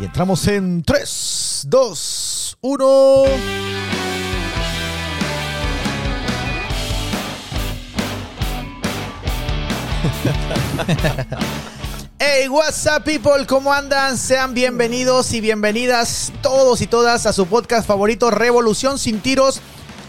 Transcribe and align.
Y 0.00 0.04
entramos 0.04 0.46
en 0.46 0.82
3, 0.84 1.66
2, 1.68 2.58
1. 2.60 3.24
Hey, 12.20 12.48
what's 12.48 12.86
up 12.86 13.02
people, 13.02 13.44
¿cómo 13.48 13.72
andan? 13.72 14.16
Sean 14.16 14.54
bienvenidos 14.54 15.32
y 15.32 15.40
bienvenidas 15.40 16.32
todos 16.42 16.80
y 16.80 16.86
todas 16.86 17.26
a 17.26 17.32
su 17.32 17.46
podcast 17.46 17.88
favorito 17.88 18.30
Revolución 18.30 19.00
sin 19.00 19.20
tiros, 19.20 19.60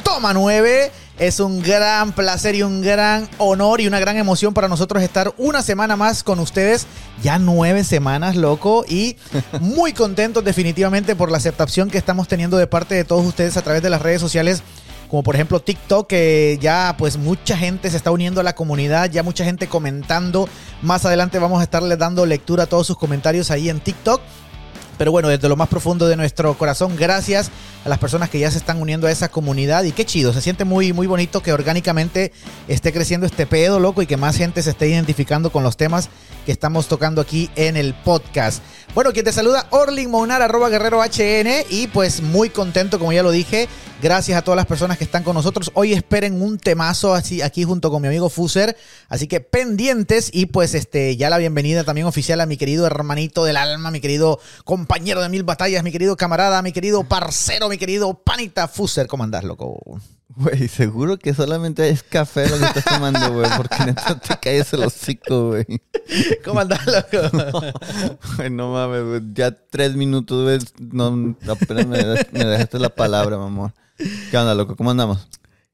toma 0.04 0.34
9. 0.34 0.92
Es 1.20 1.42
un 1.42 1.62
gran 1.62 2.14
placer 2.14 2.56
y 2.56 2.64
un 2.64 2.82
gran 2.82 3.28
honor 3.40 3.82
y 3.82 3.88
una 3.88 4.00
gran 4.00 4.16
emoción 4.16 4.54
para 4.54 4.70
nosotros 4.70 5.04
estar 5.04 5.34
una 5.38 5.62
semana 5.62 5.98
más 5.98 6.24
con 6.24 6.40
ustedes. 6.40 6.88
Ya 7.22 7.38
nueve 7.38 7.84
semanas, 7.84 8.38
loco. 8.38 8.86
Y 8.88 9.18
muy 9.60 9.92
contentos 9.92 10.46
definitivamente 10.46 11.18
por 11.18 11.30
la 11.30 11.38
aceptación 11.38 11.90
que 11.90 11.98
estamos 11.98 12.30
teniendo 12.30 12.56
de 12.56 12.68
parte 12.68 12.96
de 12.96 13.04
todos 13.04 13.26
ustedes 13.26 13.58
a 13.58 13.62
través 13.62 13.84
de 13.84 13.90
las 13.90 14.02
redes 14.02 14.22
sociales 14.22 14.64
como 15.10 15.24
por 15.24 15.34
ejemplo 15.36 15.60
TikTok, 15.60 16.08
que 16.08 16.60
ya 16.62 16.96
pues 16.98 17.18
mucha 17.18 17.58
gente 17.58 17.90
se 17.90 17.98
está 17.98 18.12
uniendo 18.12 18.42
a 18.42 18.44
la 18.44 18.54
comunidad, 18.54 19.10
ya 19.10 19.24
mucha 19.24 19.44
gente 19.44 19.68
comentando. 19.68 20.48
Más 20.84 21.04
adelante 21.04 21.40
vamos 21.40 21.60
a 21.60 21.64
estarle 21.64 21.98
dando 21.98 22.28
lectura 22.28 22.64
a 22.64 22.68
todos 22.68 22.86
sus 22.86 22.98
comentarios 22.98 23.50
ahí 23.50 23.70
en 23.70 23.80
TikTok. 23.80 24.22
Pero 25.00 25.14
bueno, 25.14 25.30
desde 25.30 25.48
lo 25.48 25.56
más 25.56 25.70
profundo 25.70 26.10
de 26.10 26.18
nuestro 26.18 26.56
corazón, 26.58 26.98
gracias 26.98 27.52
a 27.86 27.90
las 27.90 28.00
personas 28.00 28.30
que 28.30 28.38
ya 28.38 28.52
se 28.52 28.58
están 28.58 28.82
uniendo 28.82 29.08
a 29.08 29.12
esa 29.12 29.30
comunidad. 29.30 29.86
Y 29.86 29.94
qué 29.94 30.06
chido, 30.06 30.34
se 30.34 30.42
siente 30.42 30.66
muy, 30.66 30.92
muy 30.92 31.08
bonito 31.08 31.42
que 31.42 31.54
orgánicamente 31.54 32.34
esté 32.68 32.92
creciendo 32.92 33.26
este 33.26 33.48
pedo, 33.48 33.80
loco, 33.80 34.02
y 34.02 34.08
que 34.08 34.18
más 34.18 34.36
gente 34.36 34.62
se 34.62 34.72
esté 34.72 34.90
identificando 34.90 35.54
con 35.54 35.64
los 35.64 35.78
temas 35.78 36.10
que 36.46 36.52
estamos 36.52 36.88
tocando 36.88 37.22
aquí 37.22 37.50
en 37.56 37.78
el 37.78 37.94
podcast. 37.94 38.62
Bueno, 38.94 39.14
quien 39.14 39.24
te 39.24 39.32
saluda, 39.32 39.68
Orling 39.70 40.10
Monar, 40.10 40.42
arroba 40.42 40.68
guerrero 40.68 41.02
HN, 41.02 41.66
y 41.70 41.88
pues 41.88 42.22
muy 42.22 42.50
contento, 42.50 43.00
como 43.00 43.14
ya 43.14 43.24
lo 43.24 43.32
dije, 43.32 43.70
gracias 44.02 44.38
a 44.38 44.42
todas 44.42 44.56
las 44.56 44.66
personas 44.66 44.98
que 44.98 45.04
están 45.04 45.24
con 45.24 45.36
nosotros. 45.36 45.72
Hoy 45.74 45.94
esperen 45.94 46.42
un 46.42 46.58
temazo 46.58 47.14
así 47.14 47.42
aquí 47.42 47.64
junto 47.64 47.92
con 47.92 48.02
mi 48.02 48.08
amigo 48.08 48.30
Fuser, 48.30 48.76
así 49.08 49.28
que 49.28 49.42
pendientes 49.42 50.30
y 50.34 50.48
pues 50.48 50.74
este 50.74 51.18
ya 51.18 51.30
la 51.30 51.38
bienvenida 51.38 51.84
también 51.84 52.08
oficial 52.08 52.42
a 52.42 52.46
mi 52.46 52.58
querido 52.58 52.86
hermanito 52.86 53.44
del 53.44 53.58
alma, 53.58 53.92
mi 53.92 54.00
querido 54.00 54.40
compañero 54.64 55.22
de 55.22 55.30
mil 55.30 55.44
batallas, 55.44 55.84
mi 55.84 55.92
querido 55.92 56.16
camarada, 56.18 56.62
mi 56.62 56.72
querido 56.72 57.04
parcero, 57.04 57.70
mi 57.70 57.78
querido 57.78 58.14
panita 58.14 58.68
Fuser. 58.68 59.08
¿Cómo 59.08 59.24
andás, 59.24 59.44
loco? 59.44 59.80
Güey, 60.36 60.68
seguro 60.68 61.18
que 61.18 61.34
solamente 61.34 61.90
es 61.90 62.04
café 62.04 62.48
lo 62.48 62.58
que 62.60 62.66
estás 62.66 62.86
tomando, 62.86 63.34
güey, 63.34 63.50
porque 63.58 63.84
neta 63.86 64.18
te 64.20 64.38
caes 64.38 64.72
el 64.74 64.84
hocico, 64.84 65.50
güey. 65.50 65.66
¿Cómo 66.46 66.60
andás, 66.62 66.86
loco? 66.86 67.60
Güey, 68.38 68.50
no 68.50 68.72
mames, 68.72 69.04
güey. 69.06 69.22
Ya 69.34 69.52
tres 69.52 69.96
minutos, 69.96 70.44
güey. 70.44 70.60
No, 70.80 71.36
apenas 71.52 71.88
me, 71.88 71.98
me 72.32 72.46
dejaste 72.46 72.80
la 72.80 72.90
palabra, 72.90 73.38
mamón. 73.38 73.74
¿Qué 74.32 74.38
onda, 74.38 74.56
loco? 74.56 74.78
¿Cómo 74.78 74.92
andamos? 74.92 75.28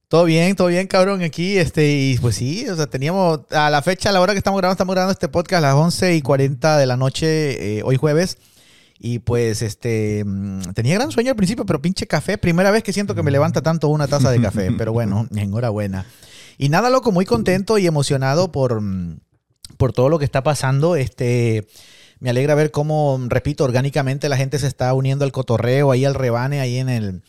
Todo 0.07 0.25
bien, 0.25 0.55
todo 0.55 0.67
bien, 0.67 0.87
cabrón, 0.87 1.21
aquí, 1.21 1.57
este, 1.57 1.91
y 1.91 2.17
pues 2.17 2.35
sí, 2.35 2.67
o 2.67 2.75
sea, 2.75 2.87
teníamos, 2.87 3.41
a 3.51 3.69
la 3.69 3.81
fecha, 3.81 4.09
a 4.09 4.11
la 4.11 4.21
hora 4.21 4.33
que 4.33 4.39
estamos 4.39 4.59
grabando, 4.59 4.73
estamos 4.73 4.93
grabando 4.93 5.11
este 5.11 5.27
podcast 5.27 5.63
a 5.63 5.67
las 5.67 5.75
11 5.75 6.15
y 6.15 6.21
40 6.21 6.77
de 6.77 6.85
la 6.85 6.97
noche, 6.97 7.77
eh, 7.77 7.83
hoy 7.83 7.97
jueves, 7.97 8.37
y 8.99 9.19
pues, 9.19 9.61
este, 9.61 10.23
mm, 10.25 10.73
tenía 10.73 10.95
gran 10.95 11.11
sueño 11.11 11.31
al 11.31 11.35
principio, 11.35 11.65
pero 11.65 11.81
pinche 11.81 12.07
café, 12.07 12.37
primera 12.37 12.71
vez 12.71 12.83
que 12.83 12.93
siento 12.93 13.13
que 13.13 13.23
me 13.23 13.31
levanta 13.31 13.61
tanto 13.61 13.89
una 13.89 14.07
taza 14.07 14.31
de 14.31 14.41
café, 14.41 14.71
pero 14.77 14.93
bueno, 14.93 15.27
enhorabuena. 15.35 16.05
Y 16.57 16.69
nada, 16.69 16.89
loco, 16.89 17.11
muy 17.11 17.25
contento 17.25 17.77
y 17.77 17.85
emocionado 17.85 18.51
por, 18.51 18.81
mm, 18.81 19.19
por 19.77 19.91
todo 19.93 20.09
lo 20.09 20.17
que 20.17 20.25
está 20.25 20.41
pasando, 20.43 20.95
este... 20.95 21.67
Me 22.25 22.31
alegra 22.31 22.55
ver 22.55 22.71
cómo, 22.71 23.19
repito, 23.27 23.63
orgánicamente 23.65 24.29
la 24.29 24.35
gente 24.35 24.57
se 24.57 24.65
está 24.65 24.91
uniendo 24.95 25.25
al 25.25 25.31
cotorreo, 25.31 25.91
ahí 25.91 26.05
al 26.05 26.15
rebane, 26.15 26.59
ahí 26.59 26.77
en 26.77 26.89
el, 26.89 27.21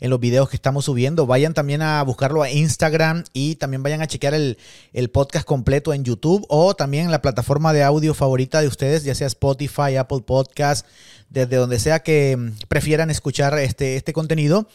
en 0.00 0.10
los 0.10 0.18
videos 0.18 0.48
que 0.48 0.56
estamos 0.56 0.86
subiendo. 0.86 1.24
Vayan 1.24 1.54
también 1.54 1.82
a 1.82 2.02
buscarlo 2.02 2.42
a 2.42 2.50
Instagram 2.50 3.22
y 3.32 3.54
también 3.54 3.84
vayan 3.84 4.02
a 4.02 4.08
chequear 4.08 4.34
el, 4.34 4.58
el, 4.92 5.08
podcast 5.08 5.46
completo 5.46 5.94
en 5.94 6.02
YouTube 6.02 6.44
o 6.48 6.74
también 6.74 7.04
en 7.04 7.12
la 7.12 7.22
plataforma 7.22 7.72
de 7.72 7.84
audio 7.84 8.12
favorita 8.12 8.60
de 8.60 8.66
ustedes, 8.66 9.04
ya 9.04 9.14
sea 9.14 9.28
Spotify, 9.28 9.94
Apple 9.96 10.22
Podcast, 10.26 10.84
desde 11.28 11.54
donde 11.54 11.78
sea 11.78 12.00
que 12.00 12.36
prefieran 12.66 13.08
escuchar 13.08 13.56
este, 13.60 13.94
este 13.94 14.12
contenido. 14.12 14.66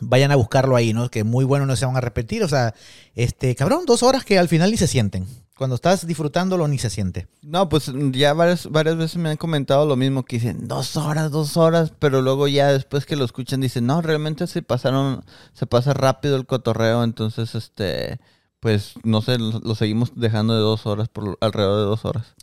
Vayan 0.00 0.32
a 0.32 0.34
buscarlo 0.34 0.74
ahí, 0.74 0.92
¿no? 0.92 1.12
Que 1.12 1.22
muy 1.22 1.44
bueno, 1.44 1.64
no 1.64 1.76
se 1.76 1.86
van 1.86 1.96
a 1.96 2.00
repetir. 2.00 2.42
O 2.42 2.48
sea, 2.48 2.74
este, 3.14 3.54
cabrón, 3.54 3.86
dos 3.86 4.02
horas 4.02 4.24
que 4.24 4.36
al 4.36 4.48
final 4.48 4.72
ni 4.72 4.78
se 4.78 4.88
sienten. 4.88 5.28
Cuando 5.56 5.76
estás 5.76 6.06
disfrutándolo 6.06 6.68
ni 6.68 6.76
se 6.76 6.90
siente. 6.90 7.28
No, 7.40 7.70
pues 7.70 7.90
ya 8.12 8.34
varias, 8.34 8.70
varias 8.70 8.96
veces 8.98 9.16
me 9.16 9.30
han 9.30 9.38
comentado 9.38 9.86
lo 9.86 9.96
mismo, 9.96 10.22
que 10.22 10.36
dicen 10.36 10.68
dos 10.68 10.98
horas, 10.98 11.30
dos 11.30 11.56
horas, 11.56 11.94
pero 11.98 12.20
luego 12.20 12.46
ya 12.46 12.72
después 12.72 13.06
que 13.06 13.16
lo 13.16 13.24
escuchan 13.24 13.62
dicen, 13.62 13.86
no, 13.86 14.02
realmente 14.02 14.46
se 14.48 14.60
pasaron, 14.60 15.24
se 15.54 15.66
pasa 15.66 15.94
rápido 15.94 16.36
el 16.36 16.44
cotorreo, 16.44 17.02
entonces 17.02 17.54
este, 17.54 18.20
pues 18.60 18.96
no 19.02 19.22
sé, 19.22 19.38
lo, 19.38 19.60
lo 19.60 19.74
seguimos 19.74 20.12
dejando 20.14 20.54
de 20.54 20.60
dos 20.60 20.84
horas, 20.84 21.08
por 21.08 21.38
alrededor 21.40 21.78
de 21.78 21.86
dos 21.86 22.04
horas. 22.04 22.34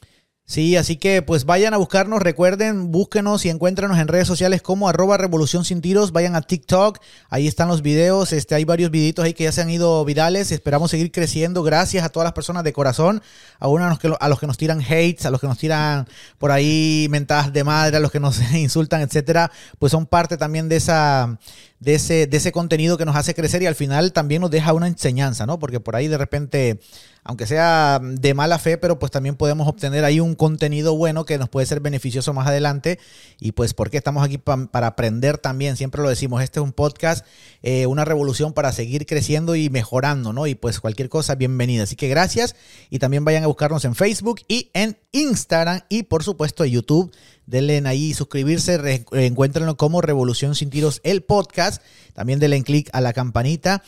Sí, 0.45 0.75
así 0.75 0.97
que 0.97 1.21
pues 1.21 1.45
vayan 1.45 1.73
a 1.73 1.77
buscarnos, 1.77 2.21
recuerden, 2.21 2.91
búsquenos 2.91 3.45
y 3.45 3.49
encuéntranos 3.49 3.97
en 3.97 4.09
redes 4.09 4.27
sociales 4.27 4.61
como 4.61 4.89
arroba 4.89 5.17
revolución 5.17 5.63
sin 5.63 5.79
tiros, 5.79 6.11
vayan 6.11 6.35
a 6.35 6.41
TikTok, 6.41 6.99
ahí 7.29 7.47
están 7.47 7.69
los 7.69 7.81
videos, 7.81 8.33
este, 8.33 8.53
hay 8.53 8.65
varios 8.65 8.91
videitos 8.91 9.23
ahí 9.23 9.33
que 9.33 9.45
ya 9.45 9.53
se 9.53 9.61
han 9.61 9.69
ido 9.69 10.03
virales, 10.03 10.51
esperamos 10.51 10.91
seguir 10.91 11.13
creciendo, 11.13 11.63
gracias 11.63 12.03
a 12.03 12.09
todas 12.09 12.25
las 12.25 12.33
personas 12.33 12.65
de 12.65 12.73
corazón, 12.73 13.21
a, 13.57 13.69
uno 13.69 13.85
a, 13.85 13.89
los 13.89 13.99
que, 13.99 14.13
a 14.19 14.29
los 14.29 14.37
que 14.37 14.47
nos 14.47 14.57
tiran 14.57 14.81
hates, 14.81 15.25
a 15.25 15.31
los 15.31 15.39
que 15.39 15.47
nos 15.47 15.57
tiran 15.57 16.09
por 16.39 16.51
ahí 16.51 17.07
mentadas 17.09 17.53
de 17.53 17.63
madre, 17.63 17.95
a 17.95 17.99
los 18.01 18.11
que 18.11 18.19
nos 18.19 18.41
insultan, 18.53 18.99
etcétera, 18.99 19.49
pues 19.79 19.93
son 19.93 20.05
parte 20.05 20.35
también 20.35 20.67
de 20.67 20.75
esa 20.75 21.39
de 21.83 21.95
ese, 21.95 22.27
de 22.27 22.37
ese 22.37 22.51
contenido 22.53 22.97
que 22.97 23.05
nos 23.05 23.15
hace 23.15 23.35
crecer 23.35 23.61
y 23.61 23.65
al 23.65 23.75
final 23.75 24.13
también 24.13 24.41
nos 24.41 24.49
deja 24.49 24.71
una 24.73 24.87
enseñanza, 24.87 25.45
¿no? 25.45 25.59
Porque 25.59 25.81
por 25.81 25.95
ahí 25.97 26.07
de 26.07 26.17
repente, 26.17 26.79
aunque 27.23 27.47
sea 27.47 27.99
de 28.01 28.33
mala 28.33 28.59
fe, 28.59 28.77
pero 28.77 28.99
pues 28.99 29.11
también 29.11 29.35
podemos 29.35 29.67
obtener 29.67 30.03
ahí 30.03 30.19
un 30.19 30.35
contenido 30.35 30.95
bueno 30.95 31.25
que 31.25 31.37
nos 31.37 31.49
puede 31.49 31.65
ser 31.65 31.79
beneficioso 31.79 32.33
más 32.33 32.47
adelante. 32.47 32.99
Y 33.39 33.53
pues 33.53 33.73
porque 33.73 33.97
estamos 33.97 34.23
aquí 34.23 34.37
pa 34.37 34.67
para 34.67 34.87
aprender 34.87 35.37
también, 35.37 35.77
siempre 35.77 36.01
lo 36.01 36.09
decimos, 36.09 36.43
este 36.43 36.59
es 36.59 36.63
un 36.63 36.73
podcast, 36.73 37.25
eh, 37.61 37.85
una 37.87 38.05
revolución 38.05 38.53
para 38.53 38.71
seguir 38.71 39.05
creciendo 39.05 39.55
y 39.55 39.69
mejorando, 39.69 40.33
¿no? 40.33 40.47
Y 40.47 40.55
pues 40.55 40.79
cualquier 40.79 41.09
cosa, 41.09 41.35
bienvenida. 41.35 41.83
Así 41.83 41.95
que 41.95 42.07
gracias 42.07 42.55
y 42.89 42.99
también 42.99 43.25
vayan 43.25 43.43
a 43.43 43.47
buscarnos 43.47 43.85
en 43.85 43.95
Facebook 43.95 44.41
y 44.47 44.69
en 44.73 44.97
Instagram 45.11 45.81
y 45.89 46.03
por 46.03 46.23
supuesto 46.23 46.63
en 46.63 46.71
YouTube. 46.71 47.11
Denle 47.45 47.81
ahí 47.85 48.13
suscribirse, 48.13 49.05
encuéntrenlo 49.11 49.75
como 49.75 50.01
Revolución 50.01 50.55
Sin 50.55 50.69
Tiros, 50.69 51.01
el 51.03 51.23
podcast. 51.23 51.81
También 52.13 52.39
denle 52.39 52.63
clic 52.63 52.89
a 52.93 53.01
la 53.01 53.11
campanita. 53.11 53.83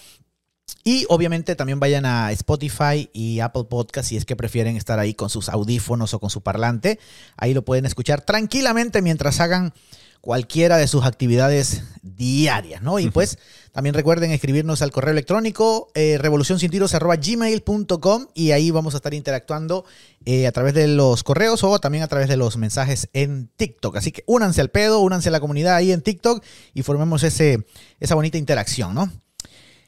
Y 0.83 1.05
obviamente 1.09 1.55
también 1.55 1.79
vayan 1.79 2.05
a 2.05 2.31
Spotify 2.31 3.09
y 3.11 3.39
Apple 3.39 3.63
Podcast 3.63 4.09
si 4.09 4.17
es 4.17 4.25
que 4.25 4.35
prefieren 4.35 4.77
estar 4.77 4.99
ahí 4.99 5.15
con 5.15 5.31
sus 5.31 5.49
audífonos 5.49 6.13
o 6.13 6.19
con 6.19 6.29
su 6.29 6.41
parlante. 6.41 6.99
Ahí 7.37 7.55
lo 7.55 7.65
pueden 7.65 7.85
escuchar 7.85 8.21
tranquilamente 8.21 9.01
mientras 9.01 9.39
hagan 9.39 9.73
cualquiera 10.21 10.77
de 10.77 10.87
sus 10.87 11.03
actividades 11.05 11.83
diarias, 12.01 12.81
¿no? 12.81 12.97
Y 12.97 13.11
pues 13.11 13.37
también 13.71 13.93
recuerden 13.93 14.31
escribirnos 14.31 14.81
al 14.81 14.89
correo 14.89 15.11
electrónico 15.11 15.89
eh, 15.93 16.17
revolucioncintiros.gmail.com 16.19 18.27
y 18.33 18.49
ahí 18.49 18.71
vamos 18.71 18.95
a 18.95 18.97
estar 18.97 19.13
interactuando 19.13 19.85
eh, 20.25 20.47
a 20.47 20.51
través 20.51 20.73
de 20.73 20.87
los 20.87 21.23
correos 21.23 21.63
o 21.63 21.77
también 21.77 22.03
a 22.03 22.07
través 22.07 22.27
de 22.27 22.37
los 22.37 22.57
mensajes 22.57 23.07
en 23.13 23.51
TikTok. 23.55 23.97
Así 23.97 24.11
que 24.11 24.23
únanse 24.25 24.61
al 24.61 24.69
pedo, 24.69 24.97
únanse 24.99 25.29
a 25.29 25.31
la 25.31 25.39
comunidad 25.39 25.75
ahí 25.75 25.91
en 25.91 26.01
TikTok 26.01 26.43
y 26.73 26.81
formemos 26.81 27.21
ese, 27.21 27.63
esa 27.99 28.15
bonita 28.15 28.39
interacción, 28.39 28.95
¿no? 28.95 29.11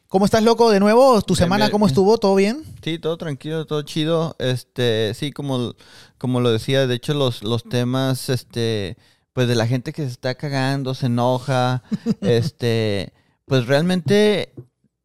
¿Cómo 0.09 0.23
estás, 0.23 0.41
loco? 0.41 0.71
De 0.71 0.79
nuevo, 0.79 1.21
¿tu 1.21 1.35
semana 1.35 1.65
bien, 1.65 1.67
bien. 1.67 1.71
cómo 1.71 1.87
estuvo? 1.87 2.17
¿Todo 2.17 2.35
bien? 2.35 2.63
Sí, 2.81 2.97
todo 2.97 3.17
tranquilo, 3.17 3.65
todo 3.65 3.81
chido. 3.81 4.37
Este, 4.39 5.13
sí, 5.13 5.33
como, 5.33 5.75
como 6.17 6.39
lo 6.39 6.49
decía, 6.49 6.87
de 6.87 6.95
hecho 6.95 7.13
los, 7.13 7.43
los 7.43 7.63
temas, 7.63 8.29
este 8.29 8.97
pues 9.37 9.47
de 9.47 9.53
la 9.53 9.67
gente 9.67 9.93
que 9.93 10.01
se 10.01 10.07
está 10.07 10.33
cagando, 10.33 10.95
se 10.95 11.05
enoja, 11.05 11.83
este, 12.21 13.13
pues 13.45 13.67
realmente 13.67 14.51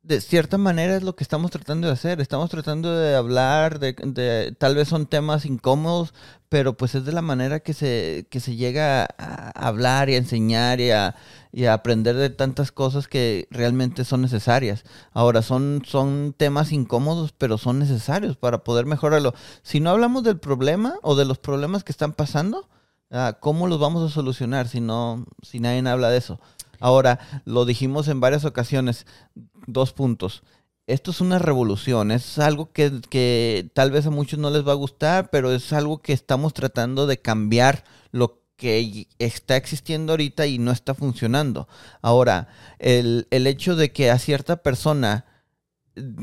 de 0.03 0.21
cierta 0.21 0.59
manera 0.59 0.97
es 0.97 1.05
lo 1.05 1.15
que 1.15 1.23
estamos 1.23 1.51
tratando 1.51 1.87
de 1.87 1.93
hacer. 1.93 2.21
Estamos 2.21 2.51
tratando 2.51 2.97
de 2.97 3.15
hablar, 3.15 3.79
de, 3.79 3.93
de, 3.93 4.55
tal 4.59 4.75
vez 4.75 4.89
son 4.89 5.07
temas 5.07 5.47
incómodos, 5.47 6.13
pero 6.49 6.77
pues 6.77 6.95
es 6.95 7.05
de 7.05 7.13
la 7.13 7.23
manera 7.23 7.61
que 7.61 7.73
se, 7.73 8.27
que 8.31 8.41
se 8.41 8.57
llega 8.57 9.05
a 9.19 9.51
hablar 9.51 10.11
y 10.11 10.15
a 10.15 10.19
enseñar 10.19 10.81
y 10.81 10.91
a, 10.91 11.15
y 11.53 11.67
a 11.67 11.75
aprender 11.75 12.17
de 12.17 12.31
tantas 12.31 12.73
cosas 12.73 13.07
que 13.07 13.47
realmente 13.51 14.05
son 14.05 14.23
necesarias. 14.23 14.85
Ahora, 15.13 15.43
son, 15.43 15.83
son 15.87 16.35
temas 16.37 16.73
incómodos, 16.73 17.33
pero 17.33 17.57
son 17.57 17.79
necesarios 17.79 18.37
para 18.37 18.65
poder 18.65 18.87
mejorarlo. 18.87 19.35
Si 19.63 19.79
no 19.81 19.91
hablamos 19.91 20.25
del 20.25 20.39
problema 20.39 20.97
o 21.03 21.15
de 21.15 21.27
los 21.27 21.39
problemas 21.39 21.85
que 21.85 21.93
están 21.93 22.13
pasando, 22.13 22.69
¿Cómo 23.41 23.67
los 23.67 23.79
vamos 23.79 24.11
a 24.11 24.15
solucionar 24.15 24.69
si 24.69 24.81
no, 24.81 25.27
si 25.43 25.61
nadie 25.61 25.87
habla 25.87 26.09
de 26.09 26.17
eso? 26.17 26.41
Ahora, 26.81 27.21
lo 27.45 27.65
dijimos 27.65 28.09
en 28.09 28.21
varias 28.21 28.45
ocasiones, 28.45 29.07
dos 29.67 29.93
puntos. 29.93 30.43
Esto 30.87 31.13
es 31.13 31.21
una 31.21 31.39
revolución, 31.39 32.11
es 32.11 32.39
algo 32.39 32.73
que, 32.73 33.01
que 33.09 33.71
tal 33.73 33.91
vez 33.91 34.07
a 34.07 34.11
muchos 34.11 34.39
no 34.39 34.51
les 34.51 34.67
va 34.67 34.73
a 34.73 34.77
gustar, 34.77 35.31
pero 35.31 35.53
es 35.53 35.73
algo 35.73 36.03
que 36.03 36.13
estamos 36.13 36.55
tratando 36.55 37.07
de 37.07 37.19
cambiar 37.19 37.85
lo 38.11 38.43
que 38.57 39.07
está 39.19 39.57
existiendo 39.57 40.13
ahorita 40.13 40.47
y 40.47 40.59
no 40.59 40.73
está 40.73 40.95
funcionando. 40.95 41.69
Ahora, 42.01 42.49
el, 42.79 43.29
el 43.31 43.47
hecho 43.47 43.77
de 43.77 43.93
que 43.93 44.11
a 44.11 44.19
cierta 44.19 44.57
persona 44.57 45.25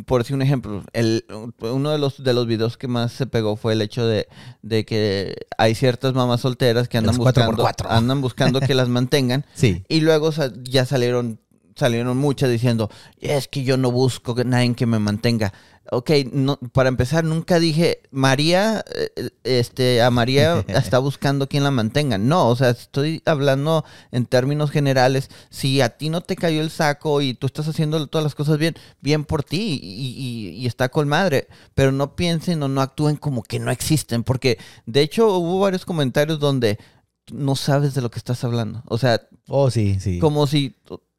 por 0.06 0.22
decir 0.22 0.36
un 0.36 0.42
ejemplo, 0.42 0.84
el, 0.94 1.26
uno 1.60 1.92
de 1.92 2.00
los, 2.00 2.24
de 2.24 2.34
los 2.34 2.48
videos 2.48 2.78
que 2.78 2.88
más 2.88 3.12
se 3.12 3.28
pegó 3.28 3.56
fue 3.56 3.74
el 3.74 3.82
hecho 3.82 4.06
de, 4.06 4.28
de 4.62 4.84
que 4.86 5.36
hay 5.58 5.76
ciertas 5.76 6.14
mamás 6.14 6.42
solteras 6.42 6.88
que 6.88 6.98
andan 6.98 7.18
buscando, 7.18 7.68
andan 7.88 8.22
buscando 8.22 8.60
que 8.62 8.74
las 8.74 8.90
mantengan. 8.90 9.46
Sí. 9.60 9.84
Y 9.90 10.02
luego 10.02 10.32
ya 10.64 10.86
salieron, 10.86 11.40
salieron 11.80 12.18
muchas 12.18 12.50
diciendo, 12.50 12.90
es 13.20 13.48
que 13.48 13.64
yo 13.64 13.78
no 13.78 13.92
busco 13.92 14.36
nadie 14.44 14.76
que 14.76 14.86
me 14.86 15.00
mantenga 15.00 15.54
ok, 15.92 16.12
no, 16.32 16.58
para 16.72 16.90
empezar, 16.90 17.24
nunca 17.24 17.60
dije, 17.60 18.02
María, 18.12 18.84
eh, 18.94 19.30
este, 19.44 20.02
a 20.02 20.12
María 20.12 20.64
está 20.68 21.00
buscando 21.00 21.48
quien 21.48 21.64
la 21.64 21.72
mantenga. 21.72 22.18
No, 22.18 22.50
o 22.50 22.56
sea, 22.56 22.70
estoy 22.70 23.22
hablando 23.26 23.86
en 24.12 24.26
términos 24.26 24.72
generales. 24.72 25.30
Si 25.50 25.82
a 25.82 25.90
ti 25.90 26.10
no 26.10 26.22
te 26.22 26.36
cayó 26.36 26.62
el 26.62 26.70
saco 26.70 27.22
y 27.22 27.34
tú 27.34 27.48
estás 27.48 27.68
haciendo 27.68 28.08
todas 28.08 28.24
las 28.24 28.36
cosas 28.36 28.58
bien, 28.58 28.76
bien 29.02 29.26
por 29.26 29.44
ti 29.44 29.80
y, 29.82 30.66
está 30.66 30.90
con 30.90 31.08
madre. 31.08 31.48
Pero 31.74 31.92
no 31.92 32.16
piensen 32.16 32.62
o 32.64 32.68
no 32.68 32.82
actúen 32.82 33.16
como 33.16 33.44
que 33.44 33.60
no 33.60 33.72
existen, 33.72 34.24
porque 34.24 34.60
de 34.86 35.02
hecho 35.02 35.38
hubo 35.38 35.60
varios 35.60 35.86
comentarios 35.86 36.40
donde 36.40 36.78
no 37.32 37.56
sabes 37.56 37.94
de 37.94 38.02
lo 38.02 38.12
que 38.12 38.20
estás 38.20 38.44
hablando. 38.44 38.84
O 38.86 38.98
sea, 38.98 39.22
oh, 39.48 39.72
sí, 39.72 40.00
sí. 40.00 40.20
Como 40.20 40.46
si 40.48 40.76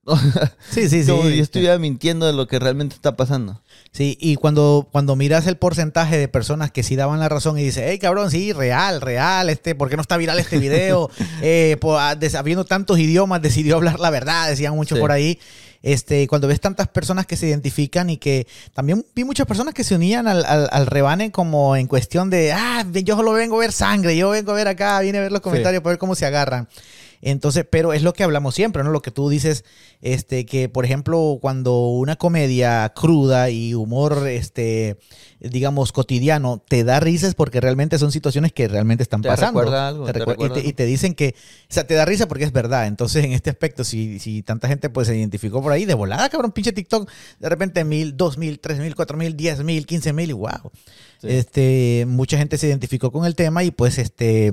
sí, 0.70 0.88
sí, 0.88 1.05
sí. 1.05 1.11
Como 1.11 1.25
si 1.29 1.41
estuviera 1.41 1.79
mintiendo 1.79 2.26
de 2.26 2.32
lo 2.32 2.47
que 2.47 2.58
realmente 2.58 2.94
está 2.94 3.17
pasando. 3.17 3.61
Sí, 3.93 4.17
y 4.20 4.37
cuando, 4.37 4.88
cuando 4.91 5.17
miras 5.17 5.47
el 5.47 5.56
porcentaje 5.56 6.17
de 6.17 6.29
personas 6.29 6.70
que 6.70 6.82
sí 6.82 6.97
daban 6.97 7.20
la 7.20 7.29
razón 7.29 7.58
y 7.58 7.64
dices, 7.64 7.85
hey 7.87 7.99
cabrón, 7.99 8.31
sí, 8.31 8.52
real, 8.52 9.00
real, 9.00 9.50
este, 9.50 9.75
¿por 9.75 9.91
qué 9.91 9.97
no 9.97 10.02
está 10.02 10.17
viral 10.17 10.38
este 10.38 10.58
video? 10.61 11.11
eh, 11.43 11.76
ah, 11.82 12.17
habiendo 12.38 12.64
tantos 12.64 12.99
idiomas, 12.99 13.43
decidió 13.43 13.76
hablar 13.76 14.00
la 14.00 14.11
verdad, 14.11 14.49
decían 14.49 14.75
mucho 14.75 14.97
por 14.99 15.12
ahí. 15.12 15.38
Este, 15.82 16.29
cuando 16.29 16.46
ves 16.46 16.61
tantas 16.61 16.88
personas 16.88 17.25
que 17.25 17.38
se 17.38 17.46
identifican 17.46 18.11
y 18.11 18.19
que 18.19 18.46
también 18.75 19.05
vi 19.14 19.25
muchas 19.25 19.46
personas 19.46 19.73
que 19.73 19.82
se 19.82 19.94
unían 19.94 20.29
al, 20.29 20.44
al, 20.44 20.87
rebane 20.87 21.32
como 21.32 21.75
en 21.75 21.87
cuestión 21.87 22.29
de, 22.29 22.53
ah, 22.53 22.85
yo 22.93 23.17
solo 23.17 23.32
vengo 23.32 23.56
a 23.56 23.61
ver 23.61 23.73
sangre, 23.73 24.14
yo 24.14 24.29
vengo 24.29 24.53
a 24.53 24.55
ver 24.55 24.69
acá, 24.69 25.00
viene 25.00 25.19
a 25.19 25.23
ver 25.23 25.32
los 25.32 25.41
comentarios 25.41 25.82
para 25.82 25.93
ver 25.93 25.99
cómo 25.99 26.14
se 26.14 26.26
agarran. 26.26 26.69
Entonces, 27.22 27.67
pero 27.70 27.93
es 27.93 28.02
lo 28.02 28.14
que 28.14 28.22
hablamos 28.22 28.55
siempre, 28.55 28.82
¿no? 28.82 28.90
Lo 28.90 29.02
que 29.02 29.11
tú 29.11 29.28
dices, 29.28 29.64
este, 30.00 30.46
que 30.46 30.69
por 30.69 30.84
ejemplo, 30.87 31.38
cuando 31.40 31.88
una 31.88 32.17
comedia 32.17 32.90
cruda 32.94 33.50
y 33.50 33.75
humor, 33.75 34.26
este, 34.26 34.99
digamos, 35.38 35.93
cotidiano, 35.93 36.62
te 36.67 36.82
da 36.82 36.99
risas 36.99 37.34
porque 37.34 37.61
realmente 37.61 37.99
son 37.99 38.11
situaciones 38.11 38.52
que 38.52 38.69
realmente 38.69 39.02
están 39.02 39.20
pasando. 39.20 39.61
algo, 39.61 40.06
y, 40.64 40.72
te, 40.72 40.87
dicen 40.87 41.14
que, 41.14 41.34
o 41.37 41.72
sea, 41.72 41.87
te 41.87 41.94
da 41.94 42.06
risa 42.06 42.26
porque 42.26 42.44
es 42.44 42.52
verdad. 42.52 42.87
Entonces, 42.87 43.25
en 43.25 43.32
este 43.32 43.50
aspecto, 43.50 43.84
si, 43.84 44.19
si 44.19 44.43
tanta 44.43 44.69
gente 44.69 44.88
pues 44.88 45.08
se 45.08 45.17
identificó 45.17 45.62
por 45.62 45.72
ahí, 45.72 45.84
de 45.84 45.94
volada, 45.94 46.28
cabrón, 46.31 46.52
pinche 46.52 46.72
TikTok, 46.72 47.11
de 47.38 47.49
repente 47.49 47.84
mil, 47.84 48.17
dos 48.17 48.38
mil, 48.38 48.61
tres 48.61 48.78
mil, 48.78 48.94
cuatro 48.94 49.19
mil, 49.19 49.37
diez 49.37 49.62
mil, 49.62 49.84
quince 49.84 50.14
mil, 50.14 50.31
y 50.31 50.34
wow. 50.34 50.70
Este, 51.22 52.06
mucha 52.08 52.38
gente 52.38 52.56
se 52.56 52.69
identificó 52.69 53.12
con 53.12 53.26
el 53.26 53.34
tema 53.34 53.62
y 53.62 53.70
pues 53.70 53.99
este 53.99 54.52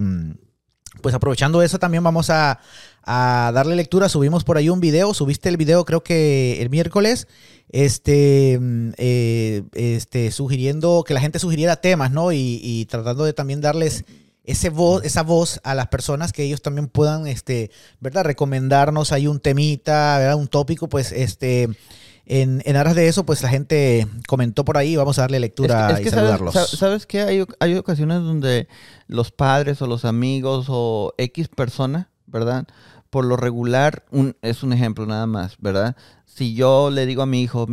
pues 1.02 1.16
aprovechando 1.16 1.62
eso 1.62 1.80
también 1.80 2.04
vamos 2.04 2.30
a, 2.30 2.60
darle 3.06 3.76
lectura. 3.76 4.10
Subimos 4.10 4.44
por 4.44 4.58
ahí 4.58 4.70
un 4.70 4.82
video. 4.82 5.14
Subiste 5.14 5.50
el 5.50 5.58
video 5.58 5.86
creo 5.86 6.04
que 6.04 6.62
el 6.62 6.70
miércoles. 6.70 7.28
Este, 7.70 8.58
mm, 8.60 8.92
eh, 8.98 9.64
este, 9.74 10.32
sugiriendo 10.32 11.04
que 11.06 11.14
la 11.14 11.22
gente 11.22 11.40
sugiriera 11.40 11.78
temas, 11.78 12.12
¿no? 12.12 12.32
Y, 12.32 12.86
tratando 12.90 13.24
de 13.24 13.34
también 13.34 13.62
darles 13.62 14.06
ese 14.44 14.70
voz, 14.70 15.04
esa 15.04 15.24
voz 15.24 15.60
a 15.64 15.76
las 15.76 15.88
personas 15.88 16.32
que 16.34 16.44
ellos 16.44 16.62
también 16.62 16.88
puedan, 16.88 17.28
este, 17.28 17.72
¿verdad? 18.00 18.24
Recomendarnos 18.24 19.12
ahí 19.12 19.28
un 19.28 19.40
temita, 19.40 20.18
¿verdad? 20.20 20.36
Un 20.36 20.48
tópico, 20.48 20.88
pues, 20.88 21.12
este 21.12 21.70
en, 22.28 22.62
en, 22.66 22.76
aras 22.76 22.96
de 22.96 23.08
eso, 23.08 23.26
pues 23.26 23.42
la 23.42 23.50
gente 23.50 24.08
comentó 24.28 24.66
por 24.66 24.78
ahí, 24.78 24.96
vamos 24.96 25.18
a 25.18 25.22
darle 25.22 25.40
lectura 25.40 26.00
y 26.02 26.06
saludarlos. 26.10 26.54
Sabes, 26.54 27.06
que 27.06 27.22
hay, 27.22 27.46
hay 27.60 27.76
ocasiones 27.76 28.20
donde 28.20 28.68
los 29.08 29.32
padres 29.32 29.82
o 29.82 29.88
los 29.88 30.06
amigos 30.06 30.68
o 30.70 31.14
X 31.18 31.48
persona, 31.48 32.10
¿verdad? 32.26 32.68
Por 33.10 33.26
lo 33.26 33.38
regular, 33.38 34.06
un, 34.12 34.36
es 34.42 34.64
un 34.64 34.74
ejemplo 34.74 35.06
nada 35.06 35.26
más, 35.26 35.56
¿verdad? 35.60 35.96
Si 36.26 36.54
yo 36.54 36.90
le 36.90 37.06
digo 37.06 37.22
a 37.22 37.26
mi 37.26 37.42
hijo, 37.42 37.68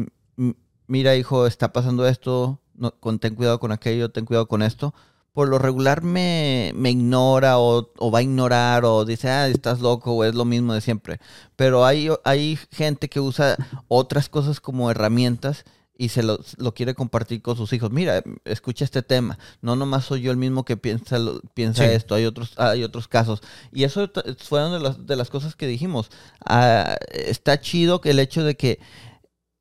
mira 0.86 1.16
hijo, 1.16 1.46
está 1.46 1.72
pasando 1.72 2.06
esto, 2.06 2.60
no, 2.74 2.92
ten 3.18 3.34
cuidado 3.34 3.58
con 3.58 3.72
aquello, 3.72 4.10
ten 4.10 4.24
cuidado 4.24 4.46
con 4.46 4.62
esto, 4.62 4.94
por 5.34 5.48
lo 5.48 5.58
regular 5.58 6.02
me, 6.02 6.72
ignora 6.84 7.58
o, 7.58 7.90
va 8.10 8.20
a 8.20 8.22
ignorar 8.22 8.84
o 8.84 9.04
dice, 9.04 9.28
ah, 9.28 9.48
estás 9.48 9.80
loco 9.80 10.12
o 10.12 10.24
es 10.24 10.34
lo 10.34 10.44
mismo 10.44 10.72
de 10.72 10.80
siempre. 10.80 11.20
Pero 11.56 11.84
hay, 11.84 12.08
hay 12.22 12.56
gente 12.70 13.08
que 13.08 13.18
usa 13.18 13.56
otras 13.88 14.28
cosas 14.28 14.60
como 14.60 14.90
herramientas 14.92 15.64
y 15.98 16.10
se 16.10 16.22
lo, 16.22 16.38
quiere 16.72 16.94
compartir 16.94 17.42
con 17.42 17.56
sus 17.56 17.72
hijos. 17.72 17.90
Mira, 17.90 18.22
escucha 18.44 18.84
este 18.84 19.02
tema. 19.02 19.36
No 19.60 19.74
nomás 19.74 20.04
soy 20.04 20.22
yo 20.22 20.30
el 20.30 20.36
mismo 20.36 20.64
que 20.64 20.76
piensa, 20.76 21.18
piensa 21.52 21.84
esto. 21.84 22.14
Hay 22.14 22.26
otros, 22.26 22.52
hay 22.56 22.84
otros 22.84 23.08
casos. 23.08 23.40
Y 23.72 23.82
eso 23.82 24.08
fueron 24.38 24.72
de 24.72 24.78
las, 24.78 25.04
de 25.04 25.16
las 25.16 25.30
cosas 25.30 25.56
que 25.56 25.66
dijimos. 25.66 26.10
Ah, 26.46 26.96
está 27.10 27.60
chido 27.60 28.00
que 28.00 28.10
el 28.10 28.20
hecho 28.20 28.44
de 28.44 28.56
que 28.56 28.78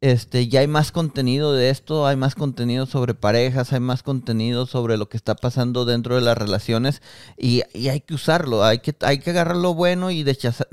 este, 0.04 0.50
ya 0.50 0.60
hay 0.60 0.68
más 0.68 0.92
contenido 0.92 1.54
de 1.54 1.70
esto, 1.70 2.06
hay 2.06 2.18
más 2.18 2.36
contenido 2.36 2.86
sobre 2.86 3.14
parejas, 3.14 3.72
hay 3.72 3.80
más 3.80 4.04
contenido 4.04 4.66
sobre 4.66 4.98
lo 4.98 5.08
que 5.08 5.16
está 5.16 5.34
pasando 5.34 5.86
dentro 5.86 6.16
de 6.16 6.22
las 6.22 6.38
relaciones 6.38 7.02
y, 7.38 7.62
hay 7.88 8.02
que 8.02 8.14
usarlo, 8.14 8.66
hay 8.66 8.80
que, 8.80 8.94
hay 9.00 9.20
que 9.20 9.30
agarrar 9.30 9.56
lo 9.56 9.74
bueno 9.76 10.12
y 10.12 10.24
desechar, 10.24 10.68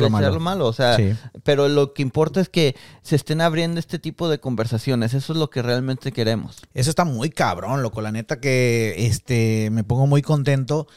lo, 0.00 0.10
malo. 0.10 0.66
O 0.66 0.72
sea, 0.72 0.98
pero 1.44 1.68
lo 1.68 1.94
que 1.94 2.02
importa 2.02 2.40
es 2.40 2.48
que 2.48 2.74
se 3.02 3.14
estén 3.14 3.40
abriendo 3.40 3.78
este 3.78 4.00
tipo 4.00 4.28
de 4.28 4.40
conversaciones, 4.40 5.14
eso 5.14 5.32
es 5.32 5.38
lo 5.38 5.48
que 5.48 5.62
realmente 5.62 6.10
queremos. 6.10 6.56
Eso 6.74 6.90
está 6.90 7.04
muy 7.04 7.30
cabrón, 7.30 7.84
loco, 7.84 8.00
la 8.00 8.10
neta 8.10 8.40
que 8.40 9.06
este, 9.06 9.68
me 9.70 9.84
pongo 9.84 10.08
muy 10.08 10.22
contento 10.22 10.88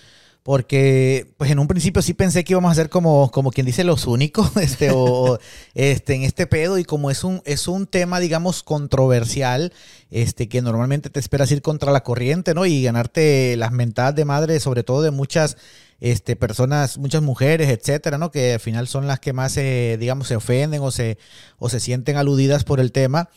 porque 0.44 1.34
pues 1.38 1.50
en 1.52 1.60
un 1.60 1.68
principio 1.68 2.02
sí 2.02 2.14
pensé 2.14 2.44
que 2.44 2.52
íbamos 2.52 2.72
a 2.72 2.76
ser 2.76 2.90
como, 2.90 3.32
como 3.32 3.52
quien 3.52 3.66
dice 3.66 3.86
los 3.86 4.06
únicos 4.06 4.56
este, 4.62 4.92
o, 4.94 5.40
este, 5.74 6.16
en 6.16 6.24
este 6.24 6.48
pedo 6.48 6.78
y 6.78 6.84
como 6.84 7.10
es 7.10 7.24
un, 7.24 7.42
es 7.46 7.68
un 7.70 7.88
tema 7.88 8.20
digamos 8.20 8.62
controversial 8.62 9.72
este, 10.12 10.50
que 10.50 10.62
normalmente 10.62 11.10
te 11.10 11.20
esperas 11.20 11.52
ir 11.52 11.62
contra 11.62 11.94
la 11.94 12.04
corriente 12.04 12.54
¿no? 12.54 12.66
y 12.66 12.84
ganarte 12.84 13.56
las 13.56 13.72
mentadas 13.72 14.16
de 14.16 14.26
madre 14.26 14.60
sobre 14.60 14.84
todo 14.84 15.02
de 15.02 15.12
muchas 15.12 15.58
este, 16.02 16.36
personas, 16.36 16.98
muchas 16.98 17.22
mujeres, 17.22 17.70
etcétera, 17.70 18.18
¿no? 18.18 18.30
que 18.30 18.54
al 18.54 18.60
final 18.60 18.90
son 18.90 19.08
las 19.08 19.22
que 19.22 19.32
más 19.32 19.56
digamos 19.56 20.28
se 20.28 20.36
ofenden 20.36 20.82
o 20.82 20.92
se, 20.92 21.18
o 21.58 21.70
se 21.70 21.80
sienten 21.80 22.18
aludidas 22.18 22.66
por 22.66 22.82
el 22.82 22.92
tema. 22.92 23.30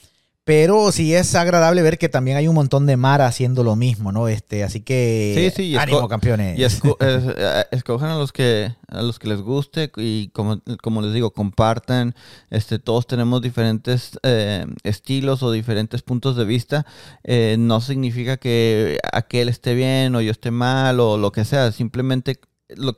Pero 0.47 0.93
sí 0.93 1.13
es 1.13 1.35
agradable 1.35 1.83
ver 1.83 1.99
que 1.99 2.09
también 2.09 2.37
hay 2.37 2.47
un 2.47 2.55
montón 2.55 2.87
de 2.87 2.97
Mara 2.97 3.27
haciendo 3.27 3.65
lo 3.65 3.75
mismo, 3.75 4.13
¿no? 4.13 4.29
Este, 4.29 4.63
así 4.63 4.81
que 4.81 5.51
sí, 5.53 5.71
sí, 5.73 5.77
ánimo, 5.77 6.07
campeones. 6.07 6.57
Y 6.57 6.63
eh, 7.01 7.65
escojan 7.73 8.11
a 8.11 8.15
los 8.15 8.31
que 8.31 8.73
a 8.87 9.03
los 9.03 9.19
que 9.19 9.27
les 9.27 9.41
guste 9.41 9.91
y 9.97 10.29
como, 10.29 10.63
como 10.81 11.03
les 11.03 11.13
digo, 11.13 11.33
compartan. 11.33 12.15
Este, 12.49 12.79
todos 12.79 13.09
tenemos 13.09 13.43
diferentes 13.43 14.21
eh, 14.23 14.67
estilos 14.85 15.43
o 15.43 15.51
diferentes 15.51 16.03
puntos 16.03 16.37
de 16.37 16.45
vista. 16.45 16.87
Eh, 17.25 17.57
no 17.59 17.81
significa 17.81 18.37
que 18.37 19.01
aquel 19.13 19.49
esté 19.49 19.75
bien 19.75 20.15
o 20.15 20.21
yo 20.21 20.31
esté 20.31 20.53
mal 20.53 21.01
o 21.01 21.19
lo 21.19 21.33
que 21.33 21.45
sea. 21.45 21.73
Simplemente, 21.73 22.39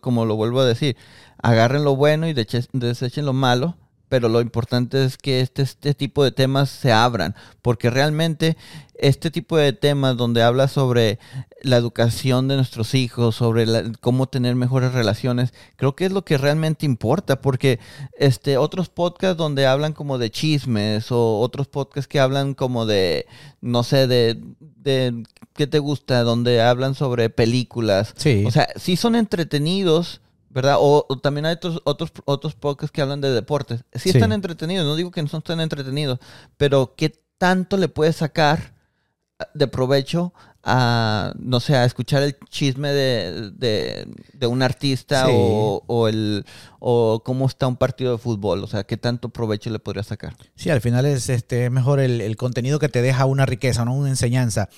como 0.02 0.26
lo 0.26 0.36
vuelvo 0.36 0.60
a 0.60 0.66
decir, 0.66 0.98
agarren 1.42 1.82
lo 1.82 1.96
bueno 1.96 2.28
y 2.28 2.34
desechen 2.34 3.24
lo 3.24 3.32
malo 3.32 3.78
pero 4.08 4.28
lo 4.28 4.40
importante 4.40 5.04
es 5.04 5.18
que 5.18 5.40
este, 5.40 5.62
este 5.62 5.94
tipo 5.94 6.24
de 6.24 6.32
temas 6.32 6.70
se 6.70 6.92
abran, 6.92 7.34
porque 7.62 7.90
realmente 7.90 8.56
este 8.98 9.30
tipo 9.30 9.56
de 9.56 9.72
temas 9.72 10.16
donde 10.16 10.42
habla 10.42 10.66
sobre 10.66 11.18
la 11.62 11.76
educación 11.76 12.48
de 12.48 12.56
nuestros 12.56 12.94
hijos, 12.94 13.36
sobre 13.36 13.66
cómo 14.00 14.26
tener 14.26 14.54
mejores 14.56 14.92
relaciones, 14.92 15.54
creo 15.76 15.94
que 15.94 16.06
es 16.06 16.12
lo 16.12 16.24
que 16.24 16.36
realmente 16.36 16.84
importa, 16.84 17.40
porque 17.40 17.78
este, 18.18 18.58
otros 18.58 18.88
podcasts 18.88 19.36
donde 19.36 19.66
hablan 19.66 19.92
como 19.92 20.18
de 20.18 20.30
chismes 20.30 21.12
o 21.12 21.38
otros 21.40 21.68
podcasts 21.68 22.08
que 22.08 22.20
hablan 22.20 22.54
como 22.54 22.86
de, 22.86 23.26
no 23.60 23.84
sé, 23.84 24.06
de, 24.06 24.40
de 24.60 25.22
¿qué 25.54 25.66
te 25.66 25.78
gusta? 25.78 26.22
Donde 26.22 26.60
hablan 26.60 26.94
sobre 26.94 27.30
películas. 27.30 28.14
Sí. 28.16 28.44
O 28.46 28.50
sea, 28.50 28.68
sí 28.76 28.96
son 28.96 29.14
entretenidos 29.14 30.20
¿verdad? 30.58 30.78
O, 30.80 31.06
también 31.22 31.46
hay 31.46 31.54
otros, 31.54 31.80
otros, 31.84 32.10
otros 32.24 32.56
podcasts 32.56 32.90
que 32.90 33.00
hablan 33.00 33.20
de 33.20 33.30
deportes. 33.30 33.84
Sí, 33.94 34.10
están 34.10 34.32
entretenidos, 34.32 34.84
no 34.84 34.96
digo 34.96 35.12
que 35.12 35.22
no 35.22 35.28
son 35.28 35.40
tan 35.40 35.60
entretenidos, 35.60 36.18
pero 36.56 36.94
¿qué 36.96 37.14
tanto 37.38 37.76
le 37.76 37.86
puedes 37.86 38.16
sacar 38.16 38.74
de 39.54 39.68
provecho 39.68 40.34
a, 40.64 41.32
no 41.38 41.60
sé, 41.60 41.76
a 41.76 41.84
escuchar 41.84 42.24
el 42.24 42.36
chisme 42.50 42.88
de, 42.92 44.08
un 44.48 44.62
artista 44.62 45.26
o, 45.28 46.08
el, 46.08 46.44
o 46.80 47.22
cómo 47.24 47.46
está 47.46 47.68
un 47.68 47.76
partido 47.76 48.10
de 48.10 48.18
fútbol? 48.18 48.64
O 48.64 48.66
sea, 48.66 48.82
¿qué 48.82 48.96
tanto 48.96 49.28
provecho 49.28 49.70
le 49.70 49.78
podría 49.78 50.02
sacar? 50.02 50.34
Sí, 50.56 50.70
al 50.70 50.80
final 50.80 51.06
es 51.06 51.28
este, 51.28 51.70
mejor 51.70 52.00
el, 52.00 52.20
el 52.20 52.36
contenido 52.36 52.80
que 52.80 52.88
te 52.88 53.00
deja 53.00 53.26
una 53.26 53.46
riqueza, 53.46 53.84
no 53.84 53.94
una 53.94 54.08
enseñanza. 54.08 54.68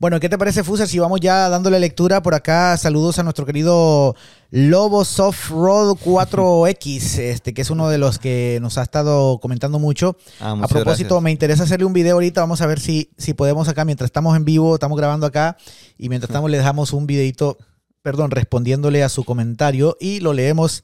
Bueno, 0.00 0.18
¿qué 0.18 0.30
te 0.30 0.38
parece, 0.38 0.64
Fuser? 0.64 0.88
Si 0.88 0.98
vamos 0.98 1.20
ya 1.20 1.50
dándole 1.50 1.78
lectura 1.78 2.22
por 2.22 2.34
acá, 2.34 2.74
saludos 2.78 3.18
a 3.18 3.22
nuestro 3.22 3.44
querido 3.44 4.16
Lobo 4.50 5.04
Soft 5.04 5.50
Road 5.50 5.98
4X, 5.98 7.18
este, 7.18 7.52
que 7.52 7.60
es 7.60 7.68
uno 7.68 7.90
de 7.90 7.98
los 7.98 8.18
que 8.18 8.60
nos 8.62 8.78
ha 8.78 8.82
estado 8.82 9.38
comentando 9.40 9.78
mucho. 9.78 10.16
Ah, 10.40 10.52
a 10.52 10.68
propósito, 10.68 11.16
gracias. 11.16 11.22
me 11.22 11.30
interesa 11.32 11.64
hacerle 11.64 11.84
un 11.84 11.92
video 11.92 12.14
ahorita. 12.14 12.40
Vamos 12.40 12.62
a 12.62 12.66
ver 12.66 12.80
si, 12.80 13.10
si 13.18 13.34
podemos 13.34 13.68
acá, 13.68 13.84
mientras 13.84 14.08
estamos 14.08 14.34
en 14.38 14.46
vivo, 14.46 14.72
estamos 14.72 14.96
grabando 14.96 15.26
acá, 15.26 15.58
y 15.98 16.08
mientras 16.08 16.30
estamos 16.30 16.50
le 16.50 16.56
dejamos 16.56 16.94
un 16.94 17.06
videito, 17.06 17.58
perdón, 18.00 18.30
respondiéndole 18.30 19.04
a 19.04 19.10
su 19.10 19.24
comentario 19.24 19.98
y 20.00 20.20
lo 20.20 20.32
leemos 20.32 20.82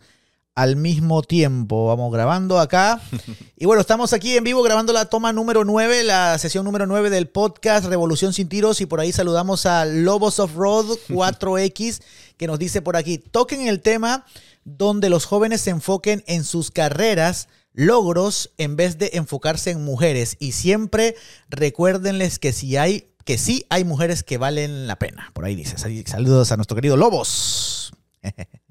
al 0.57 0.75
mismo 0.75 1.23
tiempo. 1.23 1.87
Vamos 1.87 2.13
grabando 2.13 2.59
acá. 2.59 3.01
Y 3.59 3.65
bueno, 3.65 3.81
estamos 3.81 4.13
aquí 4.13 4.37
en 4.37 4.45
vivo 4.45 4.63
grabando 4.63 4.93
la 4.93 5.07
toma 5.07 5.33
número 5.33 5.65
9, 5.65 6.03
la 6.05 6.37
sesión 6.37 6.67
número 6.67 6.87
9 6.87 7.09
del 7.09 7.27
podcast 7.27 7.87
Revolución 7.87 8.35
sin 8.35 8.51
tiros. 8.51 8.83
Y 8.83 8.87
por 8.87 9.01
ahí 9.01 9.13
saludamos 9.13 9.65
a 9.65 9.87
Lobos 9.87 10.41
of 10.41 10.55
Road 10.55 10.85
4X, 11.09 12.03
que 12.37 12.47
nos 12.47 12.59
dice 12.59 12.83
por 12.83 12.97
aquí, 12.97 13.17
toquen 13.17 13.67
el 13.67 13.81
tema 13.81 14.27
donde 14.65 15.09
los 15.09 15.25
jóvenes 15.25 15.63
se 15.63 15.71
enfoquen 15.71 16.23
en 16.27 16.45
sus 16.45 16.71
carreras, 16.71 17.49
logros, 17.73 18.51
en 18.59 18.77
vez 18.77 18.99
de 18.99 19.13
enfocarse 19.15 19.71
en 19.71 19.83
mujeres. 19.83 20.37
Y 20.39 20.53
siempre 20.53 21.15
recuérdenles 21.49 22.39
que 22.39 22.53
si 22.53 22.77
hay, 22.77 23.09
que 23.25 23.39
sí 23.39 23.65
hay 23.71 23.85
mujeres 23.85 24.23
que 24.23 24.37
valen 24.37 24.87
la 24.87 24.99
pena. 24.99 25.31
Por 25.33 25.47
ahí 25.47 25.55
dice. 25.55 25.79
Saludos 25.79 26.53
a 26.53 26.57
nuestro 26.57 26.75
querido 26.75 26.99
Lobos. 26.99 27.95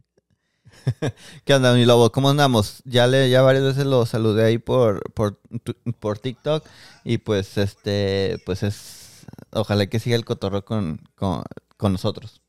¿Qué 1.45 1.53
onda, 1.53 1.73
mi 1.73 1.85
lobo? 1.85 2.11
¿Cómo 2.11 2.29
andamos? 2.29 2.81
Ya 2.85 3.07
le, 3.07 3.29
ya 3.29 3.41
varias 3.41 3.63
veces 3.63 3.85
lo 3.85 4.05
saludé 4.05 4.45
ahí 4.45 4.57
por, 4.57 5.01
por, 5.13 5.39
por 5.99 6.19
TikTok. 6.19 6.65
Y 7.03 7.19
pues 7.19 7.57
este, 7.57 8.41
pues 8.45 8.63
es. 8.63 9.25
Ojalá 9.51 9.87
que 9.87 9.99
siga 9.99 10.15
el 10.15 10.25
cotorreo 10.25 10.63
con, 10.65 11.01
con, 11.15 11.43
con 11.77 11.91
nosotros. 11.93 12.41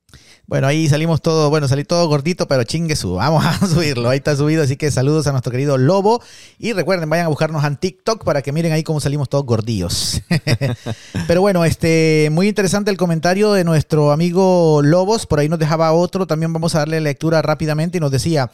Bueno, 0.48 0.68
ahí 0.68 0.88
salimos 0.88 1.22
todo, 1.22 1.50
bueno, 1.50 1.66
salí 1.66 1.82
todo 1.82 2.06
gordito, 2.06 2.46
pero 2.46 2.62
chingue 2.62 2.94
su, 2.94 3.14
vamos 3.14 3.44
a 3.44 3.66
subirlo, 3.66 4.08
ahí 4.10 4.18
está 4.18 4.36
subido, 4.36 4.62
así 4.62 4.76
que 4.76 4.92
saludos 4.92 5.26
a 5.26 5.32
nuestro 5.32 5.50
querido 5.50 5.76
Lobo 5.76 6.22
y 6.56 6.72
recuerden, 6.72 7.10
vayan 7.10 7.26
a 7.26 7.28
buscarnos 7.28 7.64
en 7.64 7.76
TikTok 7.76 8.22
para 8.22 8.42
que 8.42 8.52
miren 8.52 8.72
ahí 8.72 8.84
cómo 8.84 9.00
salimos 9.00 9.28
todos 9.28 9.44
gordillos. 9.44 10.22
pero 11.26 11.40
bueno, 11.40 11.64
este, 11.64 12.28
muy 12.30 12.46
interesante 12.46 12.92
el 12.92 12.96
comentario 12.96 13.52
de 13.54 13.64
nuestro 13.64 14.12
amigo 14.12 14.82
Lobos, 14.84 15.26
por 15.26 15.40
ahí 15.40 15.48
nos 15.48 15.58
dejaba 15.58 15.92
otro, 15.92 16.28
también 16.28 16.52
vamos 16.52 16.76
a 16.76 16.78
darle 16.78 17.00
lectura 17.00 17.42
rápidamente 17.42 17.98
y 17.98 18.00
nos 18.00 18.12
decía, 18.12 18.52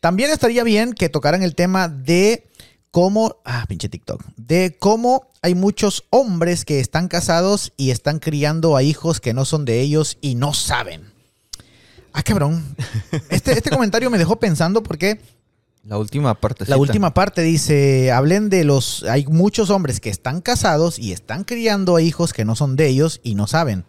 también 0.00 0.30
estaría 0.30 0.64
bien 0.64 0.94
que 0.94 1.10
tocaran 1.10 1.42
el 1.42 1.54
tema 1.54 1.88
de 1.88 2.46
cómo, 2.90 3.36
ah, 3.44 3.66
pinche 3.68 3.90
TikTok, 3.90 4.22
de 4.38 4.78
cómo 4.78 5.28
hay 5.42 5.54
muchos 5.54 6.04
hombres 6.08 6.64
que 6.64 6.80
están 6.80 7.08
casados 7.08 7.74
y 7.76 7.90
están 7.90 8.18
criando 8.18 8.76
a 8.76 8.82
hijos 8.82 9.20
que 9.20 9.34
no 9.34 9.44
son 9.44 9.66
de 9.66 9.82
ellos 9.82 10.16
y 10.22 10.36
no 10.36 10.54
saben. 10.54 11.13
Ah, 12.16 12.22
cabrón. 12.22 12.64
Este, 13.28 13.52
este 13.52 13.68
comentario 13.70 14.08
me 14.08 14.16
dejó 14.18 14.36
pensando 14.38 14.82
porque 14.82 15.20
La 15.84 15.98
última 15.98 16.34
parte. 16.40 16.64
la 16.68 16.76
última 16.76 17.12
parte 17.12 17.42
dice, 17.42 18.12
hablen 18.12 18.48
de 18.48 18.62
los, 18.64 19.02
hay 19.02 19.26
muchos 19.26 19.68
hombres 19.68 19.98
que 20.00 20.10
están 20.10 20.40
casados 20.40 20.98
y 20.98 21.12
están 21.12 21.44
criando 21.44 21.96
a 21.96 22.02
hijos 22.02 22.32
que 22.32 22.44
no 22.44 22.54
son 22.56 22.76
de 22.76 22.86
ellos 22.86 23.20
y 23.24 23.34
no 23.34 23.46
saben. 23.48 23.84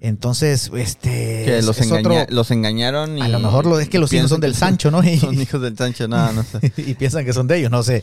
Entonces, 0.00 0.70
este... 0.74 1.42
Que 1.44 1.62
los, 1.62 1.78
es 1.78 1.86
engaña- 1.90 2.22
otro- 2.22 2.34
los 2.34 2.50
engañaron 2.50 3.18
y. 3.18 3.20
a 3.20 3.28
lo 3.28 3.38
mejor 3.38 3.66
lo, 3.66 3.78
es 3.78 3.88
que 3.90 3.98
los 3.98 4.10
hijos 4.14 4.30
son 4.30 4.40
del 4.40 4.54
Sancho, 4.54 4.90
¿no? 4.90 5.02
Y, 5.04 5.18
Son 5.18 5.38
hijos 5.38 5.60
del 5.60 5.76
Sancho, 5.76 6.08
no, 6.08 6.32
no 6.32 6.42
sé. 6.42 6.72
y 6.78 6.94
piensan 6.94 7.24
que 7.26 7.34
son 7.34 7.46
de 7.46 7.58
ellos, 7.58 7.70
no 7.70 7.82
sé. 7.82 8.02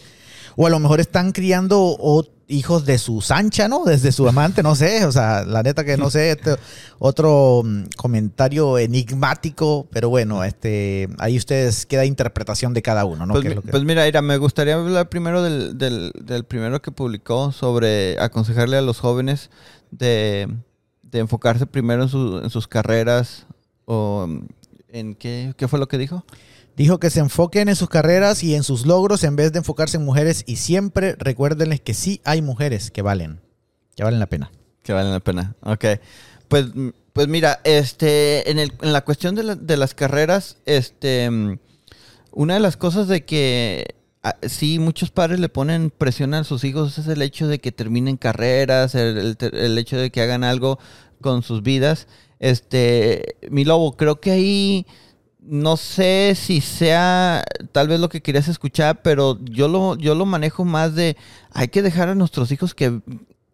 O 0.55 0.67
a 0.67 0.69
lo 0.69 0.79
mejor 0.79 0.99
están 0.99 1.31
criando 1.31 1.79
o- 1.81 2.27
hijos 2.49 2.85
de 2.85 2.97
su 2.97 3.19
Sancha, 3.21 3.67
¿no? 3.67 3.83
Desde 3.83 4.11
su 4.11 4.27
amante, 4.27 4.63
no 4.63 4.73
sé. 4.75 5.05
O 5.05 5.11
sea, 5.11 5.43
la 5.43 5.63
neta 5.63 5.83
que 5.83 5.97
no 5.97 6.09
sé. 6.09 6.31
Este, 6.31 6.55
otro 6.99 7.61
mm, 7.65 7.83
comentario 7.97 8.77
enigmático, 8.77 9.87
pero 9.91 10.09
bueno, 10.09 10.43
este, 10.43 11.09
ahí 11.19 11.37
ustedes 11.37 11.85
queda 11.85 12.05
interpretación 12.05 12.73
de 12.73 12.81
cada 12.81 13.03
uno, 13.05 13.25
¿no? 13.25 13.33
Pues, 13.33 13.45
mi- 13.45 13.53
lo 13.55 13.61
que- 13.61 13.71
pues 13.71 13.83
mira, 13.83 14.07
Ira, 14.07 14.21
me 14.21 14.37
gustaría 14.37 14.75
hablar 14.75 15.09
primero 15.09 15.41
del, 15.43 15.77
del, 15.77 16.11
del 16.23 16.43
primero 16.45 16.81
que 16.81 16.91
publicó 16.91 17.51
sobre 17.51 18.19
aconsejarle 18.19 18.77
a 18.77 18.81
los 18.81 18.99
jóvenes 18.99 19.49
de, 19.91 20.47
de 21.03 21.19
enfocarse 21.19 21.65
primero 21.65 22.03
en, 22.03 22.09
su- 22.09 22.39
en 22.43 22.49
sus 22.49 22.67
carreras 22.67 23.45
o 23.85 24.27
en 24.89 25.15
qué, 25.15 25.53
qué 25.57 25.67
fue 25.67 25.79
lo 25.79 25.87
que 25.87 25.97
dijo. 25.97 26.23
Dijo 26.77 26.99
que 26.99 27.09
se 27.09 27.19
enfoquen 27.19 27.67
en 27.69 27.75
sus 27.75 27.89
carreras 27.89 28.43
y 28.43 28.53
en 28.55 28.63
sus 28.63 28.85
logros 28.85 29.23
en 29.23 29.35
vez 29.35 29.51
de 29.51 29.57
enfocarse 29.59 29.97
en 29.97 30.05
mujeres 30.05 30.43
y 30.47 30.55
siempre 30.57 31.15
recuérdenles 31.17 31.81
que 31.81 31.93
sí 31.95 32.21
hay 32.23 32.41
mujeres 32.41 32.91
que 32.91 33.01
valen, 33.01 33.41
que 33.95 34.03
valen 34.03 34.19
la 34.19 34.27
pena. 34.27 34.51
Que 34.83 34.93
valen 34.93 35.11
la 35.11 35.19
pena. 35.19 35.55
Ok. 35.63 35.85
Pues, 36.47 36.67
pues 37.13 37.27
mira, 37.27 37.59
este, 37.63 38.49
en, 38.51 38.59
el, 38.59 38.71
en 38.81 38.93
la 38.93 39.03
cuestión 39.03 39.33
de, 39.35 39.43
la- 39.43 39.55
de 39.55 39.75
las 39.75 39.95
carreras, 39.95 40.57
este, 40.67 41.27
una 42.31 42.53
de 42.53 42.59
las 42.59 42.77
cosas 42.77 43.07
de 43.07 43.25
que 43.25 43.95
ah, 44.21 44.35
sí 44.47 44.77
muchos 44.77 45.09
padres 45.09 45.39
le 45.39 45.49
ponen 45.49 45.89
presión 45.89 46.35
a 46.35 46.43
sus 46.43 46.63
hijos 46.63 46.99
es 46.99 47.07
el 47.07 47.23
hecho 47.23 47.47
de 47.47 47.57
que 47.59 47.71
terminen 47.71 48.17
carreras, 48.17 48.93
el, 48.93 49.35
el 49.39 49.55
el 49.55 49.77
hecho 49.79 49.97
de 49.97 50.11
que 50.11 50.21
hagan 50.21 50.43
algo 50.43 50.77
con 51.21 51.41
sus 51.41 51.63
vidas. 51.63 52.07
Este, 52.39 53.35
mi 53.49 53.65
lobo, 53.65 53.97
creo 53.97 54.21
que 54.21 54.29
ahí 54.31 54.85
no 55.47 55.77
sé 55.77 56.33
si 56.35 56.61
sea 56.61 57.43
tal 57.71 57.87
vez 57.87 57.99
lo 57.99 58.09
que 58.09 58.21
querías 58.21 58.47
escuchar, 58.47 59.01
pero 59.01 59.39
yo 59.43 59.67
lo, 59.67 59.95
yo 59.97 60.15
lo 60.15 60.25
manejo 60.25 60.65
más 60.65 60.95
de 60.95 61.17
hay 61.51 61.69
que 61.69 61.81
dejar 61.81 62.09
a 62.09 62.15
nuestros 62.15 62.51
hijos 62.51 62.73
que 62.73 63.01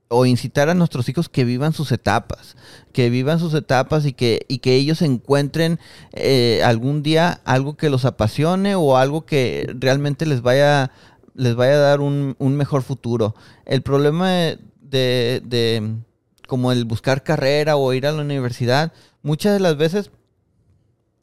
o 0.09 0.25
incitar 0.27 0.69
a 0.69 0.75
nuestros 0.75 1.09
hijos 1.09 1.27
que 1.27 1.43
vivan 1.43 1.73
sus 1.73 1.91
etapas, 1.91 2.55
que 2.91 3.09
vivan 3.09 3.39
sus 3.39 3.53
etapas 3.55 4.05
y 4.05 4.13
que, 4.13 4.45
y 4.47 4.59
que 4.59 4.75
ellos 4.75 5.01
encuentren 5.01 5.79
eh, 6.11 6.61
algún 6.63 7.01
día 7.01 7.41
algo 7.45 7.75
que 7.77 7.89
los 7.89 8.05
apasione 8.05 8.75
o 8.75 8.97
algo 8.97 9.25
que 9.25 9.73
realmente 9.79 10.27
les 10.27 10.41
vaya, 10.41 10.91
les 11.33 11.55
vaya 11.55 11.73
a 11.73 11.77
dar 11.77 11.99
un, 12.01 12.35
un 12.37 12.55
mejor 12.55 12.83
futuro. 12.83 13.33
El 13.65 13.81
problema 13.81 14.29
de, 14.29 14.59
de- 14.81 15.41
de 15.45 15.95
como 16.47 16.71
el 16.71 16.85
buscar 16.85 17.23
carrera 17.23 17.75
o 17.77 17.91
ir 17.93 18.05
a 18.05 18.11
la 18.11 18.21
universidad, 18.21 18.91
muchas 19.23 19.53
de 19.53 19.59
las 19.61 19.77
veces 19.77 20.11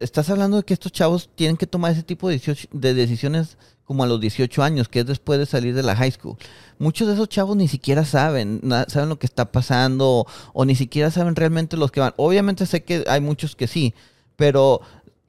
estás 0.01 0.31
hablando 0.31 0.57
de 0.57 0.63
que 0.65 0.75
estos 0.75 0.93
chavos 0.93 1.31
tienen 1.35 1.57
que 1.57 1.67
tomar 1.67 1.93
ese 1.93 2.03
tipo 2.03 2.29
de, 2.29 2.35
18 2.35 2.69
de 2.73 2.95
decisiones 2.95 3.57
como 3.85 4.05
a 4.05 4.07
los 4.07 4.21
18 4.21 4.63
años, 4.63 4.89
que 4.89 5.01
es 5.01 5.07
después 5.07 5.39
de 5.39 5.47
salir 5.47 5.75
de 5.75 5.83
la 5.83 5.97
high 5.97 6.11
school. 6.11 6.37
Muchos 6.79 7.09
de 7.09 7.15
esos 7.15 7.29
chavos 7.29 7.57
ni 7.57 7.69
siquiera 7.69 8.05
saben, 8.05 8.61
saben 8.89 9.09
lo 9.09 9.19
que 9.19 9.27
está 9.27 9.53
pasando 9.53 10.09
o, 10.09 10.27
o 10.53 10.65
ni 10.65 10.75
siquiera 10.75 11.11
saben 11.11 11.37
realmente 11.37 11.77
los 11.77 11.91
que 11.91 12.01
van. 12.01 12.15
Obviamente 12.17 12.67
sé 12.67 12.83
que 12.83 13.05
hay 13.09 13.21
muchos 13.21 13.57
que 13.57 13.67
sí, 13.67 13.95
pero 14.37 14.81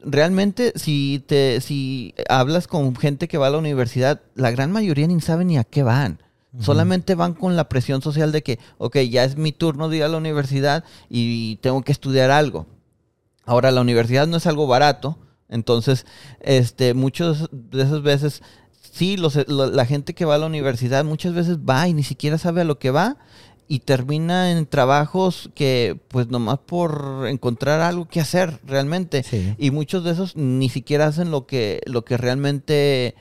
realmente 0.03 0.73
si 0.75 1.23
te 1.27 1.59
si 1.61 2.13
hablas 2.29 2.67
con 2.67 2.95
gente 2.95 3.27
que 3.27 3.37
va 3.37 3.47
a 3.47 3.51
la 3.51 3.57
universidad, 3.57 4.21
la 4.35 4.51
gran 4.51 4.71
mayoría 4.71 5.07
ni 5.07 5.19
saben 5.21 5.47
ni 5.47 5.57
a 5.57 5.63
qué 5.63 5.83
van. 5.83 6.19
Solamente 6.59 7.15
van 7.15 7.33
con 7.33 7.55
la 7.55 7.69
presión 7.69 8.01
social 8.01 8.33
de 8.33 8.43
que, 8.43 8.59
ok, 8.77 8.97
ya 9.09 9.23
es 9.23 9.37
mi 9.37 9.53
turno 9.53 9.87
de 9.87 9.97
ir 9.97 10.03
a 10.03 10.09
la 10.09 10.17
universidad 10.17 10.83
y 11.09 11.55
tengo 11.57 11.81
que 11.81 11.93
estudiar 11.93 12.29
algo. 12.29 12.65
Ahora, 13.51 13.69
la 13.71 13.81
universidad 13.81 14.27
no 14.27 14.37
es 14.37 14.47
algo 14.47 14.65
barato, 14.65 15.17
entonces, 15.49 16.05
este, 16.39 16.93
muchas 16.93 17.49
de 17.51 17.83
esas 17.83 18.01
veces, 18.01 18.41
sí, 18.93 19.17
los, 19.17 19.35
lo- 19.49 19.69
la 19.69 19.85
gente 19.85 20.13
que 20.13 20.23
va 20.23 20.35
a 20.35 20.37
la 20.37 20.45
universidad 20.45 21.03
muchas 21.03 21.33
veces 21.33 21.57
va 21.57 21.85
y 21.89 21.93
ni 21.93 22.03
siquiera 22.03 22.37
sabe 22.37 22.61
a 22.61 22.63
lo 22.63 22.79
que 22.79 22.91
va 22.91 23.17
y 23.67 23.79
termina 23.79 24.51
en 24.51 24.65
trabajos 24.67 25.49
que, 25.53 25.99
pues, 26.07 26.29
nomás 26.29 26.59
por 26.59 27.25
encontrar 27.27 27.81
algo 27.81 28.07
que 28.07 28.21
hacer 28.21 28.61
realmente. 28.65 29.23
Sí. 29.23 29.53
Y 29.57 29.71
muchos 29.71 30.05
de 30.05 30.11
esos 30.11 30.37
ni 30.37 30.69
siquiera 30.69 31.07
hacen 31.07 31.29
lo 31.29 31.45
que, 31.45 31.81
lo 31.87 32.05
que 32.05 32.15
realmente 32.15 33.15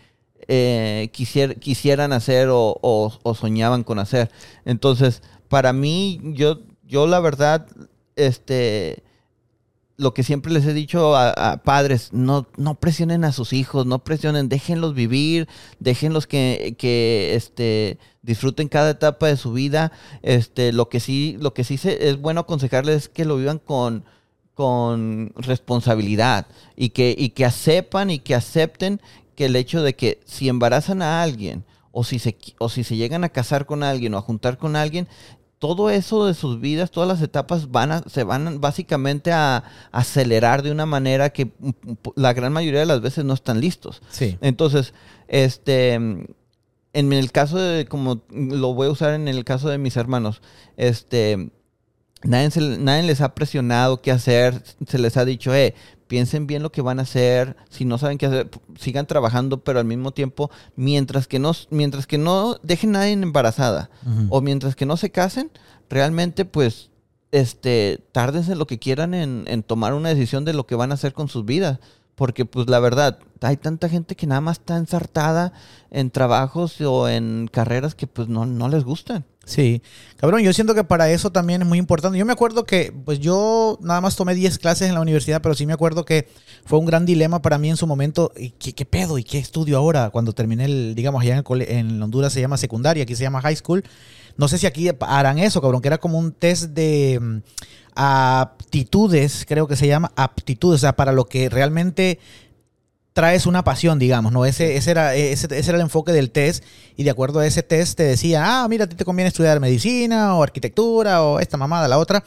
eh, 0.47 1.11
quisier- 1.13 1.59
quisieran 1.59 2.13
hacer 2.13 2.51
o, 2.51 2.79
o- 2.83 3.19
o 3.25 3.35
soñaban 3.35 3.83
con 3.83 3.99
hacer. 3.99 4.31
Entonces, 4.65 5.23
para 5.49 5.73
mí, 5.73 6.21
yo, 6.23 6.61
yo 6.87 7.09
la 7.09 7.19
verdad, 7.19 7.67
este, 8.15 9.03
lo 10.01 10.15
que 10.15 10.23
siempre 10.23 10.53
les 10.53 10.65
he 10.67 10.73
dicho 10.73 11.15
a, 11.17 11.59
padres, 11.63 12.09
no, 12.13 12.47
no 12.57 12.75
presionen 12.77 13.25
a 13.25 13.33
sus 13.33 13.53
hijos, 13.53 13.87
no 13.87 13.99
presionen, 14.01 14.49
déjenlos 14.49 14.95
vivir, 14.95 15.47
déjenlos 15.79 16.27
que, 16.27 16.75
que 16.79 17.35
este, 17.35 17.99
disfruten 18.23 18.69
cada 18.69 18.91
etapa 18.91 19.27
de 19.29 19.37
su 19.37 19.53
vida. 19.53 19.93
Este, 20.23 20.73
lo 20.73 20.89
que 20.89 21.01
sí, 21.01 21.37
lo 21.41 21.53
que 21.55 21.65
sí 21.65 21.77
se- 21.77 22.09
es 22.09 22.21
bueno 22.21 22.41
aconsejarles 22.41 22.97
es 22.97 23.09
que 23.09 23.25
lo 23.25 23.37
vivan 23.37 23.59
con, 23.59 24.05
con 24.55 25.33
responsabilidad 25.37 26.47
y 26.77 26.91
que, 26.91 27.15
y 27.17 27.31
que 27.31 27.49
y 28.09 28.19
que 28.21 28.35
acepten 28.35 29.01
que 29.37 29.47
el 29.47 29.57
hecho 29.57 29.83
de 29.83 29.95
que 29.95 30.21
si 30.25 30.49
embarazan 30.49 31.03
a 31.03 31.23
alguien 31.23 31.65
o 31.93 32.05
si 32.05 32.19
se, 32.19 32.37
o 32.59 32.69
si 32.69 32.85
se 32.85 32.97
llegan 32.97 33.25
a 33.25 33.31
casar 33.31 33.67
con 33.67 33.83
alguien 33.83 34.15
o 34.15 34.19
a 34.19 34.23
juntar 34.23 34.59
con 34.59 34.77
alguien, 34.77 35.09
todo 35.61 35.91
eso 35.91 36.27
de 36.27 36.35
sus 36.35 36.59
vidas, 36.61 36.91
todas 36.91 37.09
las 37.09 37.23
etapas 37.23 37.71
van 37.71 37.93
a, 37.93 38.03
se 38.09 38.25
van 38.25 38.61
básicamente 38.61 39.31
a 39.31 39.63
acelerar 39.93 40.63
de 40.63 40.73
una 40.73 40.87
manera 40.87 41.31
que 41.31 41.45
mm, 41.47 41.69
mm, 41.69 41.97
la 42.17 42.33
gran 42.33 42.53
mayoría 42.53 42.81
de 42.81 42.87
las 42.87 43.01
veces 43.01 43.25
no 43.25 43.35
están 43.35 43.61
listos. 43.61 44.03
Sí. 44.11 44.37
Entonces, 44.41 44.93
este, 45.29 45.93
en 45.93 47.13
el 47.13 47.31
caso 47.31 47.59
de, 47.59 47.85
como 47.87 48.23
lo 48.31 48.75
voy 48.75 48.89
a 48.89 48.91
usar 48.91 49.15
en 49.15 49.29
el 49.29 49.45
caso 49.45 49.69
de 49.69 49.79
mis 49.79 49.97
hermanos, 49.97 50.43
este, 50.77 51.51
Nadie, 52.23 52.51
se- 52.51 52.61
nadie 52.79 53.05
les 53.05 53.23
ha 53.23 53.35
presionado 53.35 54.03
qué 54.03 54.11
hacer, 54.11 54.63
se 54.87 54.99
les 54.99 55.17
ha 55.17 55.25
dicho, 55.25 55.55
eh, 55.55 55.75
piensen 56.11 56.49
bien 56.49 56.65
lo 56.65 56.73
que 56.73 56.83
van 56.83 56.99
a 56.99 57.03
hacer, 57.03 57.57
si 57.69 57.85
no 57.85 57.97
saben 57.97 58.19
qué 58.19 58.27
hacer, 58.27 58.51
sigan 58.77 59.07
trabajando, 59.07 59.63
pero 59.63 59.79
al 59.79 59.85
mismo 59.85 60.11
tiempo, 60.11 60.51
mientras 60.75 61.29
que 61.29 61.39
no, 61.39 61.53
mientras 61.71 62.09
que 62.09 62.19
no 62.19 62.57
dejen 62.65 62.97
a 62.97 62.99
nadie 62.99 63.13
embarazada 63.13 63.91
o 64.29 64.41
mientras 64.41 64.75
que 64.75 64.87
no 64.87 64.97
se 64.97 65.11
casen, 65.11 65.53
realmente 65.89 66.45
pues, 66.45 66.91
este, 67.31 68.05
tárdense 68.11 68.57
lo 68.57 68.67
que 68.67 68.81
quieran 68.81 69.15
en, 69.15 69.45
en 69.47 69.63
tomar 69.63 69.95
una 69.95 70.09
decisión 70.09 70.45
de 70.45 70.53
lo 70.53 70.67
que 70.67 70.75
van 70.75 70.91
a 70.91 70.95
hacer 70.95 71.13
con 71.13 71.29
sus 71.29 71.45
vidas. 71.45 71.79
Porque 72.21 72.45
pues 72.45 72.69
la 72.69 72.81
verdad, 72.81 73.19
hay 73.41 73.57
tanta 73.57 73.89
gente 73.89 74.15
que 74.15 74.27
nada 74.27 74.43
más 74.43 74.59
está 74.59 74.77
ensartada 74.77 75.55
en 75.91 76.11
trabajos 76.11 76.79
o 76.83 77.09
en 77.09 77.49
carreras 77.51 77.95
que 77.95 78.07
pues 78.07 78.29
no, 78.29 78.45
no 78.45 78.69
les 78.69 78.85
gustan. 78.85 79.25
Sí, 79.47 79.81
cabrón, 80.19 80.43
yo 80.43 80.53
siento 80.53 80.75
que 80.75 80.85
para 80.85 81.11
eso 81.11 81.33
también 81.33 81.63
es 81.63 81.67
muy 81.67 81.79
importante. 81.79 82.19
Yo 82.19 82.27
me 82.27 82.35
acuerdo 82.35 82.67
que, 82.67 82.93
pues 83.07 83.21
yo 83.21 83.79
nada 83.81 84.03
más 84.03 84.17
tomé 84.17 84.35
10 84.35 84.59
clases 84.59 84.91
en 84.91 84.97
la 84.97 85.01
universidad, 85.01 85.41
pero 85.41 85.55
sí 85.55 85.65
me 85.65 85.73
acuerdo 85.73 86.05
que 86.05 86.29
fue 86.67 86.79
un 86.79 86.85
gran 86.85 87.07
dilema 87.07 87.41
para 87.41 87.57
mí 87.57 87.71
en 87.71 87.79
su 87.79 87.87
momento. 87.87 88.33
¿Y 88.37 88.51
qué, 88.51 88.85
pedo? 88.85 89.17
¿Y 89.17 89.25
qué 89.25 89.39
estudio 89.39 89.79
ahora? 89.79 90.11
Cuando 90.11 90.35
terminé, 90.35 90.67
el, 90.67 90.95
digamos, 90.95 91.23
allá 91.23 91.39
en, 91.39 91.45
el 91.49 91.63
en 91.63 92.03
Honduras 92.03 92.35
se 92.35 92.43
llama 92.43 92.59
secundaria, 92.59 93.05
aquí 93.05 93.17
se 93.17 93.23
llama 93.23 93.41
high 93.41 93.57
school. 93.57 93.83
No 94.37 94.47
sé 94.47 94.59
si 94.59 94.67
aquí 94.67 94.91
harán 95.01 95.39
eso, 95.39 95.63
cabrón, 95.63 95.81
que 95.81 95.89
era 95.89 95.97
como 95.97 96.19
un 96.19 96.33
test 96.33 96.65
de 96.65 97.41
aptitudes, 98.03 99.45
creo 99.47 99.69
que 99.69 99.77
se 99.77 99.87
llama 99.87 100.11
aptitudes, 100.17 100.77
o 100.77 100.81
sea, 100.81 100.97
para 100.97 101.13
lo 101.13 101.27
que 101.27 101.51
realmente 101.51 102.19
traes 103.13 103.45
una 103.45 103.63
pasión, 103.63 103.99
digamos, 103.99 104.33
¿no? 104.33 104.47
Ese, 104.47 104.77
ese, 104.77 104.93
era, 104.93 105.15
ese, 105.15 105.47
ese 105.55 105.71
era 105.71 105.77
el 105.77 105.83
enfoque 105.83 106.13
del 106.13 106.31
test 106.31 106.65
y 106.97 107.03
de 107.05 107.11
acuerdo 107.11 107.41
a 107.41 107.47
ese 107.47 107.63
test 107.63 107.99
te 107.99 108.05
decía, 108.05 108.63
ah, 108.63 108.69
mira, 108.69 108.85
a 108.85 108.89
ti 108.89 108.97
te 108.97 109.05
conviene 109.05 109.29
estudiar 109.29 109.61
medicina 109.61 110.35
o 110.35 110.43
arquitectura 110.43 111.23
o 111.23 111.41
esta 111.41 111.59
mamada, 111.59 111.89
la 111.89 111.99
otra. 111.99 112.25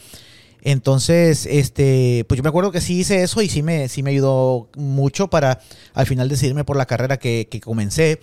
Entonces, 0.62 1.48
este, 1.48 2.24
pues 2.27 2.38
yo 2.38 2.44
me 2.44 2.50
acuerdo 2.50 2.72
que 2.72 2.80
sí 2.80 3.00
hice 3.00 3.24
eso 3.24 3.42
y 3.42 3.50
sí 3.50 3.63
me, 3.63 3.89
sí 3.89 4.03
me 4.03 4.12
ayudó 4.12 4.70
mucho 4.75 5.27
para 5.27 5.60
al 5.96 6.06
final 6.06 6.30
decidirme 6.30 6.65
por 6.65 6.77
la 6.77 6.86
carrera 6.86 7.18
que, 7.18 7.48
que 7.50 7.60
comencé. 7.60 8.20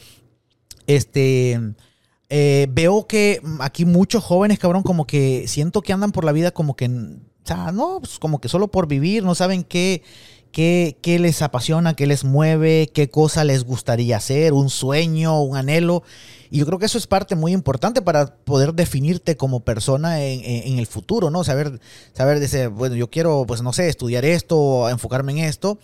Este, 0.86 1.58
eh, 2.28 2.68
veo 2.70 3.08
que 3.08 3.42
aquí 3.58 3.84
muchos 3.84 4.22
jóvenes, 4.22 4.60
cabrón, 4.60 4.84
como 4.84 5.04
que 5.04 5.48
siento 5.48 5.82
que 5.82 5.92
andan 5.92 6.12
por 6.12 6.24
la 6.24 6.30
vida 6.30 6.52
como 6.52 6.76
que, 6.76 6.88
o 7.44 7.46
sea, 7.46 7.72
no, 7.72 7.98
pues 8.00 8.18
como 8.18 8.40
que 8.40 8.48
solo 8.48 8.68
por 8.68 8.86
vivir, 8.86 9.22
no 9.24 9.34
saben 9.34 9.64
qué, 9.64 10.02
qué, 10.52 10.96
qué 11.02 11.18
les 11.18 11.42
apasiona, 11.42 11.94
qué 11.94 12.06
les 12.06 12.24
mueve, 12.24 12.90
qué 12.92 13.08
cosa 13.08 13.44
les 13.44 13.64
gustaría 13.64 14.16
hacer, 14.16 14.52
un 14.52 14.70
sueño, 14.70 15.40
un 15.42 15.56
anhelo. 15.56 16.02
Y 16.50 16.58
yo 16.58 16.66
creo 16.66 16.78
que 16.78 16.86
eso 16.86 16.98
es 16.98 17.06
parte 17.06 17.36
muy 17.36 17.52
importante 17.52 18.02
para 18.02 18.34
poder 18.36 18.74
definirte 18.74 19.36
como 19.36 19.60
persona 19.60 20.20
en, 20.22 20.42
en- 20.44 20.78
el 20.78 20.86
futuro, 20.86 21.30
¿no? 21.30 21.44
Saber, 21.44 21.80
saber 22.12 22.40
decir, 22.40 22.68
bueno, 22.68 22.96
yo 22.96 23.08
quiero, 23.10 23.44
pues 23.46 23.62
no 23.62 23.72
sé, 23.72 23.88
estudiar 23.88 24.24
esto, 24.24 24.88
enfocarme 24.88 25.32
en 25.32 25.38
esto. 25.38 25.78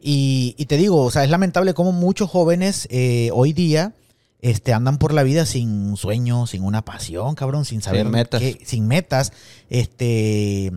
Y, 0.00 0.54
y 0.58 0.66
te 0.66 0.76
digo, 0.76 1.02
o 1.04 1.10
sea, 1.10 1.24
es 1.24 1.30
lamentable 1.30 1.74
cómo 1.74 1.92
muchos 1.92 2.28
jóvenes 2.30 2.88
eh, 2.90 3.30
hoy 3.32 3.52
día 3.52 3.94
este, 4.42 4.72
andan 4.74 4.98
por 4.98 5.14
la 5.14 5.22
vida 5.22 5.46
sin 5.46 5.70
un 5.70 5.96
sueño, 5.96 6.46
sin 6.46 6.62
una 6.64 6.84
pasión, 6.84 7.34
cabrón, 7.34 7.64
sin 7.64 7.80
saber 7.80 8.06
metas. 8.10 8.40
qué- 8.42 8.58
sin 8.66 8.86
metas, 8.86 9.32
este, 9.70 10.72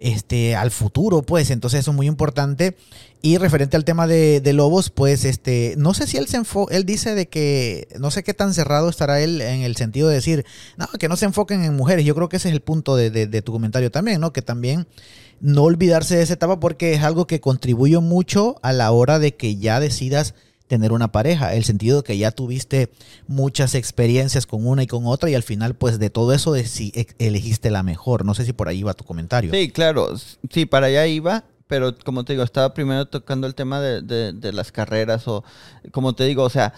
este, 0.00 0.56
al 0.56 0.70
futuro, 0.70 1.22
pues. 1.22 1.50
Entonces 1.50 1.80
eso 1.80 1.90
es 1.92 1.96
muy 1.96 2.06
importante. 2.06 2.76
Y 3.20 3.36
referente 3.38 3.76
al 3.76 3.84
tema 3.84 4.08
de, 4.08 4.40
de 4.40 4.52
Lobos, 4.52 4.90
pues, 4.90 5.24
este, 5.24 5.74
no 5.78 5.94
sé 5.94 6.08
si 6.08 6.16
él 6.16 6.26
se 6.26 6.38
enfo 6.38 6.68
él 6.70 6.84
dice 6.84 7.14
de 7.14 7.28
que, 7.28 7.86
no 8.00 8.10
sé 8.10 8.24
qué 8.24 8.34
tan 8.34 8.52
cerrado 8.52 8.88
estará 8.88 9.20
él 9.20 9.40
en 9.40 9.60
el 9.62 9.76
sentido 9.76 10.08
de 10.08 10.16
decir, 10.16 10.44
no, 10.76 10.88
que 10.98 11.08
no 11.08 11.16
se 11.16 11.26
enfoquen 11.26 11.62
en 11.62 11.76
mujeres. 11.76 12.04
Yo 12.04 12.16
creo 12.16 12.28
que 12.28 12.38
ese 12.38 12.48
es 12.48 12.54
el 12.54 12.62
punto 12.62 12.96
de, 12.96 13.10
de- 13.10 13.28
de 13.28 13.42
tu 13.42 13.52
comentario 13.52 13.90
también, 13.92 14.20
¿no? 14.20 14.32
Que 14.32 14.42
también 14.42 14.88
no 15.40 15.62
olvidarse 15.62 16.16
de 16.16 16.22
esa 16.22 16.32
etapa 16.32 16.58
porque 16.58 16.94
es 16.94 17.02
algo 17.02 17.26
que 17.28 17.40
contribuye 17.40 17.98
mucho 17.98 18.56
a 18.62 18.72
la 18.72 18.90
hora 18.90 19.18
de 19.20 19.34
que 19.36 19.56
ya 19.56 19.78
decidas 19.80 20.34
tener 20.68 20.92
una 20.92 21.12
pareja, 21.12 21.54
el 21.54 21.64
sentido 21.64 21.98
de 21.98 22.02
que 22.04 22.16
ya 22.18 22.30
tuviste 22.30 22.90
muchas 23.26 23.74
experiencias 23.74 24.46
con 24.46 24.66
una 24.66 24.82
y 24.82 24.86
con 24.86 25.06
otra 25.06 25.28
y 25.30 25.34
al 25.34 25.42
final 25.42 25.74
pues 25.74 25.98
de 25.98 26.10
todo 26.10 26.32
eso 26.32 26.52
de 26.52 26.64
si 26.66 26.92
ex- 26.94 27.14
elegiste 27.18 27.70
la 27.70 27.82
mejor. 27.82 28.24
No 28.24 28.34
sé 28.34 28.44
si 28.44 28.52
por 28.52 28.68
ahí 28.68 28.82
va 28.82 28.94
tu 28.94 29.04
comentario. 29.04 29.52
Sí, 29.52 29.70
claro, 29.70 30.14
sí, 30.50 30.66
para 30.66 30.86
allá 30.86 31.06
iba, 31.06 31.44
pero 31.66 31.96
como 31.98 32.24
te 32.24 32.32
digo, 32.32 32.42
estaba 32.44 32.72
primero 32.74 33.06
tocando 33.06 33.46
el 33.46 33.54
tema 33.54 33.80
de, 33.80 34.02
de- 34.02 34.32
de 34.32 34.52
las 34.52 34.72
carreras 34.72 35.28
o, 35.28 35.44
como 35.90 36.14
te 36.14 36.24
digo, 36.24 36.42
o 36.44 36.50
sea, 36.50 36.72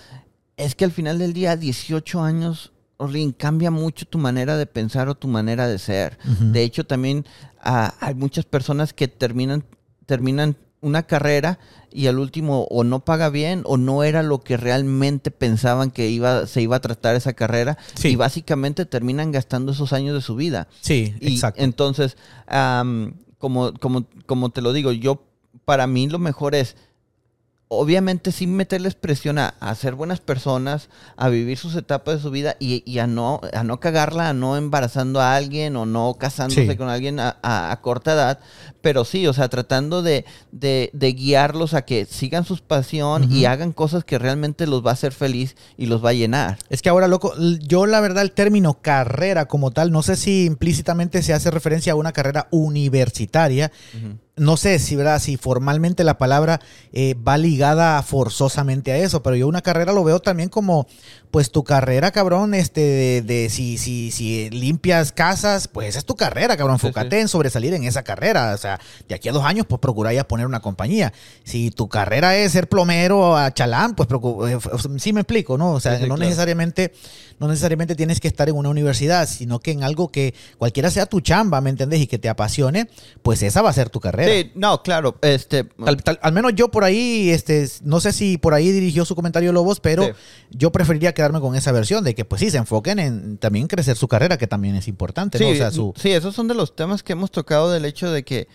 es 0.57 0.75
que 0.75 0.85
al 0.85 0.93
final 0.93 1.19
del 1.19 1.33
día, 1.33 1.57
18 1.57 2.21
años, 2.23 2.73
Orlin, 2.97 3.33
cambia 3.33 3.71
mucho 3.73 4.07
tu 4.07 4.19
manera 4.19 4.57
de 4.57 4.67
pensar 4.67 5.09
o 5.09 5.17
tu 5.17 5.27
manera 5.27 5.67
de 5.67 5.79
ser. 5.79 6.17
De 6.41 6.63
hecho, 6.63 6.85
también 6.87 7.27
ah, 7.61 7.95
hay 8.01 8.15
muchas 8.15 8.45
personas 8.45 8.93
que 8.93 9.09
terminan, 9.09 9.65
terminan 10.07 10.57
una 10.85 11.03
carrera 11.05 11.59
y 11.93 12.07
al 12.09 12.19
último 12.19 12.65
o 12.71 12.85
no 12.85 13.05
paga 13.05 13.29
bien 13.31 13.63
o 13.67 13.77
no 13.77 14.03
era 14.05 14.23
lo 14.23 14.41
que 14.43 14.57
realmente 14.57 15.31
pensaban 15.31 15.91
que 15.91 16.09
iba, 16.11 16.47
se 16.47 16.61
iba 16.63 16.77
a 16.77 16.81
tratar 16.81 17.15
esa 17.17 17.33
carrera 17.33 17.79
Sí. 17.95 18.09
y 18.09 18.17
básicamente 18.17 18.85
terminan 18.85 19.33
gastando 19.33 19.73
esos 19.73 19.93
años 19.93 20.15
de 20.15 20.21
su 20.21 20.35
vida. 20.37 20.69
Sí, 20.81 21.15
Y 21.21 21.35
exacto. 21.35 21.63
entonces, 21.63 22.17
am, 22.47 23.15
como, 23.39 23.73
como, 23.75 24.07
como 24.27 24.51
te 24.51 24.61
lo 24.63 24.73
digo, 24.73 24.93
yo, 24.93 25.23
para 25.65 25.87
mí 25.87 26.09
lo 26.09 26.19
mejor 26.19 26.55
es, 26.55 26.77
obviamente, 27.77 28.33
sin 28.33 28.55
meterles 28.55 28.95
presión 28.95 29.39
a, 29.39 29.55
a 29.61 29.75
ser 29.75 29.95
buenas 29.95 30.21
personas, 30.21 30.89
a 31.17 31.29
vivir 31.29 31.59
sus 31.59 31.75
etapas 31.77 32.17
de 32.17 32.23
su 32.23 32.31
vida 32.31 32.57
y, 32.59 32.83
y 32.91 32.99
a, 32.99 33.07
no, 33.07 33.41
a 33.53 33.63
no 33.65 33.81
cagarla, 33.81 34.31
a 34.31 34.33
no 34.35 34.57
embarazando 34.57 35.21
a 35.21 35.37
alguien 35.37 35.77
o 35.77 35.87
no 35.87 36.15
casándose 36.19 36.67
Sí. 36.69 36.77
con 36.77 36.89
alguien 36.89 37.21
a, 37.21 37.37
a- 37.43 37.71
a 37.73 37.81
corta 37.81 38.13
edad, 38.15 38.39
pero 38.81 39.05
sí, 39.05 39.27
o 39.27 39.33
sea, 39.33 39.49
tratando 39.49 40.03
de, 40.03 40.25
de- 40.53 40.91
de 40.93 41.13
guiarlos 41.13 41.75
a 41.75 41.83
que 41.83 42.05
sigan 42.07 42.45
su 42.45 42.57
pasión 42.59 43.31
y 43.33 43.45
hagan 43.47 43.73
cosas 43.73 44.05
que 44.05 44.19
realmente 44.19 44.67
los 44.67 44.85
va 44.85 44.91
a 44.91 44.95
hacer 44.95 45.13
feliz 45.13 45.57
y 45.77 45.87
los 45.87 46.05
va 46.05 46.11
a 46.11 46.15
llenar. 46.15 46.59
Es 46.71 46.83
que 46.83 46.89
ahora, 46.89 47.09
loco, 47.09 47.33
yo 47.61 47.87
la 47.87 48.01
verdad 48.01 48.23
el 48.23 48.33
término 48.33 48.75
carrera 48.81 49.47
como 49.47 49.71
tal, 49.71 49.91
no 49.93 50.03
sé 50.03 50.17
si 50.17 50.45
implícitamente 50.45 51.23
se 51.23 51.33
hace 51.33 51.51
referencia 51.51 51.93
a 51.93 51.97
una 51.97 52.13
carrera 52.13 52.49
universitaria. 52.51 53.71
No 54.37 54.57
sé 54.57 54.81
si, 54.81 54.97
¿verdad? 54.97 55.21
si 55.21 55.37
formalmente 55.37 56.03
la 56.03 56.19
palabra 56.19 56.61
eh, 56.93 57.15
va 57.15 57.39
ligada 57.39 58.03
forzosamente 58.03 58.91
a 58.91 58.97
eso, 58.97 59.23
pero 59.23 59.37
yo 59.37 59.47
una 59.47 59.63
carrera 59.63 59.93
lo 59.93 60.03
veo 60.03 60.19
también 60.19 60.49
como, 60.49 60.89
pues 61.35 61.51
tu 61.51 61.65
carrera, 61.65 62.13
cabrón, 62.13 62.55
este, 62.55 62.81
de, 62.81 63.23
de 63.23 63.51
si, 63.51 63.77
si, 63.77 64.13
si 64.13 64.51
limpias 64.51 65.11
casas, 65.11 65.67
pues 65.67 65.89
esa 65.89 65.99
es 65.99 66.05
tu 66.05 66.15
carrera, 66.15 66.57
cabrón, 66.57 66.79
Sí, 66.79 66.87
sí. 66.95 67.17
en 67.17 67.27
sobresalir 67.27 67.75
en 67.75 67.83
esa 67.83 68.05
carrera, 68.05 68.53
o 68.55 68.57
sea, 68.57 68.79
de 69.09 69.17
aquí 69.17 69.29
a 69.29 69.33
dos 69.33 69.45
años, 69.45 69.67
pues 69.69 69.81
procura 69.81 70.13
ya 70.13 70.29
poner 70.29 70.47
una 70.47 70.61
compañía. 70.61 71.13
Si 71.43 71.73
tu 71.73 71.89
carrera 71.89 72.37
es 72.37 72.53
ser 72.53 72.69
plomero 72.69 73.37
a 73.37 73.53
chalán, 73.53 73.97
pues 73.97 74.09
procu- 74.09 74.49
eh, 74.49 74.99
sí 75.01 75.13
me 75.13 75.23
explico, 75.23 75.59
¿no? 75.59 75.73
O 75.73 75.81
sea, 75.81 75.97
Sí, 75.97 76.03
no 76.03 76.15
claro. 76.15 76.21
necesariamente, 76.23 76.93
no 77.41 77.49
necesariamente 77.49 77.97
tienes 77.97 78.21
que 78.21 78.29
estar 78.29 78.49
en 78.49 78.55
una 78.55 78.69
universidad, 78.69 79.29
sino 79.29 79.59
que 79.59 79.73
en 79.73 79.83
algo 79.83 80.13
que 80.13 80.35
cualquiera 80.57 80.89
sea 80.93 81.07
tu 81.07 81.21
chamba, 81.21 81.61
¿me 81.61 81.71
entendés? 81.71 82.01
Y 82.01 82.07
que 82.07 82.21
te 82.21 82.29
apasione, 82.29 82.89
pues 83.23 83.43
esa 83.43 83.61
va 83.61 83.71
a 83.71 83.73
ser 83.73 83.91
tu 83.91 83.99
carrera. 83.99 84.33
Sí, 84.33 84.53
no, 84.55 84.85
claro, 84.85 85.17
este... 85.21 85.65
Tal- 85.65 86.01
tal- 86.05 86.21
al 86.23 86.33
menos 86.33 86.53
yo 86.55 86.71
por 86.71 86.85
ahí, 86.85 87.31
este, 87.31 87.69
no 87.83 87.99
sé 87.99 88.13
si 88.13 88.39
por 88.39 88.55
ahí 88.55 88.71
dirigió 88.71 89.05
su 89.05 89.17
comentario 89.17 89.53
Lobos, 89.53 89.81
pero 89.81 90.11
yo 90.53 90.71
preferiría 90.71 91.13
quedarme 91.25 91.41
con 91.41 91.55
esa 91.55 91.73
versión 91.73 92.05
de 92.05 92.15
que 92.15 92.25
pues 92.25 92.41
sí, 92.41 92.51
se 92.51 92.59
enfoquen 92.59 92.99
en 92.99 93.39
también 93.39 93.67
crecer 93.67 93.97
su 93.97 94.09
carrera, 94.09 94.37
que 94.37 94.47
también 94.47 94.77
es 94.77 94.89
importante, 94.89 95.39
¿no? 95.39 95.49
O 95.49 95.55
sea, 95.55 95.71
su... 95.71 95.95
sí, 95.97 96.11
esos 96.11 96.35
son 96.35 96.49
de 96.49 96.55
los 96.55 96.77
temas 96.77 97.03
que 97.03 97.15
hemos 97.15 97.31
tocado 97.31 97.71
del 97.71 97.87
hecho 97.87 98.11
de 98.11 98.25
que 98.25 98.47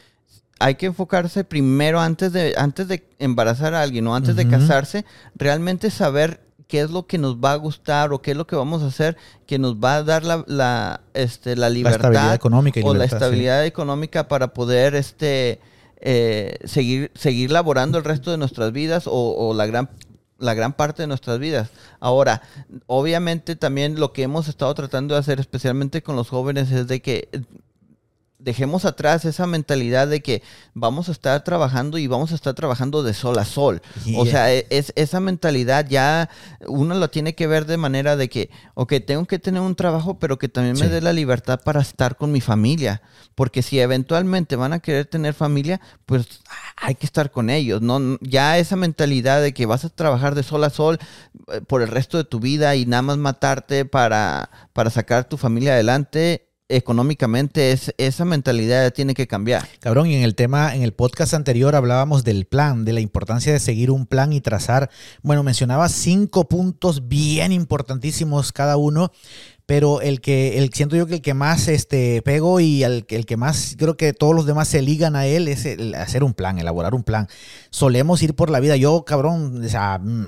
hay 0.59 0.75
que 0.75 0.85
enfocarse 0.85 1.43
primero 1.43 1.99
antes 1.99 2.31
de, 2.31 2.53
antes 2.57 2.87
de 2.87 3.07
embarazar 3.17 3.73
a 3.73 3.81
alguien 3.81 4.05
o 4.07 4.13
antes 4.15 4.35
de 4.35 4.47
casarse, 4.47 5.05
realmente 5.35 5.89
saber 5.89 6.41
qué 6.67 6.81
es 6.81 6.91
lo 6.91 7.07
que 7.07 7.17
nos 7.17 7.37
va 7.37 7.53
a 7.53 7.55
gustar 7.55 8.13
o 8.13 8.21
qué 8.21 8.31
es 8.31 8.37
lo 8.37 8.45
que 8.45 8.55
vamos 8.55 8.83
a 8.83 8.87
hacer 8.87 9.17
que 9.47 9.57
nos 9.57 9.77
va 9.77 9.95
a 9.95 10.03
dar 10.03 10.23
la, 10.23 10.43
la, 10.47 11.01
este, 11.15 11.55
la 11.55 11.61
la 11.61 11.69
libertad 11.71 12.11
estabilidad 12.11 12.35
económica 12.35 12.79
y 12.79 12.83
o 12.83 12.93
la 12.93 13.07
sí. 13.07 13.15
estabilidad 13.15 13.65
económica 13.65 14.27
para 14.27 14.53
poder 14.53 14.93
este 14.93 15.59
eh, 16.01 16.57
seguir 16.65 17.11
seguir 17.15 17.51
laborando 17.51 17.97
el 17.97 18.03
resto 18.03 18.29
de 18.29 18.37
nuestras 18.37 18.71
vidas 18.71 19.07
o, 19.07 19.11
o 19.11 19.53
la 19.55 19.65
gran 19.65 19.89
la 20.39 20.53
gran 20.53 20.73
parte 20.73 21.03
de 21.03 21.07
nuestras 21.07 21.39
vidas. 21.39 21.69
Ahora, 21.99 22.41
obviamente 22.87 23.55
también 23.55 23.99
lo 23.99 24.13
que 24.13 24.23
hemos 24.23 24.47
estado 24.47 24.73
tratando 24.73 25.13
de 25.13 25.19
hacer, 25.19 25.39
especialmente 25.39 26.01
con 26.01 26.15
los 26.15 26.29
jóvenes, 26.29 26.71
es 26.71 26.87
de 26.87 27.01
que 27.01 27.29
dejemos 28.39 28.85
atrás 28.85 29.25
esa 29.25 29.45
mentalidad 29.45 30.07
de 30.07 30.21
que 30.21 30.41
vamos 30.73 31.09
a 31.09 31.11
estar 31.11 31.43
trabajando 31.43 31.97
y 31.97 32.07
vamos 32.07 32.31
a 32.31 32.35
estar 32.35 32.53
trabajando 32.53 33.03
de 33.03 33.13
sol 33.13 33.37
a 33.37 33.45
sol. 33.45 33.81
O 34.15 34.25
sea, 34.25 34.53
e- 34.53 34.65
es, 34.69 34.93
esa 34.95 35.19
mentalidad 35.19 35.85
ya 35.87 36.29
uno 36.65 36.95
la 36.95 37.09
tiene 37.09 37.35
que 37.35 37.47
ver 37.47 37.65
de 37.65 37.77
manera 37.77 38.15
de 38.15 38.29
que, 38.29 38.49
ok, 38.75 38.93
tengo 39.05 39.25
que 39.25 39.39
tener 39.39 39.61
un 39.61 39.75
trabajo, 39.75 40.19
pero 40.19 40.39
que 40.39 40.47
también 40.47 40.77
me 40.79 40.87
dé 40.87 41.01
la 41.01 41.13
libertad 41.13 41.59
para 41.63 41.81
estar 41.81 42.15
con 42.15 42.31
mi 42.31 42.39
familia. 42.41 43.01
Porque 43.35 43.61
si 43.61 43.79
eventualmente 43.79 44.55
van 44.55 44.73
a 44.73 44.79
querer 44.79 45.05
tener 45.05 45.33
familia, 45.33 45.79
pues 46.05 46.25
hay 46.77 46.95
que 46.95 47.05
estar 47.05 47.31
con 47.31 47.49
ellos. 47.49 47.81
No, 47.81 48.17
ya 48.21 48.57
esa 48.57 48.75
mentalidad 48.77 49.41
de 49.41 49.53
que 49.53 49.65
vas 49.65 49.85
a 49.85 49.89
trabajar 49.89 50.33
de 50.33 50.43
sol 50.43 50.63
a 50.63 50.69
sol 50.69 50.97
eh, 51.51 51.61
por 51.61 51.81
el 51.81 51.89
resto 51.89 52.17
de 52.17 52.23
tu 52.23 52.39
vida 52.39 52.75
y 52.75 52.85
nada 52.85 53.01
más 53.01 53.17
matarte 53.17 53.85
para, 53.85 54.49
para 54.73 54.89
sacar 54.89 55.25
tu 55.27 55.37
familia 55.37 55.73
adelante, 55.73 56.48
económicamente, 56.69 57.71
es, 57.71 57.93
esa 57.97 58.25
mentalidad 58.25 58.93
tiene 58.93 59.13
que 59.13 59.27
cambiar. 59.27 59.67
Cabrón, 59.79 60.07
y 60.07 60.15
en 60.15 60.23
el 60.23 60.35
tema, 60.35 60.75
en 60.75 60.83
el 60.83 60.93
podcast 60.93 61.33
anterior 61.33 61.75
hablábamos 61.75 62.23
del 62.23 62.45
plan, 62.45 62.85
de 62.85 62.93
la 62.93 62.99
importancia 63.01 63.51
de 63.51 63.59
seguir 63.59 63.91
un 63.91 64.05
plan 64.05 64.31
y 64.31 64.39
trazar, 64.39 64.89
bueno, 65.21 65.43
mencionaba 65.43 65.89
cinco 65.89 66.47
puntos 66.47 67.07
bien 67.07 67.51
importantísimos 67.51 68.51
cada 68.51 68.77
uno, 68.77 69.11
pero 69.69 70.01
el 70.01 70.19
que 70.19 70.57
el, 70.57 70.73
siento 70.73 70.95
yo 70.95 71.05
que 71.05 71.13
el 71.13 71.21
que 71.21 71.35
más 71.35 71.67
este, 71.67 72.23
pego 72.23 72.59
y 72.59 72.81
el, 72.81 73.05
el, 73.07 73.27
que 73.27 73.37
más 73.37 73.75
creo 73.77 73.97
que 73.97 74.13
todos 74.13 74.33
los 74.33 74.47
demás 74.47 74.67
se 74.67 74.81
ligan 74.81 75.15
a 75.15 75.27
él 75.27 75.47
es 75.47 75.63
hacer 75.95 76.23
un 76.23 76.33
plan, 76.33 76.57
elaborar 76.57 76.95
un 76.95 77.03
plan. 77.03 77.27
Solemos 77.69 78.23
ir 78.23 78.33
por 78.33 78.49
la 78.49 78.59
vida, 78.61 78.77
yo 78.77 79.05
cabrón, 79.05 79.63
o 79.63 79.69
sea, 79.69 79.99
me, 79.99 80.25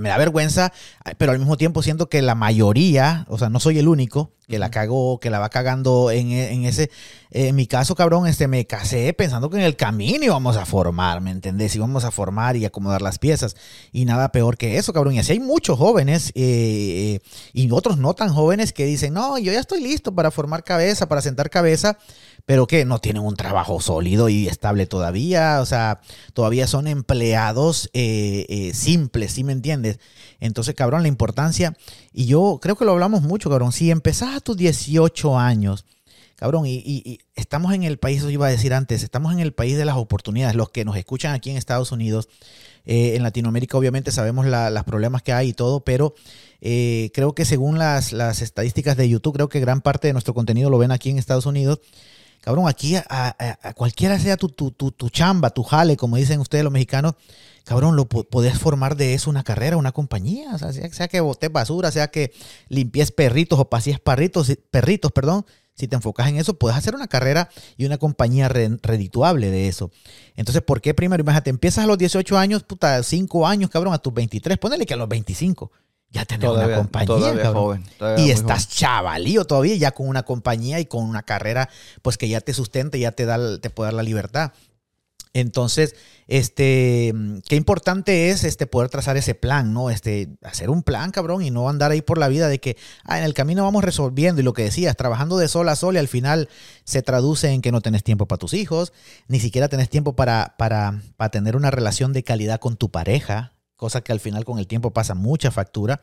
me, 0.00 0.08
da 0.08 0.18
vergüenza, 0.18 0.72
pero 1.18 1.30
al 1.30 1.38
mismo 1.38 1.56
tiempo 1.56 1.84
siento 1.84 2.08
que 2.08 2.20
la 2.20 2.34
mayoría, 2.34 3.26
o 3.28 3.38
sea, 3.38 3.48
no 3.48 3.60
soy 3.60 3.78
el 3.78 3.86
único, 3.86 4.32
que 4.50 4.58
la 4.58 4.70
cagó, 4.70 5.20
que 5.20 5.30
la 5.30 5.38
va 5.38 5.48
cagando 5.48 6.10
en, 6.10 6.32
en 6.32 6.64
ese. 6.64 6.90
En 7.30 7.54
mi 7.54 7.68
caso, 7.68 7.94
cabrón, 7.94 8.26
este, 8.26 8.48
me 8.48 8.66
casé 8.66 9.14
pensando 9.14 9.48
que 9.48 9.56
en 9.56 9.62
el 9.62 9.76
camino 9.76 10.24
íbamos 10.24 10.56
a 10.56 10.66
formar, 10.66 11.20
¿me 11.20 11.30
entendés? 11.30 11.76
Íbamos 11.76 12.04
a 12.04 12.10
formar 12.10 12.56
y 12.56 12.64
acomodar 12.64 13.00
las 13.00 13.20
piezas. 13.20 13.54
Y 13.92 14.04
nada 14.04 14.32
peor 14.32 14.58
que 14.58 14.76
eso, 14.76 14.92
cabrón. 14.92 15.14
Y 15.14 15.20
así 15.20 15.32
hay 15.32 15.40
muchos 15.40 15.78
jóvenes 15.78 16.32
eh, 16.34 17.20
y 17.52 17.70
otros 17.70 17.98
no 17.98 18.14
tan 18.14 18.30
jóvenes 18.30 18.72
que 18.72 18.79
dicen, 18.84 19.14
no, 19.14 19.38
yo 19.38 19.52
ya 19.52 19.60
estoy 19.60 19.80
listo 19.80 20.14
para 20.14 20.30
formar 20.30 20.64
cabeza, 20.64 21.08
para 21.08 21.22
sentar 21.22 21.50
cabeza 21.50 21.98
pero 22.46 22.66
que 22.66 22.84
no 22.84 22.98
tienen 22.98 23.22
un 23.22 23.36
trabajo 23.36 23.80
sólido 23.80 24.28
y 24.28 24.48
estable 24.48 24.86
todavía, 24.86 25.60
o 25.60 25.66
sea, 25.66 26.00
todavía 26.34 26.66
son 26.66 26.86
empleados 26.86 27.90
eh, 27.92 28.44
eh, 28.48 28.74
simples, 28.74 29.32
¿sí 29.32 29.44
me 29.44 29.52
entiendes? 29.52 30.00
Entonces, 30.40 30.74
cabrón, 30.74 31.02
la 31.02 31.08
importancia, 31.08 31.76
y 32.12 32.26
yo 32.26 32.58
creo 32.60 32.76
que 32.76 32.84
lo 32.84 32.92
hablamos 32.92 33.22
mucho, 33.22 33.50
cabrón, 33.50 33.72
si 33.72 33.90
empezás 33.90 34.34
a 34.34 34.40
tus 34.40 34.56
18 34.56 35.38
años, 35.38 35.84
cabrón, 36.34 36.64
y, 36.66 37.20
estamos 37.36 37.72
en 37.72 37.84
el 37.84 37.98
país, 37.98 38.18
eso 38.18 38.30
iba 38.30 38.46
a 38.46 38.50
decir 38.50 38.74
antes, 38.74 39.02
estamos 39.02 39.32
en 39.32 39.40
el 39.40 39.52
país 39.52 39.76
de 39.76 39.84
las 39.84 39.96
oportunidades, 39.96 40.56
los 40.56 40.70
que 40.70 40.84
nos 40.84 40.96
escuchan 40.96 41.34
aquí 41.34 41.50
en 41.50 41.56
Estados 41.56 41.92
Unidos, 41.92 42.28
eh, 42.84 43.16
en 43.16 43.22
Latinoamérica 43.22 43.76
obviamente 43.78 44.10
sabemos 44.12 44.46
los 44.46 44.84
problemas 44.84 45.22
que 45.22 45.32
hay 45.32 45.48
y 45.48 45.52
todo, 45.52 45.80
pero 45.80 46.14
creo 46.60 47.34
que 47.34 47.44
según 47.44 47.78
las, 47.78 48.12
las 48.12 48.42
estadísticas 48.42 48.96
de 48.96 49.08
YouTube, 49.08 49.34
creo 49.34 49.48
que 49.48 49.60
gran 49.60 49.80
parte 49.80 50.08
de 50.08 50.12
nuestro 50.12 50.34
contenido 50.34 50.70
lo 50.70 50.78
ven 50.78 50.90
aquí 50.90 51.10
en 51.10 51.18
Estados 51.18 51.46
Unidos. 51.46 51.80
Cabrón, 52.40 52.68
aquí 52.68 52.96
a, 52.96 53.74
cualquiera 53.76 54.18
sea 54.18 54.36
tu, 54.36 54.48
tu, 54.48 54.70
tu, 54.70 55.10
chamba, 55.10 55.50
tu 55.50 55.62
jale, 55.62 55.96
como 55.96 56.16
dicen 56.16 56.40
ustedes 56.40 56.64
los 56.64 56.72
mexicanos, 56.72 57.14
cabrón, 57.64 57.96
lo 57.96 58.08
podés 58.08 58.58
formar 58.58 58.96
de 58.96 59.12
eso 59.12 59.28
una 59.28 59.44
carrera, 59.44 59.76
una 59.76 59.92
compañía. 59.92 60.56
Sea, 60.58 61.08
que 61.08 61.20
botes 61.20 61.52
basura, 61.52 61.90
sea 61.90 62.08
que 62.10 62.32
limpies 62.68 63.12
perritos 63.12 63.58
o 63.58 63.68
pasees 63.68 64.00
perritos, 64.00 64.50
perritos, 64.70 65.12
perdón. 65.12 65.44
Si 65.80 65.88
te 65.88 65.96
enfocas 65.96 66.28
en 66.28 66.36
eso, 66.36 66.54
puedes 66.54 66.76
hacer 66.76 66.94
una 66.94 67.08
carrera 67.08 67.48
y 67.76 67.86
una 67.86 67.98
compañía 67.98 68.48
redituable 68.48 69.50
de 69.50 69.66
eso. 69.66 69.90
Entonces, 70.36 70.62
¿por 70.62 70.80
qué 70.80 70.92
primero? 70.94 71.22
Imagínate, 71.22 71.50
empiezas 71.50 71.84
a 71.84 71.86
los 71.86 71.96
18 71.96 72.36
años, 72.36 72.62
puta, 72.62 73.02
5 73.02 73.46
años, 73.46 73.70
cabrón, 73.70 73.94
a 73.94 73.98
tus 73.98 74.12
23, 74.12 74.58
ponele 74.58 74.84
que 74.84 74.94
a 74.94 74.98
los 74.98 75.08
25 75.08 75.72
ya 76.10 76.24
tenés 76.24 76.50
una 76.50 76.76
compañía. 76.76 77.52
joven, 77.52 77.84
y 78.18 78.30
estás 78.30 78.68
chavalío 78.68 79.44
todavía, 79.46 79.76
ya 79.76 79.92
con 79.92 80.08
una 80.08 80.24
compañía 80.24 80.80
y 80.80 80.86
con 80.86 81.04
una 81.04 81.22
carrera, 81.22 81.68
pues 82.02 82.18
que 82.18 82.28
ya 82.28 82.40
te 82.40 82.52
sustenta, 82.52 82.98
ya 82.98 83.12
te, 83.12 83.24
da, 83.24 83.58
te 83.58 83.70
puede 83.70 83.86
dar 83.86 83.94
la 83.94 84.02
libertad. 84.02 84.52
Entonces, 85.32 85.94
este, 86.30 87.12
qué 87.48 87.56
importante 87.56 88.30
es 88.30 88.44
este 88.44 88.68
poder 88.68 88.88
trazar 88.88 89.16
ese 89.16 89.34
plan, 89.34 89.74
¿no? 89.74 89.90
Este, 89.90 90.28
hacer 90.44 90.70
un 90.70 90.84
plan, 90.84 91.10
cabrón, 91.10 91.42
y 91.42 91.50
no 91.50 91.68
andar 91.68 91.90
ahí 91.90 92.02
por 92.02 92.18
la 92.18 92.28
vida 92.28 92.46
de 92.46 92.60
que 92.60 92.76
ah, 93.02 93.18
en 93.18 93.24
el 93.24 93.34
camino 93.34 93.64
vamos 93.64 93.82
resolviendo 93.82 94.40
y 94.40 94.44
lo 94.44 94.52
que 94.52 94.62
decías, 94.62 94.94
trabajando 94.94 95.38
de 95.38 95.48
sol 95.48 95.68
a 95.68 95.74
sol 95.74 95.96
y 95.96 95.98
al 95.98 96.06
final 96.06 96.48
se 96.84 97.02
traduce 97.02 97.50
en 97.50 97.62
que 97.62 97.72
no 97.72 97.80
tenés 97.80 98.04
tiempo 98.04 98.26
para 98.26 98.38
tus 98.38 98.54
hijos, 98.54 98.92
ni 99.26 99.40
siquiera 99.40 99.68
tenés 99.68 99.90
tiempo 99.90 100.14
para, 100.14 100.54
para, 100.56 101.02
para 101.16 101.32
tener 101.32 101.56
una 101.56 101.72
relación 101.72 102.12
de 102.12 102.22
calidad 102.22 102.60
con 102.60 102.76
tu 102.76 102.92
pareja, 102.92 103.54
cosa 103.74 104.00
que 104.02 104.12
al 104.12 104.20
final 104.20 104.44
con 104.44 104.60
el 104.60 104.68
tiempo 104.68 104.92
pasa 104.92 105.14
mucha 105.14 105.50
factura. 105.50 106.00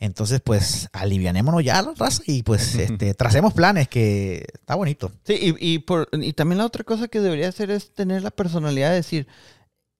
Entonces, 0.00 0.40
pues, 0.40 0.88
alivianémonos 0.92 1.62
ya 1.64 1.82
la 1.82 1.92
raza 1.94 2.22
y 2.26 2.42
pues 2.42 2.74
este, 2.76 3.14
tracemos 3.14 3.52
planes, 3.52 3.88
que 3.88 4.46
está 4.54 4.76
bonito. 4.76 5.12
Sí, 5.24 5.34
y, 5.58 5.74
y, 5.74 5.78
por, 5.80 6.08
y 6.12 6.32
también 6.32 6.58
la 6.58 6.66
otra 6.66 6.84
cosa 6.84 7.08
que 7.08 7.20
debería 7.20 7.48
hacer 7.48 7.70
es 7.70 7.92
tener 7.92 8.22
la 8.22 8.30
personalidad 8.30 8.90
de 8.90 8.96
decir, 8.96 9.26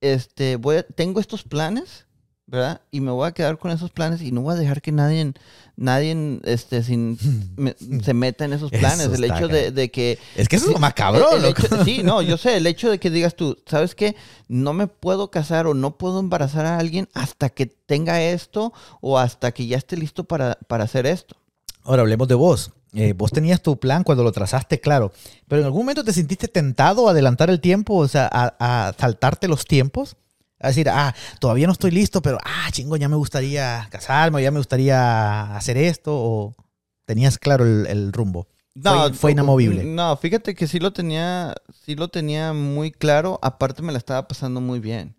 este, 0.00 0.56
voy 0.56 0.84
tengo 0.94 1.20
estos 1.20 1.42
planes, 1.42 2.06
¿verdad? 2.46 2.80
Y 2.90 3.00
me 3.00 3.10
voy 3.10 3.28
a 3.28 3.32
quedar 3.32 3.58
con 3.58 3.70
esos 3.70 3.90
planes 3.90 4.22
y 4.22 4.32
no 4.32 4.40
voy 4.40 4.54
a 4.54 4.56
dejar 4.58 4.80
que 4.80 4.90
nadie, 4.90 5.32
nadie 5.76 6.40
este, 6.44 6.82
sin, 6.82 7.18
se 8.02 8.14
meta 8.14 8.44
en 8.44 8.54
esos 8.54 8.70
planes. 8.70 9.06
el 9.06 9.24
hecho 9.24 9.48
de, 9.48 9.90
que... 9.90 10.18
Es 10.34 10.48
que 10.48 10.56
eso 10.56 10.66
es 10.66 10.72
lo 10.72 10.78
más 10.78 10.94
cabrón. 10.94 11.42
sí, 11.84 12.02
no, 12.02 12.22
yo 12.22 12.38
sé, 12.38 12.56
el 12.56 12.66
hecho 12.66 12.90
de 12.90 12.98
que 12.98 13.10
digas 13.10 13.34
tú, 13.34 13.58
¿sabes 13.66 13.94
qué? 13.94 14.16
No 14.48 14.72
me 14.72 14.86
puedo 14.86 15.30
casar 15.30 15.66
o 15.66 15.74
no 15.74 15.98
puedo 15.98 16.20
embarazar 16.20 16.64
a 16.64 16.78
alguien 16.78 17.08
hasta 17.12 17.50
que 17.50 17.66
tenga 17.66 18.22
esto 18.22 18.72
o 19.00 19.18
hasta 19.18 19.52
que 19.52 19.66
ya 19.66 19.76
esté 19.76 19.96
listo 19.96 20.24
para, 20.24 20.58
para 20.68 20.84
hacer 20.84 21.06
esto. 21.06 21.36
Ahora 21.84 22.02
hablemos 22.02 22.28
de 22.28 22.34
vos. 22.34 22.72
Eh, 22.94 23.12
vos 23.12 23.30
tenías 23.32 23.60
tu 23.60 23.78
plan 23.78 24.02
cuando 24.02 24.24
lo 24.24 24.32
trazaste, 24.32 24.80
claro, 24.80 25.12
pero 25.46 25.60
en 25.60 25.66
algún 25.66 25.82
momento 25.82 26.04
te 26.04 26.12
sentiste 26.12 26.48
tentado 26.48 27.08
a 27.08 27.10
adelantar 27.10 27.50
el 27.50 27.60
tiempo, 27.60 27.96
o 27.96 28.08
sea, 28.08 28.28
a, 28.32 28.92
saltarte 28.98 29.48
los 29.48 29.66
tiempos. 29.66 30.16
A 30.60 30.68
decir, 30.68 30.88
ah, 30.88 31.14
todavía 31.38 31.68
no 31.68 31.72
estoy 31.72 31.92
listo, 31.92 32.20
pero, 32.20 32.38
ah, 32.42 32.68
chingo, 32.72 32.96
ya 32.96 33.08
me 33.08 33.14
gustaría 33.14 33.86
casarme, 33.90 34.42
ya 34.42 34.50
me 34.50 34.58
gustaría 34.58 35.54
hacer 35.54 35.76
esto, 35.76 36.12
o 36.12 36.56
tenías 37.04 37.38
claro 37.38 37.64
el, 37.64 38.12
rumbo. 38.12 38.48
No, 38.82 39.12
fue, 39.14 39.32
inamovible. 39.32 39.84
No, 39.84 40.16
fíjate 40.16 40.54
que 40.54 40.66
sí 40.66 40.78
lo 40.78 40.92
tenía, 40.92 41.54
sí 41.84 41.94
lo 41.94 42.08
tenía 42.08 42.52
muy 42.52 42.90
claro. 42.90 43.38
Aparte 43.42 43.82
me 43.82 43.92
la 43.92 43.98
estaba 43.98 44.28
pasando 44.28 44.60
muy 44.60 44.80
bien. 44.80 45.14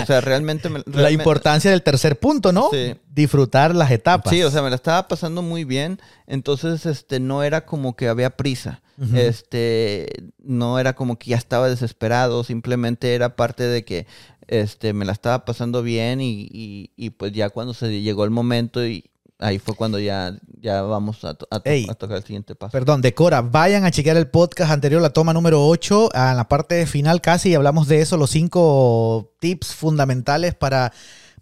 O 0.00 0.06
sea, 0.06 0.20
realmente, 0.20 0.68
la 0.86 1.10
importancia 1.10 1.70
del 1.70 1.82
tercer 1.82 2.18
punto, 2.18 2.52
¿no? 2.52 2.68
Sí. 2.70 2.94
Disfrutar 3.12 3.74
las 3.74 3.90
etapas. 3.90 4.32
Sí, 4.32 4.42
o 4.42 4.50
sea, 4.50 4.62
me 4.62 4.70
la 4.70 4.76
estaba 4.76 5.08
pasando 5.08 5.42
muy 5.42 5.64
bien. 5.64 6.00
Entonces, 6.26 6.86
este, 6.86 7.20
no 7.20 7.42
era 7.42 7.66
como 7.66 7.96
que 7.96 8.08
había 8.08 8.30
prisa. 8.30 8.82
Este, 9.14 10.10
no 10.38 10.78
era 10.78 10.94
como 10.94 11.18
que 11.18 11.30
ya 11.30 11.36
estaba 11.36 11.68
desesperado. 11.68 12.44
Simplemente 12.44 13.14
era 13.14 13.36
parte 13.36 13.64
de 13.64 13.84
que 13.84 14.06
este, 14.48 14.92
me 14.92 15.04
la 15.04 15.12
estaba 15.12 15.44
pasando 15.44 15.82
bien 15.82 16.20
y, 16.20 16.48
y, 16.96 17.10
pues 17.10 17.32
ya 17.32 17.50
cuando 17.50 17.74
se 17.74 18.00
llegó 18.00 18.24
el 18.24 18.30
momento 18.30 18.86
y 18.86 19.04
ahí 19.38 19.58
fue 19.58 19.74
cuando 19.74 19.98
ya, 19.98 20.36
ya 20.60 20.82
vamos 20.82 21.24
a, 21.24 21.34
tocar 21.34 22.16
el 22.16 22.24
siguiente 22.24 22.54
paso. 22.54 22.72
Perdón, 22.72 23.00
decora, 23.00 23.42
vayan 23.42 23.84
a 23.84 23.90
chequear 23.90 24.16
el 24.16 24.28
podcast 24.28 24.70
anterior, 24.70 25.02
la 25.02 25.10
toma 25.10 25.32
número 25.32 25.66
8, 25.66 26.10
a 26.14 26.34
la 26.34 26.48
parte 26.48 26.86
final 26.86 27.20
casi, 27.20 27.50
y 27.50 27.54
hablamos 27.54 27.88
de 27.88 28.00
eso, 28.00 28.16
los 28.16 28.30
cinco 28.30 29.32
tips 29.40 29.74
fundamentales 29.74 30.54
para, 30.54 30.92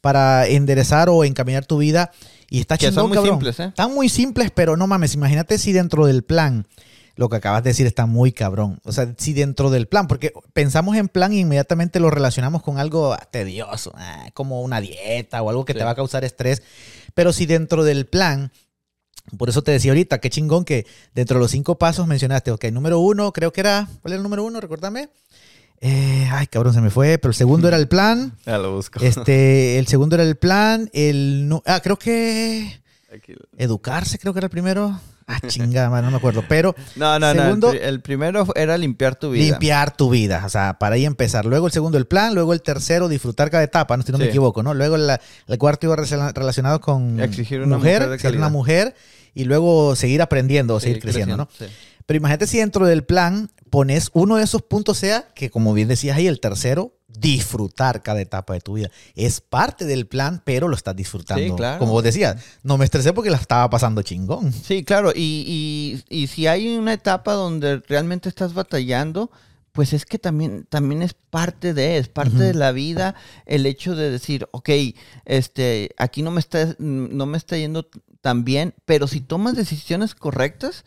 para 0.00 0.46
enderezar 0.46 1.08
o 1.08 1.24
encaminar 1.24 1.66
tu 1.66 1.78
vida. 1.78 2.10
Y 2.50 2.60
está 2.60 2.76
chingón, 2.76 2.94
son 2.94 3.08
muy 3.10 3.28
simples, 3.28 3.60
¿eh? 3.60 3.64
Están 3.64 3.94
muy 3.94 4.08
simples, 4.08 4.50
pero 4.54 4.76
no 4.76 4.86
mames, 4.86 5.14
imagínate 5.14 5.58
si 5.58 5.72
dentro 5.72 6.06
del 6.06 6.22
plan 6.22 6.66
lo 7.16 7.28
que 7.28 7.36
acabas 7.36 7.62
de 7.62 7.70
decir 7.70 7.86
está 7.86 8.06
muy 8.06 8.32
cabrón. 8.32 8.80
O 8.84 8.92
sea, 8.92 9.14
si 9.16 9.32
dentro 9.32 9.70
del 9.70 9.86
plan, 9.86 10.08
porque 10.08 10.32
pensamos 10.52 10.96
en 10.96 11.08
plan 11.08 11.32
e 11.32 11.36
inmediatamente 11.36 12.00
lo 12.00 12.10
relacionamos 12.10 12.62
con 12.62 12.78
algo 12.78 13.16
tedioso, 13.30 13.92
ah, 13.96 14.28
como 14.34 14.62
una 14.62 14.80
dieta 14.80 15.42
o 15.42 15.50
algo 15.50 15.64
que 15.64 15.74
te 15.74 15.84
va 15.84 15.90
a 15.90 15.94
causar 15.94 16.24
estrés. 16.24 16.62
Pero 17.14 17.32
si 17.32 17.46
dentro 17.46 17.84
del 17.84 18.06
plan, 18.06 18.50
por 19.38 19.48
eso 19.48 19.62
te 19.62 19.72
decía 19.72 19.92
ahorita, 19.92 20.18
qué 20.18 20.30
chingón 20.30 20.64
que 20.64 20.86
dentro 21.14 21.38
de 21.38 21.42
los 21.42 21.50
cinco 21.50 21.78
pasos 21.78 22.06
mencionaste, 22.06 22.50
ok, 22.50 22.64
número 22.66 22.98
uno, 22.98 23.32
creo 23.32 23.52
que 23.52 23.60
era, 23.60 23.88
¿cuál 24.02 24.12
era 24.12 24.18
el 24.18 24.22
número 24.22 24.44
uno? 24.44 24.60
Recuérdame. 24.60 25.08
Eh, 25.80 26.28
ay, 26.32 26.46
cabrón, 26.46 26.72
se 26.72 26.80
me 26.80 26.90
fue, 26.90 27.18
pero 27.18 27.30
el 27.30 27.34
segundo 27.34 27.68
era 27.68 27.76
el 27.76 27.88
plan. 27.88 28.36
Ya 28.46 28.58
lo 28.58 28.76
busco. 28.76 29.00
Este, 29.00 29.78
el 29.78 29.86
segundo 29.86 30.16
era 30.16 30.24
el 30.24 30.36
plan, 30.36 30.90
el, 30.92 31.50
ah, 31.66 31.80
creo 31.82 31.98
que... 31.98 32.82
Educarse, 33.56 34.18
creo 34.18 34.32
que 34.32 34.40
era 34.40 34.46
el 34.46 34.50
primero. 34.50 34.98
Ah, 35.26 35.40
chingada, 35.46 36.02
no 36.02 36.10
me 36.10 36.16
acuerdo. 36.16 36.44
Pero. 36.48 36.74
No, 36.96 37.18
no, 37.18 37.34
no. 37.34 37.70
El, 37.72 38.00
primero 38.00 38.46
era 38.54 38.78
limpiar 38.78 39.16
tu 39.16 39.30
vida. 39.30 39.44
Limpiar 39.44 39.96
tu 39.96 40.10
vida. 40.10 40.42
O 40.44 40.48
sea, 40.48 40.78
para 40.78 40.94
ahí 40.94 41.04
empezar. 41.04 41.44
Luego 41.44 41.66
el 41.66 41.72
segundo, 41.72 41.98
el 41.98 42.06
plan. 42.06 42.34
Luego 42.34 42.52
el 42.52 42.62
tercero, 42.62 43.08
disfrutar 43.08 43.50
cada 43.50 43.62
etapa. 43.62 43.96
No, 43.96 44.02
si 44.02 44.12
no 44.12 44.18
me 44.18 44.26
equivoco, 44.26 44.62
¿no? 44.62 44.74
Luego 44.74 44.96
el 44.96 45.58
cuarto 45.58 45.86
iba 45.86 45.96
relacionado 45.96 46.80
con. 46.80 47.20
Exigir 47.20 47.60
una 47.60 47.78
mujer. 47.78 48.20
ser 48.20 48.36
una 48.36 48.48
mujer. 48.48 48.94
Y 49.34 49.44
luego 49.44 49.96
seguir 49.96 50.22
aprendiendo 50.22 50.76
o 50.76 50.80
seguir 50.80 51.00
creciendo, 51.00 51.36
¿no? 51.36 51.48
Pero 52.06 52.18
imagínate 52.18 52.46
si 52.46 52.58
dentro 52.58 52.86
del 52.86 53.04
plan 53.04 53.50
pones 53.70 54.10
uno 54.12 54.36
de 54.36 54.44
esos 54.44 54.62
puntos, 54.62 54.98
sea 54.98 55.28
que, 55.34 55.50
como 55.50 55.72
bien 55.72 55.88
decías 55.88 56.16
ahí, 56.16 56.26
el 56.26 56.38
tercero 56.38 56.94
disfrutar 57.18 58.02
cada 58.02 58.20
etapa 58.20 58.54
de 58.54 58.60
tu 58.60 58.74
vida. 58.74 58.90
Es 59.14 59.40
parte 59.40 59.84
del 59.84 60.06
plan, 60.06 60.42
pero 60.44 60.68
lo 60.68 60.76
estás 60.76 60.96
disfrutando. 60.96 61.56
Como 61.78 61.92
vos 61.92 62.02
decías, 62.02 62.42
no 62.62 62.78
me 62.78 62.84
estresé 62.84 63.12
porque 63.12 63.30
la 63.30 63.36
estaba 63.36 63.68
pasando 63.70 64.02
chingón. 64.02 64.52
Sí, 64.52 64.84
claro. 64.84 65.12
Y, 65.14 66.02
y, 66.08 66.26
si 66.26 66.46
hay 66.46 66.76
una 66.76 66.92
etapa 66.92 67.34
donde 67.34 67.78
realmente 67.88 68.28
estás 68.28 68.54
batallando, 68.54 69.30
pues 69.72 69.92
es 69.92 70.06
que 70.06 70.18
también, 70.18 70.66
también 70.68 71.02
es 71.02 71.14
parte 71.14 71.74
de, 71.74 71.98
es 71.98 72.08
parte 72.08 72.36
de 72.36 72.54
la 72.54 72.72
vida 72.72 73.14
el 73.44 73.66
hecho 73.66 73.96
de 73.96 74.10
decir, 74.10 74.48
ok, 74.52 74.70
este, 75.24 75.90
aquí 75.98 76.22
no 76.22 76.30
me 76.30 76.40
está, 76.40 76.76
no 76.78 77.26
me 77.26 77.36
está 77.36 77.56
yendo 77.56 77.88
tan 78.20 78.44
bien, 78.44 78.74
pero 78.84 79.06
si 79.06 79.20
tomas 79.20 79.56
decisiones 79.56 80.14
correctas, 80.14 80.84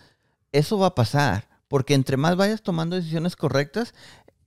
eso 0.53 0.77
va 0.77 0.87
a 0.87 0.95
pasar, 0.95 1.49
porque 1.67 1.93
entre 1.93 2.17
más 2.17 2.35
vayas 2.35 2.61
tomando 2.61 2.95
decisiones 2.95 3.35
correctas, 3.35 3.93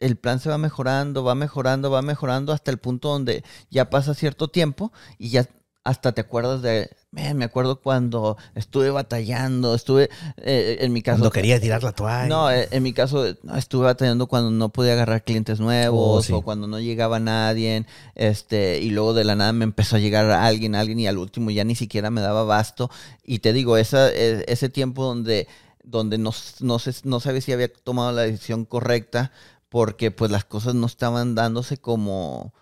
el 0.01 0.17
plan 0.17 0.41
se 0.41 0.49
va 0.49 0.59
mejorando, 0.59 1.23
va 1.23 1.35
mejorando, 1.35 1.91
va 1.91 2.03
mejorando 2.03 2.53
hasta 2.53 2.71
el 2.71 2.79
punto 2.79 3.09
donde 3.09 3.45
ya 3.71 3.91
pasa 3.91 4.15
cierto 4.15 4.49
tiempo 4.49 4.93
y 5.19 5.31
ya 5.31 5.47
hasta 5.83 6.13
te 6.13 6.21
acuerdas 6.21 6.61
de, 6.61 6.91
me 7.11 7.45
acuerdo 7.45 7.81
cuando 7.81 8.37
estuve 8.55 8.91
batallando, 8.91 9.75
estuve, 9.75 10.11
eh, 10.37 10.77
en 10.81 10.93
mi 10.93 11.01
caso... 11.01 11.21
Cuando 11.21 11.33
quería 11.33 11.59
tirar 11.59 11.83
la 11.83 11.93
toalla. 11.93 12.27
No, 12.27 12.51
eh, 12.51 12.69
en 12.71 12.83
mi 12.83 12.93
caso 12.93 13.27
estuve 13.57 13.85
batallando 13.87 14.27
cuando 14.27 14.51
no 14.51 14.69
podía 14.69 14.93
agarrar 14.93 15.25
clientes 15.25 15.59
nuevos 15.59 16.31
oh, 16.31 16.37
o 16.37 16.43
cuando 16.43 16.67
no 16.67 16.81
llegaba 16.81 17.19
nadie, 17.19 17.87
este, 18.15 18.79
y 18.81 18.91
luego 18.91 19.15
de 19.15 19.25
la 19.25 19.37
nada 19.37 19.53
me 19.53 19.65
empezó 19.65 19.97
a 19.97 20.01
llegar 20.01 20.31
alguien, 20.31 20.75
alguien 20.75 21.01
y 21.01 21.07
al 21.07 21.17
último 21.17 21.51
ya 21.51 21.65
ni 21.65 21.75
siquiera 21.75 22.11
me 22.11 22.21
daba 22.21 22.45
basto. 22.45 22.91
Y 23.25 23.39
te 23.39 23.55
digo, 23.55 23.79
esa, 23.79 24.11
e, 24.11 24.45
ese 24.49 24.69
tiempo 24.69 25.05
donde, 25.05 25.49
donde 25.83 26.19
no, 26.19 26.33
no, 26.61 26.79
sé, 26.79 26.95
no 27.05 27.21
sabía 27.21 27.41
si 27.41 27.53
había 27.53 27.73
tomado 27.73 28.13
la 28.13 28.23
decisión 28.23 28.67
correcta 28.67 29.33
porque 29.71 30.11
pues 30.11 30.31
las 30.31 30.45
cosas 30.45 30.75
no 30.75 30.87
estaban 30.87 31.35
dándose 31.35 31.79
como 31.79 32.53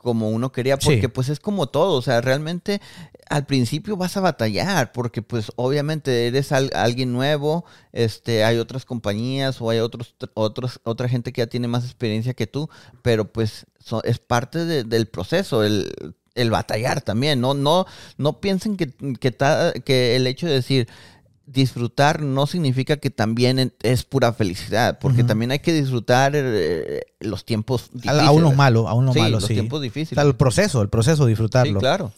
como 0.00 0.30
uno 0.30 0.50
quería, 0.50 0.78
porque 0.78 1.10
pues 1.10 1.28
es 1.28 1.40
como 1.40 1.66
todo, 1.66 1.98
o 1.98 2.00
sea, 2.00 2.22
realmente 2.22 2.80
al 3.28 3.44
principio 3.44 3.98
vas 3.98 4.16
a 4.16 4.22
batallar, 4.22 4.92
porque 4.92 5.20
pues 5.20 5.52
obviamente 5.56 6.26
eres 6.26 6.52
alguien 6.52 7.12
nuevo, 7.12 7.66
este, 7.92 8.42
hay 8.44 8.56
otras 8.56 8.86
compañías 8.86 9.60
o 9.60 9.68
hay 9.68 9.80
otros, 9.80 10.14
otros, 10.32 10.80
otra 10.84 11.06
gente 11.06 11.34
que 11.34 11.42
ya 11.42 11.48
tiene 11.48 11.68
más 11.68 11.84
experiencia 11.84 12.32
que 12.32 12.46
tú, 12.46 12.70
pero 13.02 13.30
pues 13.30 13.66
es 14.04 14.18
parte 14.18 14.64
del 14.64 15.06
proceso, 15.06 15.64
el, 15.64 15.92
el, 16.34 16.50
batallar 16.50 17.02
también, 17.02 17.42
no, 17.42 17.52
no, 17.52 17.84
no 18.16 18.40
piensen 18.40 18.78
que, 18.78 18.90
que, 19.20 19.36
que 19.84 20.16
el 20.16 20.26
hecho 20.26 20.46
de 20.46 20.54
decir, 20.54 20.88
disfrutar 21.52 22.22
no 22.22 22.46
significa 22.46 22.96
que 22.98 23.10
también 23.10 23.72
es 23.82 24.04
pura 24.04 24.32
felicidad, 24.32 24.98
porque 25.00 25.24
también 25.24 25.50
hay 25.50 25.58
que 25.58 25.72
disfrutar 25.72 26.32
eh, 26.34 27.02
los 27.20 27.44
tiempos 27.44 27.90
difíciles. 27.92 28.26
A 28.26 28.30
unos 28.30 28.56
malos, 28.56 28.86
a 28.86 28.94
unos 28.94 29.16
malos, 29.16 29.42
los 29.42 29.48
sí. 29.48 29.54
tiempos 29.54 29.82
difíciles. 29.82 30.24
el 30.24 30.34
proceso, 30.36 30.82
el 30.82 30.88
proceso, 30.88 31.26
disfrutarlo. 31.26 31.80
Sí, 31.80 31.80
claro. 31.80 32.12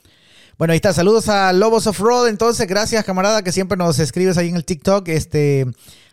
Bueno, 0.59 0.73
ahí 0.73 0.77
está. 0.77 0.93
Saludos 0.93 1.29
a 1.29 1.53
Lobos 1.53 1.87
of 1.87 1.99
Road. 1.99 2.29
Entonces, 2.29 2.69
gracias, 2.69 3.05
camarada, 3.05 3.43
que 3.43 3.53
siempre 3.53 3.77
nos 3.77 3.99
escribes 3.99 4.37
ahí 4.37 4.49
en 4.49 4.57
el 4.57 4.65
TikTok. 4.65 5.09
Este, 5.09 5.67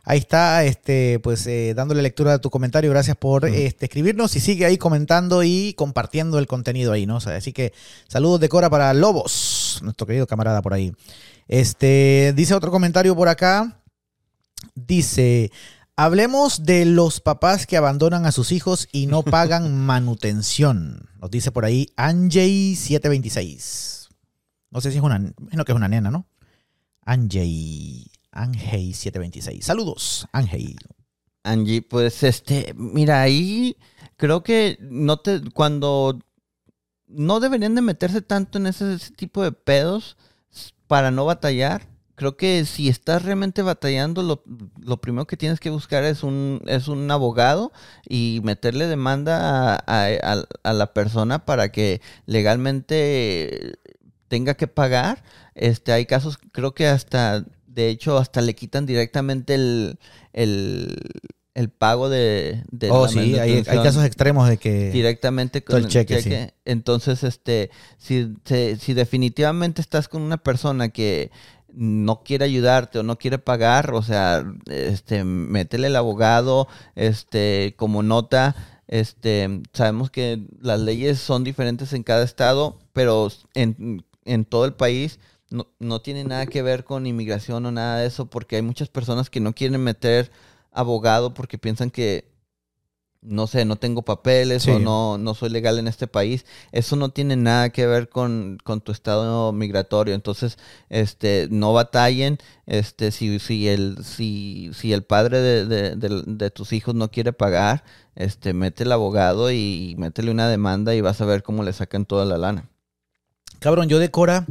ahí 0.09 0.17
está, 0.17 0.63
este, 0.63 1.19
pues 1.19 1.45
eh, 1.45 1.73
dándole 1.75 2.01
lectura 2.01 2.33
a 2.33 2.39
tu 2.39 2.49
comentario. 2.49 2.89
Gracias 2.89 3.15
por 3.15 3.45
este, 3.45 3.85
escribirnos 3.85 4.35
y 4.35 4.39
sigue 4.39 4.65
ahí 4.65 4.77
comentando 4.77 5.43
y 5.43 5.73
compartiendo 5.73 6.39
el 6.39 6.47
contenido 6.47 6.91
ahí, 6.91 7.05
¿no? 7.05 7.17
así 7.17 7.53
que 7.53 7.73
saludos 8.07 8.39
de 8.39 8.49
Cora 8.49 8.69
para 8.69 8.93
Lobos, 8.93 9.31
nuestro 9.81 10.07
querido 10.07 10.27
camarada 10.27 10.61
por 10.61 10.73
ahí. 10.73 10.93
Este, 11.47 12.33
dice 12.35 12.53
otro 12.53 12.71
comentario 12.71 13.15
por 13.15 13.27
acá. 13.27 13.81
Dice, 14.75 15.51
hablemos 15.95 16.65
de 16.65 16.85
los 16.85 17.21
papás 17.21 17.65
que 17.65 17.77
abandonan 17.77 18.25
a 18.25 18.31
sus 18.31 18.51
hijos 18.51 18.87
y 18.91 19.07
no 19.07 19.23
pagan 19.35 19.85
manutención. 19.85 21.09
Nos 21.19 21.31
dice 21.31 21.51
por 21.51 21.65
ahí 21.65 21.87
Anjay726. 21.97 24.09
No 24.71 24.81
sé 24.81 24.91
si 24.91 24.97
es 24.97 25.03
una, 25.03 25.17
no 25.19 25.65
que 25.65 25.71
es 25.71 25.75
una 25.75 25.87
nena, 25.87 26.11
¿no? 26.11 26.27
Anjay, 27.05 28.05
Anjay726. 28.31 29.61
Saludos, 29.61 30.27
Anjay. 30.31 30.75
Angie, 31.43 31.81
pues 31.81 32.23
este, 32.23 32.73
mira, 32.75 33.21
ahí 33.21 33.77
creo 34.17 34.43
que 34.43 34.77
no 34.81 35.17
te, 35.17 35.41
cuando 35.51 36.19
no 37.09 37.39
deberían 37.39 37.75
de 37.75 37.81
meterse 37.81 38.21
tanto 38.21 38.57
en 38.57 38.67
ese 38.67 38.97
tipo 39.15 39.43
de 39.43 39.51
pedos 39.51 40.17
para 40.87 41.11
no 41.11 41.25
batallar. 41.25 41.87
Creo 42.15 42.35
que 42.35 42.65
si 42.65 42.89
estás 42.89 43.23
realmente 43.23 43.61
batallando, 43.61 44.23
lo, 44.23 44.97
primero 45.01 45.25
que 45.25 45.37
tienes 45.37 45.59
que 45.59 45.69
buscar 45.69 46.03
es 46.03 46.23
un, 46.23 46.61
es 46.67 46.89
un 46.89 47.09
abogado 47.09 47.71
y 48.07 48.41
meterle 48.43 48.87
demanda 48.87 49.75
a, 49.75 50.73
la 50.73 50.93
persona 50.93 51.45
para 51.45 51.71
que 51.71 52.01
legalmente 52.25 53.79
tenga 54.27 54.55
que 54.55 54.67
pagar. 54.67 55.23
Este, 55.55 55.93
hay 55.93 56.05
casos, 56.05 56.37
creo 56.51 56.73
que 56.73 56.87
hasta, 56.87 57.45
de 57.67 57.89
hecho, 57.89 58.17
hasta 58.17 58.41
le 58.41 58.53
quitan 58.53 58.85
directamente 58.85 59.55
el 59.55 59.97
pago 61.67 62.07
de, 62.07 62.63
de 62.71 62.89
oh 62.89 63.09
sí 63.09 63.37
hay, 63.37 63.63
casos 63.63 64.05
extremos 64.05 64.47
de 64.47 64.55
que 64.55 64.91
directamente 64.91 65.61
con 65.61 65.75
el 65.75 65.87
cheque, 65.87 66.53
entonces 66.63 67.25
este 67.25 67.69
si, 67.97 68.33
si 68.79 68.93
definitivamente 68.93 69.81
estás 69.81 70.07
con 70.07 70.21
una 70.21 70.37
persona 70.37 70.87
que 70.87 71.31
no 71.73 72.23
quiere 72.23 72.45
ayudarte 72.45 72.99
o 72.99 73.03
no 73.03 73.17
quiere 73.17 73.39
pagar 73.39 73.93
o 73.93 74.01
sea 74.01 74.45
este 74.67 75.25
métele 75.25 75.87
el 75.87 75.97
abogado 75.97 76.69
este 76.95 77.73
como 77.77 78.03
nota 78.03 78.55
este 78.87 79.61
sabemos 79.73 80.09
que 80.09 80.41
las 80.61 80.79
leyes 80.79 81.19
son 81.19 81.43
diferentes 81.43 81.91
en 81.91 82.03
cada 82.03 82.23
estado 82.23 82.79
pero 82.93 83.27
en, 83.53 84.05
en 84.23 84.45
todo 84.45 84.63
el 84.63 84.73
país 84.73 85.19
no, 85.49 85.67
no 85.79 86.01
tiene 86.01 86.23
nada 86.23 86.45
que 86.45 86.61
ver 86.61 86.83
con 86.83 87.05
inmigración 87.05 87.65
o 87.65 87.71
nada 87.71 87.99
de 87.99 88.07
eso 88.07 88.27
porque 88.27 88.55
hay 88.55 88.61
muchas 88.61 88.87
personas 88.87 89.29
que 89.29 89.39
no 89.39 89.53
quieren 89.53 89.83
meter 89.83 90.31
abogado 90.71 91.33
porque 91.33 91.57
piensan 91.57 91.91
que, 91.91 92.29
no 93.21 93.47
sé, 93.47 93.65
no 93.65 93.75
tengo 93.75 94.01
papeles 94.03 94.65
o 94.67 94.79
no, 94.79 95.17
no 95.17 95.33
soy 95.33 95.49
legal 95.49 95.77
en 95.77 95.87
este 95.87 96.07
país. 96.07 96.45
Eso 96.71 96.95
no 96.95 97.09
tiene 97.09 97.35
nada 97.35 97.69
que 97.69 97.85
ver 97.85 98.07
con, 98.07 98.59
tu 98.83 98.91
estado 98.91 99.51
migratorio. 99.51 100.15
Entonces, 100.15 100.57
este, 100.89 101.47
no 101.51 101.73
batallen. 101.73 102.37
Este, 102.65 103.11
si, 103.11 103.39
si 103.39 103.67
el, 103.67 104.03
si, 104.05 104.71
si 104.73 104.93
el 104.93 105.03
padre 105.03 105.41
de, 105.41 105.95
de, 105.95 106.51
tus 106.51 106.71
hijos 106.71 106.95
no 106.95 107.11
quiere 107.11 107.33
pagar, 107.33 107.83
este, 108.15 108.53
mete 108.53 108.83
el 108.83 108.91
abogado 108.91 109.51
y, 109.51 109.95
métele 109.97 110.31
una 110.31 110.47
demanda 110.47 110.95
y 110.95 111.01
vas 111.01 111.19
a 111.19 111.25
ver 111.25 111.43
cómo 111.43 111.63
le 111.63 111.73
sacan 111.73 112.05
toda 112.05 112.25
la 112.25 112.37
lana. 112.37 112.69
Cabrón, 113.59 113.89
yo 113.89 113.99
de 113.99 114.11
Cora 114.11 114.45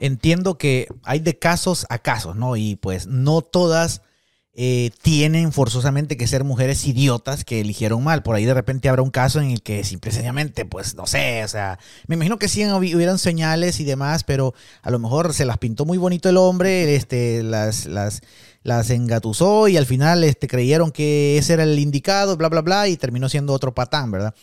entiendo 0.00 0.58
que 0.58 0.86
hay 1.02 1.18
de 1.18 1.38
casos 1.38 1.86
a 1.88 1.98
casos, 1.98 2.36
¿no? 2.36 2.56
Y 2.56 2.76
pues 2.76 3.06
no 3.06 3.42
todas 3.42 4.02
eh, 4.54 4.90
tienen 5.00 5.50
forzosamente 5.50 6.18
que 6.18 6.26
ser 6.26 6.44
mujeres 6.44 6.86
idiotas 6.86 7.42
que 7.42 7.60
eligieron 7.60 8.04
mal. 8.04 8.22
Por 8.22 8.36
ahí 8.36 8.44
de 8.44 8.52
repente 8.52 8.90
habrá 8.90 9.00
un 9.00 9.10
caso 9.10 9.40
en 9.40 9.50
el 9.50 9.62
que 9.62 9.82
simplemente, 9.82 10.66
pues 10.66 10.94
no 10.94 11.06
sé, 11.06 11.42
o 11.42 11.48
sea, 11.48 11.78
me 12.06 12.16
imagino 12.16 12.38
que 12.38 12.48
sí 12.48 12.62
hubieran 12.64 13.18
señales 13.18 13.80
y 13.80 13.84
demás, 13.84 14.24
pero 14.24 14.52
a 14.82 14.90
lo 14.90 14.98
mejor 14.98 15.32
se 15.32 15.46
las 15.46 15.56
pintó 15.56 15.86
muy 15.86 15.96
bonito 15.96 16.28
el 16.28 16.36
hombre, 16.36 16.94
este, 16.94 17.42
las, 17.42 17.86
las, 17.86 18.20
las 18.62 18.90
engatusó 18.90 19.68
y 19.68 19.78
al 19.78 19.86
final 19.86 20.22
este, 20.22 20.48
creyeron 20.48 20.90
que 20.90 21.38
ese 21.38 21.54
era 21.54 21.62
el 21.62 21.78
indicado, 21.78 22.36
bla, 22.36 22.50
bla, 22.50 22.60
bla, 22.60 22.88
y 22.88 22.98
terminó 22.98 23.30
siendo 23.30 23.54
otro 23.54 23.74
patán, 23.74 24.10
¿verdad? 24.10 24.34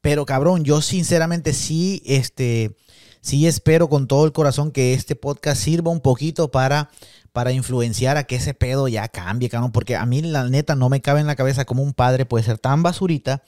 Pero 0.00 0.26
cabrón, 0.26 0.62
yo 0.62 0.80
sinceramente 0.80 1.52
sí, 1.52 2.02
este, 2.06 2.76
sí 3.20 3.48
espero 3.48 3.88
con 3.88 4.06
todo 4.06 4.24
el 4.26 4.32
corazón 4.32 4.70
que 4.70 4.94
este 4.94 5.16
podcast 5.16 5.60
sirva 5.60 5.90
un 5.90 6.00
poquito 6.00 6.52
para 6.52 6.90
para 7.36 7.52
influenciar 7.52 8.16
a 8.16 8.24
que 8.24 8.36
ese 8.36 8.54
pedo 8.54 8.88
ya 8.88 9.08
cambie, 9.08 9.50
cabrón. 9.50 9.70
Porque 9.70 9.94
a 9.94 10.06
mí, 10.06 10.22
la 10.22 10.48
neta, 10.48 10.74
no 10.74 10.88
me 10.88 11.02
cabe 11.02 11.20
en 11.20 11.26
la 11.26 11.36
cabeza 11.36 11.66
cómo 11.66 11.82
un 11.82 11.92
padre 11.92 12.24
puede 12.24 12.42
ser 12.46 12.56
tan 12.56 12.82
basurita 12.82 13.42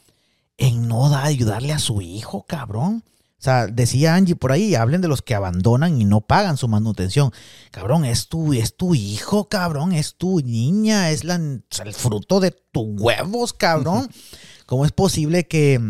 en 0.58 0.88
no 0.88 1.08
da, 1.08 1.24
ayudarle 1.24 1.72
a 1.72 1.78
su 1.78 2.02
hijo, 2.02 2.44
cabrón. 2.46 3.02
O 3.06 3.42
sea, 3.42 3.66
decía 3.66 4.14
Angie 4.14 4.36
por 4.36 4.52
ahí, 4.52 4.74
hablen 4.74 5.00
de 5.00 5.08
los 5.08 5.22
que 5.22 5.34
abandonan 5.34 5.98
y 5.98 6.04
no 6.04 6.20
pagan 6.20 6.58
su 6.58 6.68
manutención. 6.68 7.32
Cabrón, 7.70 8.04
es 8.04 8.28
tu, 8.28 8.52
es 8.52 8.76
tu 8.76 8.94
hijo, 8.94 9.48
cabrón, 9.48 9.92
es 9.92 10.16
tu 10.16 10.40
niña, 10.40 11.10
es 11.10 11.24
la, 11.24 11.36
el 11.36 11.94
fruto 11.94 12.40
de 12.40 12.50
tus 12.50 12.84
huevos, 13.00 13.54
cabrón. 13.54 14.10
¿Cómo 14.66 14.84
es 14.84 14.92
posible 14.92 15.46
que, 15.48 15.80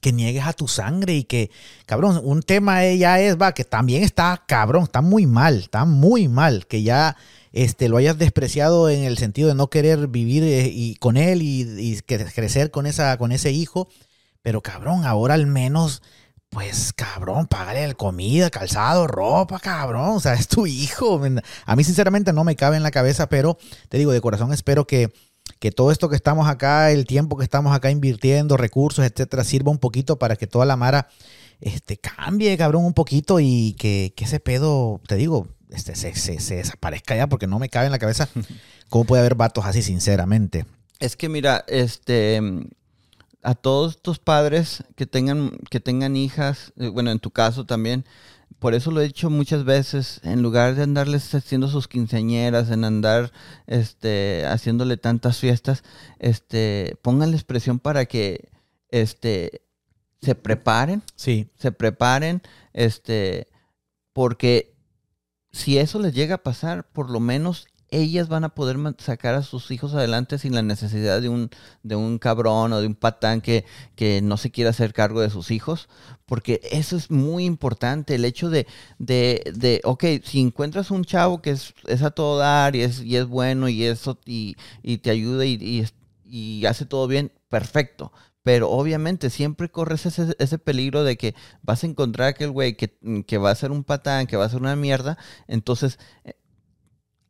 que 0.00 0.12
niegues 0.12 0.46
a 0.46 0.52
tu 0.52 0.68
sangre 0.68 1.14
y 1.14 1.24
que, 1.24 1.50
cabrón, 1.86 2.20
un 2.22 2.42
tema 2.42 2.84
ya 2.92 3.20
es, 3.20 3.36
va, 3.36 3.52
que 3.52 3.64
también 3.64 4.02
está, 4.02 4.44
cabrón, 4.46 4.84
está 4.84 5.02
muy 5.02 5.26
mal, 5.26 5.58
está 5.58 5.84
muy 5.84 6.28
mal, 6.28 6.66
que 6.66 6.82
ya 6.82 7.16
este, 7.52 7.88
lo 7.88 7.96
hayas 7.96 8.18
despreciado 8.18 8.88
en 8.88 9.04
el 9.04 9.18
sentido 9.18 9.48
de 9.48 9.54
no 9.54 9.68
querer 9.68 10.08
vivir 10.08 10.42
eh, 10.44 10.70
y, 10.72 10.94
con 10.96 11.16
él 11.16 11.42
y, 11.42 12.00
crecer 12.02 12.70
con, 12.70 12.86
esa, 12.86 13.16
con 13.18 13.32
ese 13.32 13.52
hijo, 13.52 13.88
pero 14.42 14.62
cabrón, 14.62 15.04
ahora 15.04 15.34
al 15.34 15.46
menos, 15.46 16.02
pues 16.48 16.92
cabrón, 16.92 17.46
págale 17.46 17.84
el 17.84 17.96
comida, 17.96 18.50
calzado, 18.50 19.06
ropa, 19.06 19.58
cabrón, 19.60 20.16
o 20.16 20.20
sea, 20.20 20.34
es 20.34 20.48
tu 20.48 20.66
hijo. 20.66 21.20
A 21.66 21.76
mí 21.76 21.84
sinceramente 21.84 22.32
no 22.32 22.44
me 22.44 22.56
cabe 22.56 22.76
en 22.76 22.82
la 22.82 22.90
cabeza, 22.90 23.28
pero 23.28 23.58
te 23.88 23.98
digo, 23.98 24.12
de 24.12 24.20
corazón 24.20 24.52
espero 24.52 24.86
que 24.86 25.12
que 25.58 25.70
todo 25.70 25.90
esto 25.90 26.08
que 26.08 26.16
estamos 26.16 26.48
acá, 26.48 26.90
el 26.90 27.06
tiempo 27.06 27.36
que 27.36 27.44
estamos 27.44 27.74
acá 27.74 27.90
invirtiendo, 27.90 28.56
recursos, 28.56 29.04
etcétera, 29.04 29.44
sirva 29.44 29.70
un 29.70 29.78
poquito 29.78 30.18
para 30.18 30.36
que 30.36 30.46
toda 30.46 30.64
la 30.64 30.76
Mara 30.76 31.08
este, 31.60 31.98
cambie, 31.98 32.56
cabrón, 32.56 32.84
un 32.84 32.94
poquito 32.94 33.40
y 33.40 33.74
que, 33.78 34.14
ese 34.16 34.40
pedo, 34.40 35.00
te 35.06 35.16
digo, 35.16 35.48
este, 35.70 35.94
se, 35.94 36.14
se, 36.14 36.54
desaparezca 36.56 37.16
ya 37.16 37.26
porque 37.26 37.46
no 37.46 37.58
me 37.58 37.68
cabe 37.68 37.86
en 37.86 37.92
la 37.92 37.98
cabeza 37.98 38.28
cómo 38.88 39.04
puede 39.04 39.20
haber 39.20 39.34
vatos 39.34 39.64
así, 39.66 39.82
sinceramente. 39.82 40.66
Es 40.98 41.16
que 41.16 41.28
mira, 41.28 41.64
este, 41.68 42.40
a 43.42 43.54
todos 43.54 44.02
tus 44.02 44.18
padres 44.18 44.84
que 44.96 45.06
tengan, 45.06 45.50
que 45.70 45.80
tengan 45.80 46.16
hijas, 46.16 46.72
eh, 46.78 46.88
bueno, 46.88 47.10
en 47.10 47.18
tu 47.18 47.30
caso 47.30 47.64
también, 47.64 48.04
por 48.58 48.74
eso 48.74 48.90
lo 48.90 49.00
he 49.00 49.04
dicho 49.04 49.30
muchas 49.30 49.64
veces, 49.64 50.20
en 50.22 50.42
lugar 50.42 50.74
de 50.74 50.82
andarles 50.82 51.34
haciendo 51.34 51.68
sus 51.68 51.88
quinceañeras, 51.88 52.70
en 52.70 52.84
andar 52.84 53.32
este, 53.66 54.44
haciéndole 54.46 54.96
tantas 54.96 55.38
fiestas, 55.38 55.82
este, 56.18 56.98
pónganles 57.02 57.44
presión 57.44 57.78
para 57.78 58.04
que 58.06 58.50
este, 58.90 59.62
se 60.20 60.34
preparen. 60.34 61.02
Sí. 61.14 61.48
Se 61.56 61.72
preparen, 61.72 62.42
este, 62.72 63.48
porque 64.12 64.74
si 65.52 65.78
eso 65.78 65.98
les 65.98 66.14
llega 66.14 66.36
a 66.36 66.42
pasar, 66.42 66.84
por 66.84 67.10
lo 67.10 67.20
menos 67.20 67.66
ellas 67.90 68.28
van 68.28 68.44
a 68.44 68.54
poder 68.54 68.76
sacar 68.98 69.34
a 69.34 69.42
sus 69.42 69.70
hijos 69.70 69.94
adelante 69.94 70.38
sin 70.38 70.54
la 70.54 70.62
necesidad 70.62 71.20
de 71.20 71.28
un, 71.28 71.50
de 71.82 71.96
un 71.96 72.18
cabrón 72.18 72.72
o 72.72 72.80
de 72.80 72.86
un 72.86 72.94
patán 72.94 73.40
que, 73.40 73.64
que 73.96 74.22
no 74.22 74.36
se 74.36 74.50
quiera 74.50 74.70
hacer 74.70 74.92
cargo 74.92 75.20
de 75.20 75.30
sus 75.30 75.50
hijos, 75.50 75.88
porque 76.26 76.60
eso 76.70 76.96
es 76.96 77.10
muy 77.10 77.44
importante, 77.44 78.14
el 78.14 78.24
hecho 78.24 78.50
de, 78.50 78.66
de, 78.98 79.42
de 79.54 79.80
ok, 79.84 80.04
si 80.22 80.40
encuentras 80.40 80.90
un 80.90 81.04
chavo 81.04 81.42
que 81.42 81.50
es, 81.50 81.74
es, 81.86 82.02
a 82.02 82.10
todo 82.10 82.38
dar 82.38 82.76
y 82.76 82.82
es, 82.82 83.02
y 83.02 83.16
es 83.16 83.26
bueno 83.26 83.68
y 83.68 83.84
eso 83.84 84.18
y, 84.24 84.56
y 84.82 84.98
te 84.98 85.10
ayuda 85.10 85.44
y, 85.44 85.84
y, 86.24 86.66
hace 86.66 86.86
todo 86.86 87.08
bien, 87.08 87.32
perfecto, 87.48 88.12
pero 88.42 88.70
obviamente 88.70 89.28
siempre 89.28 89.70
corres 89.70 90.06
ese, 90.06 90.36
ese, 90.38 90.58
peligro 90.58 91.02
de 91.04 91.16
que 91.16 91.34
vas 91.62 91.82
a 91.82 91.86
encontrar 91.88 92.28
aquel 92.28 92.50
güey 92.50 92.76
que, 92.76 92.96
que, 93.26 93.38
va 93.38 93.50
a 93.50 93.54
ser 93.54 93.72
un 93.72 93.84
patán, 93.84 94.26
que 94.26 94.36
va 94.36 94.44
a 94.44 94.48
ser 94.48 94.60
una 94.60 94.76
mierda. 94.76 95.18
Entonces, 95.46 95.98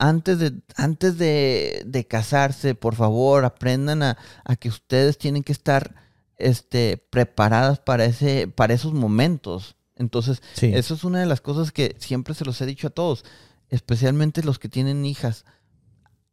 antes 0.00 0.38
de, 0.38 0.54
antes 0.76 1.18
de, 1.18 1.82
de 1.86 2.06
casarse, 2.06 2.74
por 2.74 2.94
favor, 2.94 3.44
aprendan 3.44 4.02
a, 4.02 4.16
a, 4.44 4.56
que 4.56 4.70
ustedes 4.70 5.18
tienen 5.18 5.44
que 5.44 5.52
estar 5.52 5.94
este, 6.38 6.96
preparadas 6.96 7.80
para, 7.80 8.06
ese, 8.06 8.48
para 8.48 8.72
esos 8.72 8.94
momentos. 8.94 9.76
Entonces, 9.96 10.42
sí. 10.54 10.72
eso 10.74 10.94
es 10.94 11.04
una 11.04 11.20
de 11.20 11.26
las 11.26 11.42
cosas 11.42 11.70
que 11.70 11.96
siempre 11.98 12.32
se 12.34 12.46
los 12.46 12.58
he 12.62 12.66
dicho 12.66 12.86
a 12.86 12.90
todos, 12.90 13.26
especialmente 13.68 14.42
los 14.42 14.58
que 14.58 14.70
tienen 14.70 15.04
hijas. 15.04 15.44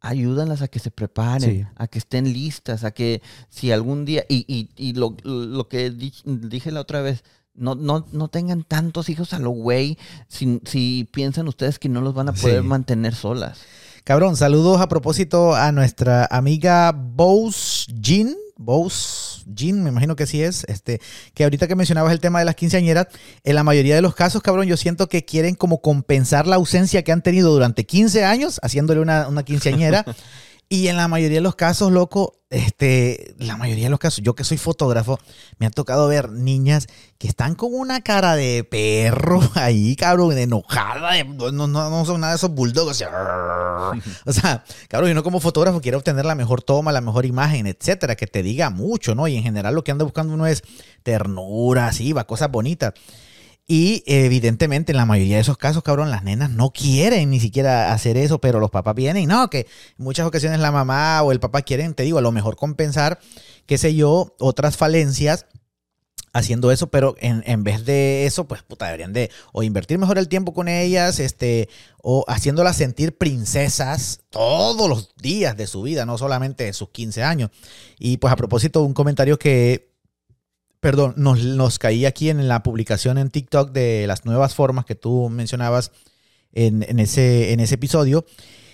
Ayúdanlas 0.00 0.62
a 0.62 0.68
que 0.68 0.78
se 0.78 0.90
preparen, 0.90 1.50
sí. 1.50 1.66
a 1.76 1.88
que 1.88 1.98
estén 1.98 2.32
listas, 2.32 2.84
a 2.84 2.92
que 2.92 3.20
si 3.50 3.70
algún 3.70 4.06
día, 4.06 4.24
y, 4.30 4.46
y, 4.48 4.70
y 4.76 4.94
lo, 4.94 5.14
lo 5.24 5.68
que 5.68 5.90
dije 5.90 6.70
la 6.70 6.80
otra 6.80 7.02
vez, 7.02 7.22
no, 7.58 7.74
no, 7.74 8.06
no 8.12 8.28
tengan 8.28 8.64
tantos 8.64 9.08
hijos 9.08 9.32
a 9.32 9.38
lo 9.38 9.50
güey 9.50 9.98
si, 10.28 10.60
si, 10.64 11.08
piensan 11.12 11.48
ustedes 11.48 11.78
que 11.78 11.88
no 11.88 12.00
los 12.00 12.14
van 12.14 12.28
a 12.28 12.32
poder 12.32 12.62
sí. 12.62 12.68
mantener 12.68 13.14
solas. 13.14 13.60
Cabrón, 14.04 14.36
saludos 14.36 14.80
a 14.80 14.88
propósito 14.88 15.54
a 15.54 15.70
nuestra 15.70 16.26
amiga 16.30 16.92
Bose 16.96 17.92
Jean. 18.00 18.34
Bose 18.56 19.42
Jean, 19.54 19.82
me 19.82 19.90
imagino 19.90 20.16
que 20.16 20.26
sí 20.26 20.42
es. 20.42 20.64
Este, 20.64 21.00
que 21.34 21.44
ahorita 21.44 21.68
que 21.68 21.76
mencionabas 21.76 22.12
el 22.12 22.20
tema 22.20 22.38
de 22.38 22.46
las 22.46 22.54
quinceañeras, 22.54 23.08
en 23.44 23.54
la 23.54 23.64
mayoría 23.64 23.94
de 23.94 24.00
los 24.00 24.14
casos, 24.14 24.40
cabrón, 24.40 24.66
yo 24.66 24.78
siento 24.78 25.08
que 25.08 25.26
quieren 25.26 25.54
como 25.54 25.82
compensar 25.82 26.46
la 26.46 26.56
ausencia 26.56 27.04
que 27.04 27.12
han 27.12 27.22
tenido 27.22 27.52
durante 27.52 27.84
15 27.84 28.24
años 28.24 28.58
haciéndole 28.62 29.00
una, 29.00 29.28
una 29.28 29.42
quinceañera. 29.42 30.04
Y 30.70 30.88
en 30.88 30.98
la 30.98 31.08
mayoría 31.08 31.38
de 31.38 31.42
los 31.42 31.54
casos, 31.54 31.90
loco, 31.90 32.42
este, 32.50 33.34
la 33.38 33.56
mayoría 33.56 33.84
de 33.84 33.90
los 33.90 33.98
casos, 33.98 34.22
yo 34.22 34.34
que 34.34 34.44
soy 34.44 34.58
fotógrafo, 34.58 35.18
me 35.58 35.64
ha 35.64 35.70
tocado 35.70 36.08
ver 36.08 36.30
niñas 36.30 36.88
que 37.16 37.26
están 37.26 37.54
con 37.54 37.72
una 37.72 38.02
cara 38.02 38.36
de 38.36 38.64
perro 38.64 39.40
ahí, 39.54 39.96
cabrón, 39.96 40.36
enojada, 40.36 41.24
no, 41.24 41.50
no, 41.52 41.66
no 41.66 42.04
son 42.04 42.20
nada 42.20 42.34
de 42.34 42.36
esos 42.36 42.50
bulldogs. 42.50 43.02
O 44.26 44.32
sea, 44.32 44.62
cabrón, 44.88 45.12
uno 45.12 45.22
como 45.22 45.40
fotógrafo 45.40 45.80
quiere 45.80 45.96
obtener 45.96 46.26
la 46.26 46.34
mejor 46.34 46.62
toma, 46.62 46.92
la 46.92 47.00
mejor 47.00 47.24
imagen, 47.24 47.66
etcétera, 47.66 48.14
que 48.14 48.26
te 48.26 48.42
diga 48.42 48.68
mucho, 48.68 49.14
¿no? 49.14 49.26
Y 49.26 49.36
en 49.36 49.42
general 49.42 49.74
lo 49.74 49.84
que 49.84 49.92
anda 49.92 50.04
buscando 50.04 50.34
uno 50.34 50.46
es 50.46 50.62
ternura, 51.02 51.86
así, 51.86 52.12
va, 52.12 52.26
cosas 52.26 52.50
bonitas. 52.50 52.92
Y 53.70 54.02
evidentemente 54.06 54.92
en 54.92 54.96
la 54.96 55.04
mayoría 55.04 55.36
de 55.36 55.42
esos 55.42 55.58
casos, 55.58 55.82
cabrón, 55.82 56.10
las 56.10 56.24
nenas 56.24 56.48
no 56.48 56.70
quieren 56.70 57.28
ni 57.28 57.38
siquiera 57.38 57.92
hacer 57.92 58.16
eso, 58.16 58.40
pero 58.40 58.60
los 58.60 58.70
papás 58.70 58.94
vienen. 58.94 59.28
No, 59.28 59.50
que 59.50 59.66
muchas 59.98 60.26
ocasiones 60.26 60.58
la 60.60 60.72
mamá 60.72 61.22
o 61.22 61.32
el 61.32 61.38
papá 61.38 61.60
quieren, 61.60 61.92
te 61.92 62.02
digo, 62.02 62.16
a 62.16 62.22
lo 62.22 62.32
mejor 62.32 62.56
compensar, 62.56 63.20
qué 63.66 63.76
sé 63.76 63.94
yo, 63.94 64.34
otras 64.38 64.78
falencias 64.78 65.44
haciendo 66.32 66.72
eso, 66.72 66.86
pero 66.86 67.14
en, 67.18 67.42
en, 67.46 67.62
vez 67.62 67.84
de 67.84 68.24
eso, 68.24 68.48
pues 68.48 68.62
puta, 68.62 68.86
deberían 68.86 69.12
de 69.12 69.30
o 69.52 69.62
invertir 69.62 69.98
mejor 69.98 70.16
el 70.16 70.28
tiempo 70.28 70.54
con 70.54 70.68
ellas, 70.68 71.20
este, 71.20 71.68
o 72.02 72.24
haciéndolas 72.26 72.76
sentir 72.76 73.18
princesas 73.18 74.20
todos 74.30 74.88
los 74.88 75.14
días 75.16 75.56
de 75.58 75.66
su 75.66 75.82
vida, 75.82 76.06
no 76.06 76.16
solamente 76.16 76.64
de 76.64 76.72
sus 76.72 76.88
15 76.88 77.22
años. 77.22 77.50
Y 77.98 78.16
pues 78.16 78.32
a 78.32 78.36
propósito, 78.36 78.82
un 78.82 78.94
comentario 78.94 79.38
que 79.38 79.87
perdón, 80.80 81.14
nos, 81.16 81.42
nos 81.44 81.78
caí 81.78 82.06
aquí 82.06 82.30
en 82.30 82.48
la 82.48 82.62
publicación 82.62 83.18
en 83.18 83.30
TikTok 83.30 83.72
de 83.72 84.06
las 84.06 84.24
nuevas 84.24 84.54
formas 84.54 84.84
que 84.84 84.94
tú 84.94 85.28
mencionabas 85.28 85.90
en, 86.52 86.84
en, 86.88 86.98
ese, 86.98 87.52
en 87.52 87.60
ese 87.60 87.74
episodio. 87.76 88.24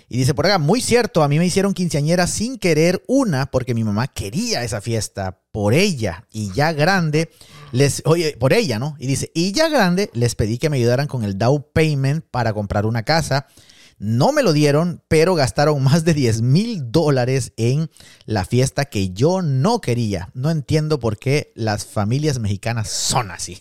Y 0.07 0.17
dice 0.17 0.35
por 0.35 0.45
acá, 0.45 0.59
muy 0.59 0.81
cierto, 0.81 1.23
a 1.23 1.27
mí 1.27 1.39
me 1.39 1.47
hicieron 1.47 1.73
quinceañera 1.73 2.27
sin 2.27 2.59
querer 2.59 3.03
una 3.07 3.47
porque 3.47 3.73
mi 3.73 3.83
mamá 3.83 4.07
quería 4.07 4.63
esa 4.63 4.79
fiesta 4.79 5.41
por 5.51 5.73
ella 5.73 6.27
y 6.31 6.51
ya 6.53 6.73
grande 6.73 7.29
les, 7.71 8.03
oye, 8.05 8.37
por 8.39 8.53
ella, 8.53 8.77
¿no? 8.77 8.95
Y 8.99 9.07
dice, 9.07 9.31
y 9.33 9.51
ya 9.51 9.67
grande 9.67 10.11
les 10.13 10.35
pedí 10.35 10.59
que 10.59 10.69
me 10.69 10.77
ayudaran 10.77 11.07
con 11.07 11.23
el 11.23 11.39
down 11.39 11.65
payment 11.73 12.23
para 12.29 12.53
comprar 12.53 12.85
una 12.85 13.01
casa 13.01 13.47
no 13.97 14.33
me 14.33 14.43
lo 14.43 14.51
dieron, 14.51 15.01
pero 15.07 15.35
gastaron 15.35 15.81
más 15.81 16.03
de 16.03 16.13
10 16.13 16.41
mil 16.41 16.91
dólares 16.91 17.53
en 17.55 17.89
la 18.25 18.43
fiesta 18.43 18.85
que 18.85 19.11
yo 19.11 19.41
no 19.41 19.79
quería. 19.79 20.29
No 20.33 20.51
entiendo 20.51 20.99
por 20.99 21.17
qué 21.17 21.53
las 21.55 21.85
familias 21.85 22.39
mexicanas 22.39 22.89
son 22.89 23.31
así. 23.31 23.59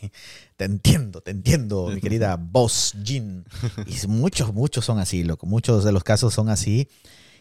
Te 0.56 0.64
entiendo, 0.64 1.20
te 1.20 1.30
entiendo, 1.30 1.88
mi 1.88 2.00
querida 2.00 2.36
Boss 2.36 2.94
Jean. 3.02 3.44
Y 3.86 4.06
muchos, 4.08 4.52
muchos 4.52 4.84
son 4.84 4.98
así, 4.98 5.22
loco. 5.22 5.46
Muchos 5.46 5.84
de 5.84 5.92
los 5.92 6.02
casos 6.02 6.34
son 6.34 6.48
así. 6.48 6.88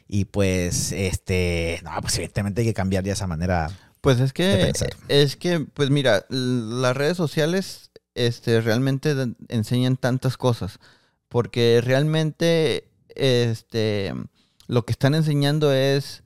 Y 0.07 0.25
pues, 0.25 0.91
este, 0.91 1.79
no, 1.83 1.91
pues 2.01 2.15
evidentemente 2.15 2.61
hay 2.61 2.67
que 2.67 2.73
cambiar 2.73 3.03
ya 3.03 3.13
esa 3.13 3.27
manera. 3.27 3.71
Pues 4.01 4.19
es 4.19 4.33
que, 4.33 4.71
es 5.07 5.35
que, 5.37 5.61
pues 5.61 5.89
mira, 5.89 6.25
las 6.29 6.95
redes 6.95 7.17
sociales, 7.17 7.89
este, 8.13 8.61
realmente 8.61 9.15
enseñan 9.47 9.97
tantas 9.97 10.37
cosas 10.37 10.79
porque 11.33 11.81
realmente 11.83 12.91
este, 13.15 14.13
lo 14.67 14.85
que 14.85 14.91
están 14.91 15.15
enseñando 15.15 15.73
es, 15.73 16.21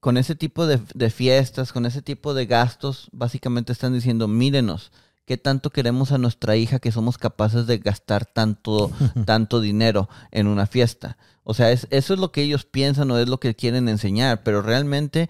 con 0.00 0.16
ese 0.16 0.34
tipo 0.34 0.64
de, 0.66 0.80
de, 0.94 1.10
fiestas, 1.10 1.70
con 1.70 1.84
ese 1.84 2.00
tipo 2.00 2.32
de 2.32 2.46
gastos, 2.46 3.10
básicamente 3.12 3.72
están 3.72 3.92
diciendo, 3.92 4.28
mírenos, 4.28 4.90
qué 5.26 5.36
tanto 5.36 5.68
queremos 5.68 6.12
a 6.12 6.18
nuestra 6.18 6.56
hija 6.56 6.78
que 6.78 6.92
somos 6.92 7.18
capaces 7.18 7.66
de 7.66 7.76
gastar 7.76 8.24
tanto, 8.24 8.90
tanto 9.26 9.60
dinero 9.60 10.08
en 10.30 10.46
una 10.46 10.66
fiesta. 10.66 11.18
O 11.44 11.52
sea, 11.52 11.70
es, 11.70 11.86
eso 11.90 12.14
es 12.14 12.18
lo 12.18 12.32
que 12.32 12.40
ellos 12.40 12.64
piensan 12.64 13.10
o 13.10 13.18
es 13.18 13.28
lo 13.28 13.38
que 13.38 13.54
quieren 13.54 13.86
enseñar, 13.90 14.42
pero 14.44 14.62
realmente 14.62 15.28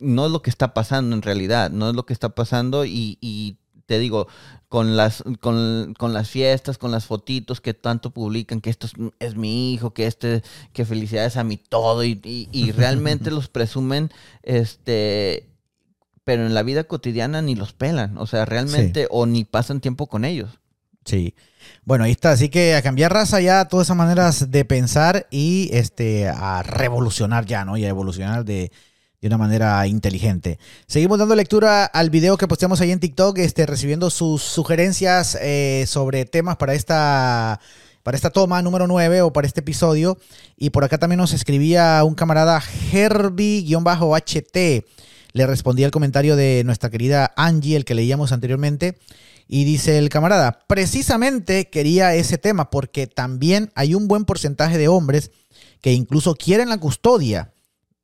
no 0.00 0.26
es 0.26 0.32
lo 0.32 0.42
que 0.42 0.50
está 0.50 0.74
pasando 0.74 1.14
en 1.14 1.22
realidad, 1.22 1.70
no 1.70 1.88
es 1.88 1.94
lo 1.94 2.04
que 2.04 2.14
está 2.14 2.30
pasando 2.30 2.84
y, 2.84 3.16
y 3.20 3.58
te 3.86 3.98
digo, 3.98 4.26
con 4.68 4.96
las, 4.96 5.22
con, 5.40 5.94
con, 5.96 6.12
las 6.12 6.28
fiestas, 6.28 6.76
con 6.76 6.90
las 6.90 7.06
fotitos 7.06 7.60
que 7.60 7.72
tanto 7.72 8.10
publican, 8.10 8.60
que 8.60 8.70
esto 8.70 8.86
es, 8.86 8.92
es 9.20 9.36
mi 9.36 9.72
hijo, 9.72 9.94
que 9.94 10.06
este, 10.06 10.42
que 10.72 10.84
felicidades 10.84 11.36
a 11.36 11.44
mi 11.44 11.56
todo, 11.56 12.04
y, 12.04 12.20
y, 12.24 12.48
y 12.52 12.72
realmente 12.72 13.30
los 13.30 13.48
presumen, 13.48 14.10
este, 14.42 15.48
pero 16.24 16.44
en 16.44 16.54
la 16.54 16.62
vida 16.62 16.84
cotidiana 16.84 17.40
ni 17.42 17.54
los 17.54 17.72
pelan, 17.72 18.18
o 18.18 18.26
sea, 18.26 18.44
realmente, 18.44 19.02
sí. 19.02 19.08
o 19.10 19.26
ni 19.26 19.44
pasan 19.44 19.80
tiempo 19.80 20.08
con 20.08 20.24
ellos. 20.24 20.58
Sí. 21.04 21.34
Bueno, 21.84 22.04
ahí 22.04 22.10
está. 22.10 22.32
Así 22.32 22.48
que 22.48 22.74
a 22.74 22.82
cambiar 22.82 23.12
raza 23.12 23.40
ya, 23.40 23.66
todas 23.66 23.86
esas 23.86 23.96
maneras 23.96 24.50
de 24.50 24.64
pensar 24.64 25.28
y 25.30 25.70
este 25.72 26.28
a 26.28 26.64
revolucionar 26.64 27.46
ya, 27.46 27.64
¿no? 27.64 27.76
Y 27.76 27.84
a 27.84 27.88
evolucionar 27.88 28.44
de, 28.44 28.72
de 29.20 29.28
una 29.28 29.38
manera 29.38 29.86
inteligente. 29.86 30.58
Seguimos 30.86 31.18
dando 31.18 31.34
lectura 31.34 31.84
al 31.84 32.10
video 32.10 32.36
que 32.36 32.48
posteamos 32.48 32.80
ahí 32.80 32.90
en 32.90 33.00
TikTok, 33.00 33.38
este, 33.38 33.66
recibiendo 33.66 34.10
sus 34.10 34.42
sugerencias 34.42 35.36
eh, 35.40 35.84
sobre 35.86 36.24
temas 36.24 36.56
para 36.56 36.74
esta, 36.74 37.60
para 38.02 38.16
esta 38.16 38.30
toma 38.30 38.62
número 38.62 38.86
9 38.86 39.22
o 39.22 39.32
para 39.32 39.46
este 39.46 39.60
episodio. 39.60 40.18
Y 40.56 40.70
por 40.70 40.84
acá 40.84 40.98
también 40.98 41.18
nos 41.18 41.32
escribía 41.32 42.02
un 42.04 42.14
camarada 42.14 42.62
Herbie-HT. 42.92 44.84
Le 45.32 45.46
respondía 45.46 45.86
el 45.86 45.92
comentario 45.92 46.36
de 46.36 46.62
nuestra 46.64 46.90
querida 46.90 47.32
Angie, 47.36 47.76
el 47.76 47.84
que 47.84 47.94
leíamos 47.94 48.32
anteriormente. 48.32 48.98
Y 49.48 49.64
dice 49.64 49.98
el 49.98 50.08
camarada, 50.08 50.60
precisamente 50.66 51.68
quería 51.68 52.14
ese 52.14 52.36
tema 52.36 52.70
porque 52.70 53.06
también 53.06 53.70
hay 53.74 53.94
un 53.94 54.08
buen 54.08 54.24
porcentaje 54.24 54.76
de 54.76 54.88
hombres 54.88 55.30
que 55.80 55.92
incluso 55.92 56.34
quieren 56.34 56.68
la 56.68 56.78
custodia 56.78 57.52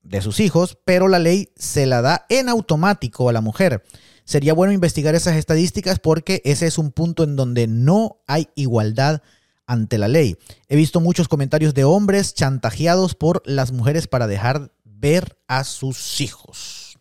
de 0.03 0.21
sus 0.21 0.41
hijos, 0.41 0.79
pero 0.85 1.09
la 1.09 1.19
ley 1.19 1.51
se 1.57 1.87
la 1.87 2.03
da 2.03 2.27
en 2.29 2.49
automático 2.49 3.29
a 3.29 3.33
la 3.33 3.41
mujer. 3.41 3.85
Sería 4.25 4.55
bueno 4.55 4.73
investigar 4.73 5.15
esas 5.15 5.37
estadísticas 5.37 5.99
porque 5.99 6.43
ese 6.45 6.67
es 6.67 6.79
un 6.79 6.93
punto 6.93 7.25
en 7.25 7.37
donde 7.37 7.67
no 7.67 8.23
hay 8.27 8.49
igualdad 8.55 9.23
ante 9.67 9.99
la 9.99 10.09
ley. 10.09 10.37
He 10.69 10.77
visto 10.77 11.01
muchos 11.01 11.29
comentarios 11.29 11.75
de 11.75 11.85
hombres 11.85 12.35
chantajeados 12.35 13.15
por 13.15 13.43
las 13.47 13.73
mujeres 13.73 14.07
para 14.07 14.27
dejar 14.27 14.73
ver 14.85 15.39
a 15.49 15.65
sus 15.65 16.21
hijos. 16.21 16.99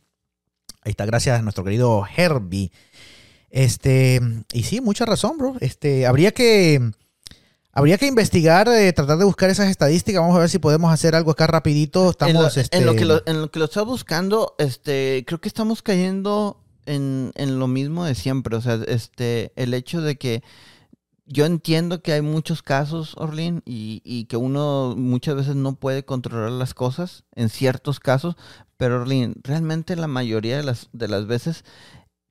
Ahí 0.83 0.91
está, 0.91 1.05
gracias 1.05 1.39
a 1.39 1.41
nuestro 1.43 1.63
querido 1.63 2.03
Herbie. 2.15 2.71
Este, 3.49 4.21
y 4.53 4.63
sí, 4.63 4.81
mucha 4.81 5.05
razón, 5.05 5.37
bro. 5.37 5.55
Este, 5.59 6.07
habría 6.07 6.31
que, 6.31 6.91
habría 7.74 7.97
que 7.97 8.07
investigar, 8.07 8.67
eh, 8.67 8.91
tratar 8.93 9.17
de 9.17 9.26
buscar 9.26 9.49
esas 9.49 9.69
estadísticas. 9.69 10.22
Vamos 10.22 10.36
a 10.36 10.41
ver 10.41 10.49
si 10.49 10.59
podemos 10.59 10.91
hacer 10.91 11.15
algo 11.15 11.32
acá 11.32 11.47
rapidito. 11.47 12.09
Estamos, 12.09 12.36
en, 12.36 12.41
lo, 12.41 12.47
este, 12.47 12.78
en 12.78 12.86
lo 12.86 12.95
que 12.95 13.05
lo, 13.05 13.22
en 13.26 13.41
lo 13.41 13.51
que 13.51 13.59
lo 13.59 13.65
está 13.65 13.84
buscando, 13.84 14.55
este, 14.57 15.24
creo 15.26 15.39
que 15.39 15.47
estamos 15.47 15.82
cayendo 15.82 16.61
en, 16.86 17.32
en 17.36 17.59
lo 17.59 17.67
mismo 17.67 18.05
de 18.05 18.15
siempre. 18.15 18.55
O 18.55 18.61
sea, 18.61 18.80
este, 18.88 19.51
el 19.55 19.74
hecho 19.74 20.01
de 20.01 20.17
que 20.17 20.43
yo 21.26 21.45
entiendo 21.45 22.01
que 22.01 22.11
hay 22.11 22.22
muchos 22.22 22.61
casos, 22.61 23.13
Orlin, 23.17 23.61
y, 23.65 24.01
y, 24.03 24.26
que 24.26 24.36
uno 24.36 24.95
muchas 24.97 25.36
veces 25.36 25.55
no 25.55 25.76
puede 25.76 26.03
controlar 26.03 26.51
las 26.51 26.74
cosas, 26.74 27.24
en 27.36 27.49
ciertos 27.49 27.99
casos, 28.01 28.36
pero 28.76 29.01
Orlin, 29.01 29.36
realmente 29.43 29.95
la 29.95 30.07
mayoría 30.07 30.57
de 30.57 30.63
las, 30.63 30.89
de 30.91 31.07
las 31.07 31.28
veces, 31.28 31.63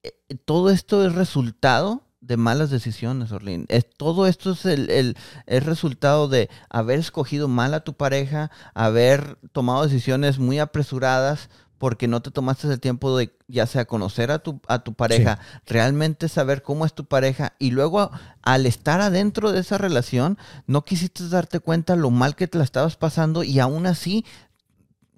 eh, 0.03 0.13
todo 0.45 0.71
esto 0.71 1.07
es 1.07 1.15
resultado 1.15 2.03
de 2.21 2.37
malas 2.37 2.71
decisiones, 2.71 3.33
Orlin. 3.33 3.67
Es, 3.69 3.89
todo 3.89 4.27
esto 4.27 4.53
es 4.53 4.67
el, 4.67 4.91
el, 4.91 5.17
el, 5.47 5.61
resultado 5.63 6.29
de 6.29 6.51
haber 6.69 6.99
escogido 6.99 7.49
mal 7.49 7.73
a 7.75 7.81
tu 7.81 7.95
pareja, 7.95 8.51
haber 8.75 9.39
tomado 9.53 9.85
decisiones 9.85 10.39
muy 10.39 10.59
apresuradas 10.59 11.49
porque 11.81 12.09
no 12.09 12.21
te 12.21 12.31
tomaste 12.31 12.69
el 12.69 12.79
tiempo 12.79 13.17
de 13.17 13.35
ya 13.49 13.67
sea 13.67 13.87
conocer 13.87 14.31
a 14.31 14.41
tu, 14.41 14.61
a 14.69 14.81
tu 14.81 14.93
pareja, 14.93 15.39
sí. 15.41 15.61
realmente 15.65 16.29
saber 16.29 16.63
cómo 16.63 16.85
es 16.85 16.93
tu 16.93 17.07
pareja 17.07 17.55
y 17.59 17.71
luego 17.71 18.11
al 18.43 18.67
estar 18.67 19.01
adentro 19.01 19.51
de 19.51 19.61
esa 19.61 19.79
relación 19.79 20.37
no 20.67 20.85
quisiste 20.85 21.27
darte 21.31 21.59
cuenta 21.59 21.97
lo 21.97 22.11
mal 22.11 22.37
que 22.37 22.49
te 22.49 22.59
la 22.59 22.65
estabas 22.65 22.97
pasando 22.97 23.45
y 23.45 23.61
aún 23.61 23.87
así 23.87 24.27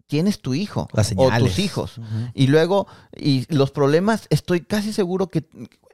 tienes 0.07 0.41
tu 0.41 0.55
hijo 0.55 0.89
o 1.17 1.39
tus 1.39 1.59
hijos. 1.59 1.99
Uh 1.99 2.03
-huh. 2.03 2.31
Y 2.33 2.47
luego, 2.47 2.87
y 3.17 3.53
los 3.53 3.73
problemas, 3.73 4.29
estoy 4.31 4.61
casi 4.61 4.93
seguro 4.93 5.31
que 5.31 5.49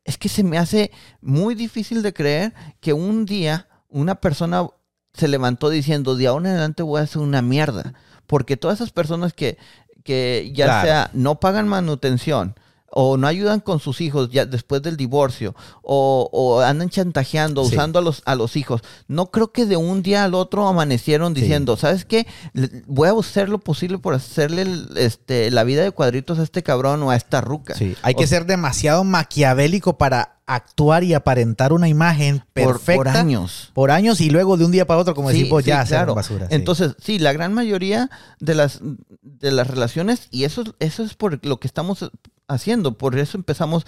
es 0.09 0.17
que 0.17 0.31
se 0.31 0.43
me 0.43 0.57
hace 0.57 0.91
muy 1.21 1.55
difícil 1.55 2.03
de 2.03 2.15
creer 2.15 2.55
que 2.81 2.95
un 2.95 3.27
día 3.27 3.69
una 3.91 4.15
persona 4.15 4.67
se 5.13 5.29
levantó 5.29 5.69
diciendo, 5.69 6.17
de 6.17 6.27
ahora 6.27 6.47
en 6.47 6.53
adelante 6.53 6.83
voy 6.83 7.01
a 7.01 7.05
hacer 7.05 7.21
una 7.21 7.43
mierda. 7.43 7.93
Porque 8.27 8.57
todas 8.57 8.79
esas 8.79 8.91
personas 8.91 9.35
que 9.35 9.59
que 10.05 10.51
ya 10.55 10.65
claro. 10.65 10.87
sea 10.87 11.11
no 11.13 11.39
pagan 11.39 11.69
manutención 11.69 12.55
o 12.91 13.17
no 13.17 13.27
ayudan 13.27 13.61
con 13.61 13.81
sus 13.81 14.01
hijos 14.01 14.31
ya 14.31 14.47
después 14.47 14.83
del 14.83 14.97
divorcio 14.97 15.55
o, 15.83 16.29
o 16.33 16.61
andan 16.61 16.89
chantajeando, 16.89 17.65
sí. 17.65 17.75
usando 17.75 17.99
a 17.99 18.03
los, 18.03 18.23
a 18.25 18.35
los 18.35 18.57
hijos. 18.57 18.83
No 19.07 19.31
creo 19.31 19.53
que 19.53 19.67
de 19.67 19.77
un 19.77 20.03
día 20.03 20.25
al 20.25 20.35
otro 20.35 20.67
amanecieron 20.67 21.35
diciendo, 21.35 21.77
sí. 21.77 21.83
¿sabes 21.83 22.05
qué? 22.05 22.27
Voy 22.87 23.09
a 23.09 23.13
hacer 23.13 23.49
lo 23.49 23.59
posible 23.59 23.99
por 23.99 24.15
hacerle 24.15 24.67
este, 24.97 25.51
la 25.51 25.65
vida 25.65 25.83
de 25.83 25.91
cuadritos 25.91 26.39
a 26.39 26.43
este 26.43 26.63
cabrón 26.63 27.03
o 27.03 27.11
a 27.11 27.17
esta 27.17 27.41
ruca. 27.41 27.75
Sí. 27.75 27.95
Hay 28.03 28.15
que 28.15 28.27
ser 28.27 28.47
demasiado 28.47 29.05
maquiavélico 29.05 29.99
para 29.99 30.37
actuar 30.47 31.05
y 31.05 31.13
aparentar 31.13 31.75
una 31.75 31.89
imagen 31.89 32.43
perfecta 32.55 32.95
por, 32.95 33.07
por 33.07 33.09
años. 33.09 33.71
Por 33.75 33.91
años 33.91 34.21
y 34.23 34.31
luego 34.31 34.57
de 34.57 34.65
un 34.65 34.73
día 34.73 34.87
para 34.87 34.99
otro, 34.99 35.15
como 35.15 35.31
sí, 35.31 35.41
decimos, 35.41 35.63
ya 35.63 35.85
sí, 35.85 35.91
claro. 35.91 36.15
basura. 36.15 36.47
Entonces, 36.51 36.97
sí, 36.99 37.19
la 37.19 37.35
gran 37.35 37.53
mayoría 37.53 38.09
de 38.41 38.55
las, 38.55 38.81
de 39.21 39.51
las 39.53 39.67
relaciones, 39.67 40.29
y 40.31 40.45
eso, 40.45 40.65
eso 40.79 41.03
es 41.03 41.15
por 41.15 41.45
lo 41.45 41.61
que 41.61 41.67
estamos 41.67 42.11
haciendo. 42.49 42.99
Por 42.99 43.19
eso 43.19 43.37
empezamos. 43.37 43.87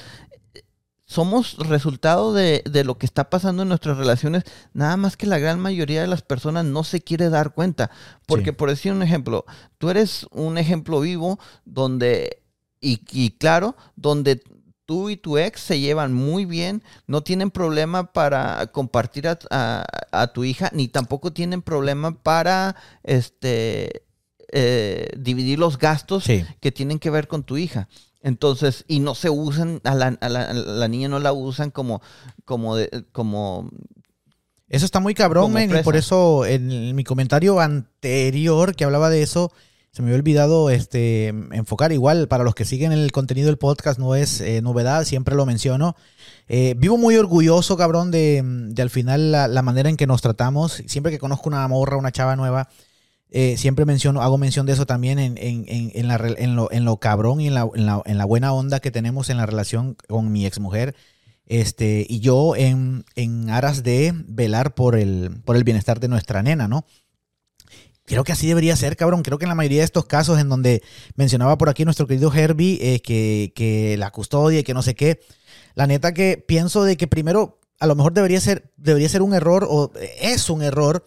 Somos 1.06 1.56
resultado 1.58 2.32
de, 2.32 2.62
de, 2.70 2.84
lo 2.84 2.96
que 2.96 3.04
está 3.04 3.30
pasando 3.30 3.62
en 3.62 3.68
nuestras 3.68 3.96
relaciones, 3.96 4.44
nada 4.74 4.96
más 4.96 5.16
que 5.16 5.26
la 5.26 5.40
gran 5.40 5.58
mayoría 5.58 6.00
de 6.00 6.06
las 6.06 6.22
personas 6.22 6.64
no 6.64 6.84
se 6.84 7.00
quiere 7.00 7.30
dar 7.30 7.52
cuenta. 7.52 7.90
Porque, 8.26 8.50
sí. 8.50 8.52
por 8.52 8.70
decir 8.70 8.92
un 8.92 9.02
ejemplo, 9.02 9.44
tú 9.78 9.90
eres 9.90 10.28
un 10.30 10.56
ejemplo 10.56 11.00
vivo 11.00 11.40
donde, 11.64 12.44
y, 12.80 13.00
y 13.10 13.30
claro, 13.30 13.74
donde 13.96 14.40
tú 14.86 15.10
y 15.10 15.16
tu 15.16 15.36
ex 15.36 15.60
se 15.60 15.80
llevan 15.80 16.12
muy 16.12 16.44
bien, 16.44 16.84
no 17.08 17.24
tienen 17.24 17.50
problema 17.50 18.12
para 18.12 18.68
compartir 18.68 19.26
a, 19.26 19.36
a, 19.50 19.84
a 20.12 20.26
tu 20.28 20.44
hija, 20.44 20.70
ni 20.72 20.86
tampoco 20.86 21.32
tienen 21.32 21.62
problema 21.62 22.22
para 22.22 22.76
este 23.02 24.04
eh, 24.52 25.08
dividir 25.16 25.60
los 25.60 25.78
gastos 25.78 26.24
sí. 26.24 26.44
que 26.60 26.72
tienen 26.72 26.98
que 26.98 27.10
ver 27.10 27.28
con 27.28 27.44
tu 27.44 27.56
hija. 27.56 27.88
Entonces, 28.22 28.84
y 28.86 29.00
no 29.00 29.14
se 29.14 29.30
usan, 29.30 29.80
a 29.84 29.94
la, 29.94 30.18
a 30.20 30.28
la, 30.28 30.42
a 30.42 30.52
la 30.52 30.88
niña 30.88 31.08
no 31.08 31.18
la 31.18 31.32
usan 31.32 31.70
como, 31.70 32.02
como, 32.44 32.76
de, 32.76 33.06
como 33.12 33.70
eso 34.70 34.84
está 34.84 35.00
muy 35.00 35.14
cabrón, 35.14 35.52
men, 35.52 35.76
y 35.76 35.82
por 35.82 35.96
eso 35.96 36.46
en, 36.46 36.70
en, 36.70 36.94
mi 36.94 37.02
comentario 37.02 37.58
anterior 37.58 38.76
que 38.76 38.84
hablaba 38.84 39.10
de 39.10 39.20
eso, 39.20 39.50
se 39.90 40.00
me 40.00 40.08
había 40.08 40.20
olvidado 40.20 40.70
este, 40.70 41.26
enfocar. 41.28 41.90
Igual, 41.90 42.28
para 42.28 42.44
los 42.44 42.54
que 42.54 42.64
siguen 42.64 42.92
el 42.92 43.10
contenido 43.10 43.48
del 43.48 43.58
podcast, 43.58 43.98
no 43.98 44.14
es 44.14 44.40
eh, 44.40 44.62
novedad, 44.62 45.04
siempre 45.04 45.34
lo 45.34 45.44
menciono. 45.44 45.96
Eh, 46.46 46.74
vivo 46.78 46.96
muy 46.98 47.16
orgulloso, 47.16 47.76
cabrón, 47.76 48.12
de, 48.12 48.42
de 48.44 48.82
al 48.82 48.90
final 48.90 49.32
la, 49.32 49.48
la, 49.48 49.62
manera 49.62 49.88
en 49.88 49.96
que 49.96 50.06
nos 50.06 50.22
tratamos. 50.22 50.84
Siempre 50.86 51.10
que 51.10 51.18
conozco 51.18 51.48
una 51.48 51.66
morra, 51.66 51.96
una 51.96 52.12
chava 52.12 52.36
nueva, 52.36 52.68
eh, 53.32 53.56
siempre 53.56 53.84
menciono, 53.84 54.22
hago 54.22 54.38
mención 54.38 54.66
de 54.66 54.72
eso 54.72 54.86
también 54.86 55.18
en, 55.18 55.38
en, 55.38 55.64
en, 55.68 56.08
la, 56.08 56.18
lo, 56.18 56.70
en 56.72 56.84
lo 56.84 56.96
cabrón 56.98 57.40
y 57.40 57.46
en 57.46 57.54
la, 57.54 57.68
en, 57.74 57.86
la, 57.86 58.02
en 58.04 58.18
la 58.18 58.24
buena 58.24 58.52
onda 58.52 58.80
que 58.80 58.90
tenemos 58.90 59.30
en 59.30 59.36
la 59.36 59.46
relación 59.46 59.96
con 60.08 60.32
mi 60.32 60.46
exmujer. 60.46 60.96
Este, 61.46 62.06
y 62.08 62.20
yo 62.20 62.54
en, 62.56 63.04
en 63.16 63.50
aras 63.50 63.82
de 63.82 64.12
velar 64.26 64.74
por 64.74 64.96
el, 64.96 65.40
por 65.44 65.56
el 65.56 65.64
bienestar 65.64 66.00
de 66.00 66.08
nuestra 66.08 66.42
nena, 66.42 66.68
¿no? 66.68 66.86
Creo 68.04 68.24
que 68.24 68.32
así 68.32 68.48
debería 68.48 68.74
ser, 68.74 68.96
cabrón. 68.96 69.22
Creo 69.22 69.38
que 69.38 69.44
en 69.44 69.50
la 69.50 69.54
mayoría 69.54 69.78
de 69.78 69.84
estos 69.84 70.06
casos 70.06 70.40
en 70.40 70.48
donde 70.48 70.82
mencionaba 71.14 71.56
por 71.58 71.68
aquí 71.68 71.84
nuestro 71.84 72.08
querido 72.08 72.32
Herbie 72.32 72.78
eh, 72.80 73.00
que, 73.00 73.52
que, 73.54 73.96
la 73.96 74.10
custodia 74.10 74.60
y 74.60 74.64
que 74.64 74.74
no 74.74 74.82
sé 74.82 74.96
qué, 74.96 75.20
la 75.74 75.86
neta 75.86 76.12
que 76.12 76.36
pienso 76.36 76.82
de 76.82 76.96
que 76.96 77.06
primero 77.06 77.60
a 77.78 77.86
lo 77.86 77.94
mejor 77.94 78.12
debería 78.12 78.40
ser, 78.40 78.72
debería 78.76 79.08
ser 79.08 79.22
un 79.22 79.34
error 79.34 79.66
o 79.68 79.92
es 80.20 80.50
un 80.50 80.62
error 80.62 81.04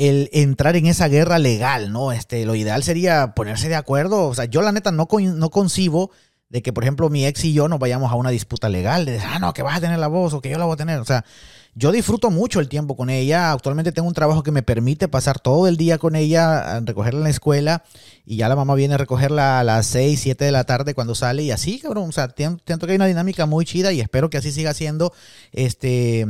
el 0.00 0.30
entrar 0.32 0.76
en 0.76 0.86
esa 0.86 1.08
guerra 1.08 1.38
legal, 1.38 1.92
¿no? 1.92 2.10
Este, 2.10 2.46
lo 2.46 2.54
ideal 2.54 2.82
sería 2.82 3.34
ponerse 3.34 3.68
de 3.68 3.76
acuerdo. 3.76 4.28
O 4.28 4.34
sea, 4.34 4.46
yo 4.46 4.62
la 4.62 4.72
neta 4.72 4.90
no, 4.92 5.06
no 5.10 5.50
concibo 5.50 6.10
de 6.48 6.62
que, 6.62 6.72
por 6.72 6.84
ejemplo, 6.84 7.10
mi 7.10 7.26
ex 7.26 7.44
y 7.44 7.52
yo 7.52 7.68
nos 7.68 7.78
vayamos 7.78 8.10
a 8.10 8.14
una 8.14 8.30
disputa 8.30 8.70
legal, 8.70 9.04
de, 9.04 9.20
ah, 9.20 9.38
no, 9.38 9.52
que 9.52 9.62
vas 9.62 9.76
a 9.76 9.80
tener 9.82 9.98
la 9.98 10.08
voz 10.08 10.32
o 10.32 10.40
que 10.40 10.48
yo 10.48 10.56
la 10.56 10.64
voy 10.64 10.72
a 10.72 10.78
tener. 10.78 11.00
O 11.00 11.04
sea, 11.04 11.26
yo 11.74 11.92
disfruto 11.92 12.30
mucho 12.30 12.60
el 12.60 12.68
tiempo 12.70 12.96
con 12.96 13.10
ella. 13.10 13.52
Actualmente 13.52 13.92
tengo 13.92 14.08
un 14.08 14.14
trabajo 14.14 14.42
que 14.42 14.52
me 14.52 14.62
permite 14.62 15.06
pasar 15.06 15.38
todo 15.38 15.68
el 15.68 15.76
día 15.76 15.98
con 15.98 16.16
ella, 16.16 16.80
recogerla 16.80 17.18
en 17.18 17.24
la 17.24 17.30
escuela 17.30 17.84
y 18.24 18.38
ya 18.38 18.48
la 18.48 18.56
mamá 18.56 18.74
viene 18.76 18.94
a 18.94 18.98
recogerla 18.98 19.60
a 19.60 19.64
las 19.64 19.84
6, 19.88 20.18
7 20.18 20.46
de 20.46 20.50
la 20.50 20.64
tarde 20.64 20.94
cuando 20.94 21.14
sale 21.14 21.42
y 21.42 21.50
así, 21.50 21.78
cabrón. 21.78 22.08
O 22.08 22.12
sea, 22.12 22.32
siento 22.34 22.86
que 22.86 22.92
hay 22.92 22.96
una 22.96 23.06
dinámica 23.06 23.44
muy 23.44 23.66
chida 23.66 23.92
y 23.92 24.00
espero 24.00 24.30
que 24.30 24.38
así 24.38 24.50
siga 24.50 24.72
siendo 24.72 25.12
este, 25.52 26.26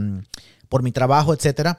por 0.69 0.83
mi 0.83 0.91
trabajo, 0.91 1.33
etcétera. 1.33 1.79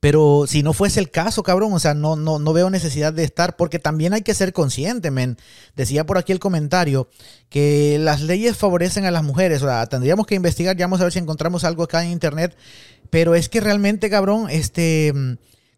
Pero 0.00 0.44
si 0.46 0.62
no 0.62 0.72
fuese 0.72 1.00
el 1.00 1.10
caso, 1.10 1.42
cabrón, 1.42 1.72
o 1.72 1.78
sea, 1.78 1.94
no, 1.94 2.14
no, 2.14 2.38
no 2.38 2.52
veo 2.52 2.70
necesidad 2.70 3.12
de 3.12 3.24
estar, 3.24 3.56
porque 3.56 3.78
también 3.78 4.12
hay 4.12 4.22
que 4.22 4.34
ser 4.34 4.52
consciente, 4.52 5.10
men. 5.10 5.38
Decía 5.74 6.06
por 6.06 6.18
aquí 6.18 6.32
el 6.32 6.38
comentario 6.38 7.08
que 7.48 7.98
las 7.98 8.20
leyes 8.20 8.56
favorecen 8.56 9.06
a 9.06 9.10
las 9.10 9.24
mujeres, 9.24 9.62
o 9.62 9.66
sea, 9.66 9.86
tendríamos 9.86 10.26
que 10.26 10.36
investigar, 10.36 10.76
ya 10.76 10.86
vamos 10.86 11.00
a 11.00 11.04
ver 11.04 11.12
si 11.12 11.18
encontramos 11.18 11.64
algo 11.64 11.82
acá 11.82 12.04
en 12.04 12.10
internet, 12.10 12.56
pero 13.10 13.34
es 13.34 13.48
que 13.48 13.60
realmente, 13.60 14.08
cabrón, 14.08 14.46
este, 14.50 15.12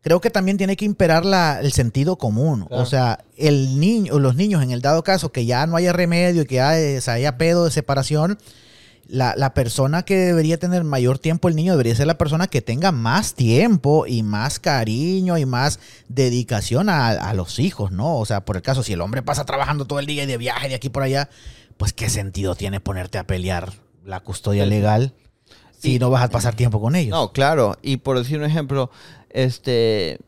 creo 0.02 0.20
que 0.20 0.30
también 0.30 0.58
tiene 0.58 0.76
que 0.76 0.84
imperar 0.84 1.24
la, 1.24 1.60
el 1.60 1.72
sentido 1.72 2.16
común, 2.16 2.66
claro. 2.66 2.82
o 2.82 2.86
sea, 2.86 3.24
el 3.38 3.80
niño, 3.80 4.18
los 4.18 4.34
niños 4.34 4.62
en 4.62 4.70
el 4.70 4.82
dado 4.82 5.02
caso 5.02 5.32
que 5.32 5.46
ya 5.46 5.66
no 5.66 5.76
haya 5.76 5.94
remedio 5.94 6.42
y 6.42 6.46
que 6.46 6.56
ya 6.56 6.70
haya 6.70 7.38
pedo 7.38 7.64
de 7.64 7.70
separación, 7.70 8.38
la, 9.11 9.34
la, 9.36 9.54
persona 9.54 10.04
que 10.04 10.16
debería 10.16 10.58
tener 10.58 10.84
mayor 10.84 11.18
tiempo 11.18 11.48
el 11.48 11.56
niño 11.56 11.72
debería 11.72 11.94
ser 11.94 12.06
la 12.06 12.18
persona 12.18 12.46
que 12.46 12.62
tenga 12.62 12.92
más 12.92 13.34
tiempo 13.34 14.06
y 14.06 14.22
más 14.22 14.58
cariño 14.58 15.36
y 15.36 15.46
más 15.46 15.80
dedicación 16.08 16.88
a, 16.88 17.08
a, 17.08 17.34
los 17.34 17.58
hijos, 17.58 17.90
¿no? 17.90 18.18
O 18.18 18.26
sea, 18.26 18.44
por 18.44 18.56
el 18.56 18.62
caso, 18.62 18.82
si 18.82 18.92
el 18.92 19.00
hombre 19.00 19.22
pasa 19.22 19.44
trabajando 19.44 19.84
todo 19.84 19.98
el 19.98 20.06
día 20.06 20.22
y 20.22 20.26
de 20.26 20.38
viaje 20.38 20.68
de 20.68 20.76
aquí 20.76 20.88
por 20.88 21.02
allá, 21.02 21.28
pues 21.76 21.92
qué 21.92 22.08
sentido 22.08 22.54
tiene 22.54 22.80
ponerte 22.80 23.18
a 23.18 23.26
pelear 23.26 23.72
la 24.04 24.20
custodia 24.20 24.66
legal 24.66 25.14
si 25.78 25.98
no 25.98 26.11
vas 26.11 26.22
a 26.22 26.28
pasar 26.28 26.54
tiempo 26.54 26.80
con 26.80 26.94
ellos. 26.94 27.11
No, 27.11 27.32
claro. 27.32 27.78
Y 27.82 27.98
por 27.98 28.18
decir 28.18 28.38
un 28.38 28.44
ejemplo, 28.44 28.90
este... 29.30 30.18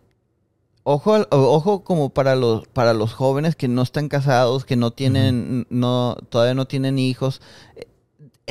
Ojo, 0.85 1.29
ojo 1.31 1.85
como 1.85 2.11
para 2.11 2.35
los, 2.35 2.67
para 2.67 2.93
los 2.93 3.13
jóvenes 3.13 3.55
que 3.55 3.69
no 3.69 3.83
están 3.83 4.09
casados, 4.09 4.65
que 4.65 4.75
no 4.75 4.91
tienen, 4.91 5.37
uh 5.37 5.63
-huh. 5.63 5.67
no, 5.71 6.17
todavía 6.29 6.55
no 6.55 6.67
tienen 6.67 6.99
hijos 6.99 7.41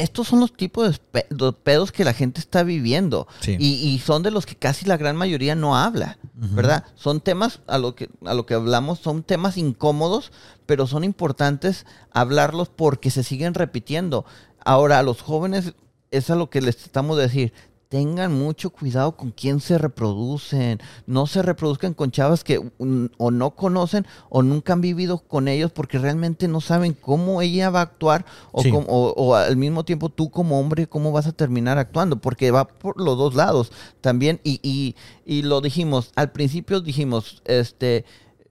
estos 0.02 0.28
son 0.28 0.40
los 0.40 0.54
tipos 0.54 1.02
de 1.12 1.54
pedos 1.54 1.92
que 1.92 2.04
la 2.04 2.14
gente 2.14 2.40
está 2.40 2.64
viviendo 2.64 3.28
sí. 3.40 3.56
y, 3.60 3.74
y, 3.88 4.00
son 4.00 4.24
de 4.24 4.32
los 4.32 4.46
que 4.46 4.56
casi 4.56 4.86
la 4.86 4.98
gran 4.98 5.16
mayoría 5.16 5.56
no 5.56 5.78
habla, 5.78 6.18
uh 6.24 6.46
-huh. 6.46 6.56
¿verdad? 6.56 6.86
Son 6.96 7.22
temas 7.22 7.62
a 7.68 7.78
lo, 7.78 7.96
que, 7.96 8.10
a 8.26 8.34
lo 8.34 8.46
que 8.46 8.56
hablamos, 8.56 9.00
son 9.00 9.24
temas 9.24 9.58
incómodos, 9.58 10.32
pero 10.66 10.88
son 10.88 11.04
importantes 11.04 11.86
hablarlos 12.12 12.70
porque 12.70 13.12
se 13.12 13.24
siguen 13.24 13.54
repitiendo. 13.54 14.26
Ahora, 14.64 15.00
a 15.00 15.04
los 15.04 15.22
jóvenes 15.22 15.74
es 16.10 16.30
a 16.30 16.36
lo 16.36 16.50
que 16.50 16.62
les 16.62 16.78
estamos 16.84 17.18
de 17.18 17.24
decir, 17.24 17.54
tengan 17.92 18.32
mucho 18.34 18.70
cuidado 18.70 19.18
con 19.18 19.32
quién 19.32 19.60
se 19.60 19.78
reproducen. 19.78 20.80
No 21.08 21.28
se 21.28 21.42
reproduzcan 21.42 21.94
con 21.94 22.10
chavas 22.10 22.46
que 22.46 22.58
o 23.18 23.32
no 23.32 23.52
conocen 23.52 24.08
o 24.30 24.42
nunca 24.44 24.72
han 24.72 24.80
vivido 24.80 25.18
con 25.20 25.50
ellos 25.50 25.74
porque 25.74 26.00
realmente 26.00 26.48
no 26.48 26.62
saben 26.62 26.94
cómo 26.94 27.42
ella 27.42 27.70
va 27.70 27.80
a 27.80 27.84
actuar 27.84 28.24
o, 28.54 28.64
Sí. 28.64 28.72
cómo- 28.72 28.88
o- 28.88 29.12
o 29.18 29.36
al 29.36 29.58
mismo 29.58 29.84
tiempo 29.84 30.08
tú 30.08 30.32
como 30.32 30.58
hombre 30.58 30.88
cómo 30.88 31.12
vas 31.12 31.28
a 31.28 31.34
terminar 31.34 31.78
actuando 31.78 32.16
porque 32.16 32.50
va 32.50 32.66
por 32.66 32.98
los 32.98 33.18
dos 33.18 33.36
lados 33.36 33.74
también 34.00 34.40
y, 34.46 34.62
y, 34.64 34.96
y 35.26 35.42
lo 35.42 35.60
dijimos 35.60 36.12
al 36.16 36.32
principio 36.32 36.80
dijimos 36.80 37.42
este 37.44 38.06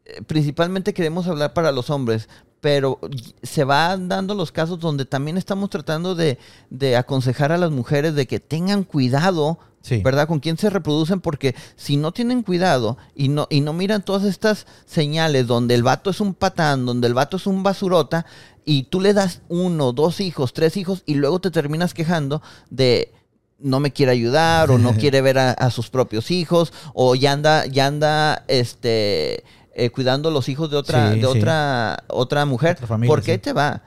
eh, 0.05 0.21
principalmente 0.27 0.93
queremos 0.93 1.27
hablar 1.29 1.55
para 1.55 1.73
los 1.73 1.89
hombres, 1.89 2.29
pero 2.61 2.99
se 3.43 3.65
van 3.65 4.09
dando 4.09 4.35
los 4.35 4.53
casos 4.53 4.79
donde 4.81 5.05
también 5.05 5.39
estamos 5.39 5.71
tratando 5.71 6.15
de, 6.15 6.39
de 6.69 6.97
aconsejar 6.97 7.53
a 7.53 7.59
las 7.59 7.71
mujeres 7.71 8.15
de 8.15 8.27
que 8.27 8.41
tengan 8.41 8.85
cuidado, 8.85 9.59
Sí. 9.83 10.03
¿verdad? 10.05 10.29
Con 10.29 10.41
quién 10.41 10.59
se 10.59 10.69
reproducen, 10.69 11.23
porque 11.23 11.55
si 11.75 11.97
no 11.97 12.13
tienen 12.13 12.43
cuidado 12.43 12.99
y 13.15 13.29
no, 13.29 13.47
y 13.49 13.63
no 13.63 13.73
miran 13.73 14.03
todas 14.05 14.25
estas 14.25 14.67
señales 14.85 15.47
donde 15.47 15.75
el 15.75 15.83
vato 15.83 16.11
es 16.11 16.21
un 16.21 16.35
patán, 16.35 16.85
donde 16.85 17.07
el 17.07 17.15
vato 17.15 17.39
es 17.39 17.47
un 17.47 17.63
basurota, 17.63 18.27
y 18.67 18.83
tú 18.83 19.01
le 19.01 19.15
das 19.15 19.41
uno, 19.49 19.93
dos 19.95 20.21
hijos, 20.21 20.53
tres 20.53 20.77
hijos, 20.77 21.03
y 21.07 21.15
luego 21.15 21.41
te 21.41 21.51
terminas 21.51 21.95
quejando 21.95 22.43
de 22.69 23.11
no 23.59 23.81
me 23.81 23.91
quiere 23.91 24.13
ayudar 24.13 24.71
o 24.71 24.77
no 24.77 24.93
quiere 24.99 25.23
ver 25.23 25.39
a, 25.39 25.53
a 25.53 25.71
sus 25.71 25.89
propios 25.89 26.31
hijos 26.31 26.75
o 26.93 27.15
ya 27.15 27.33
anda 27.33 27.65
ya 27.65 27.87
anda 27.87 28.45
este 28.49 29.45
eh, 29.75 29.91
cuidando 29.91 30.31
los 30.31 30.49
hijos 30.49 30.71
de 30.71 30.77
otra 30.77 31.11
Sí, 31.13 31.21
de 31.21 31.21
sí. 31.21 31.39
otra 31.39 32.05
otra 32.09 32.45
mujer 32.45 32.73
Otra 32.77 32.87
familia, 32.87 33.09
¿por 33.15 33.23
qué 33.23 33.35
sí. 33.35 33.39
te 33.39 33.53
va? 33.53 33.83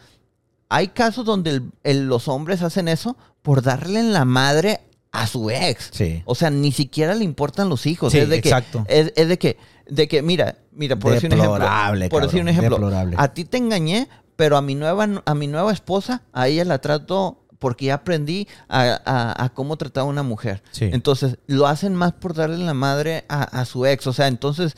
Hay 0.70 0.88
casos 0.90 1.26
donde 1.26 1.52
el- 1.52 1.72
el- 1.84 2.06
los 2.08 2.28
hombres 2.28 2.62
hacen 2.62 2.88
eso 2.88 3.16
por 3.42 3.62
darle 3.62 4.00
en 4.00 4.14
la 4.14 4.26
madre 4.26 4.82
a 5.12 5.28
su 5.28 5.50
ex. 5.52 5.90
Sí. 5.94 6.24
O 6.26 6.34
sea, 6.34 6.50
ni 6.50 6.72
siquiera 6.72 7.14
le 7.14 7.24
importan 7.24 7.70
los 7.70 7.86
hijos. 7.86 8.14
Es 8.16 8.28
de 8.30 8.42
que, 8.42 8.50
exacto. 8.50 8.84
Es, 8.88 9.14
es 9.16 9.28
de 9.28 9.38
que, 9.38 9.58
de 9.88 10.08
que, 10.08 10.24
mira, 10.24 10.56
mira, 10.72 10.96
por 10.96 11.12
decir 11.14 11.28
un 11.32 11.34
ejemplo. 11.40 11.54
Deplorable, 11.54 12.10
Por 12.10 12.24
decir 12.24 12.40
un 12.42 12.48
cabrón, 12.48 12.58
ejemplo. 12.66 12.78
deplorable. 12.88 13.16
A 13.20 13.28
ti 13.34 13.46
te 13.46 13.58
engañé, 13.58 14.08
pero 14.36 14.58
a 14.58 14.62
mi 14.64 14.74
nueva, 14.74 15.08
a 15.26 15.36
mi 15.36 15.46
nueva 15.48 15.72
esposa, 15.72 16.24
a 16.34 16.48
ella 16.48 16.66
la 16.66 16.80
trato 16.80 17.40
porque 17.60 17.86
ya 17.86 17.94
aprendí 17.96 18.48
a, 18.68 19.00
a- 19.06 19.44
a 19.46 19.50
cómo 19.50 19.78
tratar 19.78 20.02
a 20.02 20.06
una 20.06 20.24
mujer. 20.24 20.64
Sí. 20.72 20.90
Entonces, 20.92 21.38
lo 21.46 21.68
hacen 21.68 21.94
más 21.96 22.14
por 22.14 22.34
darle 22.34 22.58
la 22.58 22.74
madre 22.74 23.26
a, 23.30 23.44
a 23.44 23.66
su 23.66 23.86
ex. 23.86 24.08
O 24.08 24.14
sea, 24.14 24.28
entonces, 24.28 24.76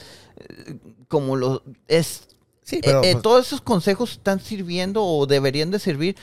como 1.07 1.35
lo 1.35 1.63
es 1.87 2.27
Sí, 2.63 2.79
pero, 2.83 3.03
eh, 3.03 3.09
eh, 3.09 3.11
pues, 3.13 3.21
todos 3.21 3.45
esos 3.45 3.61
consejos 3.61 4.13
están 4.13 4.39
sirviendo 4.39 5.03
o 5.05 5.27
deberían 5.27 5.69
de 5.69 5.77
servir 5.77 6.15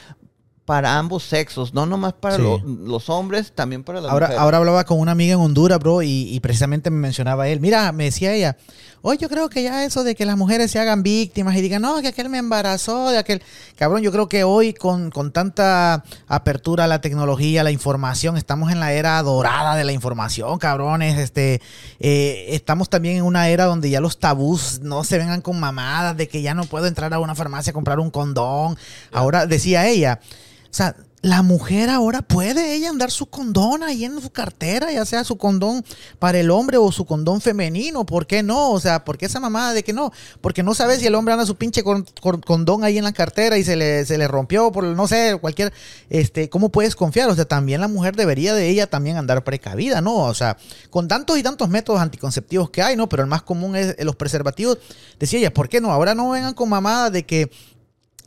para 0.64 0.98
ambos 0.98 1.22
sexos, 1.22 1.72
no 1.74 1.86
nomás 1.86 2.14
para 2.14 2.36
Sí. 2.36 2.42
los 2.66 3.08
hombres, 3.10 3.52
también 3.52 3.84
para 3.84 4.00
las 4.00 4.10
Ahora, 4.10 4.26
mujeres. 4.26 4.42
ahora 4.42 4.56
hablaba 4.58 4.84
con 4.84 4.98
una 4.98 5.12
amiga 5.12 5.34
en 5.34 5.40
Honduras, 5.40 5.78
bro, 5.78 6.02
y, 6.02 6.08
y 6.34 6.40
precisamente 6.40 6.90
me 6.90 6.98
mencionaba 6.98 7.48
él. 7.48 7.60
Mira, 7.60 7.92
me 7.92 8.04
decía 8.04 8.32
ella, 8.34 8.56
oye, 9.02 9.18
yo 9.18 9.28
creo 9.28 9.50
que 9.50 9.62
ya 9.62 9.84
eso 9.84 10.04
de 10.04 10.14
que 10.14 10.24
las 10.24 10.36
mujeres 10.36 10.70
se 10.70 10.78
hagan 10.78 11.02
víctimas 11.02 11.56
y 11.56 11.60
digan, 11.60 11.82
no, 11.82 12.00
que 12.00 12.08
aquel 12.08 12.28
me 12.28 12.38
embarazó, 12.38 13.10
de 13.10 13.18
aquel. 13.18 13.42
Cabrón, 13.76 14.02
yo 14.02 14.12
creo 14.12 14.28
que 14.28 14.44
hoy 14.44 14.72
con, 14.72 15.10
con 15.10 15.32
tanta 15.32 16.04
apertura 16.28 16.84
a 16.84 16.86
la 16.86 17.00
tecnología, 17.00 17.64
la 17.64 17.70
información, 17.70 18.36
estamos 18.36 18.70
en 18.72 18.80
la 18.80 18.92
era 18.92 19.20
dorada 19.22 19.76
de 19.76 19.84
la 19.84 19.92
información, 19.92 20.58
cabrones. 20.58 21.18
Este, 21.18 21.60
eh, 22.00 22.46
estamos 22.50 22.88
también 22.88 23.16
en 23.16 23.24
una 23.24 23.48
era 23.48 23.64
donde 23.64 23.90
ya 23.90 24.00
los 24.00 24.18
tabús 24.18 24.80
no 24.80 25.04
se 25.04 25.18
vengan 25.18 25.42
con 25.42 25.58
mamadas 25.58 26.16
de 26.16 26.28
que 26.28 26.40
ya 26.40 26.54
no 26.54 26.64
puedo 26.64 26.86
entrar 26.86 27.12
a 27.12 27.18
una 27.18 27.34
farmacia 27.34 27.70
a 27.70 27.74
comprar 27.74 27.98
un 27.98 28.10
condón. 28.10 28.76
Ahora, 29.12 29.46
decía 29.46 29.86
ella, 29.88 30.20
o 30.64 30.74
sea, 30.74 30.96
la 31.22 31.42
mujer 31.42 31.88
ahora 31.88 32.20
puede 32.20 32.74
ella 32.74 32.90
andar 32.90 33.12
su 33.12 33.26
condón 33.26 33.84
ahí 33.84 34.04
en 34.04 34.20
su 34.20 34.30
cartera, 34.30 34.90
ya 34.90 35.04
sea 35.04 35.22
su 35.22 35.38
condón 35.38 35.84
para 36.18 36.40
el 36.40 36.50
hombre 36.50 36.78
o 36.78 36.90
su 36.90 37.06
condón 37.06 37.40
femenino. 37.40 38.04
¿Por 38.04 38.26
qué 38.26 38.42
no? 38.42 38.72
O 38.72 38.80
sea, 38.80 39.04
¿por 39.04 39.16
qué 39.18 39.26
esa 39.26 39.38
mamada 39.38 39.72
de 39.72 39.84
que 39.84 39.92
no? 39.92 40.10
Porque 40.40 40.64
no 40.64 40.74
sabes 40.74 40.98
si 40.98 41.06
el 41.06 41.14
hombre 41.14 41.32
anda 41.32 41.46
su 41.46 41.54
pinche 41.54 41.84
con- 41.84 42.04
con- 42.20 42.40
condón 42.40 42.82
ahí 42.82 42.98
en 42.98 43.04
la 43.04 43.12
cartera 43.12 43.56
y 43.56 43.62
se 43.62 43.76
le, 43.76 44.04
se 44.04 44.18
le 44.18 44.26
rompió 44.26 44.72
por, 44.72 44.82
no 44.82 45.06
sé, 45.06 45.38
cualquier, 45.40 45.72
este, 46.10 46.50
¿cómo 46.50 46.70
puedes 46.70 46.96
confiar? 46.96 47.28
O 47.30 47.36
sea, 47.36 47.44
también 47.44 47.80
la 47.80 47.86
mujer 47.88 48.16
debería 48.16 48.52
de 48.52 48.68
ella 48.68 48.88
también 48.88 49.16
andar 49.16 49.44
precavida, 49.44 50.00
¿no? 50.00 50.16
O 50.16 50.34
sea, 50.34 50.56
con 50.90 51.06
tantos 51.06 51.38
y 51.38 51.44
tantos 51.44 51.68
métodos 51.68 52.00
anticonceptivos 52.00 52.70
que 52.70 52.82
hay, 52.82 52.96
¿no? 52.96 53.08
Pero 53.08 53.22
el 53.22 53.28
más 53.28 53.42
común 53.42 53.76
es 53.76 53.94
los 54.04 54.16
preservativos. 54.16 54.78
Decía 55.20 55.38
ella, 55.38 55.54
¿por 55.54 55.68
qué 55.68 55.80
no? 55.80 55.92
Ahora 55.92 56.16
no 56.16 56.30
vengan 56.30 56.54
con 56.54 56.68
mamadas 56.68 57.12
de 57.12 57.24
que 57.24 57.48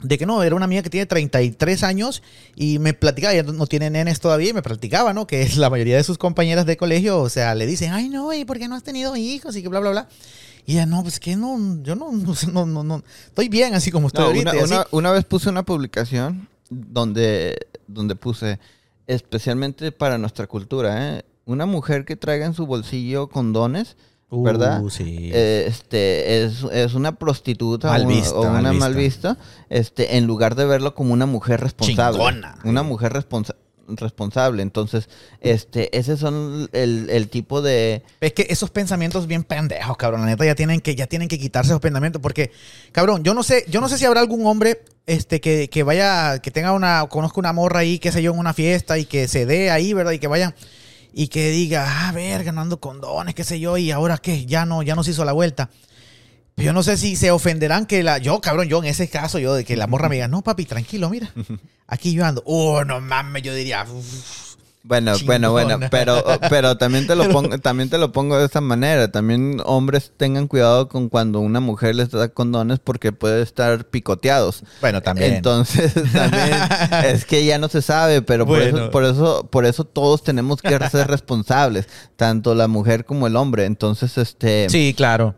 de 0.02 0.18
que 0.18 0.26
no, 0.26 0.44
era 0.44 0.56
una 0.56 0.66
amiga 0.66 0.82
que 0.84 0.90
tiene 0.90 1.06
33 1.06 1.84
años 1.84 2.22
y 2.56 2.80
me 2.80 2.94
platicaba, 2.94 3.34
ella 3.34 3.44
no 3.52 3.66
tiene 3.66 3.90
nenes 3.90 4.20
todavía, 4.20 4.50
y 4.50 4.54
me 4.54 4.62
platicaba, 4.62 5.14
¿no? 5.14 5.26
Que 5.26 5.48
la 5.58 5.70
mayoría 5.70 5.96
de 5.98 6.04
sus 6.04 6.18
compañeras 6.18 6.66
de 6.66 6.78
colegio, 6.78 7.20
o 7.22 7.30
sea, 7.30 7.56
le 7.56 7.66
dicen, 7.66 7.92
ay, 7.94 8.10
no, 8.10 8.32
¿y 8.34 8.46
por 8.46 8.60
qué 8.60 8.68
no 8.68 8.76
has 8.76 8.84
tenido 8.84 9.16
hijos? 9.16 9.56
Y 9.56 9.62
que 9.64 9.70
bla, 9.70 9.80
bla, 9.80 9.92
bla. 9.92 10.10
Y 10.68 10.74
ella, 10.74 10.86
no, 10.86 11.02
pues 11.04 11.20
que 11.20 11.36
no, 11.36 11.58
yo 11.84 11.96
no, 11.96 12.12
no, 12.52 12.66
no, 12.66 12.84
no, 12.84 13.04
estoy 13.28 13.50
bien 13.50 13.74
así 13.74 13.92
como 13.92 14.08
estoy 14.08 14.22
No, 14.22 14.28
ahorita. 14.28 14.52
una, 14.52 14.64
una- 14.66 14.88
una 14.92 15.12
vez 15.12 15.24
puse 15.26 15.50
una 15.50 15.64
publicación 15.64 16.48
donde, 16.70 17.56
donde 17.88 18.16
puse, 18.16 18.60
especialmente 19.08 19.92
para 19.92 20.18
nuestra 20.18 20.48
cultura, 20.48 21.18
¿eh? 21.18 21.26
una 21.46 21.66
mujer 21.66 22.06
que 22.06 22.16
traiga 22.16 22.46
en 22.46 22.54
su 22.56 22.66
bolsillo 22.66 23.30
condones, 23.30 23.98
¿verdad? 24.32 24.82
Uh, 24.84 24.90
sí. 24.90 25.30
Eh, 25.34 25.66
este 25.68 26.44
es, 26.44 26.64
es 26.72 26.94
una 26.94 27.16
prostituta 27.16 27.90
Mal 27.90 28.06
o- 28.06 28.08
vista, 28.08 28.36
o 28.36 28.42
una 28.44 28.74
mal 28.74 28.94
vista, 28.96 29.38
este, 29.70 30.18
en 30.18 30.26
lugar 30.26 30.56
de 30.56 30.66
verlo 30.66 30.96
como 30.96 31.14
una 31.14 31.26
mujer 31.26 31.62
responsable. 31.62 32.18
Chingona. 32.18 32.58
Una 32.64 32.84
mujer 32.84 33.14
responsa- 33.14 33.56
responsable. 33.88 34.64
Entonces, 34.64 35.10
este, 35.42 35.96
ese 35.98 36.18
son 36.18 36.68
el, 36.74 37.08
el 37.12 37.30
tipo 37.30 37.62
de. 37.62 38.02
Es 38.20 38.34
que 38.34 38.48
esos 38.50 38.72
pensamientos 38.72 39.28
bien 39.28 39.44
pendejos, 39.44 39.96
cabrón. 39.96 40.22
La 40.22 40.28
neta 40.28 40.44
ya 40.44 40.56
tienen 40.56 40.82
que, 40.82 40.96
ya 40.96 41.06
tienen 41.08 41.28
que 41.28 41.38
quitarse 41.38 41.70
esos 41.72 41.82
pensamientos. 41.82 42.22
Porque, 42.22 42.52
cabrón, 42.92 43.24
yo 43.24 43.34
no 43.36 43.44
sé, 43.44 43.64
yo 43.70 43.80
no 43.82 43.88
sé 43.90 43.98
si 44.00 44.06
habrá 44.06 44.22
algún 44.22 44.46
hombre 44.48 44.82
este, 45.06 45.40
que, 45.40 45.70
que 45.70 45.84
vaya, 45.84 46.40
que 46.40 46.50
tenga 46.50 46.72
una, 46.72 47.06
conozca 47.10 47.40
una 47.40 47.54
morra 47.54 47.82
ahí, 47.82 48.00
qué 48.00 48.12
sé 48.12 48.24
yo, 48.24 48.32
en 48.34 48.40
una 48.40 48.54
fiesta 48.54 48.98
y 48.98 49.06
que 49.06 49.28
se 49.28 49.46
dé 49.46 49.70
ahí, 49.70 49.94
¿verdad? 49.94 50.14
Y 50.14 50.20
que 50.20 50.28
vayan 50.28 50.56
y 51.18 51.30
que 51.30 51.50
diga, 51.50 51.86
ah, 51.88 52.12
verga, 52.12 52.52
no 52.52 52.60
ando 52.60 52.82
condones, 52.82 53.34
qué 53.34 53.46
sé 53.46 53.58
yo, 53.58 53.78
y 53.78 53.90
ahora 53.90 54.18
qué, 54.18 54.46
ya 54.46 54.66
no, 54.66 54.84
ya 54.84 54.96
no 54.96 55.04
se 55.04 55.12
hizo 55.12 55.24
la 55.24 55.32
vuelta. 55.32 55.70
Pero 56.56 56.66
yo 56.66 56.74
no 56.74 56.84
sé 56.84 56.98
si 56.98 57.16
se 57.16 57.32
ofenderán 57.32 57.86
que 57.86 58.04
la. 58.04 58.18
Yo, 58.18 58.42
cabrón, 58.42 58.68
yo 58.68 58.80
en 58.80 58.90
ese 58.90 59.10
caso, 59.10 59.40
yo 59.40 59.54
de 59.54 59.64
que 59.64 59.78
la 59.78 59.88
morra 59.88 60.10
me 60.10 60.16
diga, 60.16 60.28
no, 60.28 60.42
papi, 60.42 60.66
tranquilo, 60.66 61.10
mira. 61.10 61.32
Aquí 61.88 62.12
yo 62.12 62.26
ando. 62.26 62.44
Oh, 62.46 62.84
no 62.84 63.00
mames, 63.00 63.44
yo 63.44 63.56
diría. 63.56 63.86
Bueno, 64.88 65.14
bueno, 65.26 65.52
bueno, 65.52 65.80
pero, 65.90 66.24
pero 66.48 66.78
también 66.78 67.08
te 67.08 67.16
lo 67.16 67.28
pongo, 67.30 67.58
también 67.58 67.90
te 67.90 67.98
lo 67.98 68.12
pongo 68.12 68.38
de 68.38 68.46
esta 68.46 68.62
manera. 68.62 69.12
También 69.12 69.60
hombres 69.66 70.12
tengan 70.16 70.48
cuidado 70.48 70.90
con 70.90 71.10
cuando 71.10 71.40
una 71.40 71.60
mujer 71.60 71.96
les 71.96 72.12
da 72.12 72.30
condones 72.30 72.78
porque 72.78 73.12
puede 73.12 73.42
estar 73.42 73.86
picoteados. 73.86 74.64
Bueno, 74.82 75.02
también. 75.02 75.34
Entonces, 75.34 75.94
también 76.14 76.54
es 77.04 77.26
que 77.26 77.44
ya 77.46 77.58
no 77.58 77.68
se 77.68 77.82
sabe, 77.82 78.22
pero 78.22 78.46
por, 78.46 78.60
Bueno. 78.60 78.78
eso, 78.78 78.92
por 78.92 79.04
eso, 79.06 79.48
por 79.50 79.66
eso 79.66 79.86
todos 79.86 80.24
tenemos 80.24 80.62
que 80.62 80.78
ser 80.90 81.08
responsables, 81.08 81.88
tanto 82.16 82.54
la 82.54 82.68
mujer 82.68 83.06
como 83.06 83.26
el 83.26 83.38
hombre. 83.38 83.66
Entonces, 83.66 84.20
este, 84.20 84.70
Sí, 84.70 84.94
claro. 84.96 85.34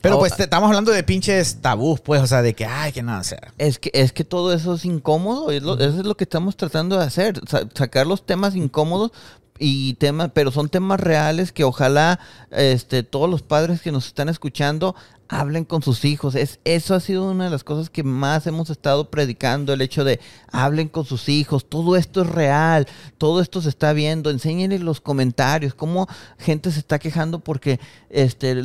Pero 0.00 0.18
pues 0.18 0.36
te- 0.36 0.44
estamos 0.44 0.68
hablando 0.68 0.92
de 0.92 1.02
pinches 1.02 1.60
tabús, 1.60 2.00
pues, 2.00 2.22
o 2.22 2.26
sea, 2.26 2.42
de 2.42 2.54
que, 2.54 2.64
ay, 2.66 2.92
que 2.92 3.02
nada, 3.02 3.20
o 3.20 3.24
sea. 3.24 3.52
Es 3.58 3.78
que, 3.78 3.90
es 3.94 4.12
que 4.12 4.24
todo 4.24 4.52
eso 4.52 4.74
es 4.74 4.84
incómodo, 4.84 5.50
es 5.50 5.62
lo- 5.62 5.74
eso 5.78 6.00
es 6.00 6.06
lo 6.06 6.16
que 6.16 6.24
estamos 6.24 6.56
tratando 6.56 6.98
de 6.98 7.04
hacer, 7.04 7.40
sa- 7.48 7.68
sacar 7.74 8.06
los 8.06 8.24
temas 8.26 8.54
incómodos 8.54 9.12
y 9.58 9.94
temas, 9.94 10.30
pero 10.32 10.52
son 10.52 10.68
temas 10.68 11.00
reales 11.00 11.50
que 11.52 11.64
ojalá 11.64 12.20
este, 12.50 13.02
todos 13.02 13.28
los 13.28 13.42
padres 13.42 13.82
que 13.82 13.90
nos 13.90 14.06
están 14.06 14.28
escuchando 14.28 14.94
hablen 15.30 15.64
con 15.64 15.82
sus 15.82 16.04
hijos. 16.06 16.36
Es, 16.36 16.58
eso 16.64 16.94
ha 16.94 17.00
sido 17.00 17.28
una 17.30 17.44
de 17.44 17.50
las 17.50 17.64
cosas 17.64 17.90
que 17.90 18.02
más 18.04 18.46
hemos 18.46 18.70
estado 18.70 19.10
predicando, 19.10 19.72
el 19.74 19.80
hecho 19.82 20.04
de 20.04 20.20
hablen 20.52 20.88
con 20.88 21.04
sus 21.04 21.28
hijos, 21.28 21.68
todo 21.68 21.96
esto 21.96 22.22
es 22.22 22.28
real, 22.28 22.86
todo 23.18 23.40
esto 23.42 23.60
se 23.60 23.68
está 23.68 23.92
viendo, 23.92 24.30
enséñenles 24.30 24.80
los 24.80 25.00
comentarios, 25.00 25.74
cómo 25.74 26.06
gente 26.38 26.70
se 26.70 26.78
está 26.78 26.98
quejando 27.00 27.40
porque 27.40 27.78
este 28.10 28.62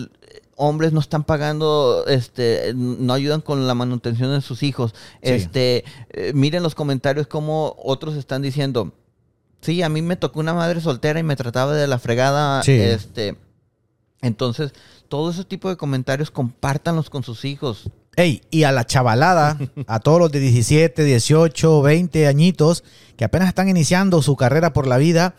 hombres 0.55 0.93
no 0.93 0.99
están 0.99 1.23
pagando, 1.23 2.05
este, 2.07 2.73
no 2.75 3.13
ayudan 3.13 3.41
con 3.41 3.67
la 3.67 3.73
manutención 3.75 4.31
de 4.33 4.41
sus 4.41 4.63
hijos. 4.63 4.93
Sí. 5.23 5.31
Este, 5.31 5.83
eh, 6.11 6.31
miren 6.33 6.63
los 6.63 6.75
comentarios 6.75 7.27
cómo 7.27 7.75
otros 7.83 8.15
están 8.15 8.41
diciendo, 8.41 8.93
sí, 9.61 9.81
a 9.81 9.89
mí 9.89 10.01
me 10.01 10.15
tocó 10.15 10.39
una 10.39 10.53
madre 10.53 10.81
soltera 10.81 11.19
y 11.19 11.23
me 11.23 11.35
trataba 11.35 11.73
de 11.73 11.87
la 11.87 11.99
fregada, 11.99 12.61
Sí. 12.63 12.73
este, 12.73 13.35
entonces, 14.21 14.71
todo 15.09 15.31
ese 15.31 15.43
tipo 15.43 15.69
de 15.69 15.77
comentarios 15.77 16.31
compártanlos 16.31 17.09
con 17.09 17.23
sus 17.23 17.45
hijos. 17.45 17.89
Ey, 18.15 18.41
y 18.51 18.63
a 18.63 18.71
la 18.71 18.85
chavalada, 18.85 19.57
a 19.87 19.99
todos 19.99 20.19
los 20.19 20.31
de 20.31 20.39
17, 20.39 21.03
18, 21.03 21.81
20 21.81 22.27
añitos, 22.27 22.83
que 23.17 23.25
apenas 23.25 23.47
están 23.49 23.69
iniciando 23.69 24.21
su 24.21 24.35
carrera 24.35 24.71
por 24.71 24.85
la 24.87 24.97
vida, 24.97 25.35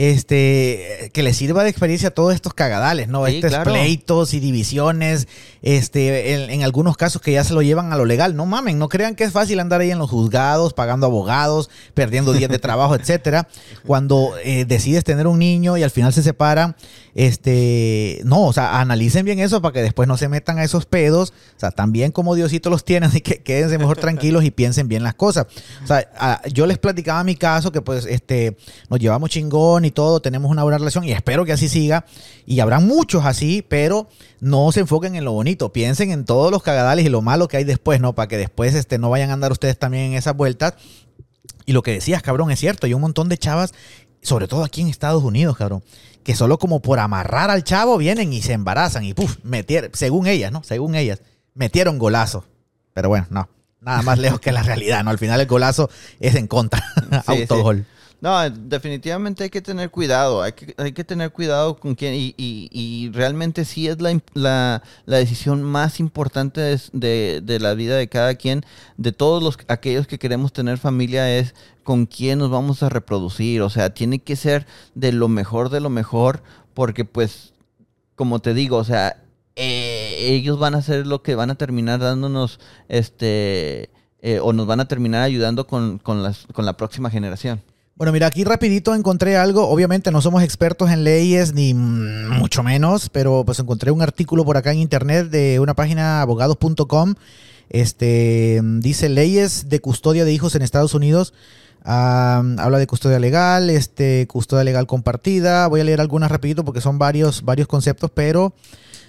este, 0.00 1.10
que 1.12 1.24
le 1.24 1.34
sirva 1.34 1.64
de 1.64 1.70
experiencia 1.70 2.10
a 2.10 2.12
todos 2.12 2.32
estos 2.32 2.54
cagadales, 2.54 3.08
¿no? 3.08 3.26
Sí, 3.26 3.36
estos 3.36 3.50
claro. 3.50 3.72
pleitos 3.72 4.32
y 4.32 4.38
divisiones, 4.38 5.26
este, 5.60 6.34
en, 6.34 6.50
en 6.50 6.62
algunos 6.62 6.96
casos 6.96 7.20
que 7.20 7.32
ya 7.32 7.42
se 7.42 7.52
lo 7.52 7.62
llevan 7.62 7.92
a 7.92 7.96
lo 7.96 8.04
legal. 8.04 8.36
No 8.36 8.46
mamen, 8.46 8.78
no 8.78 8.88
crean 8.88 9.16
que 9.16 9.24
es 9.24 9.32
fácil 9.32 9.58
andar 9.58 9.80
ahí 9.80 9.90
en 9.90 9.98
los 9.98 10.08
juzgados, 10.08 10.72
pagando 10.72 11.06
abogados, 11.06 11.68
perdiendo 11.94 12.32
días 12.32 12.48
de 12.48 12.60
trabajo, 12.60 12.94
etcétera. 12.94 13.48
Cuando 13.86 14.34
eh, 14.44 14.64
decides 14.66 15.02
tener 15.02 15.26
un 15.26 15.40
niño 15.40 15.76
y 15.76 15.82
al 15.82 15.90
final 15.90 16.12
se 16.12 16.22
separan, 16.22 16.76
este, 17.14 18.20
no, 18.24 18.44
o 18.46 18.52
sea, 18.52 18.80
analicen 18.80 19.24
bien 19.24 19.40
eso 19.40 19.60
para 19.60 19.72
que 19.72 19.82
después 19.82 20.06
no 20.06 20.16
se 20.16 20.28
metan 20.28 20.58
a 20.58 20.64
esos 20.64 20.86
pedos. 20.86 21.32
O 21.56 21.60
sea, 21.60 21.72
también 21.72 22.12
como 22.12 22.36
Diosito 22.36 22.70
los 22.70 22.84
tiene, 22.84 23.06
así 23.08 23.20
que 23.20 23.42
quédense 23.42 23.78
mejor 23.78 23.96
tranquilos 23.98 24.44
y 24.44 24.52
piensen 24.52 24.86
bien 24.86 25.02
las 25.02 25.14
cosas. 25.14 25.46
O 25.82 25.86
sea, 25.88 26.08
a- 26.16 26.40
yo 26.48 26.66
les 26.66 26.78
platicaba 26.78 27.24
mi 27.24 27.34
caso 27.34 27.72
que 27.72 27.82
pues 27.82 28.06
este 28.06 28.56
nos 28.88 29.00
llevamos 29.00 29.30
chingón 29.30 29.84
y 29.84 29.87
todo, 29.90 30.20
tenemos 30.20 30.50
una 30.50 30.62
buena 30.62 30.78
relación 30.78 31.04
y 31.04 31.12
espero 31.12 31.44
que 31.44 31.52
así 31.52 31.68
siga. 31.68 32.04
Y 32.46 32.60
habrá 32.60 32.80
muchos 32.80 33.24
así, 33.24 33.64
pero 33.66 34.08
no 34.40 34.70
se 34.72 34.80
enfoquen 34.80 35.14
en 35.14 35.24
lo 35.24 35.32
bonito, 35.32 35.72
piensen 35.72 36.10
en 36.10 36.24
todos 36.24 36.50
los 36.50 36.62
cagadales 36.62 37.04
y 37.04 37.08
lo 37.08 37.22
malo 37.22 37.48
que 37.48 37.56
hay 37.56 37.64
después, 37.64 38.00
¿no? 38.00 38.14
Para 38.14 38.28
que 38.28 38.36
después 38.36 38.74
este, 38.74 38.98
no 38.98 39.10
vayan 39.10 39.30
a 39.30 39.34
andar 39.34 39.52
ustedes 39.52 39.78
también 39.78 40.04
en 40.04 40.14
esas 40.14 40.36
vueltas. 40.36 40.74
Y 41.66 41.72
lo 41.72 41.82
que 41.82 41.92
decías, 41.92 42.22
cabrón, 42.22 42.50
es 42.50 42.58
cierto, 42.58 42.86
hay 42.86 42.94
un 42.94 43.00
montón 43.00 43.28
de 43.28 43.36
chavas, 43.36 43.74
sobre 44.22 44.48
todo 44.48 44.64
aquí 44.64 44.80
en 44.80 44.88
Estados 44.88 45.22
Unidos, 45.22 45.56
cabrón, 45.56 45.82
que 46.24 46.34
solo 46.34 46.58
como 46.58 46.80
por 46.80 46.98
amarrar 46.98 47.50
al 47.50 47.64
chavo 47.64 47.98
vienen 47.98 48.32
y 48.32 48.42
se 48.42 48.54
embarazan 48.54 49.04
y 49.04 49.14
puf, 49.14 49.36
metieron, 49.42 49.90
según 49.92 50.26
ellas, 50.26 50.50
¿no? 50.50 50.62
Según 50.64 50.94
ellas, 50.94 51.20
metieron 51.54 51.98
golazo. 51.98 52.44
Pero 52.94 53.10
bueno, 53.10 53.26
no, 53.30 53.48
nada 53.80 54.02
más 54.02 54.18
lejos 54.18 54.40
que 54.40 54.52
la 54.52 54.62
realidad, 54.62 55.04
¿no? 55.04 55.10
Al 55.10 55.18
final 55.18 55.40
el 55.40 55.46
golazo 55.46 55.90
es 56.20 56.34
en 56.34 56.46
contra, 56.46 56.82
Sí, 57.26 57.42
autogol. 57.42 57.86
No, 58.20 58.50
definitivamente 58.50 59.44
hay 59.44 59.50
que 59.50 59.62
tener 59.62 59.90
cuidado, 59.90 60.42
hay 60.42 60.50
que, 60.52 60.74
hay 60.76 60.90
que 60.92 61.04
tener 61.04 61.30
cuidado 61.30 61.76
con 61.78 61.94
quién 61.94 62.14
y, 62.14 62.34
y- 62.36 62.68
y 62.72 63.10
realmente 63.12 63.64
sí 63.64 63.86
es 63.86 64.00
la, 64.00 64.20
la, 64.34 64.82
la 65.06 65.16
decisión 65.18 65.62
más 65.62 66.00
importante 66.00 66.60
de, 66.60 66.80
de- 66.92 67.40
de 67.44 67.60
la 67.60 67.74
vida 67.74 67.96
de 67.96 68.08
cada 68.08 68.34
quien, 68.34 68.64
de 68.96 69.12
todos 69.12 69.40
los 69.40 69.56
aquellos 69.68 70.08
que 70.08 70.18
queremos 70.18 70.52
tener 70.52 70.78
familia 70.78 71.32
es 71.38 71.54
con 71.84 72.06
quién 72.06 72.40
nos 72.40 72.50
vamos 72.50 72.82
a 72.82 72.88
reproducir, 72.88 73.62
o 73.62 73.70
sea, 73.70 73.94
tiene 73.94 74.18
que 74.18 74.34
ser 74.34 74.66
de 74.96 75.12
lo 75.12 75.28
mejor 75.28 75.70
de 75.70 75.78
lo 75.80 75.88
mejor, 75.88 76.42
porque 76.74 77.04
pues, 77.04 77.52
como 78.16 78.40
te 78.40 78.52
digo, 78.54 78.78
o 78.78 78.84
sea, 78.84 79.22
eh, 79.56 80.16
ellos 80.34 80.58
van 80.58 80.74
a 80.74 80.82
ser 80.82 81.06
lo 81.06 81.22
que 81.22 81.36
van 81.36 81.50
a 81.50 81.54
terminar 81.56 82.00
dándonos, 82.00 82.58
este, 82.88 83.90
eh, 84.22 84.40
o 84.42 84.52
nos 84.52 84.66
van 84.66 84.80
a 84.80 84.88
terminar 84.88 85.22
ayudando 85.22 85.66
con, 85.68 85.98
con 85.98 86.22
las, 86.24 86.46
con 86.52 86.64
la 86.66 86.76
próxima 86.76 87.10
generación. 87.10 87.62
Bueno, 87.98 88.12
mira, 88.12 88.28
aquí 88.28 88.44
rapidito 88.44 88.94
encontré 88.94 89.36
algo. 89.36 89.68
Obviamente 89.68 90.12
no 90.12 90.22
somos 90.22 90.44
expertos 90.44 90.88
en 90.92 91.02
leyes, 91.02 91.52
ni 91.52 91.74
mucho 91.74 92.62
menos, 92.62 93.08
pero 93.08 93.42
pues 93.44 93.58
encontré 93.58 93.90
un 93.90 94.02
artículo 94.02 94.44
por 94.44 94.56
acá 94.56 94.70
en 94.70 94.78
internet 94.78 95.30
de 95.30 95.58
una 95.58 95.74
página 95.74 96.22
abogados.com. 96.22 97.16
Este 97.70 98.60
dice 98.62 99.08
leyes 99.08 99.68
de 99.68 99.80
custodia 99.80 100.24
de 100.24 100.32
hijos 100.32 100.54
en 100.54 100.62
Estados 100.62 100.94
Unidos. 100.94 101.34
Ah, 101.84 102.44
habla 102.58 102.78
de 102.78 102.86
custodia 102.86 103.18
legal, 103.18 103.68
este, 103.68 104.28
custodia 104.28 104.62
legal 104.62 104.86
compartida. 104.86 105.66
Voy 105.66 105.80
a 105.80 105.84
leer 105.84 106.00
algunas 106.00 106.30
rapidito 106.30 106.64
porque 106.64 106.80
son 106.80 107.00
varios, 107.00 107.42
varios 107.42 107.66
conceptos, 107.66 108.12
pero 108.14 108.52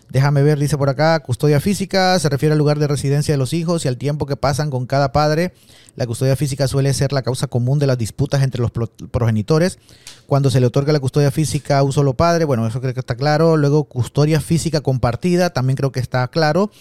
déjame 0.09 0.43
ver, 0.43 0.59
dice 0.59 0.77
por 0.77 0.89
acá, 0.89 1.19
custodia 1.19 1.59
física 1.59 2.17
se 2.19 2.29
refiere 2.29 2.53
al 2.53 2.59
lugar 2.59 2.79
de 2.79 2.87
residencia 2.87 3.33
de 3.33 3.37
los 3.37 3.53
hijos 3.53 3.85
y 3.85 3.87
al 3.87 3.97
tiempo 3.97 4.25
que 4.25 4.35
pasan 4.35 4.69
con 4.69 4.85
cada 4.85 5.11
padre. 5.11 5.53
La 5.95 6.05
custodia 6.07 6.35
física 6.35 6.67
suele 6.67 6.93
ser 6.93 7.11
la 7.13 7.21
causa 7.21 7.47
común 7.47 7.79
de 7.79 7.87
las 7.87 7.97
disputas 7.97 8.41
entre 8.43 8.61
los 8.61 8.71
pro- 8.71 8.91
progenitores. 9.11 9.79
Cuando 10.27 10.49
se 10.49 10.59
le 10.59 10.65
otorga 10.67 10.93
la 10.93 10.99
custodia 10.99 11.31
física 11.31 11.79
a 11.79 11.83
un 11.83 11.91
solo 11.91 12.13
padre, 12.15 12.45
bueno, 12.45 12.65
eso 12.67 12.81
creo 12.81 12.93
que 12.93 12.99
está 12.99 13.15
claro. 13.15 13.57
Luego, 13.57 13.83
custodia 13.85 14.39
física 14.41 14.81
compartida, 14.81 15.49
también 15.51 15.75
creo 15.77 15.91
que 15.91 15.99
está 15.99 16.27
claro. 16.27 16.71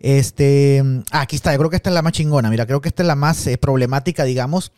Este, 0.00 0.82
ah, 1.10 1.22
aquí 1.22 1.36
está, 1.36 1.52
yo 1.52 1.58
creo 1.58 1.70
que 1.70 1.76
esta 1.76 1.90
es 1.90 1.94
la 1.94 2.02
más 2.02 2.12
chingona. 2.12 2.50
Mira, 2.50 2.66
creo 2.66 2.80
que 2.80 2.88
esta 2.88 3.02
es 3.02 3.06
la 3.06 3.14
más 3.16 3.46
eh, 3.46 3.58
problemática, 3.58 4.24
digamos 4.24 4.72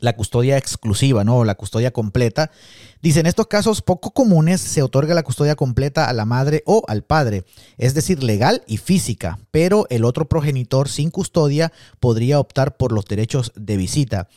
la 0.00 0.14
custodia 0.14 0.56
exclusiva, 0.56 1.24
¿no? 1.24 1.42
La 1.42 1.56
custodia 1.56 1.90
completa. 1.90 2.52
Dice, 3.00 3.20
en 3.20 3.26
estos 3.26 3.46
casos 3.46 3.80
poco 3.80 4.10
comunes 4.10 4.60
se 4.60 4.82
otorga 4.82 5.14
la 5.14 5.22
custodia 5.22 5.54
completa 5.54 6.08
a 6.08 6.12
la 6.12 6.24
madre 6.24 6.64
o 6.66 6.82
al 6.88 7.04
padre, 7.04 7.44
es 7.76 7.94
decir, 7.94 8.22
legal 8.24 8.62
y 8.66 8.78
física, 8.78 9.38
pero 9.52 9.86
el 9.88 10.04
otro 10.04 10.28
progenitor 10.28 10.88
sin 10.88 11.10
custodia 11.10 11.72
podría 12.00 12.40
optar 12.40 12.76
por 12.76 12.90
los 12.90 13.04
derechos 13.04 13.52
de 13.54 13.76
visita. 13.76 14.28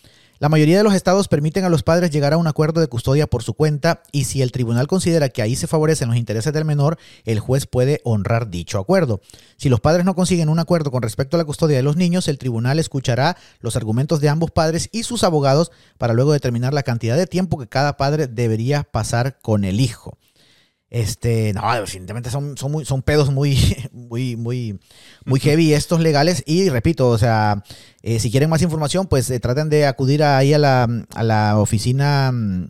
La 0.41 0.49
mayoría 0.49 0.79
de 0.79 0.83
los 0.83 0.95
estados 0.95 1.27
permiten 1.27 1.65
a 1.65 1.69
los 1.69 1.83
padres 1.83 2.09
llegar 2.09 2.33
a 2.33 2.37
un 2.37 2.47
acuerdo 2.47 2.81
de 2.81 2.87
custodia 2.87 3.27
por 3.27 3.43
su 3.43 3.53
cuenta 3.53 4.01
y 4.11 4.23
si 4.23 4.41
el 4.41 4.51
tribunal 4.51 4.87
considera 4.87 5.29
que 5.29 5.43
ahí 5.43 5.55
se 5.55 5.67
favorecen 5.67 6.07
los 6.07 6.17
intereses 6.17 6.51
del 6.51 6.65
menor, 6.65 6.97
el 7.25 7.39
juez 7.39 7.67
puede 7.67 8.01
honrar 8.05 8.49
dicho 8.49 8.79
acuerdo. 8.79 9.21
Si 9.57 9.69
los 9.69 9.81
padres 9.81 10.03
no 10.03 10.15
consiguen 10.15 10.49
un 10.49 10.57
acuerdo 10.57 10.89
con 10.89 11.03
respecto 11.03 11.37
a 11.37 11.37
la 11.37 11.45
custodia 11.45 11.77
de 11.77 11.83
los 11.83 11.95
niños, 11.95 12.27
el 12.27 12.39
tribunal 12.39 12.79
escuchará 12.79 13.37
los 13.59 13.75
argumentos 13.75 14.19
de 14.19 14.29
ambos 14.29 14.49
padres 14.49 14.89
y 14.91 15.03
sus 15.03 15.23
abogados 15.23 15.71
para 15.99 16.15
luego 16.15 16.33
determinar 16.33 16.73
la 16.73 16.81
cantidad 16.81 17.17
de 17.17 17.27
tiempo 17.27 17.59
que 17.59 17.67
cada 17.67 17.95
padre 17.95 18.25
debería 18.25 18.81
pasar 18.81 19.37
con 19.43 19.63
el 19.63 19.79
hijo. 19.79 20.17
Este, 20.91 21.53
no, 21.53 21.73
definitivamente 21.73 22.29
son, 22.29 22.57
son, 22.57 22.69
muy, 22.69 22.83
son 22.83 23.01
pedos 23.01 23.31
muy, 23.31 23.57
muy, 23.93 24.35
muy, 24.35 24.77
muy 25.23 25.39
heavy 25.39 25.73
estos 25.73 26.01
legales. 26.01 26.43
Y 26.45 26.69
repito, 26.69 27.07
o 27.07 27.17
sea, 27.17 27.63
eh, 28.03 28.19
si 28.19 28.29
quieren 28.29 28.49
más 28.49 28.61
información, 28.61 29.07
pues 29.07 29.29
eh, 29.31 29.39
traten 29.39 29.69
de 29.69 29.87
acudir 29.87 30.21
ahí 30.21 30.53
a 30.53 30.59
la, 30.59 30.89
a 31.15 31.23
la 31.23 31.57
oficina 31.59 32.33
mm, 32.33 32.67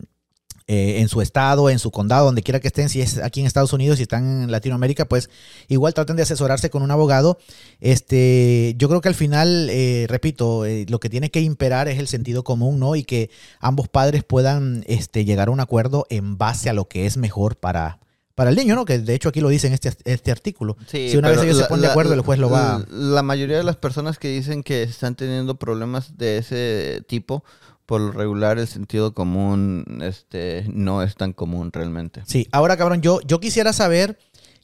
eh, 0.68 1.00
en 1.00 1.08
su 1.08 1.20
estado, 1.20 1.68
en 1.68 1.80
su 1.80 1.90
condado, 1.90 2.26
donde 2.26 2.44
quiera 2.44 2.60
que 2.60 2.68
estén, 2.68 2.88
si 2.88 3.00
es 3.00 3.18
aquí 3.18 3.40
en 3.40 3.46
Estados 3.46 3.72
Unidos, 3.72 3.96
si 3.96 4.04
están 4.04 4.44
en 4.44 4.52
Latinoamérica, 4.52 5.06
pues 5.06 5.28
igual 5.66 5.92
traten 5.92 6.14
de 6.14 6.22
asesorarse 6.22 6.70
con 6.70 6.84
un 6.84 6.92
abogado. 6.92 7.38
Este, 7.80 8.76
yo 8.78 8.88
creo 8.88 9.00
que 9.00 9.08
al 9.08 9.16
final, 9.16 9.68
repito, 10.06 10.64
lo 10.86 11.00
que 11.00 11.10
tiene 11.10 11.32
que 11.32 11.40
imperar 11.40 11.88
es 11.88 11.98
el 11.98 12.06
sentido 12.06 12.44
común, 12.44 12.78
¿no? 12.78 12.94
Y 12.94 13.02
que 13.02 13.30
ambos 13.58 13.88
padres 13.88 14.22
puedan 14.22 14.84
este, 14.86 15.24
llegar 15.24 15.48
a 15.48 15.50
un 15.50 15.58
acuerdo 15.58 16.06
en 16.08 16.38
base 16.38 16.70
a 16.70 16.72
lo 16.72 16.86
que 16.86 17.06
es 17.06 17.16
mejor 17.16 17.56
para, 17.56 17.98
para 18.34 18.50
el 18.50 18.56
niño, 18.56 18.74
¿no? 18.74 18.84
Que 18.84 18.98
de 18.98 19.14
hecho 19.14 19.28
aquí 19.28 19.40
lo 19.40 19.48
dice 19.48 19.66
en 19.66 19.72
este, 19.74 19.92
este 20.04 20.30
artículo. 20.30 20.76
Sí, 20.86 21.08
si 21.10 21.16
una 21.16 21.30
vez 21.30 21.42
ellos 21.42 21.58
se 21.58 21.64
ponen 21.64 21.82
de 21.82 21.86
la- 21.88 21.92
acuerdo, 21.92 22.14
el 22.14 22.20
juez 22.22 22.38
lo 22.38 22.48
va... 22.50 22.78
La, 22.88 22.96
la 23.14 23.22
mayoría 23.22 23.56
de 23.58 23.64
las 23.64 23.76
personas 23.76 24.18
que 24.18 24.28
dicen 24.28 24.62
que 24.62 24.82
están 24.82 25.14
teniendo 25.14 25.56
problemas 25.56 26.16
de 26.16 26.38
ese 26.38 27.02
tipo, 27.06 27.44
por 27.86 28.00
lo 28.00 28.12
regular 28.12 28.58
el 28.58 28.66
sentido 28.68 29.12
común 29.14 30.00
este, 30.02 30.64
no 30.72 31.02
es 31.02 31.14
tan 31.16 31.32
común 31.32 31.72
realmente. 31.72 32.22
Sí, 32.26 32.48
ahora 32.52 32.76
cabrón, 32.76 33.02
yo, 33.02 33.20
yo 33.22 33.38
quisiera 33.40 33.72
saber 33.72 34.18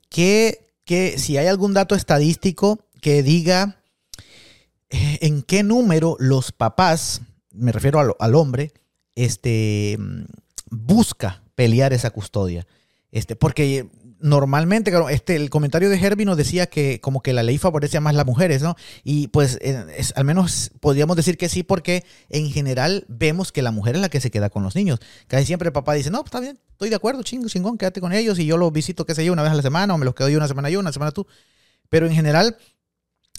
que, 0.09 0.73
que 0.85 1.19
si 1.19 1.37
hay 1.37 1.47
algún 1.49 1.75
dato 1.75 1.95
estadístico 1.95 2.87
que 3.03 3.23
diga 3.23 3.83
eh, 4.91 5.19
en 5.21 5.43
qué 5.43 5.63
número 5.63 6.17
los 6.19 6.53
papás, 6.53 7.21
me 7.53 7.73
refiero 7.73 8.01
al, 8.01 8.15
al 8.19 8.35
hombre, 8.35 8.73
este, 9.15 9.97
mm, 9.99 10.25
busca 10.71 11.43
pelear 11.55 11.93
esa 11.93 12.11
custodia. 12.11 12.67
Este, 13.11 13.37
porque 13.37 13.87
normalmente, 14.21 14.91
claro, 14.91 15.09
este, 15.09 15.37
el 15.37 15.49
comentario 15.49 15.89
de 15.89 15.97
Herbie 15.97 16.25
nos 16.27 16.37
decía 16.37 16.67
que 16.67 17.01
como 17.01 17.23
que 17.23 17.33
la 17.33 17.45
ley 17.45 17.57
favorece 17.57 17.97
a 17.99 18.01
más 18.01 18.17
las 18.17 18.27
mujeres, 18.27 18.63
¿no? 18.63 18.75
Y 19.05 19.29
pues 19.29 19.59
es- 19.63 20.13
al 20.17 20.25
menos 20.25 20.73
podríamos 20.81 21.17
decir 21.17 21.39
que 21.39 21.49
sí, 21.49 21.63
porque 21.63 22.05
en 22.29 22.51
general 22.51 23.05
vemos 23.09 23.53
que 23.53 23.63
la 23.63 23.71
mujer 23.71 23.95
es 23.95 24.01
la 24.01 24.09
que 24.09 24.21
se 24.21 24.31
queda 24.33 24.51
con 24.51 24.65
los 24.65 24.75
niños. 24.75 24.99
Casi 25.29 25.47
siempre 25.47 25.69
el 25.69 25.73
papá 25.73 25.95
dice, 25.95 26.11
no, 26.11 26.19
pues, 26.19 26.27
está 26.29 26.41
bien, 26.41 26.59
estoy 26.73 26.91
de 26.91 26.97
acuerdo, 26.97 27.23
chingo, 27.23 27.49
chingón, 27.49 27.79
quédate 27.79 28.01
con 28.01 28.13
ellos 28.13 28.39
y 28.41 28.47
yo 28.47 28.57
los 28.57 28.73
visito, 28.73 29.07
qué 29.07 29.15
sé 29.15 29.25
yo, 29.25 29.33
una 29.33 29.43
vez 29.45 29.53
a 29.53 29.55
la 29.55 29.63
semana 29.63 29.95
o 29.95 29.99
me 29.99 30.05
los 30.05 30.15
quedo 30.17 30.29
yo 30.29 30.37
una 30.39 30.49
semana 30.49 30.69
yo, 30.69 30.81
una 30.81 30.93
semana 30.93 31.13
tú. 31.13 31.27
Pero 31.89 32.07
en 32.07 32.13
general, 32.13 32.57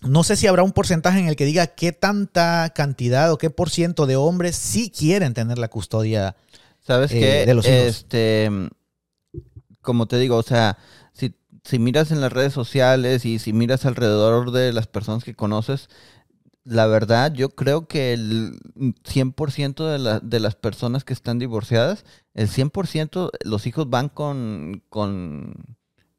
no 0.02 0.24
sé 0.24 0.38
si 0.38 0.48
habrá 0.48 0.64
un 0.64 0.72
porcentaje 0.72 1.20
en 1.20 1.28
el 1.28 1.36
que 1.36 1.44
diga 1.46 1.68
qué 1.68 1.92
tanta 1.92 2.72
cantidad 2.74 3.34
o 3.34 3.38
qué 3.38 3.50
por 3.50 3.70
ciento 3.70 4.06
de 4.08 4.16
hombres 4.16 4.56
sí 4.56 4.90
quieren 4.98 5.34
tener 5.34 5.58
la 5.58 5.68
custodia. 5.68 6.38
¿Sabes 6.80 7.12
Eh, 7.12 7.20
qué? 7.20 7.46
de 7.46 7.54
los 7.54 7.66
hijos. 7.68 7.78
Este, 7.86 8.50
como 9.82 10.08
te 10.08 10.18
digo, 10.20 10.36
o 10.38 10.44
sea, 10.44 10.78
si, 11.14 11.36
si 11.64 11.80
miras 11.80 12.12
en 12.12 12.22
las 12.22 12.32
redes 12.34 12.54
sociales 12.54 13.26
y 13.26 13.40
si 13.40 13.54
miras 13.54 13.86
alrededor 13.86 14.52
de 14.52 14.74
las 14.74 14.88
personas 14.88 15.24
que 15.24 15.36
conoces, 15.36 15.90
la 16.66 16.86
verdad, 16.88 17.34
yo 17.34 17.50
creo 17.50 17.88
que 17.88 18.14
el 18.14 18.60
100% 19.04 19.88
de, 19.88 19.98
la- 19.98 20.20
de 20.20 20.40
las 20.40 20.56
personas 20.56 21.04
que 21.04 21.14
están 21.14 21.40
divorciadas, 21.40 22.06
el 22.34 22.48
100% 22.48 23.32
los 23.44 23.66
hijos 23.66 23.90
van 23.90 24.10
con, 24.10 24.84
con, 24.90 25.54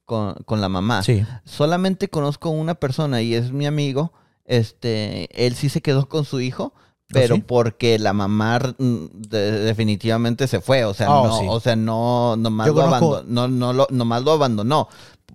con, 0.05 0.35
con 0.45 0.61
la 0.61 0.69
mamá. 0.69 1.03
Sí. 1.03 1.25
Solamente 1.45 2.09
conozco 2.09 2.51
una 2.51 2.75
persona 2.75 3.23
y 3.23 3.35
es 3.35 3.53
mi 3.53 3.67
amigo. 3.67 4.13
Este, 4.45 5.47
él 5.47 5.55
sí 5.55 5.69
se 5.69 5.81
quedó 5.83 6.09
con 6.09 6.25
su 6.25 6.41
hijo, 6.41 6.75
pero 7.13 7.35
sí? 7.37 7.45
porque 7.47 7.99
la 7.99 8.13
mamá 8.13 8.59
mm, 8.79 9.05
de- 9.29 9.61
definitivamente 9.61 10.47
se 10.47 10.61
fue, 10.61 10.85
o 10.85 10.95
sea, 10.95 11.11
Oh, 11.11 11.27
no, 11.27 11.39
sí. 11.39 11.47
o 11.49 11.61
sea, 11.61 11.77
no, 11.77 12.37
nomás 12.37 12.67
Yo 12.69 12.75
lo, 12.75 12.83
conozco- 12.83 13.15
abandonó, 13.17 13.49
no, 13.49 13.49
no 13.49 13.73
lo, 13.73 13.87
nomás 13.91 14.23
lo 14.23 14.33
abandonó. 14.33 14.89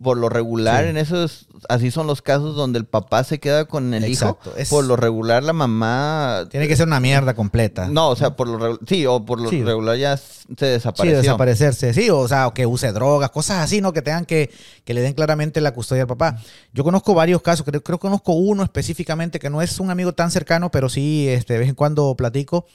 Por 0.04 0.18
lo 0.18 0.30
regular 0.30 0.84
Sí. 0.84 0.90
en 0.90 0.98
esos, 0.98 1.48
así 1.70 1.92
son 1.92 2.08
los 2.08 2.22
casos 2.22 2.56
donde 2.56 2.80
el 2.80 2.86
papá 2.86 3.24
se 3.24 3.40
queda 3.40 3.66
con 3.66 3.94
el 3.94 4.04
Exacto, 4.04 4.50
hijo. 4.52 4.60
es- 4.60 4.70
Por 4.70 4.84
lo 4.86 4.96
regular 4.96 5.44
la 5.44 5.54
mamá... 5.54 6.46
Tiene 6.52 6.68
que 6.68 6.76
ser 6.76 6.88
una 6.88 7.00
mierda 7.00 7.34
completa. 7.34 7.88
No, 7.88 8.10
o 8.10 8.16
sea, 8.16 8.36
por 8.36 8.48
lo 8.48 8.60
regu- 8.60 8.80
sí, 8.88 9.06
o 9.06 9.26
por 9.26 9.40
lo 9.42 9.50
Sí. 9.50 9.64
regular 9.64 9.98
ya 9.98 10.18
se 10.18 10.26
Sí, 10.48 10.56
desapareció. 10.60 11.18
desaparecerse, 11.22 11.94
sí, 11.94 12.10
o 12.10 12.28
sea, 12.28 12.48
o 12.48 12.54
que 12.54 12.66
use 12.66 12.92
drogas, 12.92 13.32
cosas 13.32 13.58
así, 13.64 13.82
¿no? 13.82 13.94
Que 13.94 14.02
tengan 14.02 14.26
que, 14.26 14.52
que 14.84 14.94
le 14.94 15.02
den 15.02 15.14
claramente 15.14 15.60
la 15.62 15.74
custodia 15.74 16.04
al 16.04 16.08
papá. 16.08 16.38
Yo 16.74 16.84
conozco 16.84 17.14
varios 17.14 17.42
casos, 17.42 17.66
creo, 17.66 17.82
creo 17.84 17.98
que 17.98 18.02
conozco 18.02 18.34
uno 18.34 18.64
específicamente 18.64 19.40
que 19.40 19.50
no 19.50 19.62
es 19.62 19.80
un 19.80 19.90
amigo 19.90 20.14
tan 20.14 20.30
cercano, 20.32 20.70
pero 20.72 20.90
sí, 20.90 21.28
este, 21.30 21.54
de 21.54 21.60
vez 21.60 21.70
en 21.70 21.76
cuando 21.76 22.14
platico, 22.16 22.66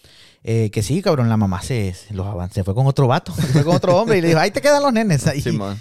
eh, 0.42 0.70
que 0.72 0.82
sí, 0.82 1.02
cabrón, 1.02 1.28
la 1.28 1.36
mamá 1.36 1.60
se, 1.62 1.92
se, 1.94 2.14
los 2.14 2.26
se 2.52 2.64
fue 2.64 2.74
con 2.74 2.86
otro 2.86 3.06
vato, 3.06 3.32
se 3.34 3.42
fue 3.42 3.62
con 3.62 3.76
otro 3.76 3.94
hombre 3.96 4.18
y 4.18 4.20
le 4.22 4.28
dijo, 4.28 4.40
ahí 4.40 4.50
te 4.50 4.60
quedan 4.62 4.82
los 4.82 4.92
nenes. 4.92 5.26
Ahí. 5.26 5.40
Simón. 5.42 5.78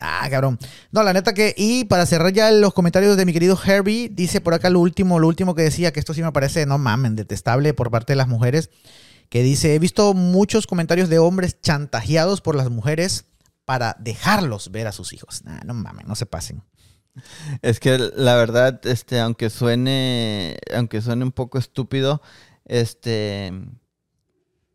Ah, 0.00 0.26
cabrón. 0.30 0.58
No, 0.90 1.02
la 1.02 1.12
neta 1.12 1.34
que, 1.34 1.54
y 1.56 1.84
para 1.84 2.06
cerrar 2.06 2.32
ya 2.32 2.50
los 2.50 2.74
comentarios 2.74 3.16
de 3.16 3.24
mi 3.24 3.32
querido 3.32 3.58
Herbie, 3.62 4.08
dice 4.10 4.40
por 4.40 4.54
acá 4.54 4.70
lo 4.70 4.80
último, 4.80 5.18
lo 5.18 5.28
último 5.28 5.54
que 5.54 5.62
decía, 5.62 5.92
que 5.92 6.00
esto 6.00 6.14
sí 6.14 6.22
me 6.22 6.32
parece, 6.32 6.66
no 6.66 6.78
mamen, 6.78 7.16
detestable 7.16 7.74
por 7.74 7.90
parte 7.90 8.12
de 8.12 8.16
las 8.16 8.28
mujeres, 8.28 8.70
que 9.28 9.42
dice, 9.42 9.74
he 9.74 9.78
visto 9.78 10.14
muchos 10.14 10.66
comentarios 10.66 11.08
de 11.08 11.18
hombres 11.18 11.60
chantajeados 11.60 12.40
por 12.40 12.54
las 12.54 12.70
mujeres 12.70 13.26
para 13.64 13.96
dejarlos 13.98 14.70
ver 14.70 14.86
a 14.86 14.92
sus 14.92 15.12
hijos. 15.12 15.44
Nah, 15.44 15.60
no 15.64 15.74
mamen, 15.74 16.06
no 16.06 16.14
se 16.14 16.26
pasen. 16.26 16.62
Es 17.60 17.78
que 17.78 17.98
la 17.98 18.36
verdad, 18.36 18.80
este, 18.86 19.20
aunque 19.20 19.50
suene, 19.50 20.58
aunque 20.74 21.02
suene 21.02 21.24
un 21.24 21.32
poco 21.32 21.58
estúpido, 21.58 22.22
este, 22.64 23.52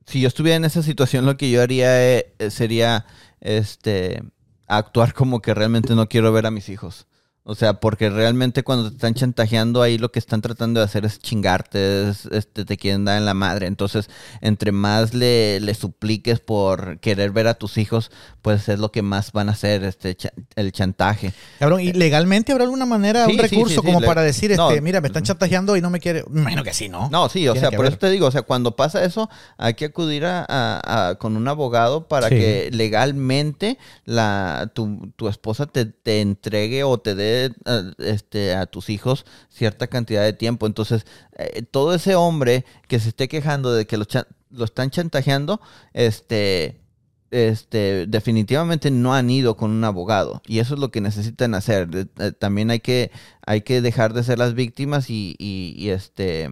si 0.05 0.22
yo 0.22 0.28
estuviera 0.28 0.55
en 0.55 0.65
esa 0.65 0.84
situación, 0.84 1.26
lo 1.26 1.38
que 1.38 1.49
yo 1.49 1.61
haría 1.61 2.18
eh, 2.18 2.34
sería, 2.49 3.05
este, 3.41 4.24
actuar 4.68 5.13
como 5.13 5.41
que 5.41 5.53
realmente 5.53 5.95
no 5.95 6.07
quiero 6.07 6.32
ver 6.32 6.45
a 6.45 6.51
mis 6.51 6.70
hijos. 6.70 7.07
O 7.50 7.56
sea, 7.56 7.76
porque 7.80 8.10
realmente 8.10 8.62
cuando 8.62 8.89
te 8.89 8.95
están 8.98 9.14
chantajeando 9.14 9.82
ahí 9.82 9.98
lo 9.98 10.12
que 10.12 10.20
están 10.20 10.41
tratando 10.41 10.82
de 10.82 10.86
hacer 10.86 11.06
es 11.06 11.18
chingarte, 11.20 12.10
es, 12.10 12.26
este, 12.26 12.66
te 12.66 12.76
quieren 12.76 13.06
dar 13.06 13.18
en 13.18 13.24
la 13.24 13.34
madre. 13.34 13.68
Entonces, 13.68 14.10
entre 14.41 14.74
más 14.74 15.14
le, 15.14 15.62
le 15.62 15.74
supliques 15.74 16.41
por 16.41 17.00
querer 17.00 17.32
ver 17.32 17.48
a 17.48 17.54
tus 17.54 17.78
hijos, 17.78 18.12
pues 18.41 18.68
es 18.68 18.80
lo 18.80 18.91
que 18.91 19.02
más 19.02 19.32
van 19.32 19.48
a 19.48 19.54
hacer, 19.54 19.86
este, 19.86 20.14
cha- 20.16 20.34
el 20.58 20.74
chantaje. 20.74 21.32
Cabrón, 21.58 21.80
¿y 21.80 21.93
legalmente 21.93 22.52
habrá 22.52 22.66
alguna 22.66 22.86
manera, 22.86 23.26
Sí, 23.28 23.32
un 23.32 23.38
recurso 23.38 23.76
sí, 23.76 23.76
sí, 23.76 23.82
como 23.86 24.02
para 24.02 24.24
decir, 24.24 24.54
no. 24.58 24.70
este, 24.70 24.82
mira, 24.82 25.00
me 25.00 25.08
están 25.08 25.24
chantajeando 25.24 25.78
y 25.78 25.82
no 25.82 25.89
me 25.89 26.02
quiere? 26.02 26.26
Imagino 26.30 26.66
que 26.66 26.74
sí, 26.74 26.89
¿no? 26.89 27.08
No, 27.10 27.30
sí, 27.30 27.48
o 27.48 27.56
sea, 27.56 27.72
por 27.72 27.86
eso 27.86 27.98
te 27.98 28.10
digo, 28.10 28.28
o 28.28 28.32
sea, 28.32 28.41
cuando 28.41 28.76
pasa 28.76 29.06
eso, 29.06 29.30
hay 29.58 29.74
que 29.76 29.86
acudir 29.86 30.26
a, 30.26 30.45
a- 30.50 31.10
a- 31.12 31.16
con 31.16 31.38
un 31.38 31.48
abogado 31.48 32.10
para 32.10 32.28
que 32.28 32.70
legalmente 32.74 33.78
la, 34.04 34.70
tu, 34.74 35.14
tu 35.16 35.30
esposa 35.30 35.66
te, 35.66 35.86
te 35.86 36.20
entregue 36.20 36.84
o 36.84 36.98
te 36.98 37.16
dé 37.16 37.37
eh, 37.46 37.94
este, 38.00 38.54
a 38.56 38.66
tus 38.66 38.90
hijos 38.90 39.26
cierta 39.50 39.88
cantidad 39.88 40.24
de 40.24 40.34
tiempo. 40.34 40.66
Entonces, 40.68 41.06
eh, 41.38 41.62
todo 41.64 41.94
ese 41.94 42.16
hombre 42.16 42.66
que 42.88 43.00
se 43.00 43.10
esté 43.10 43.28
quejando 43.28 43.72
de 43.74 43.86
que 43.88 43.98
lo, 43.98 44.06
lo 44.52 44.66
están 44.66 44.90
chantajeando, 44.90 45.62
este... 45.94 46.82
Este, 47.30 48.06
definitivamente 48.08 48.90
no 48.90 49.14
han 49.14 49.30
ido 49.30 49.58
con 49.58 49.70
un 49.72 49.84
abogado 49.84 50.42
y 50.48 50.60
eso 50.60 50.76
es 50.76 50.80
lo 50.80 50.92
que 50.92 51.02
necesitan 51.02 51.56
hacer. 51.56 51.90
Eh, 52.20 52.32
También 52.32 52.72
hay 52.72 52.80
que, 52.80 53.12
hay 53.46 53.64
que 53.64 53.82
dejar 53.82 54.14
de 54.14 54.24
ser 54.24 54.40
las 54.40 54.54
víctimas 54.54 55.10
y- 55.10 55.36
y, 55.38 55.90
este 55.90 56.50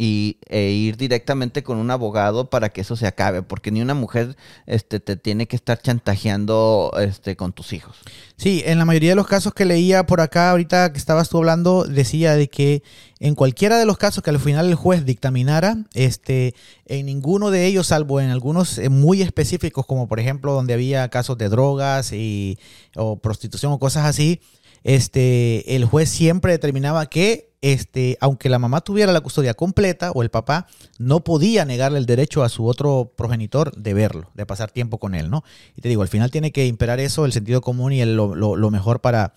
y 0.00 0.38
e 0.46 0.70
ir 0.70 0.96
directamente 0.96 1.64
con 1.64 1.76
un 1.76 1.90
abogado 1.90 2.50
para 2.50 2.68
que 2.68 2.82
eso 2.82 2.94
se 2.94 3.08
acabe, 3.08 3.42
porque 3.42 3.72
ni 3.72 3.82
una 3.82 3.94
mujer 3.94 4.36
este 4.66 5.00
te 5.00 5.16
tiene 5.16 5.48
que 5.48 5.56
estar 5.56 5.82
chantajeando 5.82 6.92
este 7.00 7.34
con 7.34 7.52
tus 7.52 7.72
hijos. 7.72 7.96
Sí, 8.36 8.62
en 8.64 8.78
la 8.78 8.84
mayoría 8.84 9.10
de 9.10 9.16
los 9.16 9.26
casos 9.26 9.52
que 9.52 9.64
leía 9.64 10.06
por 10.06 10.20
acá, 10.20 10.52
ahorita 10.52 10.92
que 10.92 10.98
estabas 10.98 11.28
tú 11.28 11.38
hablando, 11.38 11.82
decía 11.82 12.36
de 12.36 12.48
que 12.48 12.84
en 13.18 13.34
cualquiera 13.34 13.76
de 13.76 13.86
los 13.86 13.98
casos 13.98 14.22
que 14.22 14.30
al 14.30 14.38
final 14.38 14.66
el 14.66 14.76
juez 14.76 15.04
dictaminara, 15.04 15.78
este, 15.94 16.54
en 16.86 17.06
ninguno 17.06 17.50
de 17.50 17.66
ellos, 17.66 17.88
salvo 17.88 18.20
en 18.20 18.30
algunos 18.30 18.78
eh, 18.78 18.90
muy 18.90 19.20
específicos, 19.20 19.84
como 19.84 20.06
por 20.06 20.20
ejemplo 20.20 20.52
donde 20.52 20.74
había 20.74 21.08
casos 21.08 21.36
de 21.38 21.48
drogas 21.48 22.12
y, 22.12 22.56
o 22.94 23.18
prostitución 23.18 23.72
o 23.72 23.80
cosas 23.80 24.04
así, 24.04 24.40
este, 24.84 25.74
el 25.76 25.84
juez 25.84 26.08
siempre 26.08 26.52
determinaba 26.52 27.06
que, 27.06 27.48
este, 27.60 28.16
aunque 28.20 28.48
la 28.48 28.58
mamá 28.60 28.80
tuviera 28.82 29.12
la 29.12 29.20
custodia 29.20 29.54
completa 29.54 30.12
o 30.12 30.22
el 30.22 30.30
papá, 30.30 30.66
no 30.98 31.24
podía 31.24 31.64
negarle 31.64 31.98
el 31.98 32.06
derecho 32.06 32.44
a 32.44 32.48
su 32.48 32.66
otro 32.66 33.12
progenitor 33.16 33.74
de 33.76 33.94
verlo, 33.94 34.30
de 34.34 34.46
pasar 34.46 34.70
tiempo 34.70 34.98
con 34.98 35.14
él, 35.14 35.28
¿no? 35.30 35.42
Y 35.76 35.80
te 35.82 35.88
digo, 35.88 36.02
al 36.02 36.08
final 36.08 36.30
tiene 36.30 36.52
que 36.52 36.66
imperar 36.66 37.00
eso, 37.00 37.24
el 37.24 37.32
sentido 37.32 37.60
común 37.60 37.92
y 37.92 38.00
el- 38.00 38.14
lo, 38.16 38.34
lo- 38.36 38.70
mejor 38.70 39.00
para, 39.00 39.34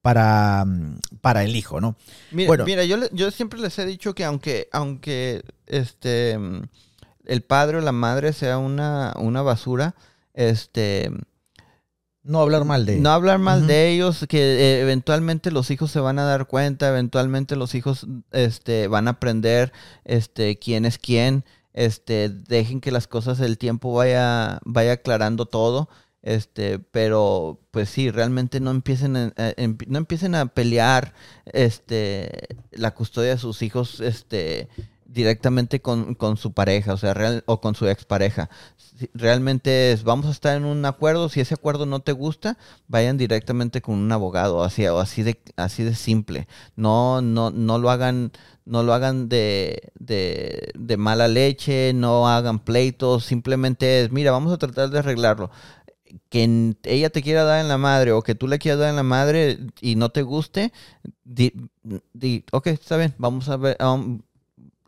para, 0.00 0.64
para 1.20 1.44
el 1.44 1.54
hijo, 1.54 1.80
¿no? 1.80 1.96
Mira, 2.32 2.48
Bueno. 2.48 2.64
mira 2.64 2.84
yo, 2.84 2.96
yo 3.12 3.30
siempre 3.30 3.60
les 3.60 3.78
he 3.78 3.86
dicho 3.86 4.14
que 4.14 4.24
aunque 4.24 4.68
aunque 4.72 5.42
este 5.66 6.36
el 7.24 7.42
padre 7.42 7.78
o 7.78 7.80
la 7.80 7.92
madre 7.92 8.32
sea 8.32 8.58
una, 8.58 9.14
una 9.16 9.42
basura, 9.42 9.94
este 10.34 11.10
No 12.24 12.40
hablar 12.40 12.64
mal 12.64 12.86
de... 12.86 12.96
No 12.98 13.10
hablar 13.10 13.38
mal 13.40 13.66
de 13.66 13.90
ellos, 13.90 14.24
que 14.28 14.38
eh, 14.40 14.80
eventualmente 14.80 15.50
los 15.50 15.70
hijos 15.72 15.90
se 15.90 15.98
van 16.00 16.18
a 16.20 16.24
dar 16.24 16.46
cuenta, 16.46 16.88
eventualmente 16.88 17.56
los 17.56 17.74
hijos 17.74 18.06
este, 18.30 18.86
van 18.86 19.08
a 19.08 19.12
aprender 19.12 19.72
este, 20.04 20.56
quién 20.58 20.84
es 20.84 20.98
quién, 20.98 21.44
este, 21.72 22.28
dejen 22.28 22.80
que 22.80 22.92
las 22.92 23.08
cosas 23.08 23.38
del 23.38 23.58
tiempo 23.58 23.92
vaya, 23.92 24.60
vaya 24.64 24.92
aclarando 24.92 25.46
todo, 25.46 25.88
este, 26.22 26.78
pero 26.78 27.58
pues 27.72 27.88
sí, 27.90 28.08
realmente 28.12 28.60
no 28.60 28.70
empiecen, 28.70 29.16
a- 29.16 29.32
a- 29.36 29.54
em- 29.56 29.78
no 29.88 29.98
empiecen 29.98 30.36
a 30.36 30.46
pelear 30.46 31.14
este, 31.46 32.30
la 32.70 32.92
custodia 32.94 33.30
de 33.30 33.38
sus 33.38 33.62
hijos 33.62 33.98
este, 34.00 34.68
directamente 35.12 35.80
con, 35.80 36.14
con 36.14 36.36
su 36.36 36.52
pareja, 36.52 36.94
o 36.94 36.96
sea, 36.96 37.12
real, 37.14 37.44
o 37.46 37.60
con 37.60 37.74
su 37.74 37.86
expareja. 37.86 38.48
Realmente 39.14 39.92
es, 39.92 40.04
vamos 40.04 40.26
a 40.26 40.30
estar 40.30 40.56
en 40.56 40.64
un 40.64 40.84
acuerdo, 40.84 41.28
si 41.28 41.40
ese 41.40 41.54
acuerdo 41.54 41.86
no 41.86 42.00
te 42.00 42.12
gusta, 42.12 42.56
vayan 42.88 43.18
directamente 43.18 43.82
con 43.82 43.96
un 43.96 44.10
abogado, 44.10 44.62
así, 44.62 44.86
o 44.86 44.98
así 44.98 45.22
de, 45.22 45.40
así 45.56 45.82
de 45.82 45.94
simple. 45.94 46.48
No, 46.76 47.20
no, 47.20 47.50
no 47.50 47.78
lo 47.78 47.90
hagan, 47.90 48.32
no 48.64 48.82
lo 48.82 48.94
hagan 48.94 49.28
de, 49.28 49.92
de, 49.98 50.70
de 50.74 50.96
mala 50.96 51.28
leche, 51.28 51.92
no 51.94 52.28
hagan 52.28 52.58
pleitos, 52.58 53.24
simplemente 53.24 54.02
es, 54.02 54.12
mira, 54.12 54.30
vamos 54.32 54.52
a 54.52 54.58
tratar 54.58 54.90
de 54.90 54.98
arreglarlo. 55.00 55.50
Que 56.28 56.74
ella 56.84 57.10
te 57.10 57.22
quiera 57.22 57.44
dar 57.44 57.60
en 57.60 57.68
la 57.68 57.78
madre 57.78 58.12
o 58.12 58.22
que 58.22 58.34
tú 58.34 58.46
le 58.46 58.58
quieras 58.58 58.80
dar 58.80 58.90
en 58.90 58.96
la 58.96 59.02
madre 59.02 59.58
y 59.80 59.96
no 59.96 60.10
te 60.10 60.22
guste, 60.22 60.72
di, 61.24 61.52
di, 62.12 62.44
ok, 62.52 62.66
está 62.68 62.96
bien, 62.96 63.14
vamos 63.18 63.48
a 63.48 63.56
ver, 63.56 63.76
um, 63.82 64.20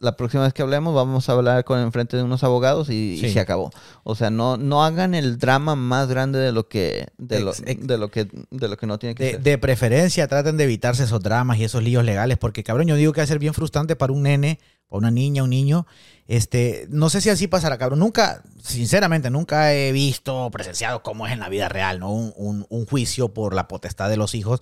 la 0.04 0.16
próxima 0.16 0.44
vez 0.44 0.52
que 0.52 0.62
hablemos 0.62 0.94
vamos 0.94 1.28
a 1.28 1.32
hablar 1.32 1.64
con 1.64 1.80
enfrente 1.80 2.16
de 2.16 2.22
unos 2.22 2.44
abogados 2.44 2.90
y, 2.90 3.18
se 3.32 3.40
acabó. 3.40 3.72
O 4.04 4.14
sea, 4.14 4.30
no, 4.30 4.56
no 4.56 4.84
hagan 4.84 5.14
el 5.14 5.38
drama 5.38 5.74
más 5.74 6.06
grande 6.08 6.38
de 6.38 6.52
lo 6.52 6.68
que, 6.68 7.08
de 7.18 7.40
lo, 7.40 7.52
de 7.52 7.98
lo 7.98 8.10
que, 8.10 8.28
de 8.50 8.68
lo 8.68 8.76
que 8.76 8.86
no 8.86 8.98
tiene 8.98 9.14
que 9.14 9.24
De, 9.24 9.30
ser. 9.32 9.40
de 9.42 9.58
preferencia, 9.58 10.28
traten 10.28 10.56
de 10.56 10.64
evitarse 10.64 11.04
esos 11.04 11.20
dramas 11.22 11.58
y 11.58 11.64
esos 11.64 11.82
líos 11.82 12.04
legales, 12.04 12.38
porque 12.38 12.62
cabrón, 12.62 12.86
yo 12.86 12.96
digo 12.96 13.12
que 13.12 13.20
va 13.20 13.24
a 13.24 13.28
ser 13.28 13.38
bien 13.38 13.54
frustrante 13.54 13.96
para 13.96 14.12
un 14.12 14.22
nene, 14.22 14.60
para 14.88 14.98
una 14.98 15.10
niña, 15.10 15.42
un 15.42 15.50
niño. 15.50 15.86
Este, 16.26 16.86
no 16.90 17.10
sé 17.10 17.20
si 17.20 17.28
así 17.30 17.48
pasará, 17.48 17.76
cabrón. 17.78 17.98
Nunca, 17.98 18.42
sinceramente, 18.62 19.30
nunca 19.30 19.74
he 19.74 19.92
visto, 19.92 20.50
presenciado 20.50 21.02
cómo 21.02 21.26
es 21.26 21.32
en 21.32 21.40
la 21.40 21.48
vida 21.48 21.68
real, 21.68 21.98
¿no? 22.00 22.10
Un, 22.12 22.32
un- 22.36 22.66
un 22.68 22.86
juicio 22.86 23.34
por 23.34 23.54
la 23.54 23.68
potestad 23.68 24.08
de 24.08 24.16
los 24.16 24.34
hijos. 24.34 24.60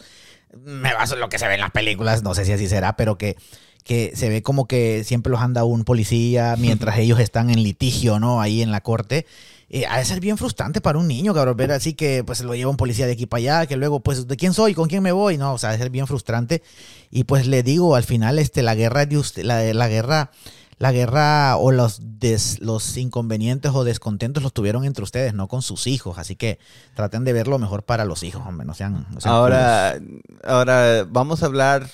Me 0.54 0.92
baso 0.92 1.14
en 1.14 1.20
lo 1.20 1.28
que 1.28 1.38
se 1.38 1.46
ve 1.48 1.54
en 1.54 1.60
las 1.60 1.70
películas, 1.70 2.22
no 2.22 2.34
sé 2.34 2.44
si 2.44 2.52
así 2.52 2.68
será, 2.68 2.94
pero 2.96 3.16
que, 3.16 3.36
que 3.84 4.12
se 4.14 4.28
ve 4.28 4.42
como 4.42 4.66
que 4.66 5.04
siempre 5.04 5.30
los 5.30 5.40
anda 5.40 5.64
un 5.64 5.84
policía 5.84 6.54
mientras 6.58 6.98
ellos 6.98 7.18
están 7.20 7.50
en 7.50 7.62
litigio, 7.62 8.18
¿no? 8.20 8.40
Ahí 8.40 8.62
en 8.62 8.70
la 8.70 8.80
corte. 8.80 9.26
Eh, 9.74 9.86
ha 9.86 9.96
de 9.98 10.04
ser 10.04 10.20
bien 10.20 10.36
frustrante 10.36 10.82
para 10.82 10.98
un 10.98 11.08
niño, 11.08 11.32
cabrón, 11.32 11.56
ver 11.56 11.72
así 11.72 11.94
que 11.94 12.22
pues 12.24 12.42
lo 12.42 12.54
lleva 12.54 12.70
un 12.70 12.76
policía 12.76 13.06
de 13.06 13.12
aquí 13.12 13.24
para 13.24 13.38
allá, 13.38 13.66
que 13.66 13.76
luego, 13.76 14.00
pues, 14.00 14.28
¿de 14.28 14.36
quién 14.36 14.52
soy? 14.52 14.74
¿Con 14.74 14.86
quién 14.86 15.02
me 15.02 15.12
voy? 15.12 15.38
No, 15.38 15.54
o 15.54 15.58
sea, 15.58 15.70
ha 15.70 15.72
de 15.72 15.78
ser 15.78 15.88
bien 15.88 16.06
frustrante. 16.06 16.62
Y 17.10 17.24
pues 17.24 17.46
le 17.46 17.62
digo, 17.62 17.94
al 17.96 18.04
final, 18.04 18.38
este, 18.38 18.62
la 18.62 18.74
guerra 18.74 19.06
de 19.06 19.16
usted, 19.16 19.44
la, 19.44 19.62
la 19.72 19.88
guerra, 19.88 20.30
la 20.76 20.92
guerra 20.92 21.56
o 21.56 21.72
los, 21.72 22.00
des- 22.02 22.60
los 22.60 22.98
inconvenientes 22.98 23.70
o 23.74 23.82
descontentos 23.82 24.42
los 24.42 24.52
tuvieron 24.52 24.84
entre 24.84 25.04
ustedes, 25.04 25.32
no 25.32 25.48
con 25.48 25.62
sus 25.62 25.86
hijos. 25.86 26.18
Así 26.18 26.36
que 26.36 26.58
traten 26.94 27.24
de 27.24 27.32
ver 27.32 27.48
lo 27.48 27.58
mejor 27.58 27.82
para 27.82 28.04
los 28.04 28.24
hijos, 28.24 28.42
hombre, 28.46 28.66
no 28.66 28.74
sean. 28.74 29.06
no 29.10 29.22
sean 29.22 29.34
culos. 29.34 29.56
Ahora, 29.56 29.98
ahora 30.44 31.06
vamos 31.08 31.42
a 31.42 31.46
hablar 31.46 31.88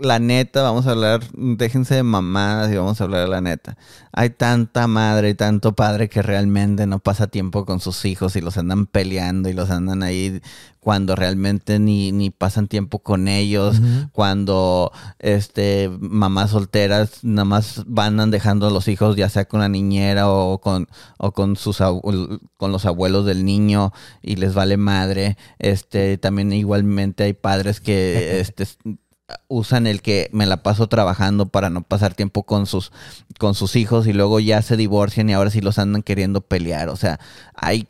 la 0.00 0.18
neta, 0.18 0.62
vamos 0.62 0.86
a 0.86 0.92
hablar, 0.92 1.20
déjense 1.32 1.94
de 1.94 2.02
mamadas 2.02 2.72
y 2.72 2.76
vamos 2.76 3.00
a 3.00 3.04
hablar 3.04 3.22
de 3.22 3.28
la 3.28 3.40
neta. 3.40 3.76
Hay 4.12 4.30
tanta 4.30 4.86
madre 4.86 5.30
y 5.30 5.34
tanto 5.34 5.74
padre 5.74 6.08
que 6.08 6.22
realmente 6.22 6.86
no 6.86 6.98
pasa 6.98 7.26
tiempo 7.26 7.64
con 7.64 7.80
sus 7.80 8.04
hijos 8.04 8.34
y 8.36 8.40
los 8.40 8.56
andan 8.58 8.86
peleando 8.86 9.48
y 9.48 9.52
los 9.52 9.70
andan 9.70 10.02
ahí 10.02 10.40
cuando 10.80 11.14
realmente 11.14 11.78
ni, 11.78 12.10
ni 12.10 12.30
pasan 12.30 12.66
tiempo 12.66 13.00
con 13.00 13.28
ellos, 13.28 13.80
cuando 14.12 14.92
este 15.18 15.90
mamás 16.00 16.50
solteras 16.50 17.22
nada 17.22 17.44
más 17.44 17.82
van 17.86 18.30
dejando 18.30 18.66
a 18.66 18.70
los 18.70 18.88
hijos 18.88 19.14
ya 19.16 19.28
sea 19.28 19.44
con 19.44 19.60
la 19.60 19.68
niñera 19.68 20.30
o 20.30 20.58
con 20.58 20.88
o 21.18 21.32
con 21.32 21.56
sus 21.56 21.78
con 21.78 22.72
los 22.72 22.86
abuelos 22.86 23.26
del 23.26 23.44
niño 23.44 23.92
y 24.22 24.36
les 24.36 24.54
vale 24.54 24.78
madre. 24.78 25.36
Este 25.58 26.16
también 26.16 26.52
igualmente 26.52 27.24
hay 27.24 27.34
padres 27.34 27.80
que 27.80 28.40
este 28.40 28.66
usan 29.48 29.86
el 29.86 30.02
que 30.02 30.28
me 30.32 30.46
la 30.46 30.62
paso 30.62 30.88
trabajando 30.88 31.46
para 31.46 31.70
no 31.70 31.82
pasar 31.82 32.14
tiempo 32.14 32.44
con 32.44 32.66
sus, 32.66 32.92
con 33.38 33.54
sus 33.54 33.76
hijos 33.76 34.06
y 34.06 34.12
luego 34.12 34.40
ya 34.40 34.62
se 34.62 34.76
divorcian 34.76 35.28
y 35.28 35.32
ahora 35.32 35.50
sí 35.50 35.60
los 35.60 35.78
andan 35.78 36.02
queriendo 36.02 36.40
pelear. 36.40 36.88
O 36.88 36.96
sea, 36.96 37.20
hay, 37.54 37.88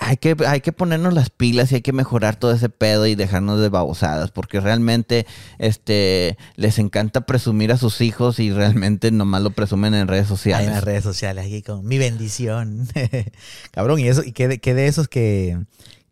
hay, 0.00 0.16
que, 0.16 0.36
hay 0.46 0.60
que 0.60 0.72
ponernos 0.72 1.14
las 1.14 1.30
pilas 1.30 1.72
y 1.72 1.76
hay 1.76 1.82
que 1.82 1.92
mejorar 1.92 2.36
todo 2.36 2.52
ese 2.52 2.68
pedo 2.68 3.06
y 3.06 3.14
dejarnos 3.14 3.60
de 3.60 3.68
babosadas 3.68 4.30
porque 4.30 4.60
realmente 4.60 5.26
este, 5.58 6.36
les 6.56 6.78
encanta 6.78 7.22
presumir 7.22 7.72
a 7.72 7.78
sus 7.78 8.00
hijos 8.00 8.38
y 8.38 8.52
realmente 8.52 9.10
nomás 9.10 9.42
lo 9.42 9.50
presumen 9.50 9.94
en 9.94 10.08
redes 10.08 10.28
sociales. 10.28 10.68
en 10.68 10.74
las 10.74 10.84
redes 10.84 11.04
sociales, 11.04 11.46
aquí 11.46 11.62
con 11.62 11.86
mi 11.86 11.98
bendición. 11.98 12.88
Cabrón, 13.70 14.00
y 14.00 14.08
eso, 14.08 14.22
y 14.24 14.32
qué 14.32 14.48
de 14.48 14.86
esos 14.86 15.08
que 15.08 15.58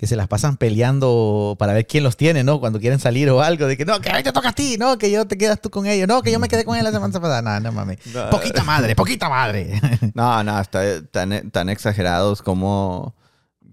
que 0.04 0.08
se 0.08 0.16
las 0.16 0.28
pasan 0.28 0.58
peleando 0.58 1.56
para 1.58 1.72
ver 1.72 1.86
quién 1.86 2.04
los 2.04 2.18
tiene, 2.18 2.44
¿no? 2.44 2.60
Cuando 2.60 2.78
quieren 2.78 3.00
salir 3.00 3.30
o 3.30 3.40
algo, 3.40 3.66
de 3.66 3.78
que 3.78 3.86
no, 3.86 4.02
que 4.02 4.10
a 4.10 4.22
te 4.22 4.32
toca 4.32 4.50
a 4.50 4.52
ti, 4.52 4.76
no, 4.78 4.98
que 4.98 5.10
yo 5.10 5.26
te 5.26 5.38
quedas 5.38 5.62
tú 5.62 5.70
con 5.70 5.86
ellos, 5.86 6.06
no, 6.06 6.20
que 6.20 6.30
yo 6.30 6.38
me 6.38 6.48
quedé 6.48 6.66
con 6.66 6.76
él 6.76 6.84
la 6.84 6.92
semana 6.92 7.18
pasada, 7.18 7.40
no, 7.40 7.58
no 7.58 7.72
mames. 7.72 8.00
Poquita 8.30 8.62
madre, 8.64 8.94
poquita 8.94 9.30
madre. 9.30 9.80
No, 10.14 10.44
no, 10.44 10.60
está 10.60 11.02
tan, 11.06 11.50
tan 11.50 11.70
exagerados 11.70 12.42
como, 12.42 13.14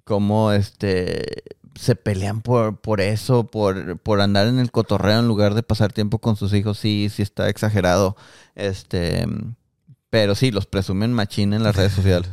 como 0.06 0.54
este 0.54 1.44
se 1.76 1.96
pelean 1.98 2.42
por, 2.42 2.80
por 2.80 3.02
eso, 3.02 3.48
por, 3.48 4.00
por 4.00 4.22
andar 4.22 4.48
en 4.48 4.60
el 4.60 4.72
cotorreo 4.72 5.20
en 5.20 5.28
lugar 5.28 5.54
de 5.54 5.64
pasar 5.64 5.92
tiempo 5.92 6.20
con 6.20 6.38
sus 6.38 6.54
hijos, 6.54 6.78
sí, 6.78 7.10
sí 7.14 7.22
está 7.22 7.50
exagerado. 7.50 8.16
Este, 8.56 9.28
pero 10.10 10.36
sí, 10.36 10.52
los 10.52 10.66
presumen 10.66 11.12
machín 11.12 11.54
en 11.54 11.64
las 11.64 11.76
redes 11.76 11.92
sociales. 11.92 12.30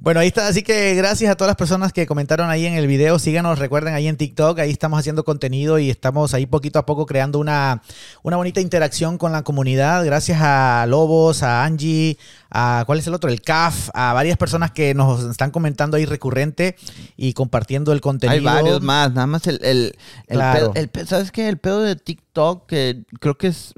Bueno, 0.00 0.20
ahí 0.20 0.28
está. 0.28 0.46
Así 0.46 0.62
que 0.62 0.94
gracias 0.94 1.30
a 1.30 1.34
todas 1.34 1.48
las 1.48 1.56
personas 1.56 1.92
que 1.92 2.06
comentaron 2.06 2.48
ahí 2.48 2.66
en 2.66 2.74
el 2.74 2.86
video. 2.86 3.18
Síganos, 3.18 3.58
recuerden 3.58 3.94
ahí 3.94 4.06
en 4.06 4.16
TikTok. 4.16 4.58
Ahí 4.60 4.70
estamos 4.70 4.98
haciendo 5.00 5.24
contenido 5.24 5.78
y 5.78 5.90
estamos 5.90 6.32
ahí 6.34 6.46
poquito 6.46 6.78
a 6.78 6.86
poco 6.86 7.06
creando 7.06 7.38
una, 7.38 7.82
una 8.22 8.36
bonita 8.36 8.60
interacción 8.60 9.18
con 9.18 9.32
la 9.32 9.42
comunidad. 9.42 10.04
Gracias 10.04 10.38
a 10.40 10.86
Lobos, 10.88 11.42
a 11.42 11.64
Angie, 11.64 12.18
a 12.50 12.84
¿cuál 12.86 13.00
es 13.00 13.06
el 13.06 13.14
otro? 13.14 13.30
El 13.30 13.40
CAF, 13.42 13.90
a 13.94 14.12
varias 14.12 14.36
personas 14.36 14.70
que 14.70 14.94
nos 14.94 15.24
están 15.24 15.50
comentando 15.50 15.96
ahí 15.96 16.04
recurrente 16.04 16.76
y 17.16 17.32
compartiendo 17.32 17.92
el 17.92 18.00
contenido. 18.00 18.36
Hay 18.36 18.44
varios 18.44 18.82
más, 18.82 19.12
nada 19.12 19.26
más 19.26 19.46
el, 19.46 19.58
el, 19.64 19.96
el, 20.28 21.06
¿sabes 21.06 21.32
qué? 21.32 21.48
El 21.48 21.58
pedo 21.58 21.82
de 21.82 21.96
TikTok, 21.96 22.25
que 22.66 23.04
creo 23.20 23.36
que 23.38 23.48
es, 23.48 23.72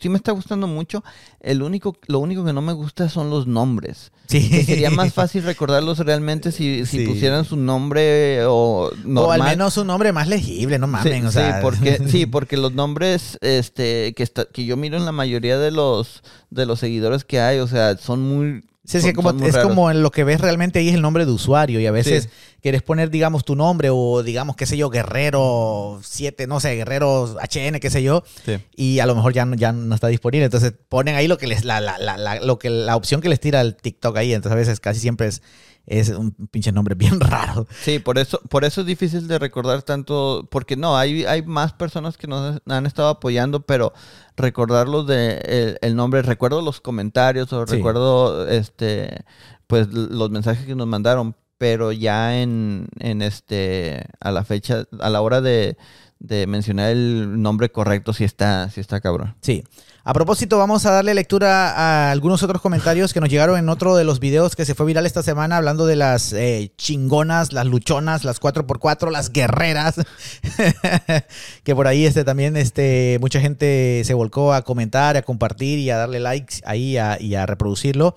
sí 0.00 0.08
me 0.08 0.16
está 0.16 0.32
gustando 0.32 0.66
mucho. 0.66 1.02
El 1.40 1.62
único, 1.62 1.96
lo 2.06 2.18
único 2.20 2.44
que 2.44 2.52
no 2.52 2.62
me 2.62 2.72
gusta 2.72 3.08
son 3.08 3.30
los 3.30 3.46
nombres. 3.46 4.12
Sí. 4.26 4.64
sería 4.64 4.90
más 4.90 5.14
fácil 5.14 5.44
recordarlos 5.44 5.98
realmente 6.00 6.50
si, 6.52 6.84
si 6.86 7.06
pusieran 7.06 7.44
su 7.44 7.56
nombre 7.56 8.44
o 8.46 8.90
O 9.14 9.30
al 9.30 9.42
menos 9.42 9.76
un 9.76 9.86
nombre 9.86 10.12
más 10.12 10.28
legible, 10.28 10.78
no 10.78 10.86
mames. 10.86 11.32
Sí, 11.32 11.40
porque, 11.62 12.00
sí, 12.08 12.26
porque 12.26 12.56
los 12.56 12.72
nombres 12.72 13.38
este, 13.40 14.14
que, 14.14 14.22
está, 14.22 14.46
que 14.46 14.64
yo 14.64 14.76
miro 14.76 14.96
en 14.96 15.04
la 15.04 15.12
mayoría 15.12 15.58
de 15.58 15.70
los, 15.70 16.22
de 16.50 16.66
los 16.66 16.80
seguidores 16.80 17.24
que 17.24 17.40
hay, 17.40 17.58
o 17.58 17.66
sea, 17.66 17.96
son 17.96 18.22
muy 18.22 18.64
Sí, 18.86 19.00
sí, 19.00 19.12
como, 19.12 19.30
es 19.44 19.56
como 19.58 19.90
en 19.90 20.02
lo 20.02 20.12
que 20.12 20.22
ves 20.22 20.40
realmente 20.40 20.78
ahí 20.78 20.88
es 20.88 20.94
el 20.94 21.02
nombre 21.02 21.26
de 21.26 21.32
usuario 21.32 21.80
y 21.80 21.86
a 21.86 21.90
veces 21.90 22.28
quieres 22.62 22.82
poner, 22.82 23.10
digamos, 23.10 23.44
tu 23.44 23.56
nombre 23.56 23.88
o 23.90 24.22
digamos, 24.22 24.54
qué 24.54 24.64
sé 24.64 24.76
yo, 24.76 24.90
Guerrero 24.90 25.98
7, 26.02 26.46
no 26.46 26.60
sé, 26.60 26.76
Guerrero 26.76 27.36
HN, 27.36 27.80
qué 27.80 27.90
sé 27.90 28.02
yo, 28.02 28.22
y 28.76 29.00
a 29.00 29.06
lo 29.06 29.16
mejor 29.16 29.32
ya 29.32 29.44
no, 29.44 29.56
ya 29.56 29.72
no 29.72 29.94
está 29.94 30.06
disponible. 30.06 30.44
Entonces 30.44 30.72
ponen 30.88 31.16
ahí 31.16 31.26
lo 31.26 31.36
que 31.36 31.48
les, 31.48 31.64
la, 31.64 31.80
la, 31.80 31.98
la, 31.98 32.40
lo 32.40 32.58
que, 32.58 32.70
la 32.70 32.94
opción 32.96 33.20
que 33.20 33.28
les 33.28 33.40
tira 33.40 33.60
el 33.60 33.74
TikTok 33.74 34.16
ahí. 34.16 34.32
Entonces 34.32 34.52
a 34.52 34.56
veces 34.56 34.80
casi 34.80 35.00
siempre 35.00 35.26
es 35.26 35.42
es 35.86 36.08
un 36.10 36.32
pinche 36.32 36.72
nombre 36.72 36.94
bien 36.94 37.20
raro. 37.20 37.66
Sí, 37.80 37.98
por 37.98 38.18
eso, 38.18 38.40
por 38.48 38.64
eso 38.64 38.80
es 38.80 38.86
difícil 38.86 39.28
de 39.28 39.38
recordar 39.38 39.82
tanto, 39.82 40.48
porque 40.50 40.76
no, 40.76 40.96
hay, 40.96 41.24
hay 41.24 41.42
más 41.42 41.72
personas 41.72 42.16
que 42.16 42.26
nos 42.26 42.60
han 42.66 42.86
estado 42.86 43.08
apoyando, 43.08 43.60
pero 43.60 43.92
recordarlos 44.36 45.06
de 45.06 45.78
el, 45.80 45.96
nombre, 45.96 46.22
recuerdo 46.22 46.60
los 46.60 46.80
comentarios 46.80 47.52
o 47.52 47.64
recuerdo 47.64 48.46
este 48.48 49.24
pues 49.66 49.88
los 49.88 50.30
mensajes 50.30 50.64
que 50.66 50.74
nos 50.74 50.86
mandaron, 50.86 51.34
pero 51.58 51.90
ya 51.90 52.40
en, 52.40 52.88
en 53.00 53.22
este 53.22 54.06
a 54.20 54.30
la 54.30 54.44
fecha, 54.44 54.84
a 55.00 55.10
la 55.10 55.20
hora 55.20 55.40
de, 55.40 55.76
de 56.18 56.46
mencionar 56.46 56.90
el 56.90 57.40
nombre 57.40 57.70
correcto, 57.70 58.12
si 58.12 58.24
está, 58.24 58.70
si 58.70 58.80
está 58.80 59.00
cabrón. 59.00 59.34
Sí. 59.40 59.64
A 60.08 60.14
propósito, 60.14 60.56
vamos 60.56 60.86
a 60.86 60.92
darle 60.92 61.14
lectura 61.14 61.72
a 61.72 62.12
algunos 62.12 62.40
otros 62.44 62.62
comentarios 62.62 63.12
que 63.12 63.20
nos 63.20 63.28
llegaron 63.28 63.58
en 63.58 63.68
otro 63.68 63.96
de 63.96 64.04
los 64.04 64.20
videos 64.20 64.54
que 64.54 64.64
se 64.64 64.76
fue 64.76 64.86
viral 64.86 65.04
esta 65.04 65.24
semana, 65.24 65.56
hablando 65.56 65.84
de 65.84 65.96
las 65.96 66.32
eh, 66.32 66.72
chingonas, 66.76 67.52
las 67.52 67.66
luchonas, 67.66 68.22
las 68.22 68.40
4x4, 68.40 69.10
las 69.10 69.32
guerreras. 69.32 69.96
que 71.64 71.74
por 71.74 71.88
ahí 71.88 72.06
este, 72.06 72.22
también 72.22 72.56
este, 72.56 73.18
mucha 73.20 73.40
gente 73.40 74.02
se 74.04 74.14
volcó 74.14 74.54
a 74.54 74.62
comentar, 74.62 75.16
a 75.16 75.22
compartir 75.22 75.80
y 75.80 75.90
a 75.90 75.96
darle 75.96 76.20
likes 76.20 76.60
ahí 76.64 76.96
y 77.18 77.34
a 77.34 77.46
reproducirlo. 77.46 78.14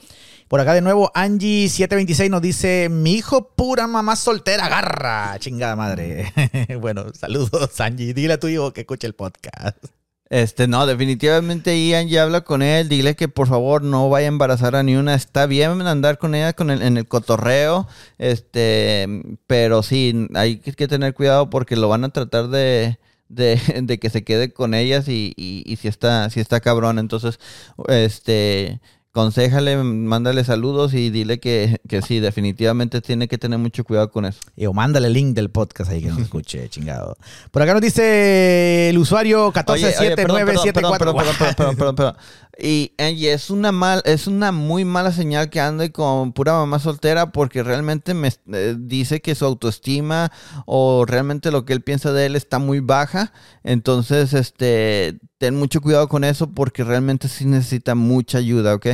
Por 0.49 0.59
acá 0.59 0.73
de 0.73 0.81
nuevo, 0.81 1.11
Angie726 1.13 2.29
nos 2.31 2.41
dice: 2.41 2.89
Mi 2.89 3.13
hijo, 3.13 3.49
pura 3.49 3.85
mamá 3.85 4.15
soltera, 4.15 4.65
agarra. 4.65 5.37
Chingada 5.37 5.75
madre. 5.75 6.33
bueno, 6.81 7.05
saludos, 7.13 7.79
Angie. 7.79 8.15
Dile 8.15 8.33
a 8.33 8.39
tu 8.39 8.47
hijo 8.47 8.73
que 8.73 8.81
escuche 8.81 9.05
el 9.05 9.13
podcast. 9.13 9.77
Este, 10.31 10.67
no, 10.67 10.87
definitivamente 10.87 11.75
Ian 11.87 12.07
ya 12.07 12.23
habla 12.23 12.41
con 12.41 12.63
él, 12.63 12.87
dile 12.89 13.15
que 13.15 13.27
por 13.27 13.47
favor 13.47 13.83
no 13.83 14.09
vaya 14.09 14.25
a 14.25 14.29
embarazar 14.29 14.75
a 14.75 14.81
ni 14.81 14.95
una. 14.95 15.13
Está 15.13 15.45
bien 15.45 15.83
andar 15.83 16.17
con 16.17 16.33
ella 16.33 16.53
con 16.53 16.71
el, 16.71 16.81
en 16.81 16.97
el 16.97 17.07
cotorreo, 17.07 17.87
este, 18.17 19.07
pero 19.45 19.83
sí, 19.83 20.27
hay 20.33 20.57
que 20.57 20.87
tener 20.87 21.13
cuidado 21.13 21.51
porque 21.51 21.75
lo 21.75 21.89
van 21.89 22.05
a 22.05 22.09
tratar 22.09 22.47
de, 22.47 22.97
de, 23.27 23.59
de 23.83 23.99
que 23.99 24.09
se 24.09 24.23
quede 24.23 24.51
con 24.51 24.73
ellas 24.73 25.07
y, 25.07 25.33
y, 25.35 25.63
y 25.65 25.75
si 25.75 25.87
está, 25.87 26.29
si 26.31 26.39
está 26.39 26.59
cabrón. 26.59 26.97
Entonces, 26.97 27.39
este, 27.87 28.81
Conséjale, 29.11 29.75
mándale 29.77 30.43
saludos 30.43 30.93
y 30.93 31.09
dile 31.09 31.39
que, 31.39 31.81
que, 31.87 32.03
sí, 32.03 32.19
definitivamente 32.19 33.01
tiene 33.01 33.27
que 33.27 33.39
tener 33.39 33.57
mucho 33.57 33.83
cuidado 33.83 34.11
con 34.11 34.25
eso. 34.25 34.39
Y 34.55 34.67
o 34.67 34.73
mándale 34.73 35.07
el 35.07 35.13
link 35.13 35.35
del 35.35 35.49
podcast 35.49 35.89
ahí 35.89 36.03
que 36.03 36.09
nos 36.09 36.19
escuche, 36.19 36.69
chingado. 36.69 37.17
Por 37.49 37.63
acá 37.63 37.73
nos 37.73 37.81
dice 37.81 38.89
el 38.89 38.97
usuario 38.99 39.45
147974. 39.45 40.73
Perdón, 40.73 41.25
perdón, 41.25 41.55
perdón, 41.55 41.75
perdón, 41.75 41.95
perdón, 41.95 42.15
Y, 42.61 42.93
es 42.97 43.49
una 43.49 43.71
mal, 43.71 44.01
es 44.05 44.27
una 44.27 44.51
muy 44.51 44.83
mala 44.85 45.11
señal 45.11 45.49
que 45.49 45.61
ande 45.61 45.91
con 45.91 46.33
pura 46.33 46.53
mamá 46.53 46.79
soltera 46.79 47.31
porque 47.31 47.63
realmente 47.63 48.13
me 48.13 48.29
eh, 48.51 48.75
dice 48.77 49.21
que 49.21 49.35
su 49.35 49.45
autoestima 49.45 50.31
o 50.65 51.05
realmente 51.05 51.51
lo 51.51 51.65
que 51.65 51.73
él 51.73 51.81
piensa 51.81 52.11
de 52.11 52.25
él 52.25 52.35
está 52.35 52.59
muy 52.59 52.81
baja. 52.81 53.31
Entonces, 53.63 54.33
este, 54.33 55.19
ten 55.37 55.55
mucho 55.55 55.81
cuidado 55.81 56.09
con 56.09 56.23
eso 56.23 56.51
porque 56.53 56.83
realmente 56.83 57.27
sí 57.27 57.45
necesita 57.45 57.95
mucha 57.95 58.39
ayuda, 58.39 58.75
¿ok? 58.75 58.87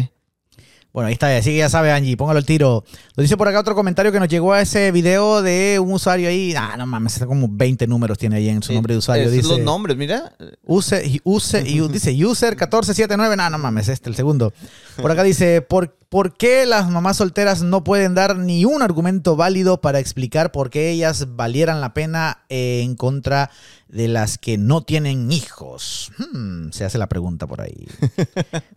Bueno, 0.95 1.07
ahí 1.07 1.13
está, 1.13 1.35
así 1.35 1.49
que 1.49 1.57
ya 1.57 1.67
sabe 1.67 1.91
Angie, 1.91 2.15
póngalo 2.15 2.39
el 2.39 2.45
tiro. 2.45 2.85
Nos 3.17 3.23
dice 3.25 3.35
por 3.35 3.49
acá 3.49 3.59
otro 3.59 3.75
comentario 3.75 4.13
que 4.13 4.19
nos 4.21 4.29
llegó 4.29 4.53
a 4.53 4.61
ese 4.61 4.93
video 4.93 5.41
de 5.41 5.77
un 5.77 5.91
usuario 5.91 6.29
ahí. 6.29 6.53
Ah, 6.57 6.75
no 6.77 6.85
mames, 6.85 7.15
está 7.15 7.25
como 7.25 7.49
20 7.51 7.85
números 7.85 8.17
tiene 8.17 8.37
ahí 8.37 8.47
en 8.47 8.63
su 8.63 8.71
nombre 8.71 8.93
de 8.93 8.99
usuario. 8.99 9.29
dice, 9.29 9.45
los 9.45 9.59
nombres, 9.59 9.97
mira. 9.97 10.31
Use, 10.63 11.19
use, 11.25 11.63
y 11.67 11.85
dice 11.89 12.11
user 12.25 12.51
1479. 12.51 13.35
No, 13.35 13.49
no 13.49 13.57
mames, 13.57 13.89
este 13.89 14.09
el 14.09 14.15
segundo. 14.15 14.53
Por 14.95 15.11
acá 15.11 15.23
dice, 15.23 15.61
¿por, 15.61 15.97
¿por 16.07 16.37
qué 16.37 16.65
las 16.65 16.89
mamás 16.89 17.17
solteras 17.17 17.61
no 17.61 17.83
pueden 17.83 18.15
dar 18.15 18.37
ni 18.37 18.63
un 18.63 18.81
argumento 18.81 19.35
válido 19.35 19.81
para 19.81 19.99
explicar 19.99 20.53
por 20.53 20.69
qué 20.69 20.91
ellas 20.91 21.35
valieran 21.35 21.81
la 21.81 21.93
pena 21.93 22.45
en 22.47 22.95
contra 22.95 23.51
de 23.95 24.09
las 24.09 24.37
que 24.37 24.57
no 24.57 24.83
tienen 24.83 25.31
hijos? 25.31 26.11
Hmm, 26.17 26.69
se 26.71 26.83
hace 26.83 26.97
la 26.97 27.07
pregunta 27.07 27.47
por 27.47 27.61
ahí. 27.61 27.87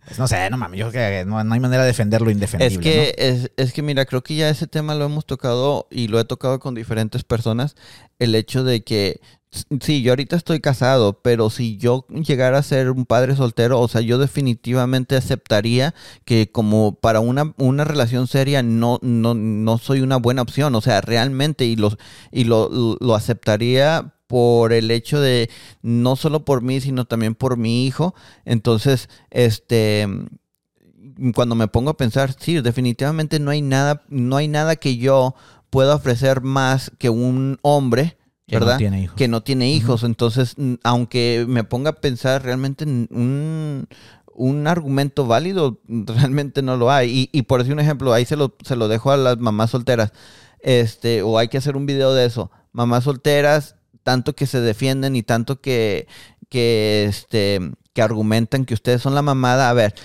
Pues 0.09 0.17
no 0.17 0.27
sé, 0.27 0.49
no 0.49 0.57
mames, 0.57 0.79
yo 0.79 0.89
creo 0.89 1.23
que 1.23 1.29
no, 1.29 1.37
hay 1.37 1.59
manera 1.59 1.83
de 1.83 1.87
defender 1.87 2.21
lo 2.21 2.31
indefendible. 2.31 2.73
Es 2.73 2.79
que, 2.79 3.15
es, 3.17 3.51
es 3.57 3.73
que 3.73 3.83
mira, 3.83 4.05
creo 4.05 4.23
que 4.23 4.35
ya 4.35 4.49
ese 4.49 4.65
tema 4.65 4.95
lo 4.95 5.05
hemos 5.05 5.27
tocado 5.27 5.87
y 5.91 6.07
lo 6.07 6.19
he 6.19 6.25
tocado 6.25 6.59
con 6.59 6.73
diferentes 6.73 7.23
personas. 7.23 7.75
El 8.17 8.33
hecho 8.33 8.63
de 8.63 8.83
que 8.83 9.21
Sí, 9.81 10.03
yo 10.03 10.11
ahorita 10.11 10.35
estoy 10.35 10.59
casado, 10.59 11.21
pero 11.23 11.49
si 11.49 11.77
yo 11.77 12.05
llegara 12.09 12.59
a 12.59 12.63
ser 12.63 12.91
un 12.91 13.07
padre 13.07 13.35
soltero, 13.35 13.79
o 13.79 13.87
sea, 13.87 14.01
yo 14.01 14.19
definitivamente 14.19 15.15
aceptaría 15.15 15.95
que 16.23 16.51
como 16.51 16.93
para 16.93 17.19
una, 17.19 17.55
una 17.57 17.83
relación 17.83 18.27
seria 18.27 18.61
no, 18.61 18.99
no, 19.01 19.33
no 19.33 19.77
soy 19.79 20.01
una 20.01 20.17
buena 20.17 20.43
opción, 20.43 20.75
o 20.75 20.81
sea, 20.81 21.01
realmente, 21.01 21.65
y, 21.65 21.75
los, 21.75 21.97
y 22.31 22.43
lo, 22.43 22.97
lo 22.99 23.15
aceptaría 23.15 24.13
por 24.29 24.73
el 24.73 24.91
hecho 24.91 25.19
de 25.19 25.49
no 25.81 26.15
solo 26.15 26.45
por 26.45 26.61
mí, 26.61 26.79
sino 26.81 27.05
también 27.05 27.33
por 27.33 27.57
mi 27.57 27.87
hijo. 27.87 28.13
Entonces, 28.45 29.09
este 29.31 30.07
cuando 31.33 31.55
me 31.55 31.67
pongo 31.67 31.89
a 31.89 31.97
pensar, 31.97 32.35
sí, 32.37 32.61
definitivamente 32.61 33.39
no 33.39 33.49
hay 33.49 33.63
nada, 33.63 34.03
no 34.07 34.37
hay 34.37 34.47
nada 34.47 34.75
que 34.75 34.97
yo 34.97 35.33
pueda 35.71 35.95
ofrecer 35.95 36.41
más 36.41 36.91
que 36.99 37.09
un 37.09 37.57
hombre, 37.63 38.19
¿verdad? 38.47 38.77
Que 39.15 39.27
no 39.27 39.41
tiene 39.41 39.71
hijos. 39.71 40.03
Entonces, 40.03 40.55
aunque 40.83 41.45
me 41.47 41.63
ponga 41.63 41.89
a 41.89 41.95
pensar 41.95 42.43
realmente 42.43 42.85
un, 42.85 43.87
un 44.35 44.67
argumento 44.67 45.25
válido, 45.25 45.81
realmente 45.87 46.61
no 46.61 46.77
lo 46.77 46.91
hay. 46.91 47.29
Y, 47.31 47.41
por 47.41 47.61
decir 47.61 47.73
un 47.73 47.79
ejemplo, 47.79 48.13
ahí 48.13 48.25
se 48.25 48.35
lo, 48.35 48.55
se 48.63 48.75
lo 48.75 48.87
dejo 48.87 49.11
a 49.11 49.17
las 49.17 49.39
mamás 49.39 49.71
solteras. 49.71 50.13
Este, 50.59 51.23
o 51.23 51.39
hay 51.39 51.47
que 51.47 51.57
hacer 51.57 51.75
un 51.75 51.87
video 51.87 52.13
de 52.13 52.25
eso. 52.25 52.51
Mamás 52.71 53.05
solteras, 53.05 53.78
tanto 54.03 54.35
que 54.35 54.47
se 54.47 54.59
defienden 54.59 55.15
y 55.15 55.23
tanto 55.23 55.61
que, 55.61 56.07
que, 56.49 57.05
este, 57.07 57.59
que 57.93 58.01
argumentan 58.01 58.65
que 58.65 58.73
ustedes 58.73 59.01
son 59.01 59.15
la 59.15 59.21
mamada. 59.21 59.69
A 59.69 59.73
ver, 59.73 59.95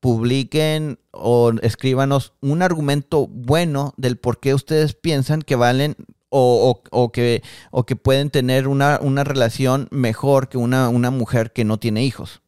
publiquen 0.00 0.98
o 1.10 1.52
escríbanos 1.62 2.32
un 2.40 2.62
argumento 2.62 3.26
bueno 3.26 3.94
del 3.96 4.16
por 4.16 4.40
qué 4.40 4.54
ustedes 4.54 4.94
piensan 4.94 5.42
que 5.42 5.56
valen 5.56 5.96
o, 6.30 6.80
o, 6.90 7.12
que, 7.12 7.42
o 7.70 7.84
que 7.84 7.96
pueden 7.96 8.30
tener 8.30 8.68
una, 8.68 8.98
una 9.02 9.24
relación 9.24 9.88
mejor 9.90 10.48
que 10.48 10.58
una, 10.58 10.88
una 10.88 11.10
mujer 11.10 11.52
que 11.52 11.64
no 11.64 11.78
tiene 11.78 12.04
hijos. 12.04 12.40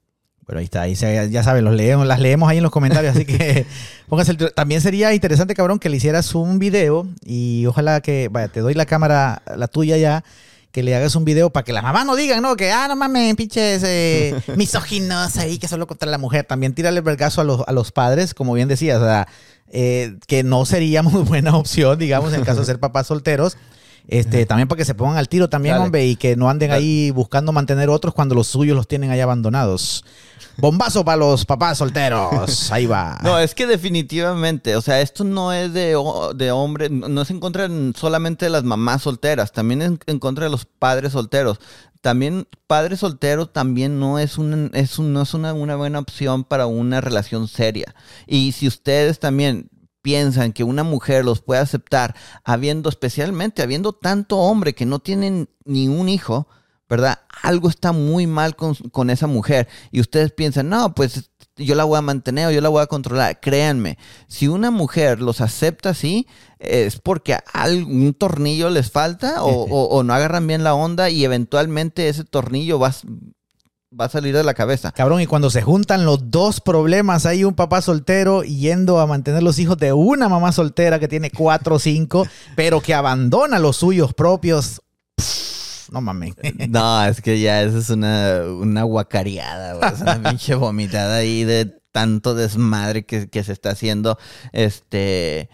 Pero 0.46 0.58
ahí 0.58 0.64
está, 0.64 0.82
ahí 0.82 0.94
ya 0.94 1.42
saben, 1.42 1.64
los 1.64 1.74
leemos, 1.74 2.06
las 2.06 2.20
leemos 2.20 2.48
ahí 2.48 2.56
en 2.56 2.62
los 2.62 2.72
comentarios, 2.72 3.14
así 3.14 3.24
que 3.24 3.64
pónganse 4.08 4.32
el, 4.32 4.52
También 4.54 4.80
sería 4.80 5.14
interesante, 5.14 5.54
cabrón, 5.54 5.78
que 5.78 5.88
le 5.88 5.96
hicieras 5.96 6.34
un 6.34 6.58
video 6.58 7.06
y 7.24 7.64
ojalá 7.66 8.00
que, 8.00 8.28
vaya, 8.28 8.48
te 8.48 8.60
doy 8.60 8.74
la 8.74 8.86
cámara, 8.86 9.42
la 9.56 9.68
tuya 9.68 9.96
ya, 9.98 10.24
que 10.72 10.82
le 10.82 10.96
hagas 10.96 11.14
un 11.14 11.24
video 11.24 11.50
para 11.50 11.64
que 11.64 11.72
las 11.72 11.82
mamás 11.82 12.06
no 12.06 12.16
digan, 12.16 12.42
¿no? 12.42 12.56
Que, 12.56 12.72
ah, 12.72 12.88
no 12.88 12.96
mames, 12.96 13.36
pinches 13.36 13.82
eh, 13.84 14.34
misóginos 14.56 15.36
ahí 15.36 15.58
que 15.58 15.68
solo 15.68 15.86
contra 15.86 16.10
la 16.10 16.18
mujer. 16.18 16.46
También 16.46 16.74
tírale 16.74 16.98
el 16.98 17.04
vergazo 17.04 17.42
a 17.42 17.44
los, 17.44 17.62
a 17.66 17.72
los 17.72 17.92
padres, 17.92 18.32
como 18.34 18.54
bien 18.54 18.68
decías, 18.68 19.00
o 19.00 19.04
sea, 19.04 19.28
eh, 19.68 20.16
que 20.26 20.42
no 20.42 20.64
sería 20.64 21.02
muy 21.02 21.22
buena 21.28 21.56
opción, 21.56 21.98
digamos, 21.98 22.32
en 22.32 22.40
el 22.40 22.46
caso 22.46 22.60
de 22.60 22.66
ser 22.66 22.80
papás 22.80 23.06
solteros. 23.06 23.56
Este, 24.08 24.46
también 24.46 24.68
para 24.68 24.78
que 24.78 24.84
se 24.84 24.94
pongan 24.94 25.16
al 25.16 25.28
tiro 25.28 25.48
también, 25.48 25.76
hombre, 25.76 26.06
y 26.06 26.16
que 26.16 26.36
no 26.36 26.48
anden 26.50 26.72
ahí 26.72 27.10
buscando 27.10 27.52
mantener 27.52 27.88
otros 27.88 28.14
cuando 28.14 28.34
los 28.34 28.46
suyos 28.48 28.76
los 28.76 28.88
tienen 28.88 29.10
ahí 29.10 29.20
abandonados. 29.20 30.04
Bombazo 30.56 31.04
para 31.04 31.16
los 31.16 31.44
papás 31.44 31.78
solteros. 31.78 32.70
Ahí 32.72 32.84
va. 32.84 33.18
No, 33.22 33.38
es 33.38 33.54
que 33.54 33.66
definitivamente, 33.66 34.76
o 34.76 34.82
sea, 34.82 35.00
esto 35.00 35.24
no 35.24 35.52
es 35.52 35.72
de, 35.72 35.96
de 36.34 36.50
hombre, 36.52 36.90
no 36.90 37.24
se 37.24 37.32
encuentra 37.32 37.68
solamente 37.96 38.46
de 38.46 38.50
las 38.50 38.62
mamás 38.62 39.02
solteras, 39.02 39.52
también 39.52 39.80
en, 39.80 39.98
en 40.06 40.18
contra 40.18 40.44
de 40.44 40.50
los 40.50 40.66
padres 40.66 41.12
solteros. 41.12 41.58
También 42.02 42.48
padres 42.66 42.98
solteros 42.98 43.52
también 43.52 44.00
no 44.00 44.18
es, 44.18 44.36
una, 44.36 44.68
es, 44.72 44.98
no 44.98 45.22
es 45.22 45.34
una, 45.34 45.54
una 45.54 45.76
buena 45.76 46.00
opción 46.00 46.44
para 46.44 46.66
una 46.66 47.00
relación 47.00 47.46
seria. 47.46 47.94
Y 48.26 48.52
si 48.52 48.66
ustedes 48.66 49.20
también 49.20 49.70
piensan 50.02 50.52
que 50.52 50.64
una 50.64 50.82
mujer 50.82 51.24
los 51.24 51.40
puede 51.40 51.60
aceptar, 51.60 52.14
habiendo 52.44 52.88
especialmente, 52.88 53.62
habiendo 53.62 53.92
tanto 53.92 54.36
hombre 54.38 54.74
que 54.74 54.84
no 54.84 54.98
tienen 54.98 55.48
ni 55.64 55.88
un 55.88 56.08
hijo, 56.08 56.48
¿verdad? 56.88 57.20
Algo 57.42 57.68
está 57.68 57.92
muy 57.92 58.26
mal 58.26 58.54
con, 58.56 59.10
esa 59.10 59.26
mujer. 59.26 59.68
Y 59.90 60.00
ustedes 60.00 60.32
piensan, 60.32 60.68
no, 60.68 60.94
pues 60.94 61.30
yo 61.56 61.74
la 61.74 61.84
voy 61.84 61.96
a 61.96 62.02
mantener 62.02 62.48
o 62.48 62.50
yo 62.50 62.60
la 62.60 62.68
voy 62.68 62.82
a 62.82 62.86
controlar. 62.86 63.40
Créanme, 63.40 63.96
si 64.26 64.48
una 64.48 64.70
mujer 64.70 65.20
los 65.20 65.40
acepta 65.40 65.90
así, 65.90 66.26
es 66.58 66.98
porque 66.98 67.38
algún 67.52 68.12
tornillo 68.12 68.68
les 68.68 68.90
falta 68.90 69.42
o, 69.42 70.02
no 70.02 70.12
agarran 70.12 70.46
bien 70.46 70.64
la 70.64 70.74
onda 70.74 71.08
y 71.08 71.24
eventualmente 71.24 72.08
ese 72.08 72.24
tornillo 72.24 72.78
va, 72.78 72.94
va 73.98 74.06
a 74.06 74.08
salir 74.08 74.34
de 74.34 74.42
la 74.42 74.54
cabeza. 74.54 74.92
Cabrón, 74.92 75.20
y 75.20 75.26
cuando 75.26 75.50
se 75.50 75.62
juntan 75.62 76.04
los 76.04 76.30
dos 76.30 76.60
problemas, 76.60 77.26
hay 77.26 77.44
un 77.44 77.54
papá 77.54 77.82
soltero 77.82 78.42
yendo 78.42 79.00
a 79.00 79.06
mantener 79.06 79.42
los 79.42 79.58
hijos 79.58 79.76
de 79.76 79.92
una 79.92 80.28
mamá 80.28 80.52
soltera 80.52 80.98
que 80.98 81.08
tiene 81.08 81.30
cuatro 81.30 81.76
o 81.76 81.78
cinco, 81.78 82.26
pero 82.56 82.80
que 82.80 82.94
abandona 82.94 83.58
los 83.58 83.76
suyos 83.76 84.14
propios 84.14 84.80
no 85.92 86.00
mames. 86.00 86.34
No, 86.70 87.04
es 87.04 87.20
que 87.20 87.38
ya 87.38 87.62
eso 87.62 87.76
es 87.76 87.90
una, 87.90 88.44
una 88.46 88.82
guacareada, 88.82 89.90
es 89.90 90.00
una 90.00 90.22
pinche 90.30 90.54
vomitada 90.54 91.16
ahí 91.16 91.44
de 91.44 91.66
tanto 91.92 92.34
desmadre 92.34 93.04
que, 93.04 93.44
se 93.44 93.52
está 93.52 93.70
haciendo. 93.70 94.18
Este 94.52 95.50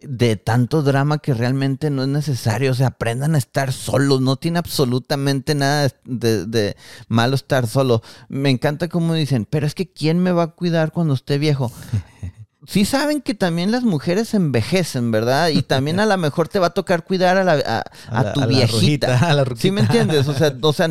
de 0.00 0.36
tanto 0.36 0.82
drama 0.82 1.18
que 1.18 1.34
realmente 1.34 1.90
no 1.90 2.02
es 2.02 2.08
necesario. 2.08 2.72
O 2.72 2.74
sea, 2.74 2.88
aprendan 2.88 3.34
a 3.34 3.38
estar 3.38 3.72
solos. 3.72 4.20
No 4.20 4.36
tiene 4.36 4.58
absolutamente 4.58 5.54
nada 5.54 5.90
de, 6.04 6.46
de, 6.46 6.76
malo 7.08 7.34
estar 7.34 7.66
solo. 7.66 8.02
Me 8.28 8.50
encanta 8.50 8.88
cómo 8.88 9.14
dicen, 9.14 9.46
pero 9.48 9.66
es 9.66 9.74
que 9.74 9.90
¿quién 9.90 10.18
me 10.18 10.32
va 10.32 10.44
a 10.44 10.50
cuidar 10.52 10.92
cuando 10.92 11.14
esté 11.14 11.38
viejo? 11.38 11.72
sí 12.68 12.84
saben 12.84 13.22
que 13.22 13.34
también 13.34 13.72
las 13.72 13.82
mujeres 13.82 14.34
envejecen, 14.34 15.10
¿verdad? 15.10 15.48
Y 15.48 15.62
también 15.62 16.00
a 16.00 16.06
lo 16.06 16.16
mejor 16.18 16.48
te 16.48 16.58
va 16.58 16.68
a 16.68 16.74
tocar 16.74 17.02
cuidar 17.02 17.38
a, 17.38 17.44
la, 17.44 17.84
a, 18.08 18.32
tu 18.32 18.46
viejita. 18.46 19.32
La 19.34 19.44
¿Sí 19.56 19.70
me 19.70 19.80
entiendes? 19.80 20.28
O 20.28 20.34
sea, 20.34 20.54
o 20.60 20.72
sea, 20.72 20.88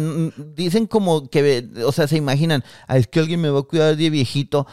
dicen 0.55 0.87
como 0.87 1.29
que, 1.29 1.69
o 1.85 1.91
sea, 1.91 2.07
se 2.07 2.17
imaginan, 2.17 2.63
es 2.89 3.07
que 3.07 3.19
alguien 3.19 3.41
me 3.41 3.51
va 3.51 3.59
a 3.59 3.63
cuidar 3.63 3.95
de 3.95 4.09
viejito. 4.09 4.65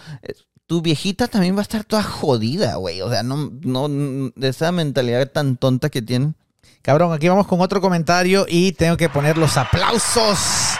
Tu 0.67 0.81
viejita 0.81 1.29
también 1.29 1.55
va 1.57 1.61
a 1.61 1.63
estar 1.63 1.85
toda 1.85 2.03
jodida, 2.03 2.77
güey. 2.77 3.03
O 3.03 3.11
sea, 3.11 3.23
no, 3.23 3.51
no, 3.63 3.89
de 3.89 4.49
esa 4.49 4.73
mentalidad 4.73 5.31
tan 5.31 5.57
tonta 5.57 5.91
que 5.91 6.03
tienen. 6.03 6.35
Cabrón, 6.83 7.13
aquí 7.13 7.29
vamos 7.29 7.47
con 7.47 7.61
otro 7.61 7.81
comentario 7.81 8.47
y 8.49 8.73
tengo 8.73 8.97
que 8.97 9.09
poner 9.09 9.39
los 9.39 9.57
aplausos 9.57 10.79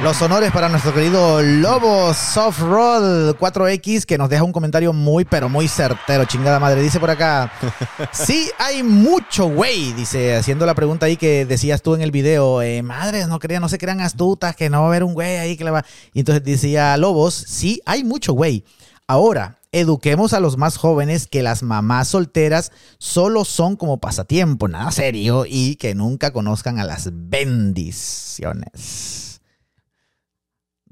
los 0.00 0.20
honores 0.22 0.52
para 0.52 0.68
nuestro 0.68 0.92
querido 0.92 1.40
Lobo 1.42 2.12
Soft 2.12 2.60
Road 2.60 3.36
4X 3.36 4.04
que 4.04 4.18
nos 4.18 4.28
deja 4.28 4.42
un 4.42 4.52
comentario 4.52 4.92
muy 4.92 5.24
pero 5.24 5.48
muy 5.48 5.68
certero, 5.68 6.24
chingada 6.24 6.58
madre. 6.58 6.82
Dice 6.82 7.00
por 7.00 7.10
acá, 7.10 7.52
sí 8.12 8.50
hay 8.58 8.82
mucho 8.82 9.48
güey, 9.48 9.92
dice, 9.92 10.36
haciendo 10.36 10.66
la 10.66 10.74
pregunta 10.74 11.06
ahí 11.06 11.16
que 11.16 11.46
decías 11.46 11.82
tú 11.82 11.94
en 11.94 12.02
el 12.02 12.10
video, 12.10 12.62
eh, 12.62 12.82
madres, 12.82 13.28
no 13.28 13.38
crean, 13.38 13.62
no 13.62 13.68
se 13.68 13.78
crean 13.78 14.00
astutas, 14.00 14.56
que 14.56 14.70
no 14.70 14.80
va 14.80 14.86
a 14.86 14.88
haber 14.88 15.04
un 15.04 15.14
güey 15.14 15.36
ahí 15.36 15.56
que 15.56 15.64
le 15.64 15.70
va. 15.70 15.84
Y 16.12 16.20
entonces 16.20 16.44
decía 16.44 16.96
Lobos, 16.96 17.34
sí 17.34 17.80
hay 17.86 18.04
mucho 18.04 18.32
güey. 18.32 18.64
Ahora, 19.06 19.58
eduquemos 19.70 20.32
a 20.32 20.40
los 20.40 20.56
más 20.56 20.78
jóvenes 20.78 21.28
que 21.28 21.42
las 21.42 21.62
mamás 21.62 22.08
solteras 22.08 22.72
solo 22.98 23.44
son 23.44 23.76
como 23.76 23.98
pasatiempo, 23.98 24.68
nada 24.68 24.90
serio, 24.90 25.44
y 25.46 25.76
que 25.76 25.94
nunca 25.94 26.32
conozcan 26.32 26.80
a 26.80 26.84
las 26.84 27.10
bendiciones. 27.12 29.35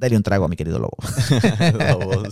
Dale 0.05 0.19
un 0.19 0.23
trago 0.23 0.45
a 0.45 0.49
mi 0.49 0.57
querido 0.57 0.79
Lobo. 0.79 0.99
Lobos. 1.79 2.29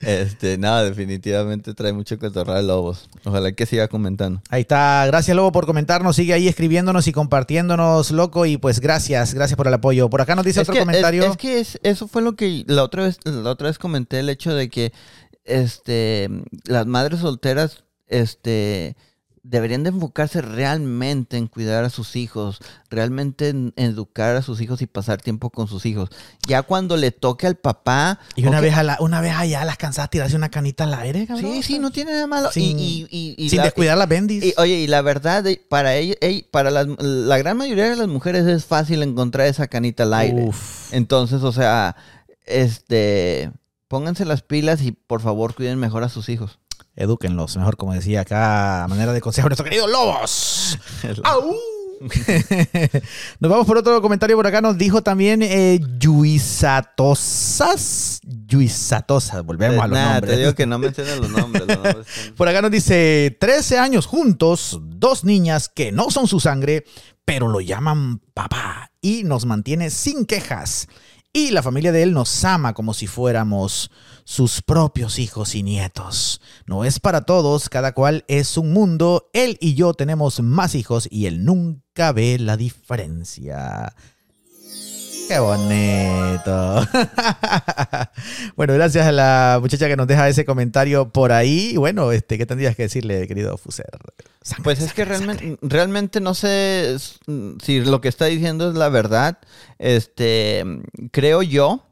Este, 0.00 0.58
nada, 0.58 0.82
definitivamente 0.82 1.72
trae 1.72 1.92
mucho 1.92 2.18
que 2.18 2.30
de 2.30 2.62
Lobos. 2.64 3.08
Ojalá 3.24 3.52
que 3.52 3.64
siga 3.64 3.86
comentando. 3.86 4.42
Ahí 4.48 4.62
está. 4.62 5.06
Gracias, 5.06 5.36
Lobo, 5.36 5.52
por 5.52 5.66
comentarnos. 5.66 6.16
Sigue 6.16 6.32
ahí 6.32 6.48
escribiéndonos 6.48 7.06
y 7.06 7.12
compartiéndonos, 7.12 8.10
loco. 8.10 8.44
Y 8.44 8.56
pues 8.56 8.80
gracias, 8.80 9.34
gracias 9.34 9.56
por 9.56 9.68
el 9.68 9.74
apoyo. 9.74 10.10
Por 10.10 10.20
acá 10.20 10.34
nos 10.34 10.44
dice 10.44 10.62
otro 10.62 10.74
comentario. 10.74 11.22
Es, 11.22 11.36
que 11.36 11.64
eso 11.84 12.08
fue 12.08 12.22
lo 12.22 12.34
que 12.34 12.64
la 12.66 12.82
otra 12.82 13.04
vez, 13.04 13.20
la 13.24 13.50
otra 13.50 13.68
vez 13.68 13.78
comenté, 13.78 14.18
el 14.18 14.30
hecho 14.30 14.52
de 14.52 14.68
que 14.68 14.92
este, 15.44 16.28
las 16.64 16.86
madres 16.86 17.20
solteras, 17.20 17.84
este 18.08 18.96
deberían 19.42 19.82
de 19.82 19.90
enfocarse 19.90 20.42
realmente 20.42 21.36
en 21.36 21.46
cuidar 21.46 21.84
a 21.84 21.90
sus 21.90 22.14
hijos, 22.16 22.60
realmente 22.90 23.48
en 23.48 23.72
educar 23.76 24.36
a 24.36 24.42
sus 24.42 24.60
hijos 24.60 24.82
y 24.82 24.86
pasar 24.86 25.22
tiempo 25.22 25.50
con 25.50 25.66
sus 25.66 25.86
hijos. 25.86 26.10
Ya 26.46 26.62
cuando 26.62 26.96
le 26.96 27.10
toque 27.10 27.46
al 27.46 27.56
papá... 27.56 28.18
Y 28.36 28.46
una, 28.46 28.60
vez, 28.60 28.74
a 28.74 28.98
una 29.00 29.20
vez 29.20 29.32
allá 29.34 29.64
las 29.64 29.78
cansadas 29.78 30.10
tirarse 30.10 30.36
una 30.36 30.50
canita 30.50 30.84
al 30.84 30.94
aire, 30.94 31.26
cabrón. 31.26 31.52
Sí, 31.52 31.62
sí, 31.62 31.78
no 31.78 31.90
tiene 31.90 32.12
nada 32.12 32.26
malo. 32.26 32.52
Sin, 32.52 32.78
y, 32.78 33.48
sin 33.48 33.62
descuidar 33.62 33.96
las 33.96 34.08
bendis. 34.08 34.54
oye, 34.58 34.80
y 34.80 34.86
la 34.86 35.00
verdad, 35.02 35.44
para 35.68 35.96
ella, 35.96 36.16
para 36.50 36.70
la 36.70 37.38
gran 37.38 37.56
mayoría 37.56 37.88
de 37.88 37.96
las 37.96 38.08
mujeres 38.08 38.46
es 38.46 38.66
fácil 38.66 39.02
encontrar 39.02 39.46
esa 39.46 39.68
canita 39.68 40.02
al 40.02 40.14
aire. 40.14 40.50
Entonces, 40.92 41.42
o 41.42 41.52
sea, 41.52 41.96
este... 42.44 43.50
Pónganse 43.88 44.24
las 44.24 44.42
pilas 44.42 44.82
y 44.82 44.92
por 44.92 45.20
favor 45.20 45.56
cuiden 45.56 45.76
mejor 45.80 46.04
a 46.04 46.08
sus 46.08 46.28
hijos 46.28 46.59
edúquenlos. 46.96 47.56
Mejor, 47.56 47.76
como 47.76 47.92
decía 47.92 48.22
acá, 48.22 48.84
a 48.84 48.88
manera 48.88 49.12
de 49.12 49.20
consejo, 49.20 49.48
nuestro 49.48 49.64
querido 49.64 49.86
Lobos. 49.86 50.78
Nos 53.40 53.50
vamos 53.50 53.66
por 53.66 53.76
otro 53.76 54.00
comentario 54.00 54.34
por 54.34 54.46
acá. 54.46 54.62
Nos 54.62 54.78
dijo 54.78 55.02
también 55.02 55.42
eh, 55.42 55.80
Yuisatosas. 55.98 57.02
Yuisatosas. 58.22 59.44
Volvemos 59.44 59.84
a 59.84 59.86
los 59.86 59.98
nombres. 59.98 60.30
Te 60.30 60.38
digo 60.38 60.54
que 60.54 60.64
no 60.64 60.78
me 60.78 60.90
los 60.90 61.28
nombres. 61.30 61.66
por 62.36 62.48
acá 62.48 62.62
nos 62.62 62.70
dice: 62.70 63.36
13 63.38 63.78
años 63.78 64.06
juntos, 64.06 64.80
dos 64.82 65.24
niñas 65.24 65.68
que 65.68 65.92
no 65.92 66.10
son 66.10 66.26
su 66.26 66.40
sangre, 66.40 66.86
pero 67.26 67.48
lo 67.48 67.60
llaman 67.60 68.22
papá 68.32 68.92
y 69.02 69.24
nos 69.24 69.44
mantiene 69.44 69.90
sin 69.90 70.24
quejas. 70.24 70.88
y 71.34 71.50
la 71.50 71.62
familia 71.62 71.92
de 71.92 72.02
él 72.02 72.12
nos 72.12 72.44
ama 72.44 72.72
como 72.72 72.94
si 72.94 73.06
fuéramos 73.06 73.90
sus 74.30 74.62
propios 74.62 75.18
hijos 75.18 75.56
y 75.56 75.64
nietos. 75.64 76.40
No 76.64 76.84
es 76.84 77.00
para 77.00 77.22
todos, 77.22 77.68
cada 77.68 77.94
cual 77.94 78.24
es 78.28 78.56
un 78.56 78.72
mundo. 78.72 79.28
Él 79.32 79.58
y 79.60 79.74
yo 79.74 79.92
tenemos 79.92 80.40
más 80.40 80.76
hijos 80.76 81.08
y 81.10 81.26
él 81.26 81.44
nunca 81.44 82.12
ve 82.12 82.38
la 82.38 82.56
diferencia. 82.56 83.92
Qué 85.26 85.36
bonito. 85.40 86.86
bueno, 88.56 88.74
gracias 88.74 89.08
a 89.08 89.10
la 89.10 89.58
muchacha 89.60 89.88
que 89.88 89.96
nos 89.96 90.06
deja 90.06 90.28
ese 90.28 90.44
comentario 90.44 91.08
por 91.08 91.32
ahí. 91.32 91.76
Bueno, 91.76 92.12
este, 92.12 92.38
¿qué 92.38 92.46
tendrías 92.46 92.76
que 92.76 92.84
decirle, 92.84 93.26
querido 93.26 93.58
Fuser? 93.58 93.90
Sangre, 94.42 94.62
pues 94.62 94.78
es 94.78 94.84
sangre, 94.84 94.94
que 94.94 95.04
realmente, 95.06 95.42
sangre. 95.42 95.58
realmente 95.62 96.20
no 96.20 96.34
sé 96.34 96.98
si 97.64 97.80
lo 97.80 98.00
que 98.00 98.08
está 98.08 98.26
diciendo 98.26 98.70
es 98.70 98.76
la 98.76 98.90
verdad. 98.90 99.38
Este, 99.80 100.64
creo 101.10 101.42
yo 101.42 101.82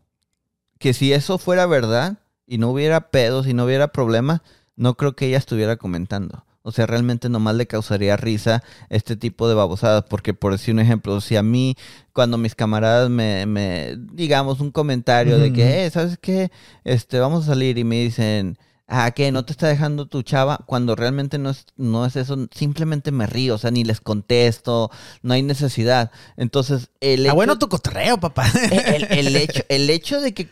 que 0.79 0.95
si 0.95 1.13
eso 1.13 1.39
fuera 1.39 1.67
verdad 1.67 2.19
y 2.49 2.59
no 2.59 2.71
hubiera 2.71 3.11
pedos 3.11 3.47
y 3.47 3.55
no 3.55 3.65
hubiera 3.65 3.89
problemas, 3.89 4.41
no 4.77 4.97
creo 4.97 5.15
que 5.15 5.27
ella 5.27 5.39
estuviera 5.39 5.77
comentando. 5.77 6.45
O 6.63 6.73
sea, 6.73 6.87
realmente 6.87 7.29
nomás 7.29 7.55
le 7.55 7.67
causaría 7.67 8.17
risa 8.17 8.63
este 8.91 9.17
tipo 9.17 9.49
de 9.49 9.55
babosadas. 9.55 10.05
Porque, 10.09 10.35
por 10.35 10.53
decir 10.53 10.75
un 10.75 10.81
ejemplo, 10.81 11.21
si 11.21 11.37
a 11.37 11.43
mí, 11.43 11.77
cuando 12.13 12.37
mis 12.37 12.55
camaradas 12.55 13.09
me, 13.09 13.47
me 13.47 13.97
digamos, 14.13 14.61
un 14.61 14.71
comentario 14.71 15.39
de 15.39 15.53
que, 15.53 15.87
eh, 15.87 15.91
¿sabes 15.91 16.19
qué? 16.21 16.51
Este, 16.85 17.21
vamos 17.21 17.45
a 17.45 17.49
salir 17.49 17.79
y 17.79 17.85
me 17.85 18.03
dicen, 18.03 18.59
ah, 18.87 19.11
que 19.13 19.33
no 19.33 19.47
te 19.47 19.53
está 19.53 19.67
dejando 19.69 20.07
tu 20.07 20.23
chava, 20.23 20.59
cuando 20.67 20.95
realmente 20.95 21.39
no 21.39 21.51
es, 21.51 21.65
no 21.77 22.05
es 22.05 22.17
eso, 22.17 22.37
simplemente 22.55 23.13
me 23.13 23.27
río, 23.27 23.55
o 23.55 23.59
sea, 23.59 23.71
ni 23.71 23.85
les 23.85 24.01
contesto, 24.03 24.91
no 25.23 25.33
hay 25.33 25.43
necesidad. 25.43 26.11
Entonces, 26.37 26.91
el 27.01 27.21
hecho, 27.21 27.31
Ah, 27.31 27.35
bueno 27.35 27.59
tu 27.59 27.69
cotorreo, 27.71 28.19
papá. 28.19 28.45
El, 28.71 29.05
el, 29.05 29.27
el 29.29 29.37
hecho, 29.37 29.63
el 29.69 29.89
hecho 29.89 30.21
de 30.21 30.35
que 30.35 30.49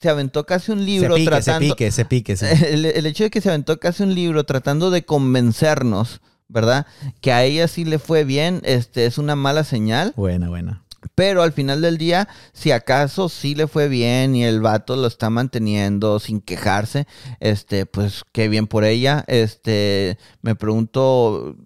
se 0.00 0.08
aventó 0.08 0.46
casi 0.46 0.72
un 0.72 0.84
libro 0.84 1.14
se 1.14 1.20
pique, 1.20 1.30
tratando. 1.30 1.68
Se 1.68 1.74
pique, 1.74 1.90
se 1.90 2.04
pique, 2.04 2.36
sí. 2.36 2.46
el, 2.66 2.86
el, 2.86 3.06
hecho 3.06 3.24
de 3.24 3.30
que 3.30 3.40
se 3.40 3.50
aventó 3.50 3.78
casi 3.78 4.02
un 4.02 4.14
libro 4.14 4.44
tratando 4.44 4.90
de 4.90 5.04
convencernos, 5.04 6.20
¿verdad? 6.48 6.86
Que 7.20 7.32
a 7.32 7.44
ella 7.44 7.68
sí 7.68 7.84
le 7.84 7.98
fue 7.98 8.24
bien, 8.24 8.62
este, 8.64 9.06
es 9.06 9.18
una 9.18 9.36
mala 9.36 9.64
señal. 9.64 10.14
Buena, 10.16 10.48
buena. 10.48 10.84
Pero 11.14 11.42
al 11.42 11.52
final 11.52 11.80
del 11.80 11.98
día, 11.98 12.28
si 12.52 12.72
acaso 12.72 13.28
sí 13.28 13.54
le 13.54 13.66
fue 13.66 13.88
bien 13.88 14.34
y 14.34 14.44
el 14.44 14.60
vato 14.60 14.96
lo 14.96 15.06
está 15.06 15.30
manteniendo 15.30 16.18
sin 16.18 16.40
quejarse, 16.40 17.06
este, 17.40 17.86
pues 17.86 18.24
qué 18.32 18.48
bien 18.48 18.66
por 18.66 18.84
ella. 18.84 19.24
Este, 19.26 20.18
me 20.42 20.54
pregunto, 20.54 21.56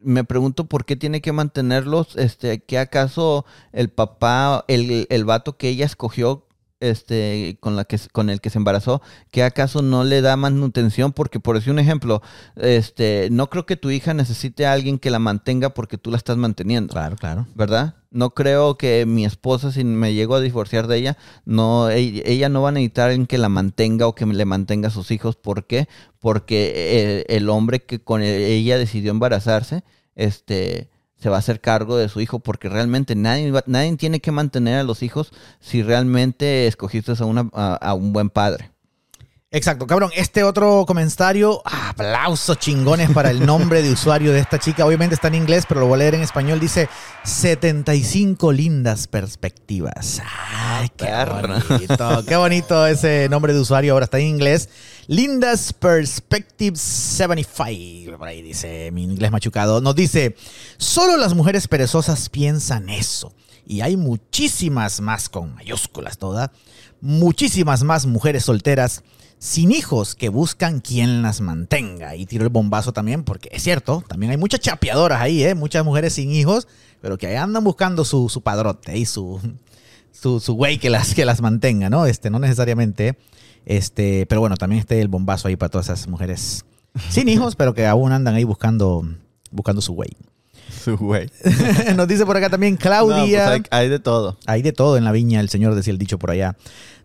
me 0.00 0.22
pregunto 0.24 0.66
por 0.66 0.84
qué 0.84 0.94
tiene 0.96 1.20
que 1.20 1.32
mantenerlos, 1.32 2.16
este, 2.16 2.62
que 2.62 2.78
acaso 2.78 3.44
el 3.72 3.88
papá, 3.88 4.64
el, 4.68 5.06
el 5.10 5.24
vato 5.24 5.56
que 5.56 5.68
ella 5.68 5.86
escogió 5.86 6.46
este, 6.84 7.56
con, 7.60 7.76
la 7.76 7.84
que, 7.84 7.98
con 8.12 8.30
el 8.30 8.40
que 8.40 8.50
se 8.50 8.58
embarazó, 8.58 9.02
que 9.30 9.42
acaso 9.42 9.82
no 9.82 10.04
le 10.04 10.20
da 10.20 10.36
manutención, 10.36 11.12
porque 11.12 11.40
por 11.40 11.56
decir 11.56 11.72
un 11.72 11.78
ejemplo, 11.78 12.22
este, 12.56 13.28
no 13.30 13.48
creo 13.48 13.66
que 13.66 13.76
tu 13.76 13.90
hija 13.90 14.14
necesite 14.14 14.66
a 14.66 14.72
alguien 14.72 14.98
que 14.98 15.10
la 15.10 15.18
mantenga 15.18 15.70
porque 15.70 15.98
tú 15.98 16.10
la 16.10 16.16
estás 16.16 16.36
manteniendo. 16.36 16.92
Claro, 16.92 17.16
claro. 17.16 17.46
¿Verdad? 17.54 17.94
No 18.10 18.30
creo 18.30 18.76
que 18.76 19.06
mi 19.06 19.24
esposa, 19.24 19.72
si 19.72 19.82
me 19.82 20.14
llego 20.14 20.36
a 20.36 20.40
divorciar 20.40 20.86
de 20.86 20.98
ella, 20.98 21.16
no, 21.44 21.88
ella 21.90 22.48
no 22.48 22.62
va 22.62 22.68
a 22.68 22.72
necesitar 22.72 23.04
a 23.04 23.10
alguien 23.10 23.26
que 23.26 23.38
la 23.38 23.48
mantenga 23.48 24.06
o 24.06 24.14
que 24.14 24.26
le 24.26 24.44
mantenga 24.44 24.88
a 24.88 24.92
sus 24.92 25.10
hijos. 25.10 25.36
¿Por 25.36 25.66
qué? 25.66 25.88
Porque 26.20 27.24
el, 27.28 27.36
el 27.36 27.48
hombre 27.48 27.80
que 27.82 27.98
con 27.98 28.22
ella 28.22 28.78
decidió 28.78 29.10
embarazarse, 29.10 29.82
este, 30.14 30.90
se 31.24 31.30
va 31.30 31.36
a 31.36 31.38
hacer 31.38 31.62
cargo 31.62 31.96
de 31.96 32.10
su 32.10 32.20
hijo 32.20 32.40
porque 32.40 32.68
realmente 32.68 33.14
nadie, 33.14 33.50
nadie 33.64 33.96
tiene 33.96 34.20
que 34.20 34.30
mantener 34.30 34.80
a 34.80 34.82
los 34.82 35.02
hijos 35.02 35.30
si 35.58 35.82
realmente 35.82 36.66
escogiste 36.66 37.12
a, 37.18 37.24
una, 37.24 37.48
a, 37.54 37.76
a 37.76 37.94
un 37.94 38.12
buen 38.12 38.28
padre. 38.28 38.73
Exacto, 39.54 39.86
cabrón. 39.86 40.10
Este 40.16 40.42
otro 40.42 40.84
comentario, 40.84 41.62
ah, 41.64 41.90
aplausos 41.90 42.58
chingones 42.58 43.08
para 43.10 43.30
el 43.30 43.46
nombre 43.46 43.82
de 43.82 43.92
usuario 43.92 44.32
de 44.32 44.40
esta 44.40 44.58
chica. 44.58 44.84
Obviamente 44.84 45.14
está 45.14 45.28
en 45.28 45.36
inglés, 45.36 45.64
pero 45.68 45.78
lo 45.78 45.86
voy 45.86 45.94
a 45.94 45.98
leer 45.98 46.16
en 46.16 46.22
español. 46.22 46.58
Dice 46.58 46.88
75 47.22 48.50
lindas 48.50 49.06
perspectivas. 49.06 50.20
Ay, 50.26 50.88
qué 50.96 51.06
bonito. 51.06 52.24
qué 52.26 52.34
bonito 52.34 52.84
ese 52.84 53.28
nombre 53.30 53.52
de 53.52 53.60
usuario. 53.60 53.92
Ahora 53.92 54.06
está 54.06 54.18
en 54.18 54.26
inglés. 54.26 54.68
Lindas 55.06 55.72
Perspectives 55.72 56.80
75. 56.80 58.18
Por 58.18 58.26
ahí 58.26 58.42
dice 58.42 58.90
mi 58.90 59.04
inglés 59.04 59.30
machucado. 59.30 59.80
Nos 59.80 59.94
dice, 59.94 60.34
solo 60.78 61.16
las 61.16 61.32
mujeres 61.32 61.68
perezosas 61.68 62.28
piensan 62.28 62.88
eso. 62.88 63.32
Y 63.64 63.82
hay 63.82 63.96
muchísimas 63.96 65.00
más 65.00 65.28
con 65.28 65.54
mayúsculas 65.54 66.18
todas. 66.18 66.50
Muchísimas 67.00 67.84
más 67.84 68.04
mujeres 68.06 68.46
solteras 68.46 69.04
sin 69.44 69.72
hijos 69.72 70.14
que 70.14 70.30
buscan 70.30 70.80
quien 70.80 71.20
las 71.20 71.42
mantenga. 71.42 72.16
Y 72.16 72.24
tiro 72.24 72.44
el 72.44 72.48
bombazo 72.48 72.94
también, 72.94 73.24
porque 73.24 73.50
es 73.52 73.62
cierto, 73.62 74.02
también 74.08 74.30
hay 74.30 74.38
muchas 74.38 74.60
chapeadoras 74.60 75.20
ahí, 75.20 75.44
¿eh? 75.44 75.54
muchas 75.54 75.84
mujeres 75.84 76.14
sin 76.14 76.30
hijos, 76.30 76.66
pero 77.02 77.18
que 77.18 77.26
ahí 77.26 77.36
andan 77.36 77.62
buscando 77.62 78.06
su, 78.06 78.30
su 78.30 78.40
padrote 78.40 78.96
y 78.96 79.04
su, 79.04 79.38
su, 80.12 80.40
su 80.40 80.54
güey 80.54 80.78
que 80.78 80.88
las, 80.88 81.12
que 81.12 81.26
las 81.26 81.42
mantenga, 81.42 81.90
¿no? 81.90 82.06
Este, 82.06 82.30
no 82.30 82.38
necesariamente. 82.38 83.18
Este, 83.66 84.24
pero 84.30 84.40
bueno, 84.40 84.56
también 84.56 84.80
este 84.80 85.02
el 85.02 85.08
bombazo 85.08 85.48
ahí 85.48 85.56
para 85.56 85.68
todas 85.68 85.88
esas 85.90 86.08
mujeres 86.08 86.64
sin 87.10 87.28
hijos, 87.28 87.54
pero 87.54 87.74
que 87.74 87.86
aún 87.86 88.12
andan 88.12 88.34
ahí 88.36 88.44
buscando, 88.44 89.06
buscando 89.50 89.82
su 89.82 89.92
güey. 89.92 90.16
Su 90.82 90.96
güey. 90.96 91.30
Nos 91.96 92.08
dice 92.08 92.24
por 92.24 92.38
acá 92.38 92.48
también 92.48 92.78
Claudia. 92.78 93.18
No, 93.18 93.26
pues 93.26 93.46
hay, 93.46 93.62
hay, 93.70 93.88
de 93.90 93.98
todo. 93.98 94.38
Hay 94.46 94.62
de 94.62 94.72
todo 94.72 94.96
en 94.96 95.04
la 95.04 95.12
viña, 95.12 95.40
el 95.40 95.50
señor 95.50 95.74
decía 95.74 95.92
el 95.92 95.98
dicho 95.98 96.18
por 96.18 96.30
allá. 96.30 96.56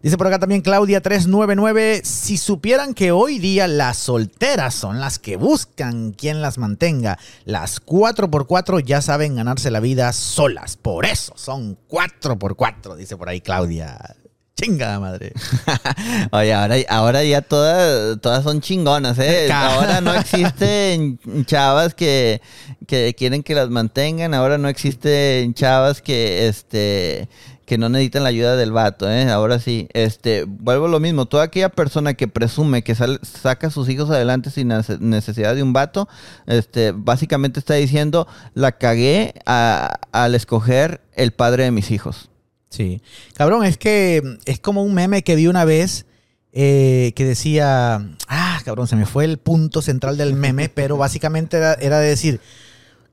Dice 0.01 0.17
por 0.17 0.27
acá 0.27 0.39
también 0.39 0.61
Claudia 0.61 1.01
399. 1.01 2.01
Si 2.05 2.37
supieran 2.37 2.93
que 2.93 3.11
hoy 3.11 3.37
día 3.37 3.67
las 3.67 3.97
solteras 3.97 4.73
son 4.73 5.01
las 5.01 5.19
que 5.19 5.35
buscan 5.35 6.13
quien 6.13 6.41
las 6.41 6.57
mantenga, 6.57 7.19
las 7.43 7.81
4x4 7.85 8.81
ya 8.85 9.01
saben 9.01 9.35
ganarse 9.35 9.71
la 9.71 9.81
vida 9.81 10.13
solas. 10.13 10.77
Por 10.77 11.05
eso 11.05 11.33
son 11.35 11.77
4x4, 11.89 12.95
dice 12.95 13.17
por 13.17 13.27
ahí 13.27 13.41
Claudia. 13.41 14.15
Chingada 14.55 14.99
madre. 14.99 15.33
Oye, 16.31 16.53
ahora, 16.53 16.75
ahora 16.89 17.23
ya 17.23 17.41
todas, 17.41 18.19
todas 18.19 18.43
son 18.43 18.59
chingonas, 18.59 19.17
¿eh? 19.19 19.49
Ahora 19.53 20.01
no 20.01 20.13
existen 20.13 21.17
chavas 21.45 21.93
que, 21.93 22.41
que 22.85 23.15
quieren 23.17 23.41
que 23.41 23.55
las 23.55 23.69
mantengan. 23.69 24.33
Ahora 24.33 24.57
no 24.57 24.67
existen 24.67 25.53
chavas 25.53 26.01
que, 26.01 26.49
este, 26.49 27.29
que 27.69 27.77
no 27.77 27.87
necesitan 27.87 28.23
la 28.23 28.29
ayuda 28.29 28.55
del 28.55 28.71
vato, 28.71 29.11
¿eh? 29.11 29.29
Ahora 29.29 29.59
sí, 29.59 29.89
este, 29.93 30.45
vuelvo 30.45 30.87
a 30.87 30.89
lo 30.89 30.99
mismo. 30.99 31.27
Toda 31.27 31.43
aquella 31.43 31.69
persona 31.69 32.15
que 32.15 32.27
presume 32.27 32.83
que 32.83 32.95
saca 32.95 33.67
a 33.67 33.69
sus 33.69 33.87
hijos 33.89 34.09
adelante 34.09 34.49
sin 34.49 34.69
necesidad 34.99 35.53
de 35.53 35.61
un 35.61 35.71
vato, 35.71 36.09
este, 36.47 36.93
básicamente 36.95 37.59
está 37.59 37.75
diciendo, 37.75 38.27
la 38.55 38.71
cagué 38.71 39.35
a, 39.45 39.99
al 40.11 40.33
escoger 40.33 41.01
el 41.13 41.31
padre 41.31 41.65
de 41.65 41.69
mis 41.69 41.91
hijos. 41.91 42.31
Sí. 42.71 43.03
Cabrón, 43.35 43.63
es 43.63 43.77
que 43.77 44.39
es 44.45 44.59
como 44.59 44.81
un 44.81 44.95
meme 44.95 45.21
que 45.21 45.35
vi 45.35 45.45
una 45.45 45.63
vez 45.63 46.07
eh, 46.51 47.13
que 47.15 47.23
decía, 47.23 48.03
ah, 48.27 48.59
cabrón, 48.65 48.87
se 48.87 48.95
me 48.95 49.05
fue 49.05 49.25
el 49.25 49.37
punto 49.37 49.83
central 49.83 50.17
del 50.17 50.33
meme, 50.33 50.69
pero 50.69 50.97
básicamente 50.97 51.57
era, 51.57 51.73
era 51.75 51.99
de 51.99 52.09
decir, 52.09 52.41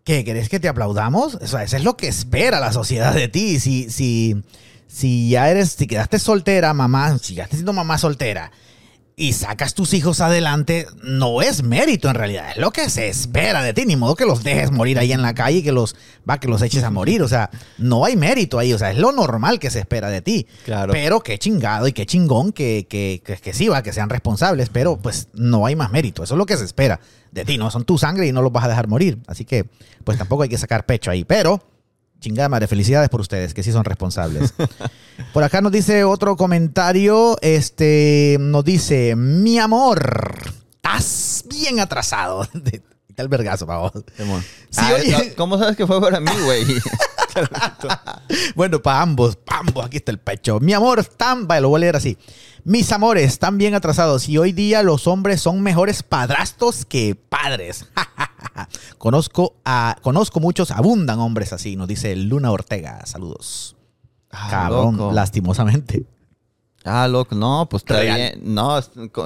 ¿qué? 0.07 0.24
¿Querés 0.24 0.48
que 0.48 0.61
te 0.61 0.68
aplaudamos? 0.68 1.34
O 1.34 1.46
sea, 1.46 1.64
eso 1.64 1.76
es 1.76 1.84
lo 1.84 1.98
que 1.98 2.09
espera 2.09 2.61
la 2.61 2.72
sociedad 2.72 3.12
de 3.12 3.28
ti. 3.28 3.61
Si, 3.61 3.90
si, 3.90 4.42
si 4.86 5.28
ya 5.28 5.50
eres, 5.50 5.72
si 5.72 5.86
quedaste 5.86 6.18
soltera, 6.18 6.72
mamá, 6.72 7.18
si 7.18 7.34
ya 7.34 7.42
estás 7.42 7.59
siendo 7.59 7.74
mamá 7.74 7.98
soltera 7.98 8.52
y 9.18 9.32
sacas 9.32 9.72
tus 9.72 9.94
hijos 9.94 10.20
adelante, 10.20 10.86
no 11.02 11.40
es 11.40 11.62
mérito 11.62 12.10
en 12.10 12.16
realidad, 12.16 12.50
es 12.50 12.58
lo 12.58 12.70
que 12.70 12.90
se 12.90 13.08
espera 13.08 13.62
de 13.62 13.72
ti, 13.72 13.86
ni 13.86 13.96
modo 13.96 14.14
que 14.14 14.26
los 14.26 14.44
dejes 14.44 14.70
morir 14.70 14.98
ahí 14.98 15.10
en 15.10 15.22
la 15.22 15.32
calle 15.32 15.58
y 15.58 15.62
que 15.62 15.72
los, 15.72 15.96
va, 16.28 16.38
que 16.38 16.48
los 16.48 16.60
eches 16.60 16.84
a 16.84 16.90
morir, 16.90 17.22
o 17.22 17.28
sea, 17.28 17.48
no 17.78 18.04
hay 18.04 18.14
mérito 18.14 18.58
ahí, 18.58 18.74
o 18.74 18.78
sea, 18.78 18.90
es 18.90 18.98
lo 18.98 19.12
normal 19.12 19.58
que 19.58 19.70
se 19.70 19.78
espera 19.78 20.10
de 20.10 20.20
ti. 20.20 20.46
Claro. 20.66 20.92
Pero 20.92 21.20
qué 21.20 21.38
chingado 21.38 21.88
y 21.88 21.94
qué 21.94 22.04
chingón 22.04 22.52
que, 22.52 22.86
que, 22.90 23.22
que, 23.24 23.38
que 23.38 23.54
sí 23.54 23.68
va, 23.68 23.82
que 23.82 23.94
sean 23.94 24.10
responsables, 24.10 24.68
pero 24.68 24.98
pues 24.98 25.28
no 25.32 25.64
hay 25.64 25.76
más 25.76 25.90
mérito, 25.90 26.22
eso 26.22 26.34
es 26.34 26.38
lo 26.38 26.44
que 26.44 26.58
se 26.58 26.66
espera 26.66 27.00
de 27.32 27.46
ti, 27.46 27.56
no 27.56 27.70
son 27.70 27.86
tu 27.86 27.96
sangre 27.96 28.26
y 28.26 28.32
no 28.32 28.42
los 28.42 28.52
vas 28.52 28.66
a 28.66 28.68
dejar 28.68 28.86
morir, 28.86 29.18
así 29.28 29.46
que 29.46 29.64
pues 30.04 30.18
tampoco 30.18 30.42
hay 30.42 30.50
que 30.50 30.58
sacar 30.58 30.84
pecho 30.84 31.10
ahí, 31.10 31.24
pero 31.24 31.62
chingada 32.20 32.48
madre, 32.48 32.66
felicidades 32.66 33.08
por 33.08 33.20
ustedes, 33.20 33.54
que 33.54 33.62
sí 33.62 33.72
son 33.72 33.84
responsables. 33.84 34.54
Por 35.32 35.42
acá 35.42 35.60
nos 35.60 35.72
dice 35.72 36.04
otro 36.04 36.36
comentario, 36.36 37.38
este, 37.40 38.36
nos 38.38 38.64
dice, 38.64 39.16
mi 39.16 39.58
amor, 39.58 40.52
estás 40.74 41.44
bien 41.48 41.80
atrasado. 41.80 42.46
El 43.16 43.28
vergazo, 43.28 43.64
vos. 43.64 43.92
Sí, 44.68 44.82
ah, 44.82 44.92
oye... 44.94 45.34
¿Cómo 45.36 45.58
sabes 45.58 45.74
que 45.74 45.86
fue 45.86 45.98
para 46.02 46.20
mí, 46.20 46.30
güey? 46.44 46.66
bueno, 48.54 48.82
para 48.82 49.00
ambos, 49.00 49.36
para 49.36 49.60
ambos, 49.60 49.86
aquí 49.86 49.96
está 49.96 50.12
el 50.12 50.18
pecho. 50.18 50.60
Mi 50.60 50.74
amor, 50.74 50.98
están, 50.98 51.46
vale, 51.46 51.62
lo 51.62 51.70
voy 51.70 51.78
a 51.78 51.80
leer 51.80 51.96
así. 51.96 52.18
Mis 52.68 52.90
amores, 52.90 53.26
están 53.26 53.58
bien 53.58 53.74
atrasados 53.74 54.28
y 54.28 54.38
hoy 54.38 54.50
día 54.50 54.82
los 54.82 55.06
hombres 55.06 55.40
son 55.40 55.62
mejores 55.62 56.02
padrastos 56.02 56.84
que 56.84 57.14
padres. 57.14 57.86
conozco, 58.99 59.54
a, 59.64 59.96
conozco 60.03 60.41
muchos, 60.41 60.72
abundan 60.72 61.20
hombres 61.20 61.53
así, 61.53 61.76
nos 61.76 61.86
dice 61.86 62.16
Luna 62.16 62.50
Ortega. 62.50 63.07
Saludos. 63.07 63.76
Ah, 64.32 64.49
Cabrón, 64.50 64.96
loco. 64.96 65.12
lastimosamente. 65.12 66.07
Ah, 66.84 67.07
loco, 67.07 67.36
no, 67.36 67.68
pues 67.70 67.82
está 67.84 68.00
Real. 68.00 68.16
bien. 68.16 68.54
No, 68.54 68.80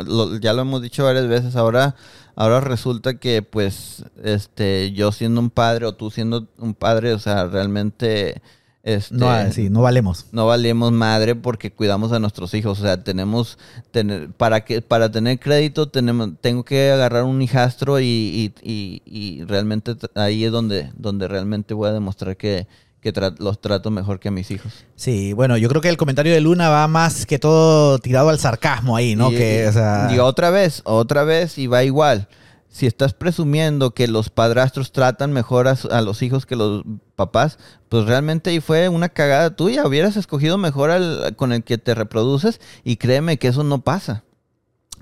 lo- 0.05 0.37
ya 0.39 0.53
lo 0.53 0.61
hemos 0.61 0.83
dicho 0.83 1.03
varias 1.05 1.27
veces. 1.27 1.57
Ahora, 1.57 1.95
ahora 2.37 2.61
resulta 2.61 3.19
que, 3.19 3.41
pues, 3.41 4.05
este, 4.23 4.93
yo 4.93 5.13
siendo 5.13 5.41
un 5.41 5.49
padre 5.49 5.87
o 5.87 5.95
tú 5.95 6.11
siendo 6.11 6.47
un 6.59 6.75
padre, 6.75 7.15
o 7.15 7.19
sea, 7.19 7.47
realmente, 7.47 8.43
este, 8.83 9.15
No, 9.15 9.31
ah, 9.31 9.51
sí, 9.53 9.69
no 9.69 9.83
valemos. 9.83 10.27
no 10.33 10.47
valemos 10.47 10.91
madre 10.93 11.35
porque 11.35 11.71
cuidamos 11.71 12.13
a 12.13 12.19
nuestros 12.19 12.55
hijos. 12.55 12.79
O 12.81 12.83
sea, 12.83 13.03
tenemos, 13.03 13.59
tener, 13.91 14.31
para 14.31 14.65
que, 14.65 14.81
para 14.81 15.11
tener 15.11 15.39
crédito, 15.39 15.89
tenemos, 15.89 16.31
tengo 16.41 16.65
que 16.65 16.91
agarrar 16.91 17.25
un 17.25 17.43
hijastro 17.43 18.01
y, 18.01 18.05
y, 18.05 18.55
y, 18.63 19.03
y 19.05 19.45
realmente 19.45 19.97
ahí 20.15 20.45
es 20.45 20.53
donde, 20.53 20.91
donde 20.97 21.29
realmente 21.29 21.75
voy 21.75 21.89
a 21.91 21.93
demostrar 21.93 22.37
que, 22.37 22.67
que 23.03 23.13
tra- 23.15 23.35
los 23.39 23.61
trato 23.61 23.91
mejor 23.91 24.19
que 24.21 24.29
a 24.29 24.31
mis 24.31 24.51
hijos. 24.51 24.73
Sí, 24.97 25.33
bueno, 25.35 25.57
yo 25.57 25.69
creo 25.69 25.81
que 25.83 25.89
el 25.89 25.97
comentario 25.97 26.33
de 26.33 26.41
Luna 26.41 26.69
va 26.71 26.87
más 26.89 27.27
que 27.27 27.39
todo 27.39 27.99
tirado 27.99 28.29
al 28.31 28.39
sarcasmo 28.39 28.97
ahí, 28.97 29.15
¿no? 29.17 29.31
Y- 29.31 29.37
que, 29.37 29.67
o 29.69 29.73
sea, 29.73 30.09
otra 30.23 30.51
vez, 30.51 30.81
otra 30.85 31.25
vez, 31.25 31.59
y 31.59 31.67
va 31.67 31.85
igual. 31.85 32.29
Si 32.71 32.87
estás 32.87 33.15
presumiendo 33.15 33.91
que 33.95 34.07
los 34.07 34.31
padrastros 34.31 34.93
tratan 34.93 35.33
mejor 35.33 35.67
a, 35.67 35.77
a 35.91 36.01
los 36.03 36.23
hijos 36.23 36.47
que 36.47 36.55
los 36.55 36.85
papás, 37.17 37.59
pues 37.89 38.07
realmente 38.07 38.51
ahí 38.51 38.61
fue 38.61 38.89
una 38.89 39.09
cagada 39.09 39.57
tuya. 39.57 39.87
Hubieras 39.87 40.17
escogido 40.17 40.57
mejor 40.57 40.91
al, 40.91 41.35
con 41.37 41.53
el 41.53 41.65
que 41.65 41.79
te 41.79 41.95
reproduces 41.95 42.61
y 42.85 42.97
créeme 42.97 43.39
que 43.39 43.49
eso 43.49 43.65
no 43.65 43.83
pasa. 43.83 44.25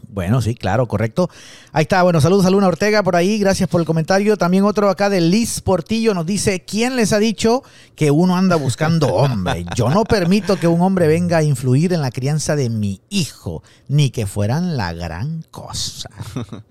Bueno, 0.06 0.40
sí, 0.40 0.54
claro, 0.54 0.86
correcto. 0.86 1.28
Ahí 1.72 1.82
está, 1.82 2.02
bueno, 2.02 2.20
saludos 2.20 2.46
a 2.46 2.50
Luna 2.50 2.68
Ortega 2.68 3.02
por 3.02 3.16
ahí, 3.16 3.38
gracias 3.38 3.68
por 3.68 3.80
el 3.80 3.86
comentario. 3.86 4.36
También 4.36 4.64
otro 4.64 4.88
acá 4.88 5.10
de 5.10 5.20
Liz 5.20 5.60
Portillo 5.60 6.14
nos 6.14 6.26
dice, 6.26 6.64
¿quién 6.64 6.96
les 6.96 7.12
ha 7.12 7.18
dicho 7.18 7.62
que 7.94 8.10
uno 8.10 8.36
anda 8.36 8.56
buscando 8.56 9.14
hombre? 9.14 9.66
Yo 9.76 9.90
no 9.90 10.04
permito 10.04 10.58
que 10.58 10.66
un 10.66 10.80
hombre 10.80 11.06
venga 11.06 11.38
a 11.38 11.42
influir 11.42 11.92
en 11.92 12.00
la 12.00 12.10
crianza 12.10 12.56
de 12.56 12.70
mi 12.70 13.00
hijo, 13.10 13.62
ni 13.86 14.10
que 14.10 14.26
fueran 14.26 14.76
la 14.76 14.92
gran 14.92 15.44
cosa. 15.50 16.10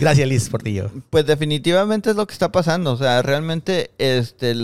gracias, 0.00 0.28
Liz 0.28 0.48
Portillo. 0.48 0.90
Pues 1.10 1.26
definitivamente 1.26 2.10
es 2.10 2.16
lo 2.16 2.26
que 2.26 2.32
está 2.32 2.52
pasando. 2.52 2.92
O 2.92 2.96
sea, 2.96 3.22
realmente 3.22 3.90
este, 3.98 4.54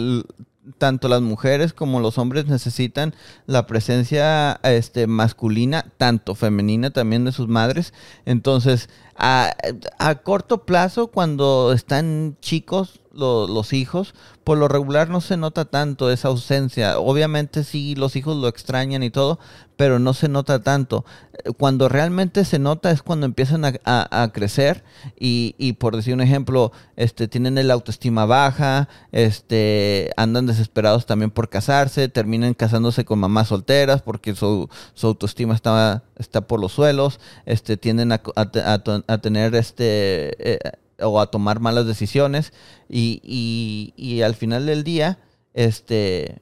tanto 0.76 1.08
las 1.08 1.22
mujeres 1.22 1.72
como 1.72 2.00
los 2.00 2.18
hombres 2.18 2.46
necesitan 2.46 3.14
la 3.46 3.66
presencia 3.66 4.60
este, 4.62 5.06
masculina, 5.06 5.86
tanto 5.96 6.34
femenina 6.34 6.90
también 6.90 7.24
de 7.24 7.32
sus 7.32 7.48
madres. 7.48 7.94
Entonces, 8.26 8.88
a, 9.16 9.54
a 9.98 10.14
corto 10.16 10.64
plazo, 10.64 11.08
cuando 11.08 11.72
están 11.72 12.36
chicos 12.40 13.00
lo- 13.18 13.46
los 13.48 13.72
hijos, 13.72 14.14
por 14.44 14.56
lo 14.58 14.68
regular 14.68 15.10
no 15.10 15.20
se 15.20 15.36
nota 15.36 15.64
tanto 15.66 16.10
esa 16.10 16.28
ausencia. 16.28 16.98
Obviamente 16.98 17.64
sí, 17.64 17.94
los 17.94 18.16
hijos 18.16 18.36
lo 18.36 18.48
extrañan 18.48 19.02
y 19.02 19.10
todo, 19.10 19.38
pero 19.76 19.98
no 19.98 20.14
se 20.14 20.28
nota 20.28 20.62
tanto. 20.62 21.04
Eh, 21.44 21.52
Cuando 21.58 21.88
realmente 21.88 22.44
se 22.44 22.58
nota 22.58 22.90
es 22.90 23.02
cuando 23.02 23.26
empiezan 23.26 23.64
a, 23.64 23.72
a- 23.84 24.32
crecer 24.32 24.84
y, 25.18 25.54
y 25.58 25.74
por 25.74 25.96
decir 25.96 26.14
un 26.14 26.20
ejemplo, 26.20 26.72
este, 26.96 27.28
tienen 27.28 27.58
el 27.58 27.70
autoestima 27.70 28.24
baja, 28.26 28.88
este, 29.12 30.10
andan 30.16 30.46
desesperados 30.46 31.06
también 31.06 31.30
por 31.30 31.48
casarse, 31.48 32.08
terminan 32.08 32.54
casándose 32.54 33.04
con 33.04 33.18
mamás 33.18 33.48
solteras 33.48 34.02
porque 34.02 34.34
su, 34.34 34.68
su 34.94 35.06
autoestima 35.08 35.54
está, 35.54 36.04
está 36.16 36.42
por 36.42 36.60
los 36.60 36.72
suelos, 36.72 37.20
este, 37.46 37.76
tienden 37.76 38.12
a, 38.12 38.20
a 38.36 39.18
tener 39.18 39.54
este... 39.54 40.54
eh, 40.54 40.58
o 41.00 41.20
a 41.20 41.30
tomar 41.30 41.60
malas 41.60 41.86
decisiones 41.86 42.52
y, 42.88 43.20
y- 43.24 43.92
y 43.96 44.22
al 44.22 44.34
final 44.34 44.66
del 44.66 44.84
día, 44.84 45.18
este, 45.54 46.40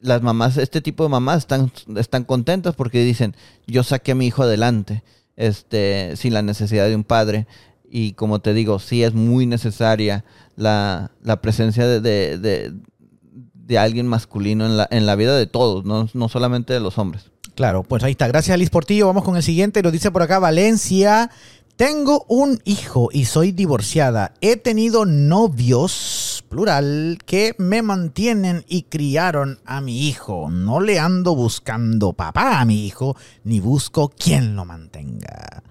las 0.00 0.22
mamás, 0.22 0.56
este 0.58 0.80
tipo 0.80 1.02
de 1.02 1.08
mamás 1.08 1.38
están, 1.38 1.72
están 1.96 2.24
contentas 2.24 2.74
porque 2.74 3.02
dicen, 3.04 3.34
yo 3.66 3.82
saqué 3.82 4.12
a 4.12 4.14
mi 4.14 4.26
hijo 4.26 4.42
adelante, 4.42 5.02
este, 5.36 6.16
sin 6.16 6.34
la 6.34 6.42
necesidad 6.42 6.86
de 6.88 6.94
un 6.96 7.04
padre. 7.04 7.46
Y 7.90 8.12
como 8.12 8.40
te 8.40 8.52
digo, 8.54 8.78
sí 8.80 9.02
es 9.02 9.14
muy 9.14 9.46
necesaria 9.46 10.24
la, 10.56 11.12
la 11.22 11.40
presencia 11.40 11.86
de, 11.86 12.00
de, 12.00 12.38
de- 12.38 13.78
alguien 13.78 14.06
masculino 14.06 14.66
en 14.66 14.76
la, 14.76 14.86
en 14.90 15.06
la 15.06 15.16
vida 15.16 15.36
de 15.36 15.46
todos, 15.46 15.84
no, 15.84 16.08
no 16.12 16.28
solamente 16.28 16.72
de 16.74 16.80
los 16.80 16.98
hombres. 16.98 17.30
Claro, 17.54 17.82
pues 17.82 18.02
ahí 18.02 18.12
está. 18.12 18.26
Gracias, 18.28 18.58
Liz 18.58 18.68
Portillo. 18.70 19.06
Vamos 19.06 19.24
con 19.24 19.36
el 19.36 19.42
siguiente. 19.42 19.80
Nos 19.82 19.92
dice 19.92 20.10
por 20.10 20.22
acá 20.22 20.38
Valencia. 20.38 21.30
Tengo 21.76 22.24
un 22.28 22.60
hijo 22.64 23.08
y 23.12 23.24
soy 23.24 23.50
divorciada. 23.50 24.32
He 24.40 24.56
tenido 24.56 25.04
novios, 25.06 26.44
plural, 26.48 27.18
que 27.26 27.56
me 27.58 27.82
mantienen 27.82 28.64
y 28.68 28.82
criaron 28.84 29.58
a 29.66 29.80
mi 29.80 30.06
hijo. 30.08 30.50
No 30.52 30.78
le 30.78 31.00
ando 31.00 31.34
buscando 31.34 32.12
papá 32.12 32.60
a 32.60 32.64
mi 32.64 32.86
hijo, 32.86 33.16
ni 33.42 33.58
busco 33.58 34.08
quien 34.16 34.54
lo 34.54 34.64
mantenga. 34.64 35.64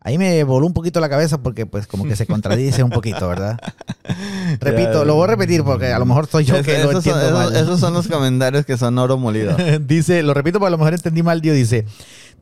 Ahí 0.00 0.18
me 0.18 0.44
voló 0.44 0.66
un 0.66 0.72
poquito 0.74 1.00
la 1.00 1.08
cabeza 1.08 1.38
porque 1.38 1.64
pues 1.66 1.86
como 1.86 2.04
que 2.04 2.16
se 2.16 2.26
contradice 2.28 2.82
un 2.82 2.90
poquito, 2.90 3.26
¿verdad? 3.26 3.58
Repito, 4.60 5.06
lo 5.06 5.14
voy 5.14 5.24
a 5.24 5.28
repetir 5.28 5.64
porque 5.64 5.86
a 5.86 5.98
lo 5.98 6.04
mejor 6.04 6.26
soy 6.26 6.44
yo 6.44 6.56
Es- 6.56 6.66
que 6.66 6.78
lo 6.84 6.90
esos, 6.90 7.02
son, 7.02 7.14
entiendo 7.18 7.42
esos- 7.42 7.54
esos 7.56 7.80
son 7.80 7.94
los 7.94 8.06
comentarios 8.08 8.66
que 8.66 8.76
son 8.76 8.98
oro 8.98 9.16
molido. 9.16 9.56
dice, 9.80 10.22
lo 10.22 10.34
repito 10.34 10.58
porque 10.58 10.68
a 10.68 10.70
lo 10.72 10.78
mejor 10.78 10.92
entendí 10.94 11.22
mal, 11.24 11.40
Dios 11.40 11.56
dice, 11.56 11.86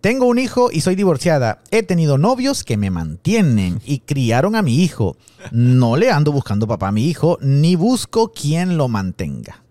tengo 0.04 0.26
un 0.26 0.38
hijo 0.38 0.68
y 0.70 0.82
soy 0.82 0.96
divorciada. 0.96 1.60
He 1.70 1.82
tenido 1.82 2.18
novios 2.18 2.62
que 2.62 2.76
me 2.76 2.90
mantienen 2.90 3.80
y 3.86 4.00
criaron 4.00 4.54
a 4.54 4.60
mi 4.60 4.82
hijo. 4.82 5.16
No 5.50 5.96
le 5.96 6.10
ando 6.10 6.30
buscando 6.30 6.66
papá 6.66 6.88
a 6.88 6.92
mi 6.92 7.06
hijo, 7.06 7.38
ni 7.40 7.74
busco 7.74 8.30
quien 8.30 8.76
lo 8.76 8.88
mantenga. 8.88 9.62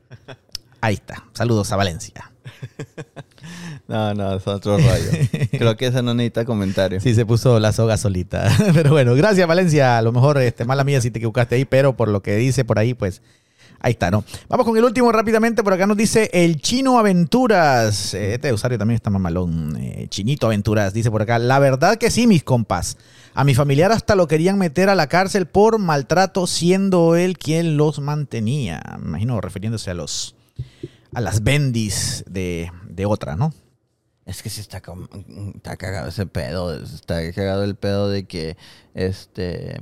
Ahí 0.82 0.96
está. 0.96 1.26
Saludos 1.34 1.72
a 1.72 1.76
Valencia. 1.76 2.32
No, 3.86 4.14
no, 4.14 4.38
es 4.38 4.48
otro 4.48 4.78
rollo. 4.78 5.12
Creo 5.52 5.76
que 5.76 5.88
esa 5.88 6.02
no 6.02 6.14
necesita 6.14 6.46
comentario. 6.46 7.02
Sí, 7.02 7.14
se 7.14 7.26
puso 7.26 7.60
la 7.60 7.74
soga 7.74 7.98
solita. 7.98 8.50
Pero 8.74 8.92
bueno, 8.92 9.14
gracias 9.14 9.46
Valencia. 9.46 9.98
A 9.98 10.02
lo 10.02 10.14
mejor, 10.14 10.38
este, 10.38 10.64
mala 10.64 10.86
mía 10.86 11.02
si 11.02 11.12
te 11.12 11.20
equivocaste 11.20 11.56
ahí, 11.56 11.66
pero 11.66 11.96
por 11.96 12.08
lo 12.08 12.24
que 12.24 12.38
dice 12.38 12.64
por 12.64 12.80
ahí, 12.80 12.94
pues 12.94 13.22
ahí 13.84 13.92
está, 13.92 14.10
¿no? 14.10 14.24
Vamos 14.50 14.66
con 14.66 14.76
el 14.76 14.84
último 14.84 15.12
rápidamente. 15.12 15.62
Por 15.62 15.74
acá 15.74 15.86
nos 15.86 15.96
dice 15.98 16.32
el 16.34 16.60
Chino 16.60 16.98
Aventuras. 16.98 18.16
Este 18.16 18.52
usuario 18.52 18.80
también 18.80 18.96
está 18.96 19.12
mamalón. 19.12 19.78
Eh, 19.80 20.08
Chinito 20.10 20.48
Aventuras 20.48 20.94
dice 20.94 21.12
por 21.12 21.22
acá. 21.22 21.38
La 21.38 21.60
verdad 21.60 21.98
que 21.98 22.10
sí, 22.10 22.26
mis 22.26 22.44
compas. 22.44 22.98
A 23.36 23.44
mi 23.44 23.54
familiar 23.54 23.92
hasta 23.92 24.16
lo 24.16 24.28
querían 24.28 24.58
meter 24.58 24.90
a 24.90 24.96
la 24.96 25.08
cárcel 25.08 25.46
por 25.46 25.78
maltrato, 25.78 26.48
siendo 26.48 27.16
él 27.16 27.38
quien 27.38 27.78
los 27.78 28.00
mantenía. 28.00 28.82
Me 29.00 29.10
imagino 29.10 29.40
refiriéndose 29.42 29.92
a 29.92 29.94
los 29.94 30.36
a 31.16 31.22
las 31.22 31.44
bendis 31.44 32.24
de, 32.28 32.72
de 32.90 33.06
otra, 33.06 33.36
¿no? 33.36 33.54
Es 34.26 34.42
que 34.42 34.50
sí 34.50 34.62
está, 34.62 34.82
com- 34.82 35.08
está 35.56 35.76
cagado 35.78 36.08
ese 36.08 36.26
pedo. 36.26 36.74
Está 36.76 37.32
cagado 37.34 37.64
el 37.64 37.76
pedo 37.76 38.10
de 38.10 38.24
que, 38.26 38.56
este, 38.94 39.80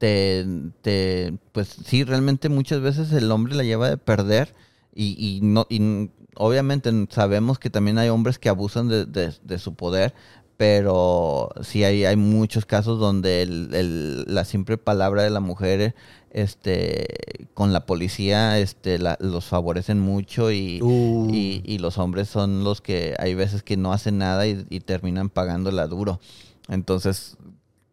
te, 0.00 0.46
te, 0.80 1.34
pues 1.52 1.68
sí, 1.84 2.04
realmente 2.04 2.48
muchas 2.48 2.80
veces 2.80 3.12
el 3.12 3.30
hombre 3.30 3.54
la 3.54 3.64
lleva 3.64 3.90
de 3.90 3.98
perder 3.98 4.54
y, 4.94 5.14
y 5.18 5.40
no, 5.42 5.66
y 5.68 6.08
obviamente 6.36 6.90
sabemos 7.10 7.58
que 7.58 7.68
también 7.68 7.98
hay 7.98 8.08
hombres 8.08 8.38
que 8.38 8.48
abusan 8.48 8.88
de, 8.88 9.04
de- 9.04 9.34
de 9.44 9.58
su 9.58 9.74
poder, 9.74 10.14
pero 10.56 11.50
sí 11.62 11.84
hay, 11.84 12.06
hay 12.06 12.16
muchos 12.16 12.64
casos 12.64 12.98
donde 12.98 13.42
el- 13.42 13.74
el- 13.74 14.24
la 14.26 14.46
simple 14.46 14.78
palabra 14.78 15.22
de 15.22 15.28
la 15.30 15.40
mujer, 15.40 15.94
este, 16.30 17.46
con 17.52 17.74
la 17.74 17.84
policía, 17.84 18.58
este, 18.58 18.98
la- 18.98 19.18
los 19.20 19.44
favorecen 19.44 20.00
mucho 20.00 20.50
y, 20.50 20.80
Uh. 20.82 21.28
y, 21.30 21.62
y 21.66 21.76
los 21.78 21.98
hombres 21.98 22.30
son 22.30 22.64
los 22.64 22.80
que 22.80 23.16
hay 23.18 23.34
veces 23.34 23.62
que 23.62 23.76
no 23.76 23.92
hacen 23.92 24.16
nada 24.16 24.46
y, 24.46 24.64
y 24.70 24.80
terminan 24.80 25.28
pagándola 25.28 25.86
duro. 25.88 26.20
Entonces, 26.68 27.36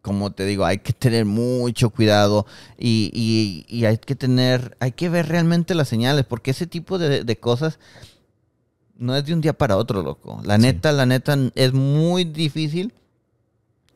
como 0.07 0.31
te 0.31 0.45
digo, 0.45 0.63
hay 0.63 0.77
que 0.77 0.93
tener 0.93 1.25
mucho 1.25 1.89
cuidado 1.89 2.45
y, 2.77 3.11
y- 3.13 3.65
y 3.67 3.84
hay 3.84 3.97
que 3.97 4.15
tener, 4.15 4.77
hay 4.79 4.93
que 4.93 5.09
ver 5.09 5.27
realmente 5.27 5.75
las 5.75 5.89
señales, 5.89 6.23
porque 6.25 6.51
ese 6.51 6.65
tipo 6.65 6.97
de, 6.97 7.25
de 7.25 7.38
cosas 7.38 7.77
no 8.95 9.15
es 9.17 9.25
de 9.25 9.34
un 9.34 9.41
día 9.41 9.51
para 9.53 9.75
otro, 9.75 10.01
loco. 10.01 10.41
La 10.45 10.55
Sí. 10.55 10.61
neta, 10.61 10.93
la 10.93 11.05
neta, 11.05 11.38
es 11.55 11.73
muy 11.73 12.23
difícil 12.23 12.93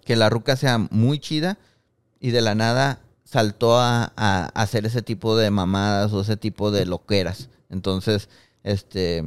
que 0.04 0.18
la 0.18 0.30
ruca 0.30 0.58
sea 0.58 0.78
muy 0.92 1.18
chida 1.20 1.58
y 2.20 2.32
de 2.32 2.42
la 2.42 2.56
nada 2.56 3.00
saltó 3.24 3.78
a, 3.80 4.12
a 4.18 4.46
hacer 4.54 4.86
ese 4.86 5.02
tipo 5.02 5.38
de 5.38 5.50
mamadas 5.50 6.12
o 6.12 6.20
ese 6.22 6.36
tipo 6.36 6.70
de 6.72 6.86
loqueras. 6.86 7.50
Entonces, 7.70 8.28
este, 8.64 9.24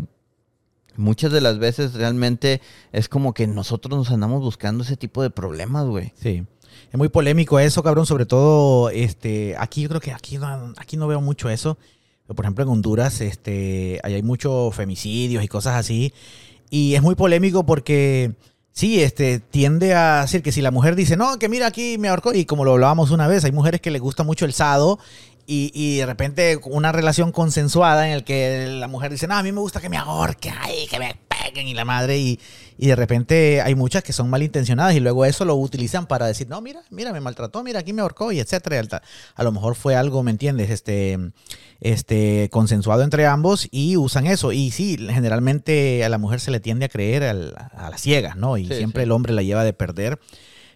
muchas 0.97 1.33
de 1.33 1.41
las 1.41 1.59
veces 1.59 1.95
realmente 1.95 2.61
es 2.93 3.09
como 3.09 3.33
que 3.33 3.47
nosotros 3.47 3.97
nos 3.99 4.11
andamos 4.11 4.43
buscando 4.43 4.85
ese 4.85 4.97
tipo 4.99 5.23
de 5.23 5.31
problemas, 5.31 5.87
güey. 5.87 6.13
Sí. 6.21 6.45
Es 6.91 6.99
muy 6.99 7.09
polémico 7.09 7.59
eso, 7.59 7.83
cabrón. 7.83 8.07
Sobre 8.07 8.27
todo, 8.27 8.91
este, 8.91 9.55
aquí 9.59 9.83
yo 9.83 9.89
creo 9.89 10.01
que 10.01 10.13
aquí 10.13 10.39
no, 10.39 10.75
aquí 10.77 10.97
no 10.97 11.07
veo 11.07 11.21
mucho 11.21 11.51
eso. 11.51 11.79
Por 12.27 12.45
ejemplo, 12.45 12.65
en 12.65 12.71
Honduras, 12.71 13.21
este, 13.21 14.01
hay 14.03 14.23
muchos 14.23 14.75
femicidios 14.75 15.45
y 15.45 15.49
cosas 15.49 15.75
así. 15.75 16.13
Y 16.71 16.95
es 16.95 17.03
muy 17.03 17.15
polémico 17.15 17.67
porque 17.67 18.33
sí, 18.73 19.03
este, 19.03 19.39
tiende 19.39 19.95
a 19.95 20.23
decir 20.23 20.43
que 20.43 20.53
si 20.53 20.61
la 20.63 20.71
mujer 20.71 20.97
dice, 20.97 21.17
no, 21.17 21.39
que 21.39 21.49
mira 21.49 21.67
aquí 21.67 21.99
me 21.99 22.09
ahorcó, 22.09 22.35
y 22.35 22.45
como 22.45 22.65
lo 22.65 22.73
hablábamos 22.73 23.11
una 23.11 23.29
vez, 23.29 23.45
hay 23.45 23.53
mujeres 23.53 23.81
que 23.81 23.91
les 23.91 24.03
gusta 24.03 24.25
mucho 24.25 24.45
el 24.45 24.53
sado 24.53 24.99
y, 25.47 25.71
y, 25.75 25.99
de 25.99 26.07
repente 26.07 26.59
una 26.65 26.91
relación 26.91 27.31
consensuada 27.31 28.09
en 28.09 28.15
el 28.15 28.25
que 28.25 28.67
la 28.67 28.89
mujer 28.89 29.11
dice, 29.13 29.27
no, 29.27 29.35
a 29.35 29.43
mí 29.43 29.53
me 29.53 29.61
gusta 29.61 29.81
que 29.81 29.89
me 29.89 29.99
ahorquen, 29.99 30.55
ay, 30.59 30.87
que 30.89 30.99
me 30.99 31.15
peguen 31.45 31.69
y 31.69 31.75
la 31.75 31.85
madre, 31.85 32.19
y, 32.19 32.41
y, 32.77 32.87
de 32.87 32.97
repente 32.97 33.63
hay 33.63 33.75
muchas 33.75 34.03
que 34.03 34.13
son 34.13 34.29
malintencionadas 34.31 34.95
y 34.95 35.01
luego 35.01 35.25
eso 35.25 35.45
lo 35.45 35.55
utilizan 35.55 36.07
para 36.07 36.27
decir, 36.27 36.49
no, 36.49 36.61
mira, 36.61 36.83
mira, 36.91 37.13
me 37.13 37.21
maltrató, 37.21 37.63
mira, 37.63 37.81
aquí 37.81 37.93
me 37.93 38.03
ahorcó 38.03 38.33
y 38.33 38.41
etcétera. 38.41 38.75
A 39.35 39.45
lo 39.45 39.53
mejor 39.53 39.75
fue 39.75 39.97
algo, 39.97 40.23
¿me 40.23 40.31
entiendes? 40.31 40.71
Este, 40.71 41.19
este, 41.81 42.49
consensuado 42.51 43.03
entre 43.03 43.27
ambos 43.27 43.69
y 43.71 43.97
usan 43.97 44.27
eso. 44.27 44.53
Y 44.53 44.71
sí, 44.71 44.97
generalmente 44.99 46.05
a 46.05 46.09
la 46.09 46.19
mujer 46.19 46.41
se 46.41 46.51
le 46.51 46.61
tiende 46.61 46.87
a 46.87 46.89
creer 46.89 47.23
a, 47.25 47.35
las 47.35 48.01
ciegas, 48.01 48.37
¿no? 48.37 48.59
Y 48.59 48.67
siempre 48.67 49.05
el 49.05 49.13
hombre 49.13 49.33
la 49.33 49.43
lleva 49.43 49.65
de 49.65 49.73
perder. 49.73 50.19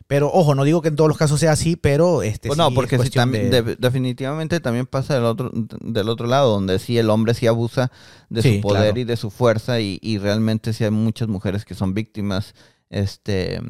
Pero 0.08 0.32
ojo, 0.32 0.54
no 0.54 0.64
digo 0.64 0.80
que 0.80 0.88
en 0.88 0.96
todos 0.96 1.06
los 1.06 1.18
casos 1.18 1.38
sea 1.38 1.52
así, 1.52 1.76
pero 1.76 2.22
este 2.22 2.48
pues 2.48 2.56
no, 2.56 2.72
porque 2.72 2.96
también, 3.10 3.50
definitivamente 3.78 4.58
también 4.58 4.86
pasa 4.86 5.14
del 5.14 5.24
otro 5.24 5.50
del 5.52 6.08
otro 6.08 6.26
lado, 6.26 6.50
donde 6.50 6.78
sí 6.78 6.96
el 6.96 7.10
hombre 7.10 7.34
sí 7.34 7.46
abusa 7.46 7.92
de 8.30 8.42
su 8.42 8.60
poder 8.62 8.96
y 8.96 9.04
de 9.04 9.18
su 9.18 9.30
fuerza 9.30 9.80
y, 9.80 9.98
y, 10.00 10.16
realmente 10.16 10.72
sí 10.72 10.84
hay 10.84 10.90
muchas 10.90 11.28
mujeres 11.28 11.66
que 11.66 11.74
son 11.74 11.92
víctimas 11.92 12.54
este 12.88 13.60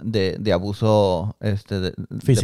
de, 0.00 0.36
de 0.38 0.52
abuso 0.52 1.36
este 1.40 1.80
de, 1.80 1.92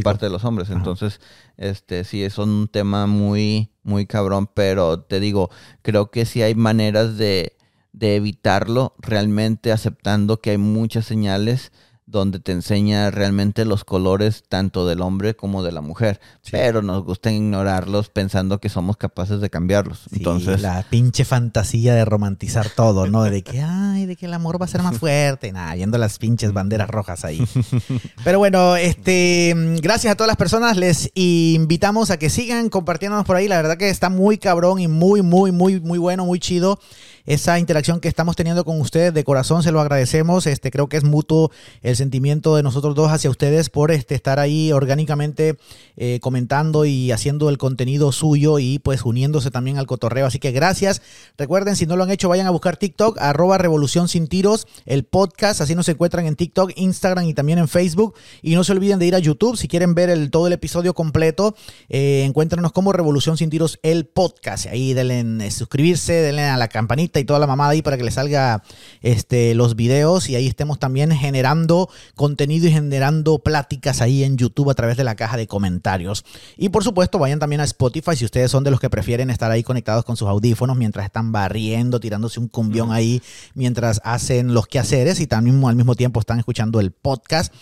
parte 0.02 0.26
de 0.26 0.32
los 0.32 0.44
hombres. 0.44 0.70
Entonces, 0.70 1.20
este 1.56 2.02
sí 2.02 2.24
es 2.24 2.38
un 2.38 2.66
tema 2.66 3.06
muy 3.06 3.70
muy 3.84 4.06
cabrón, 4.06 4.50
pero 4.52 4.98
te 4.98 5.20
digo, 5.20 5.48
creo 5.82 6.10
que 6.10 6.26
sí 6.26 6.42
hay 6.42 6.56
maneras 6.56 7.16
de 7.16 7.56
de 7.92 8.16
evitarlo 8.16 8.96
realmente 8.98 9.70
aceptando 9.70 10.40
que 10.40 10.50
hay 10.50 10.58
muchas 10.58 11.06
señales 11.06 11.70
donde 12.10 12.40
te 12.40 12.52
enseña 12.52 13.10
realmente 13.10 13.66
los 13.66 13.84
colores 13.84 14.44
tanto 14.48 14.86
del 14.86 15.02
hombre 15.02 15.36
como 15.36 15.62
de 15.62 15.72
la 15.72 15.82
mujer, 15.82 16.20
pero 16.50 16.80
nos 16.80 17.04
gusta 17.04 17.30
ignorarlos 17.30 18.08
pensando 18.08 18.60
que 18.60 18.70
somos 18.70 18.96
capaces 18.96 19.42
de 19.42 19.50
cambiarlos. 19.50 20.04
Entonces, 20.12 20.62
la 20.62 20.82
pinche 20.88 21.26
fantasía 21.26 21.94
de 21.94 22.06
romantizar 22.06 22.70
todo, 22.70 23.06
¿no? 23.06 23.24
De 23.24 23.42
que 23.42 23.60
ay, 23.60 24.06
de 24.06 24.16
que 24.16 24.24
el 24.24 24.32
amor 24.32 24.60
va 24.60 24.64
a 24.64 24.68
ser 24.68 24.82
más 24.82 24.96
fuerte, 24.98 25.52
nada, 25.52 25.74
viendo 25.74 25.98
las 25.98 26.18
pinches 26.18 26.54
banderas 26.54 26.88
rojas 26.88 27.26
ahí. 27.26 27.46
Pero 28.24 28.38
bueno, 28.38 28.76
este, 28.76 29.52
gracias 29.82 30.12
a 30.12 30.16
todas 30.16 30.28
las 30.28 30.38
personas, 30.38 30.78
les 30.78 31.10
invitamos 31.14 32.10
a 32.10 32.16
que 32.16 32.30
sigan 32.30 32.70
compartiéndonos 32.70 33.26
por 33.26 33.36
ahí, 33.36 33.48
la 33.48 33.56
verdad 33.56 33.76
que 33.76 33.90
está 33.90 34.08
muy 34.08 34.38
cabrón 34.38 34.80
y 34.80 34.88
muy 34.88 35.20
muy 35.20 35.52
muy 35.52 35.78
muy 35.78 35.98
bueno, 35.98 36.24
muy 36.24 36.40
chido 36.40 36.80
esa 37.28 37.58
interacción 37.58 38.00
que 38.00 38.08
estamos 38.08 38.36
teniendo 38.36 38.64
con 38.64 38.80
ustedes. 38.80 39.12
De 39.12 39.22
corazón 39.22 39.62
se 39.62 39.70
lo 39.70 39.80
agradecemos. 39.80 40.46
Este, 40.46 40.70
creo 40.70 40.88
que 40.88 40.96
es 40.96 41.04
mutuo 41.04 41.50
el 41.82 41.94
sentimiento 41.94 42.56
de 42.56 42.62
nosotros 42.62 42.94
dos 42.94 43.12
hacia 43.12 43.28
ustedes 43.28 43.68
por 43.68 43.90
este, 43.90 44.14
estar 44.14 44.38
ahí 44.38 44.72
orgánicamente 44.72 45.58
eh, 45.96 46.20
comentando 46.22 46.86
y 46.86 47.12
haciendo 47.12 47.50
el 47.50 47.58
contenido 47.58 48.12
suyo 48.12 48.58
y 48.58 48.78
pues 48.78 49.02
uniéndose 49.02 49.50
también 49.50 49.76
al 49.76 49.86
cotorreo. 49.86 50.24
Así 50.26 50.38
que 50.38 50.52
gracias. 50.52 51.02
Recuerden, 51.36 51.76
si 51.76 51.84
no 51.84 51.96
lo 51.96 52.04
han 52.04 52.10
hecho, 52.10 52.30
vayan 52.30 52.46
a 52.46 52.50
buscar 52.50 52.78
TikTok, 52.78 53.18
arroba 53.20 53.58
Revolución 53.58 54.08
Sin 54.08 54.26
Tiros, 54.26 54.66
el 54.86 55.04
podcast. 55.04 55.60
Así 55.60 55.74
nos 55.74 55.88
encuentran 55.90 56.24
en 56.24 56.34
TikTok, 56.34 56.72
Instagram 56.76 57.26
y 57.26 57.34
también 57.34 57.58
en 57.58 57.68
Facebook. 57.68 58.14
Y 58.40 58.54
no 58.54 58.64
se 58.64 58.72
olviden 58.72 58.98
de 58.98 59.06
ir 59.06 59.14
a 59.14 59.18
YouTube 59.18 59.58
si 59.58 59.68
quieren 59.68 59.94
ver 59.94 60.08
el, 60.08 60.30
todo 60.30 60.46
el 60.46 60.54
episodio 60.54 60.94
completo. 60.94 61.54
Eh, 61.90 62.32
como 62.72 62.92
Revolución 62.92 63.36
Sin 63.36 63.50
Tiros, 63.50 63.78
el 63.82 64.06
podcast. 64.06 64.66
Ahí 64.66 64.94
denle 64.94 65.18
en 65.18 65.40
eh, 65.40 65.50
suscribirse, 65.50 66.14
denle 66.14 66.44
a 66.44 66.56
la 66.56 66.68
campanita 66.68 67.17
y 67.20 67.24
toda 67.24 67.38
la 67.38 67.46
mamada 67.46 67.70
ahí 67.70 67.82
para 67.82 67.96
que 67.96 68.04
le 68.04 68.10
salga 68.10 68.62
este, 69.00 69.54
los 69.54 69.76
videos 69.76 70.28
y 70.28 70.36
ahí 70.36 70.46
estemos 70.46 70.78
también 70.78 71.10
generando 71.12 71.88
contenido 72.14 72.66
y 72.66 72.72
generando 72.72 73.38
pláticas 73.38 74.00
ahí 74.00 74.24
en 74.24 74.36
YouTube 74.36 74.70
a 74.70 74.74
través 74.74 74.96
de 74.96 75.04
la 75.04 75.16
caja 75.16 75.36
de 75.36 75.46
comentarios. 75.46 76.24
Y 76.56 76.68
por 76.70 76.84
supuesto, 76.84 77.18
vayan 77.18 77.38
también 77.38 77.60
a 77.60 77.64
Spotify 77.64 78.16
si 78.16 78.24
ustedes 78.24 78.50
son 78.50 78.64
de 78.64 78.70
los 78.70 78.80
que 78.80 78.90
prefieren 78.90 79.30
estar 79.30 79.50
ahí 79.50 79.62
conectados 79.62 80.04
con 80.04 80.16
sus 80.16 80.28
audífonos 80.28 80.76
mientras 80.76 81.06
están 81.06 81.32
barriendo, 81.32 82.00
tirándose 82.00 82.40
un 82.40 82.48
cumbión 82.48 82.92
ahí 82.92 83.22
mientras 83.54 84.00
hacen 84.04 84.54
los 84.54 84.66
quehaceres 84.66 85.20
y 85.20 85.26
también 85.26 85.62
al 85.64 85.76
mismo 85.76 85.94
tiempo 85.94 86.20
están 86.20 86.38
escuchando 86.38 86.80
el 86.80 86.92
podcast. 86.92 87.52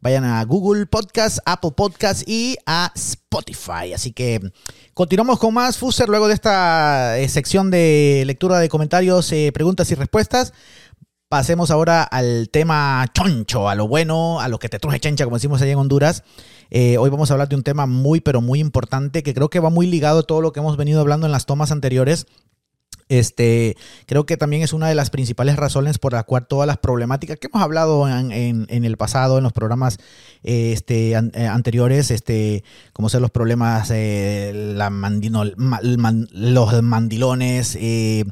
Vayan 0.00 0.24
a 0.24 0.44
Google 0.44 0.86
Podcast, 0.86 1.38
Apple 1.44 1.72
Podcast 1.76 2.28
y 2.28 2.56
a 2.66 2.92
Spotify. 2.94 3.92
Así 3.94 4.12
que 4.12 4.40
continuamos 4.94 5.38
con 5.38 5.54
más 5.54 5.78
Fuser 5.78 6.08
luego 6.08 6.28
de 6.28 6.34
esta 6.34 7.18
eh, 7.18 7.28
sección 7.28 7.70
de 7.70 8.24
lectura 8.26 8.58
de 8.58 8.68
comentarios, 8.68 9.30
eh, 9.32 9.50
preguntas 9.52 9.90
y 9.90 9.94
respuestas. 9.94 10.52
Pasemos 11.28 11.70
ahora 11.70 12.04
al 12.04 12.48
tema 12.50 13.04
choncho, 13.12 13.68
a 13.68 13.74
lo 13.74 13.88
bueno, 13.88 14.40
a 14.40 14.48
lo 14.48 14.58
que 14.58 14.68
te 14.68 14.78
truje 14.78 15.00
chencha, 15.00 15.24
como 15.24 15.36
decimos 15.36 15.60
allá 15.60 15.72
en 15.72 15.78
Honduras. 15.78 16.22
Eh, 16.70 16.98
hoy 16.98 17.10
vamos 17.10 17.30
a 17.30 17.34
hablar 17.34 17.48
de 17.48 17.56
un 17.56 17.62
tema 17.62 17.86
muy, 17.86 18.20
pero 18.20 18.40
muy 18.40 18.60
importante 18.60 19.22
que 19.22 19.34
creo 19.34 19.50
que 19.50 19.60
va 19.60 19.70
muy 19.70 19.86
ligado 19.86 20.20
a 20.20 20.22
todo 20.22 20.40
lo 20.40 20.52
que 20.52 20.60
hemos 20.60 20.76
venido 20.76 21.00
hablando 21.00 21.26
en 21.26 21.32
las 21.32 21.46
tomas 21.46 21.72
anteriores 21.72 22.26
este, 23.08 23.76
creo 24.06 24.26
que 24.26 24.36
también 24.36 24.62
es 24.62 24.72
una 24.72 24.88
de 24.88 24.96
las 24.96 25.10
principales 25.10 25.54
razones 25.56 25.98
por 25.98 26.12
la 26.12 26.24
cual 26.24 26.48
todas 26.48 26.66
las 26.66 26.78
problemáticas 26.78 27.38
que 27.38 27.46
hemos 27.46 27.62
hablado 27.62 28.08
en, 28.08 28.66
el 28.68 28.96
pasado, 28.96 29.38
en 29.38 29.44
los 29.44 29.52
programas 29.52 29.98
este, 30.42 31.12
eh, 31.12 31.46
anteriores, 31.46 32.10
este, 32.10 32.64
como 32.92 33.08
ser 33.08 33.20
los 33.20 33.30
problemas, 33.30 33.92
eh, 33.92 34.74
los 34.74 34.90
mandilones, 36.82 37.78
eh, 37.80 38.24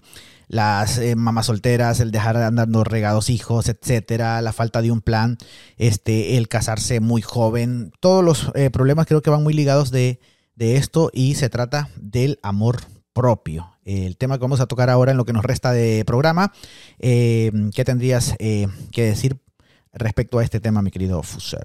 las 0.48 1.01
mamás 1.16 1.46
solteras, 1.46 2.01
el 2.01 2.10
dejar 2.10 2.36
andando 2.36 2.84
regados 2.84 3.30
hijos, 3.30 3.68
etcétera, 3.68 4.42
la 4.42 4.52
falta 4.52 4.82
de 4.82 4.90
un 4.90 5.01
plan, 5.01 5.38
este, 5.78 6.36
el 6.36 6.48
casarse 6.48 7.01
muy 7.01 7.22
joven, 7.22 7.92
todos 8.01 8.22
los 8.24 8.52
problemas 8.72 9.06
creo 9.06 9.22
que 9.22 9.30
van 9.30 9.42
muy 9.42 9.55
ligados 9.55 9.90
de, 9.90 10.20
de 10.56 10.76
esto 10.76 11.10
y 11.12 11.36
se 11.36 11.48
trata 11.48 11.88
del 11.96 12.38
amor 12.42 12.93
propio. 13.15 13.70
El 13.85 14.19
tema 14.19 14.36
que 14.36 14.43
vamos 14.43 14.61
a 14.61 14.66
tocar 14.66 14.91
ahora 14.91 15.12
en 15.12 15.16
lo 15.16 15.24
que 15.24 15.32
nos 15.32 15.45
resta 15.45 15.73
de 15.73 16.05
programa. 16.05 16.53
Eh, 16.99 17.51
¿Qué 17.74 17.85
tendrías 17.85 18.35
eh, 18.39 18.66
que 18.93 19.05
decir 19.05 19.39
respecto 19.93 20.39
a 20.39 20.45
este 20.45 20.61
tema, 20.61 20.82
mi 20.82 20.91
querido 20.91 21.23
Fuser? 21.23 21.65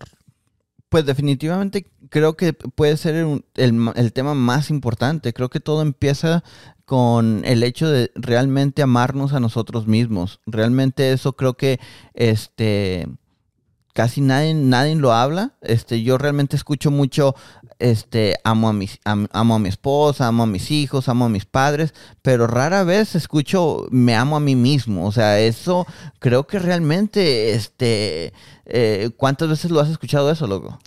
Pues 0.87 1.05
definitivamente 1.05 1.87
creo 2.09 2.35
que 2.35 2.53
puede 2.53 2.97
ser 2.97 3.41
el, 3.55 4.13
tema 4.13 4.33
más 4.33 4.69
importante. 4.69 5.33
Creo 5.33 5.49
que 5.49 5.59
todo 5.59 5.81
empieza 5.81 6.43
con 6.85 7.43
el 7.45 7.61
hecho 7.63 7.89
de 7.89 8.11
realmente 8.15 8.81
amarnos 8.81 9.33
a 9.33 9.39
nosotros 9.39 9.85
mismos. 9.85 10.39
Realmente 10.47 11.11
eso 11.11 11.33
creo 11.33 11.55
que 11.55 11.79
este 12.15 13.07
casi 13.99 14.21
nadie, 14.21 14.53
nadie 14.53 14.95
lo 14.95 15.11
habla. 15.11 15.51
Este, 15.59 16.01
yo 16.01 16.17
realmente 16.17 16.55
escucho 16.55 16.89
mucho, 16.89 17.35
este, 17.79 18.37
amo 18.45 18.69
a, 18.69 18.73
mis, 18.73 18.97
amo 19.03 19.55
a 19.55 19.59
mi 19.59 19.67
esposa, 19.67 20.25
amo 20.25 20.43
a 20.43 20.47
mis 20.47 20.71
hijos, 20.71 21.09
amo 21.09 21.25
a 21.25 21.29
mis 21.29 21.43
padres, 21.43 21.93
pero 22.21 22.47
rara 22.47 22.85
vez 22.85 23.15
escucho 23.15 23.87
me 23.91 24.15
amo 24.15 24.37
a 24.37 24.39
mí 24.39 24.55
mismo. 24.55 25.05
O 25.05 25.11
sea, 25.11 25.41
eso 25.41 25.85
creo 26.19 26.47
que 26.47 26.59
realmente, 26.59 27.51
este, 27.51 28.31
eh, 28.65 29.09
¿cuántas 29.17 29.49
veces 29.49 29.69
lo 29.69 29.81
has 29.81 29.89
escuchado 29.89 30.31
eso, 30.31 30.47
loco? 30.47 30.79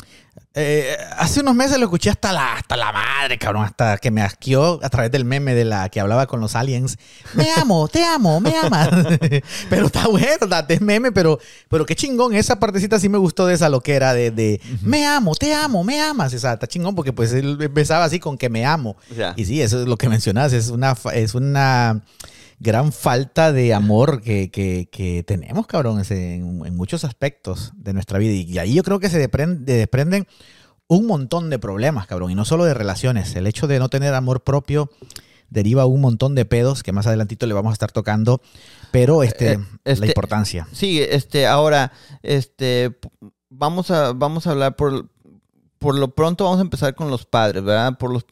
Eh, 0.55 0.99
hace 1.16 1.41
unos 1.41 1.55
meses 1.55 1.79
lo 1.79 1.85
escuché 1.85 2.11
hasta 2.11 2.31
la, 2.31 2.55
hasta 2.55 2.77
la 2.77 2.93
madre, 2.93 3.39
cabrón, 3.39 3.65
hasta 3.65 3.97
que 3.97 4.11
me 4.11 4.20
asqueó 4.20 4.81
a 4.83 4.91
través 4.91 5.11
del 5.11 5.24
meme 5.24 5.55
de 5.55 5.65
la 5.65 5.89
que 5.89 5.99
hablaba 5.99 6.27
con 6.27 6.41
los 6.41 6.55
aliens. 6.55 6.99
Me 7.33 7.51
amo, 7.53 7.89
te 7.89 8.05
amo, 8.05 8.39
me 8.39 8.55
amas. 8.59 8.91
pero 9.70 9.87
está 9.87 10.09
bueno, 10.09 10.47
es 10.69 10.81
meme, 10.83 11.11
pero, 11.11 11.39
pero 11.70 11.87
qué 11.87 11.97
chingón. 11.97 12.35
Esa 12.35 12.61
partecita 12.61 13.01
sí 13.01 13.09
me 13.09 13.16
gustó 13.16 13.47
de 13.47 13.55
esa 13.55 13.70
loquera 13.70 14.12
de, 14.12 14.31
de 14.31 14.61
me 14.83 15.07
amo, 15.07 15.35
te 15.35 15.55
amo, 15.55 15.85
me 15.85 16.01
amas. 16.03 16.35
O 16.35 16.39
sea, 16.39 16.53
está 16.53 16.66
chingón 16.66 16.95
porque 16.95 17.15
pues 17.15 17.33
él 17.33 17.57
empezaba 17.59 18.05
así 18.05 18.20
con 18.20 18.37
que 18.37 18.51
me 18.51 18.66
amo. 18.66 18.97
Y 19.37 19.47
sí, 19.47 19.62
eso 19.62 19.81
es 19.81 19.89
lo 19.89 19.97
que 19.97 20.11
mencionas, 20.11 20.53
es 20.53 20.69
una, 20.69 20.95
es 21.15 21.35
una 21.35 22.03
gran 22.63 22.93
falta 22.93 23.53
de 23.53 23.75
amor 23.75 24.23
que, 24.23 25.25
tenemos, 25.27 25.67
cabrón, 25.67 26.03
en, 26.09 26.77
muchos 26.77 27.05
aspectos 27.05 27.73
de 27.75 27.93
nuestra 27.93 28.19
vida. 28.19 28.33
Y 28.33 28.59
ahí 28.59 28.75
yo 28.75 28.83
creo 28.85 29.01
que 29.01 29.11
se 29.11 29.19
desprenden 29.19 30.27
un 30.87 31.07
montón 31.07 31.51
de 31.51 31.59
problemas, 31.59 32.07
cabrón, 32.07 32.31
y 32.31 32.35
no 32.35 32.45
solo 32.45 32.65
de 32.65 32.75
relaciones. 32.75 33.35
El 33.35 33.47
hecho 33.47 33.67
de 33.67 33.81
no 33.81 33.89
tener 33.89 34.15
amor 34.15 34.45
propio 34.45 34.91
deriva 35.51 35.87
un 35.87 36.01
montón 36.01 36.35
de 36.35 36.45
pedos 36.45 36.83
que 36.83 36.93
más 36.93 37.07
adelantito 37.07 37.47
le 37.47 37.55
vamos 37.55 37.71
a 37.71 37.75
estar 37.75 37.91
tocando, 37.91 38.41
pero 38.93 39.23
este, 39.23 39.53
eh, 39.53 39.59
la 39.85 39.93
este, 39.93 40.07
importancia. 40.07 40.69
Sí, 40.73 41.03
este, 41.03 41.47
ahora, 41.47 41.93
este, 42.23 42.97
vamos 43.51 43.91
a, 43.91 44.13
vamos 44.13 44.47
a 44.47 44.53
hablar 44.53 44.77
por, 44.77 45.11
por 45.79 45.99
lo 45.99 46.15
pronto 46.15 46.45
vamos 46.45 46.61
a 46.61 46.63
empezar 46.63 46.95
con 46.95 47.11
los 47.11 47.27
padres, 47.27 47.65
¿verdad? 47.65 47.99
Por 47.99 48.13
los, 48.13 48.25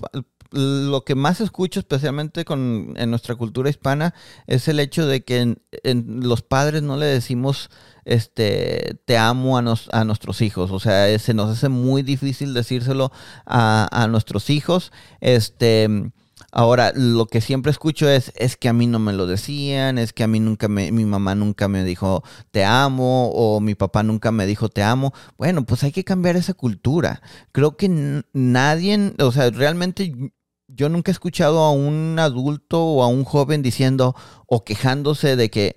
lo 0.53 1.05
que 1.05 1.15
más 1.15 1.41
escucho, 1.41 1.81
especialmente 1.81 2.45
con, 2.45 2.95
en 2.97 3.11
nuestra 3.11 3.35
cultura 3.35 3.71
hispana, 3.71 4.15
es 4.47 4.69
el 4.69 4.81
hecho 4.81 5.07
de 5.07 5.23
que 5.23 5.57
en, 5.83 6.21
los 6.23 6.43
padres 6.43 6.83
no 6.83 6.97
le 6.97 7.07
decimos 7.07 7.71
este 8.05 8.99
te 9.05 9.19
amo 9.19 9.59
a, 9.59 9.65
a 9.93 10.05
nuestros 10.05 10.41
hijos. 10.43 10.71
O 10.71 10.81
sea, 10.81 11.19
se 11.19 11.35
nos 11.35 11.51
hace 11.51 11.69
muy 11.69 12.03
difícil 12.03 12.55
decírselo 12.55 13.13
a, 13.47 13.89
a 13.93 14.07
nuestros 14.09 14.51
hijos. 14.51 14.93
Este. 15.21 16.13
Ahora, 16.53 16.93
lo 16.97 17.27
que 17.27 17.41
siempre 17.41 17.71
escucho 17.71 18.09
es, 18.09 18.33
es 18.35 18.57
que 18.57 18.69
a 18.69 18.73
mí 18.73 18.89
no 18.89 18.99
me 18.99 19.13
lo 19.13 19.27
decían, 19.27 19.99
es 19.99 20.13
que 20.13 20.25
a 20.25 20.27
mí 20.27 20.41
nunca 20.41 20.67
me, 20.67 20.91
mi 20.91 21.05
mamá 21.05 21.37
nunca 21.37 21.69
me 21.69 21.85
dijo 21.85 22.25
te 22.51 22.65
amo 22.65 23.31
o 23.31 23.61
mi 23.61 23.77
papá 23.77 24.03
nunca 24.03 24.33
me 24.33 24.47
dijo 24.47 24.69
te 24.69 24.83
amo. 24.83 25.13
Bueno, 25.39 25.65
pues 25.65 25.85
hay 25.85 25.93
que 25.93 26.05
cambiar 26.05 26.37
esa 26.37 26.55
cultura. 26.55 27.23
Creo 27.53 27.77
que 27.77 28.25
nadie, 28.33 29.15
o 29.21 29.31
sea, 29.31 29.51
realmente 29.51 30.33
yo 30.81 30.89
nunca 30.89 31.11
he 31.11 31.13
escuchado 31.13 31.59
a 31.59 31.73
un 31.73 32.17
adulto 32.19 32.83
o 32.83 33.03
a 33.03 33.07
un 33.07 33.25
joven 33.25 33.61
diciendo 33.61 34.17
o 34.47 34.65
quejándose 34.65 35.37
de 35.37 35.51
que 35.51 35.77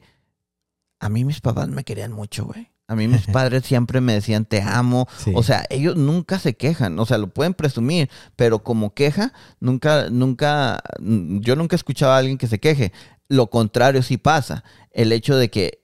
a 1.02 1.10
mí 1.10 1.26
mis 1.26 1.42
papás 1.42 1.68
me 1.68 1.84
querían 1.84 2.14
mucho, 2.14 2.46
güey. 2.46 2.72
A 2.88 2.96
mí 2.96 3.10
mis 3.10 3.28
padres 3.34 3.66
siempre 3.66 4.00
me 4.00 4.14
decían 4.14 4.46
te 4.46 4.62
amo. 4.62 5.10
Sí. 5.18 5.34
O 5.36 5.44
sea, 5.44 5.66
ellos 5.70 5.98
nunca 5.98 6.40
se 6.40 6.54
quejan. 6.54 6.98
O 7.00 7.06
sea, 7.06 7.18
lo 7.18 7.28
pueden 7.28 7.54
presumir, 7.54 8.10
pero 8.38 8.64
como 8.64 8.94
queja, 8.94 9.34
nunca, 9.60 10.10
nunca, 10.10 10.82
yo 11.02 11.58
nunca 11.58 11.76
he 11.76 11.82
escuchado 11.84 12.14
a 12.14 12.18
alguien 12.20 12.38
que 12.38 12.48
se 12.48 12.62
queje. 12.62 12.94
Lo 13.28 13.48
contrario 13.48 14.04
sí 14.04 14.16
pasa. 14.16 14.64
El 14.92 15.12
hecho 15.12 15.36
de 15.36 15.50
que 15.50 15.83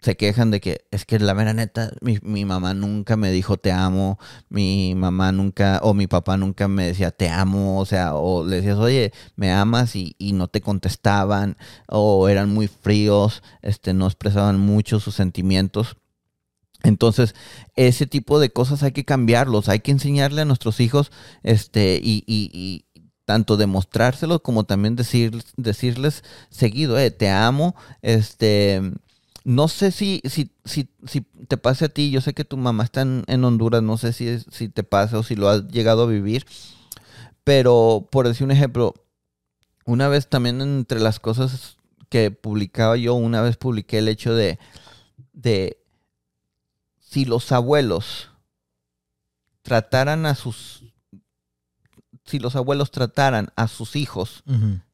se 0.00 0.16
quejan 0.16 0.50
de 0.50 0.60
que 0.60 0.86
es 0.90 1.04
que 1.04 1.18
la 1.18 1.34
mera 1.34 1.52
neta, 1.54 1.90
mi, 2.00 2.18
mi 2.22 2.44
mamá 2.44 2.74
nunca 2.74 3.16
me 3.16 3.30
dijo 3.30 3.56
te 3.56 3.72
amo, 3.72 4.18
mi 4.48 4.94
mamá 4.96 5.32
nunca, 5.32 5.80
o 5.82 5.94
mi 5.94 6.06
papá 6.06 6.36
nunca 6.36 6.68
me 6.68 6.86
decía 6.86 7.10
te 7.10 7.28
amo, 7.28 7.78
o 7.80 7.86
sea, 7.86 8.14
o 8.14 8.44
le 8.44 8.56
decías, 8.56 8.78
oye, 8.78 9.12
me 9.36 9.52
amas 9.52 9.96
y, 9.96 10.14
y 10.18 10.32
no 10.32 10.48
te 10.48 10.60
contestaban, 10.60 11.56
o 11.88 12.28
eran 12.28 12.50
muy 12.52 12.68
fríos, 12.68 13.42
este, 13.62 13.94
no 13.94 14.06
expresaban 14.06 14.58
mucho 14.60 15.00
sus 15.00 15.14
sentimientos. 15.14 15.96
Entonces, 16.84 17.34
ese 17.74 18.06
tipo 18.06 18.38
de 18.38 18.50
cosas 18.50 18.82
hay 18.82 18.92
que 18.92 19.04
cambiarlos, 19.04 19.68
hay 19.68 19.80
que 19.80 19.90
enseñarle 19.90 20.42
a 20.42 20.44
nuestros 20.44 20.78
hijos, 20.80 21.10
este, 21.42 22.00
y, 22.02 22.22
y- 22.26 22.50
y 22.54 22.84
tanto 23.24 23.56
demostrárselos 23.56 24.40
como 24.42 24.64
también 24.64 24.96
decir, 24.96 25.42
decirles 25.56 26.22
seguido, 26.50 26.98
eh, 26.98 27.10
te 27.10 27.28
amo, 27.30 27.74
este, 28.02 28.80
no 29.44 29.68
sé 29.68 29.92
si, 29.92 30.20
si, 30.24 30.50
si, 30.64 30.88
si 31.06 31.20
te 31.20 31.56
pase 31.56 31.86
a 31.86 31.88
ti, 31.88 32.10
yo 32.10 32.20
sé 32.20 32.34
que 32.34 32.44
tu 32.44 32.56
mamá 32.56 32.84
está 32.84 33.02
en, 33.02 33.24
en 33.26 33.44
Honduras, 33.44 33.82
no 33.82 33.96
sé 33.96 34.12
si, 34.12 34.38
si 34.50 34.68
te 34.68 34.82
pasa 34.82 35.18
o 35.18 35.22
si 35.22 35.36
lo 35.36 35.48
has 35.48 35.68
llegado 35.68 36.02
a 36.04 36.06
vivir, 36.06 36.46
pero 37.44 38.08
por 38.10 38.28
decir 38.28 38.44
un 38.44 38.50
ejemplo, 38.50 38.94
una 39.84 40.08
vez 40.08 40.28
también 40.28 40.60
entre 40.60 41.00
las 41.00 41.18
cosas 41.18 41.78
que 42.08 42.30
publicaba 42.30 42.96
yo, 42.96 43.14
una 43.14 43.40
vez 43.42 43.56
publiqué 43.56 43.98
el 43.98 44.08
hecho 44.08 44.34
de, 44.34 44.58
de 45.32 45.78
si 47.00 47.24
los 47.24 47.52
abuelos 47.52 48.30
trataran 49.62 50.26
a 50.26 50.34
sus 50.34 50.84
si 52.28 52.38
los 52.38 52.54
abuelos 52.56 52.90
trataran 52.90 53.48
a 53.56 53.66
sus 53.68 53.96
hijos 53.96 54.42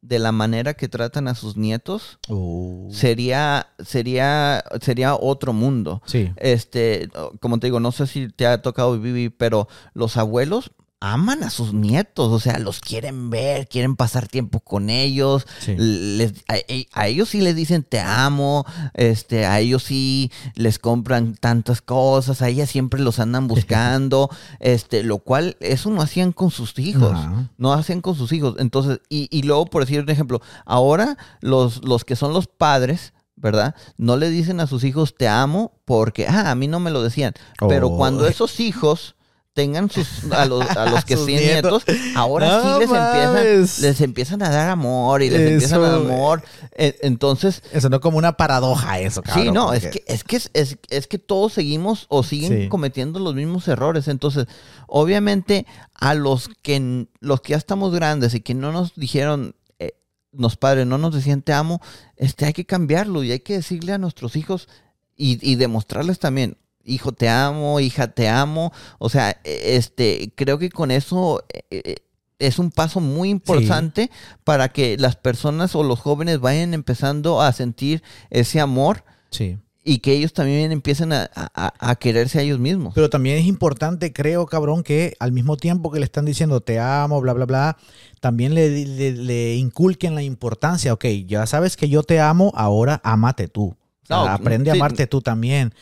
de 0.02 0.18
la 0.18 0.32
manera 0.32 0.74
que 0.74 0.88
tratan 0.88 1.28
a 1.28 1.34
sus 1.34 1.56
nietos, 1.56 2.18
Uh, 2.28 2.88
sería 2.92 3.66
sería 3.84 4.62
sería 4.80 5.14
otro 5.14 5.52
mundo. 5.52 6.02
sí. 6.06 6.30
Este, 6.36 7.08
como 7.40 7.58
te 7.58 7.66
digo, 7.66 7.80
no 7.80 7.92
sé 7.92 8.06
si 8.06 8.28
te 8.28 8.46
ha 8.46 8.62
tocado 8.62 8.98
vivir, 9.00 9.34
pero 9.36 9.68
los 9.94 10.16
abuelos 10.16 10.70
aman 11.12 11.42
a 11.42 11.50
sus 11.50 11.72
nietos, 11.74 12.32
o 12.32 12.40
sea, 12.40 12.58
los 12.58 12.80
quieren 12.80 13.28
ver, 13.30 13.68
quieren 13.68 13.96
pasar 13.96 14.26
tiempo 14.28 14.60
con 14.60 14.88
ellos, 14.90 15.46
Sí. 15.60 15.74
les- 15.76 16.44
a, 16.48 16.54
a 17.00 17.06
ellos 17.08 17.28
sí 17.28 17.40
les 17.40 17.54
dicen 17.54 17.82
te 17.82 18.00
amo, 18.00 18.64
este, 18.94 19.44
a 19.46 19.60
ellos 19.60 19.82
sí 19.82 20.30
les 20.54 20.78
compran 20.78 21.34
tantas 21.34 21.82
cosas, 21.82 22.40
a 22.42 22.48
ellas 22.48 22.70
siempre 22.70 23.00
los 23.00 23.18
andan 23.18 23.46
buscando, 23.48 24.30
este, 24.60 25.02
lo 25.02 25.18
cual 25.18 25.56
eso 25.60 25.90
no 25.90 26.00
hacían 26.00 26.32
con 26.32 26.50
sus 26.50 26.78
hijos, 26.78 27.12
Ajá. 27.12 27.50
no 27.58 27.72
hacen 27.72 28.00
con 28.00 28.14
sus 28.14 28.32
hijos. 28.32 28.54
Entonces, 28.58 29.00
y, 29.08 29.28
y 29.30 29.42
luego, 29.42 29.66
por 29.66 29.84
decir 29.84 30.00
un 30.00 30.10
ejemplo, 30.10 30.40
ahora 30.64 31.18
los, 31.40 31.84
los 31.84 32.04
que 32.04 32.16
son 32.16 32.32
los 32.32 32.46
padres, 32.46 33.12
¿verdad? 33.36 33.74
No 33.98 34.16
le 34.16 34.30
dicen 34.30 34.60
a 34.60 34.66
sus 34.66 34.84
hijos 34.84 35.16
te 35.18 35.28
amo 35.28 35.72
porque, 35.84 36.26
ah, 36.28 36.50
a 36.50 36.54
mí 36.54 36.66
no 36.68 36.80
me 36.80 36.90
lo 36.90 37.02
decían. 37.02 37.34
Pero 37.68 37.88
Oh. 37.88 37.96
cuando 37.98 38.26
esos 38.26 38.58
hijos 38.60 39.13
tengan 39.54 39.88
sus, 39.88 40.30
a 40.32 40.44
los, 40.46 40.68
a 40.70 40.86
los 40.90 41.04
que 41.06 41.16
tienen 41.16 41.44
nietos. 41.46 41.84
ahora 42.16 42.48
No 42.48 42.62
sí 42.74 42.80
les 42.80 42.90
empiezan, 42.90 43.82
les 43.82 44.00
empiezan 44.00 44.42
a 44.42 44.50
dar 44.50 44.68
amor 44.68 45.22
y 45.22 45.30
les 45.30 45.40
empiezan 45.52 45.82
a 45.82 45.88
dar 45.88 45.94
amor. 46.00 46.42
E- 46.76 46.96
Entonces, 47.02 47.62
Eso 47.72 47.88
no 47.88 47.96
es 47.96 48.02
como 48.02 48.18
una 48.18 48.36
paradoja 48.36 48.98
eso, 48.98 49.22
cabrón. 49.22 49.44
Sí, 49.44 49.50
no, 49.52 49.66
porque- 49.68 49.86
es 49.86 49.90
que, 49.92 50.04
es 50.06 50.24
que, 50.24 50.36
es, 50.60 50.78
es 50.90 51.06
que 51.06 51.18
todos 51.18 51.52
seguimos 51.52 52.06
o 52.08 52.22
siguen 52.24 52.62
Sí. 52.64 52.68
cometiendo 52.68 53.20
los 53.20 53.34
mismos 53.34 53.66
errores. 53.68 54.08
Entonces, 54.08 54.46
obviamente, 54.88 55.66
a 55.94 56.14
los 56.14 56.48
que, 56.62 57.06
los 57.20 57.40
que 57.40 57.52
ya 57.52 57.56
estamos 57.56 57.92
grandes 57.94 58.34
y 58.34 58.40
que 58.40 58.54
no 58.54 58.72
nos 58.72 58.94
dijeron, 58.96 59.54
eh, 59.78 59.92
los 60.32 60.56
padres 60.56 60.86
no 60.86 60.98
nos 60.98 61.14
decían 61.14 61.42
te 61.42 61.52
amo, 61.52 61.80
este, 62.16 62.44
hay 62.46 62.52
que 62.52 62.66
cambiarlo 62.66 63.22
y 63.22 63.30
hay 63.32 63.40
que 63.40 63.54
decirle 63.54 63.92
a 63.92 63.98
nuestros 63.98 64.34
hijos 64.36 64.68
y, 65.16 65.38
y 65.48 65.54
demostrarles 65.54 66.18
también, 66.18 66.56
hijo 66.84 67.12
te 67.12 67.28
amo, 67.28 67.80
hija 67.80 68.08
te 68.08 68.28
amo. 68.28 68.72
O 68.98 69.08
sea, 69.08 69.38
este, 69.44 70.32
creo 70.34 70.58
que 70.58 70.70
con 70.70 70.90
eso 70.90 71.42
eh, 71.52 71.62
eh, 71.70 71.94
es 72.38 72.58
un 72.58 72.70
paso 72.70 73.00
muy 73.00 73.30
importante 73.30 74.10
para 74.44 74.68
que 74.68 74.96
las 74.98 75.16
personas 75.16 75.74
o 75.74 75.82
los 75.82 76.00
jóvenes 76.00 76.40
vayan 76.40 76.74
empezando 76.74 77.40
a 77.40 77.52
sentir 77.52 78.02
ese 78.30 78.60
amor 78.60 79.04
Sí. 79.30 79.56
y 79.84 79.98
que 79.98 80.12
ellos 80.12 80.32
también 80.32 80.72
empiecen 80.72 81.12
a, 81.12 81.30
a- 81.34 81.72
a 81.78 81.94
quererse 81.96 82.38
a 82.38 82.42
ellos 82.42 82.58
mismos. 82.58 82.92
Pero 82.94 83.08
también 83.08 83.38
es 83.38 83.46
importante, 83.46 84.12
creo, 84.12 84.46
cabrón, 84.46 84.82
que 84.82 85.14
al 85.20 85.32
mismo 85.32 85.56
tiempo 85.56 85.90
que 85.90 86.00
le 86.00 86.04
están 86.04 86.24
diciendo 86.24 86.60
te 86.60 86.78
amo, 86.80 87.20
bla, 87.20 87.32
bla, 87.34 87.46
bla, 87.46 87.76
también 88.20 88.54
le, 88.54 88.84
le- 88.84 89.12
le 89.12 89.54
inculquen 89.56 90.14
la 90.14 90.22
importancia. 90.22 90.92
Ok, 90.92 91.04
ya 91.26 91.46
sabes 91.46 91.76
que 91.76 91.88
yo 91.88 92.02
te 92.02 92.20
amo, 92.20 92.52
ahora 92.56 93.00
ámate 93.04 93.48
tú. 93.48 93.76
No, 94.08 94.26
aprende 94.26 94.70
a 94.70 94.74
amarte 94.74 95.06
tú 95.06 95.22
también. 95.22 95.72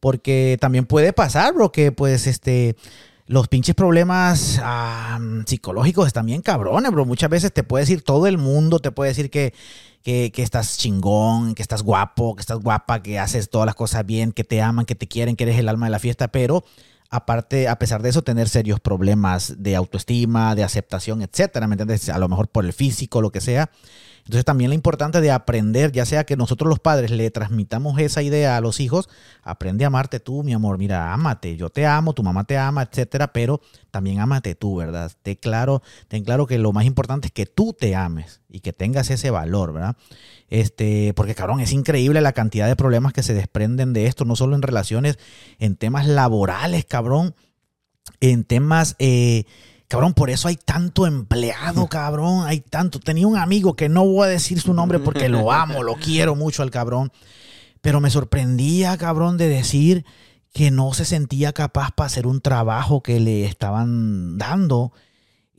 Porque 0.00 0.56
también 0.60 0.86
puede 0.86 1.12
pasar, 1.12 1.54
bro, 1.54 1.72
que 1.72 1.92
pues 1.92 2.26
este. 2.26 2.76
Los 3.26 3.46
pinches 3.46 3.76
problemas 3.76 4.60
ah, 4.60 5.20
psicológicos 5.46 6.08
están 6.08 6.26
bien 6.26 6.42
cabrones, 6.42 6.90
bro. 6.90 7.06
Muchas 7.06 7.30
veces 7.30 7.52
te 7.52 7.62
puede 7.62 7.82
decir 7.82 8.02
todo 8.02 8.26
el 8.26 8.38
mundo, 8.38 8.80
te 8.80 8.90
puede 8.90 9.10
decir 9.10 9.30
que, 9.30 9.54
que, 10.02 10.32
que 10.32 10.42
estás 10.42 10.78
chingón, 10.78 11.54
que 11.54 11.62
estás 11.62 11.84
guapo, 11.84 12.34
que 12.34 12.40
estás 12.40 12.58
guapa, 12.58 13.04
que 13.04 13.20
haces 13.20 13.48
todas 13.48 13.66
las 13.66 13.76
cosas 13.76 14.04
bien, 14.04 14.32
que 14.32 14.42
te 14.42 14.60
aman, 14.60 14.84
que 14.84 14.96
te 14.96 15.06
quieren, 15.06 15.36
que 15.36 15.44
eres 15.44 15.60
el 15.60 15.68
alma 15.68 15.86
de 15.86 15.90
la 15.90 16.00
fiesta, 16.00 16.26
pero 16.26 16.64
aparte, 17.10 17.68
a 17.68 17.78
pesar 17.78 18.02
de 18.02 18.08
eso, 18.08 18.22
tener 18.22 18.48
serios 18.48 18.80
problemas 18.80 19.54
de 19.58 19.76
autoestima, 19.76 20.54
de 20.54 20.64
aceptación, 20.64 21.22
etcétera, 21.22 21.66
¿me 21.66 21.74
entiendes? 21.74 22.08
A 22.08 22.18
lo 22.18 22.28
mejor 22.28 22.48
por 22.48 22.64
el 22.64 22.72
físico, 22.72 23.20
lo 23.20 23.30
que 23.30 23.40
sea. 23.40 23.70
Entonces 24.30 24.44
también 24.44 24.70
la 24.70 24.76
importante 24.76 25.20
de 25.20 25.32
aprender, 25.32 25.90
ya 25.90 26.04
sea 26.06 26.22
que 26.22 26.36
nosotros 26.36 26.68
los 26.68 26.78
padres 26.78 27.10
le 27.10 27.32
transmitamos 27.32 27.98
esa 27.98 28.22
idea 28.22 28.56
a 28.56 28.60
los 28.60 28.78
hijos, 28.78 29.08
aprende 29.42 29.82
a 29.82 29.88
amarte 29.88 30.20
tú, 30.20 30.44
mi 30.44 30.52
amor, 30.52 30.78
mira, 30.78 31.12
ámate, 31.12 31.56
yo 31.56 31.68
te 31.68 31.84
amo, 31.84 32.12
tu 32.12 32.22
mamá 32.22 32.44
te 32.44 32.56
ama, 32.56 32.84
etcétera, 32.84 33.32
pero 33.32 33.60
también 33.90 34.20
ámate 34.20 34.54
tú, 34.54 34.76
¿verdad? 34.76 35.10
Ten 35.24 35.34
claro, 35.34 35.82
ten 36.06 36.22
claro 36.22 36.46
que 36.46 36.58
lo 36.58 36.72
más 36.72 36.84
importante 36.84 37.26
es 37.26 37.32
que 37.32 37.44
tú 37.44 37.72
te 37.72 37.96
ames 37.96 38.40
y 38.48 38.60
que 38.60 38.72
tengas 38.72 39.10
ese 39.10 39.32
valor, 39.32 39.72
¿verdad? 39.72 39.96
Este, 40.48 41.12
porque 41.16 41.34
cabrón, 41.34 41.58
es 41.58 41.72
increíble 41.72 42.20
la 42.20 42.32
cantidad 42.32 42.68
de 42.68 42.76
problemas 42.76 43.12
que 43.12 43.24
se 43.24 43.34
desprenden 43.34 43.92
de 43.92 44.06
esto, 44.06 44.24
no 44.24 44.36
solo 44.36 44.54
en 44.54 44.62
relaciones, 44.62 45.18
en 45.58 45.74
temas 45.74 46.06
laborales, 46.06 46.84
cabrón, 46.84 47.34
en 48.20 48.44
temas, 48.44 48.94
eh, 49.00 49.42
cabrón, 49.90 50.14
por 50.14 50.30
eso 50.30 50.46
hay 50.46 50.54
tanto 50.54 51.04
empleado, 51.04 51.88
cabrón, 51.88 52.46
hay 52.46 52.60
tanto. 52.60 53.00
Tenía 53.00 53.26
un 53.26 53.36
amigo 53.36 53.74
que 53.74 53.88
no 53.88 54.04
voy 54.04 54.26
a 54.26 54.30
decir 54.30 54.60
su 54.60 54.72
nombre 54.72 55.00
porque 55.00 55.28
lo 55.28 55.50
amo, 55.52 55.82
lo 55.82 55.96
quiero 55.96 56.36
mucho 56.36 56.62
al 56.62 56.70
cabrón, 56.70 57.10
pero 57.80 58.00
me 58.00 58.08
sorprendía, 58.08 58.96
cabrón, 58.96 59.36
de 59.36 59.48
decir 59.48 60.04
que 60.52 60.70
no 60.70 60.94
se 60.94 61.04
sentía 61.04 61.52
capaz 61.52 61.90
para 61.90 62.06
hacer 62.06 62.28
un 62.28 62.40
trabajo 62.40 63.02
que 63.02 63.18
le 63.18 63.44
estaban 63.46 64.38
dando. 64.38 64.92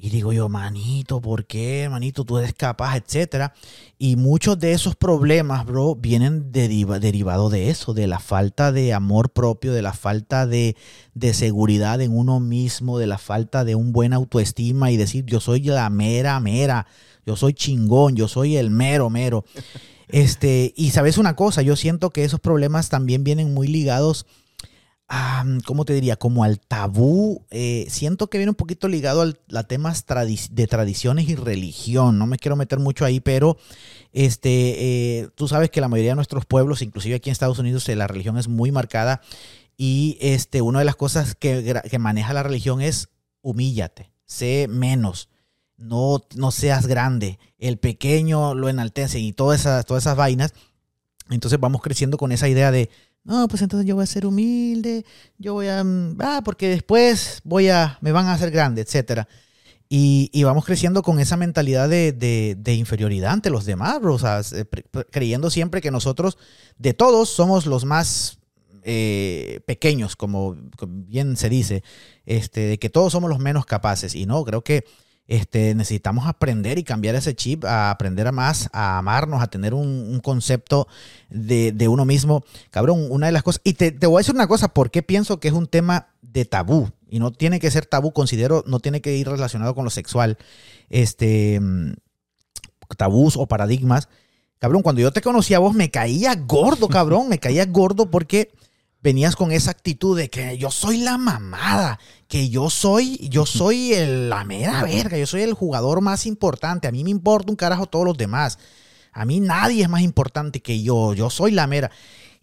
Y 0.04 0.10
digo 0.10 0.34
yo, 0.34 0.50
manito, 0.50 1.22
¿por 1.22 1.46
qué, 1.46 1.88
manito? 1.88 2.26
Tú 2.26 2.40
eres 2.40 2.56
capaz, 2.56 2.98
etcétera. 2.98 3.54
Y 4.00 4.16
muchos 4.16 4.58
de 4.58 4.72
esos 4.72 4.96
problemas, 4.96 5.64
bro, 5.64 5.94
vienen 5.94 6.52
deriva, 6.52 6.98
derivados 6.98 7.52
de 7.52 7.70
eso, 7.70 7.94
de 7.94 8.08
la 8.08 8.18
falta 8.18 8.72
de 8.72 8.96
amor 8.96 9.30
propio, 9.30 9.74
de 9.74 9.84
la 9.84 9.94
falta 9.94 10.48
de, 10.48 10.76
de 11.14 11.36
seguridad 11.36 12.02
en 12.02 12.18
uno 12.18 12.40
mismo, 12.40 12.98
de 12.98 13.06
la 13.06 13.20
falta 13.20 13.64
de 13.64 13.76
un 13.76 13.92
buen 13.92 14.14
autoestima 14.14 14.90
y 14.90 14.98
decir, 14.98 15.24
yo 15.28 15.40
soy 15.40 15.62
la 15.66 15.88
mera, 15.92 16.40
mera, 16.40 16.88
yo 17.28 17.36
soy 17.36 17.54
chingón, 17.54 18.16
yo 18.16 18.28
soy 18.28 18.58
el 18.58 18.72
mero, 18.72 19.12
mero. 19.12 19.46
Este, 20.14 20.74
y 20.76 20.90
sabes 20.90 21.18
una 21.18 21.38
cosa, 21.38 21.62
yo 21.62 21.78
siento 21.78 22.10
que 22.10 22.26
esos 22.26 22.42
problemas 22.42 22.90
también 22.90 23.24
vienen 23.24 23.54
muy 23.54 23.70
ligados 23.70 24.26
a, 25.14 25.44
¿cómo 25.66 25.84
te 25.84 25.94
diría? 25.94 26.16
Como 26.16 26.44
al 26.46 26.60
tabú. 26.60 27.46
eh, 27.52 27.86
siento 27.90 28.30
que 28.30 28.38
viene 28.38 28.52
un 28.52 28.56
poquito 28.56 28.88
ligado 28.88 29.22
al- 29.22 29.40
a 29.54 29.64
temas 29.64 30.06
de 30.52 30.68
tradiciones 30.68 31.28
y 31.28 31.36
religión. 31.36 32.18
No 32.18 32.28
me 32.28 32.38
quiero 32.38 32.56
meter 32.56 32.80
mucho 32.80 33.04
ahí, 33.04 33.20
pero 33.20 33.58
este, 34.14 35.20
eh, 35.20 35.30
tú 35.36 35.48
sabes 35.50 35.70
que 35.70 35.82
la 35.82 35.90
mayoría 35.90 36.12
de 36.12 36.16
nuestros 36.16 36.46
pueblos, 36.46 36.82
inclusive 36.82 37.16
aquí 37.16 37.30
en 37.30 37.34
Estados 37.34 37.60
Unidos, 37.60 37.88
eh, 37.90 37.96
la 37.98 38.08
religión 38.08 38.38
es 38.38 38.48
muy 38.48 38.72
marcada. 38.72 39.22
Y 39.78 40.18
este, 40.22 40.62
una 40.62 40.80
de 40.80 40.86
las 40.86 40.96
cosas 40.96 41.36
que, 41.36 41.82
que 41.90 42.00
maneja 42.00 42.34
la 42.34 42.44
religión 42.44 42.82
es 42.82 43.10
humíllate, 43.42 44.12
sé 44.26 44.68
menos, 44.70 45.28
no, 45.76 46.22
no 46.36 46.52
seas 46.52 46.88
grande, 46.88 47.38
el 47.58 47.78
pequeño 47.80 48.54
lo 48.54 48.70
enaltece 48.70 49.20
y 49.20 49.34
todas 49.34 49.62
esas, 49.62 49.86
todas 49.86 50.04
esas 50.04 50.16
vainas. 50.16 50.54
Entonces 51.30 51.60
vamos 51.60 51.82
creciendo 51.82 52.18
con 52.18 52.32
esa 52.32 52.48
idea 52.48 52.72
de, 52.72 52.90
no, 53.24 53.48
pues 53.48 53.62
entonces 53.62 53.88
yo 53.88 53.96
voy 53.96 54.04
a 54.04 54.08
ser 54.08 54.26
humilde, 54.26 55.06
yo 55.38 55.54
voy 55.54 55.68
a, 55.68 55.84
mm, 55.84 56.18
ah, 56.20 56.42
porque 56.44 56.70
después 56.70 57.42
voy 57.44 57.70
a, 57.70 57.98
me 58.02 58.12
van 58.12 58.26
a 58.28 58.34
hacer 58.34 58.52
grande, 58.52 58.82
etcétera. 58.82 59.28
Y, 59.94 60.44
vamos 60.46 60.64
creciendo 60.64 61.04
con 61.04 61.20
esa 61.20 61.36
mentalidad 61.36 61.90
de, 61.90 62.76
inferioridad 62.78 63.34
ante 63.34 63.50
los 63.50 63.66
demás. 63.66 64.00
O 64.02 64.18
sea, 64.18 64.42
creyendo 65.12 65.50
siempre 65.50 65.82
que 65.82 65.92
nosotros, 65.92 66.38
de 66.78 66.94
todos, 66.94 67.28
somos 67.28 67.66
los 67.66 67.84
más 67.84 68.40
eh, 68.84 69.60
pequeños, 69.66 70.16
como 70.16 70.56
bien 70.88 71.36
se 71.36 71.50
dice, 71.50 71.84
este, 72.26 72.62
de 72.62 72.80
que 72.80 72.90
todos 72.90 73.12
somos 73.12 73.30
los 73.30 73.40
menos 73.40 73.66
capaces. 73.66 74.16
Y 74.16 74.26
no, 74.26 74.46
creo 74.46 74.64
que 74.64 74.86
este, 75.32 75.74
necesitamos 75.76 76.28
aprender 76.28 76.78
y 76.78 76.84
cambiar 76.84 77.16
ese 77.16 77.34
chip, 77.34 77.64
a 77.64 77.90
aprender 77.90 78.28
a 78.28 78.34
más, 78.34 78.70
a 78.74 78.98
amarnos, 78.98 79.42
a 79.42 79.48
tener 79.48 79.74
un, 79.74 80.20
concepto 80.20 80.90
de, 81.30 81.88
uno 81.88 82.04
mismo. 82.04 82.44
Cabrón, 82.70 83.08
una 83.10 83.28
de 83.28 83.32
las 83.32 83.42
cosas, 83.42 83.62
y 83.64 83.76
te, 83.76 83.94
te, 83.94 84.08
voy 84.08 84.18
a 84.18 84.20
decir 84.20 84.36
una 84.36 84.48
cosa, 84.48 84.74
¿por 84.74 84.92
qué 84.92 85.04
pienso 85.04 85.40
que 85.40 85.48
es 85.48 85.54
un 85.54 85.68
tema 85.68 86.10
de 86.22 86.44
tabú? 86.44 86.90
Y 87.08 87.20
no 87.20 87.32
tiene 87.32 87.62
que 87.62 87.72
ser 87.72 87.86
tabú, 87.86 88.12
considero, 88.12 88.66
no 88.68 88.82
tiene 88.82 89.00
que 89.00 89.16
ir 89.16 89.30
relacionado 89.30 89.74
con 89.74 89.86
lo 89.86 89.90
sexual, 89.90 90.38
este, 90.90 91.62
tabús 92.98 93.38
o 93.38 93.48
paradigmas. 93.48 94.10
Cabrón, 94.60 94.82
cuando 94.82 95.00
yo 95.00 95.14
te 95.14 95.22
conocí 95.22 95.54
a 95.54 95.60
vos 95.60 95.74
me 95.74 95.90
caía 95.90 96.36
gordo, 96.36 96.90
cabrón, 96.90 97.30
me 97.30 97.40
caía 97.40 97.66
gordo 97.68 98.12
porque 98.12 98.52
venías 99.02 99.36
con 99.36 99.52
esa 99.52 99.72
actitud 99.72 100.18
de 100.18 100.30
que 100.30 100.58
yo 100.58 100.72
soy 100.72 100.98
la 100.98 101.18
mamada, 101.18 102.00
que 102.28 102.50
yo 102.50 102.70
soy, 102.70 103.18
yo 103.30 103.46
soy 103.46 103.94
el, 103.94 104.30
la 104.30 104.44
mera 104.44 104.84
verga, 104.84 105.18
yo 105.18 105.26
soy 105.26 105.42
el 105.42 105.54
jugador 105.54 106.02
más 106.02 106.26
importante, 106.26 106.88
a 106.88 106.92
mí 106.92 107.04
me 107.04 107.10
importa 107.10 107.52
un 107.52 107.56
carajo 107.56 107.88
todos 107.88 108.06
los 108.06 108.18
demás. 108.18 108.60
A 109.14 109.26
mí 109.26 109.42
nadie 109.42 109.84
es 109.84 109.90
más 109.90 110.04
importante 110.04 110.62
que 110.62 110.82
yo, 110.82 111.14
yo 111.14 111.30
soy 111.30 111.52
la 111.52 111.68
mera. 111.68 111.92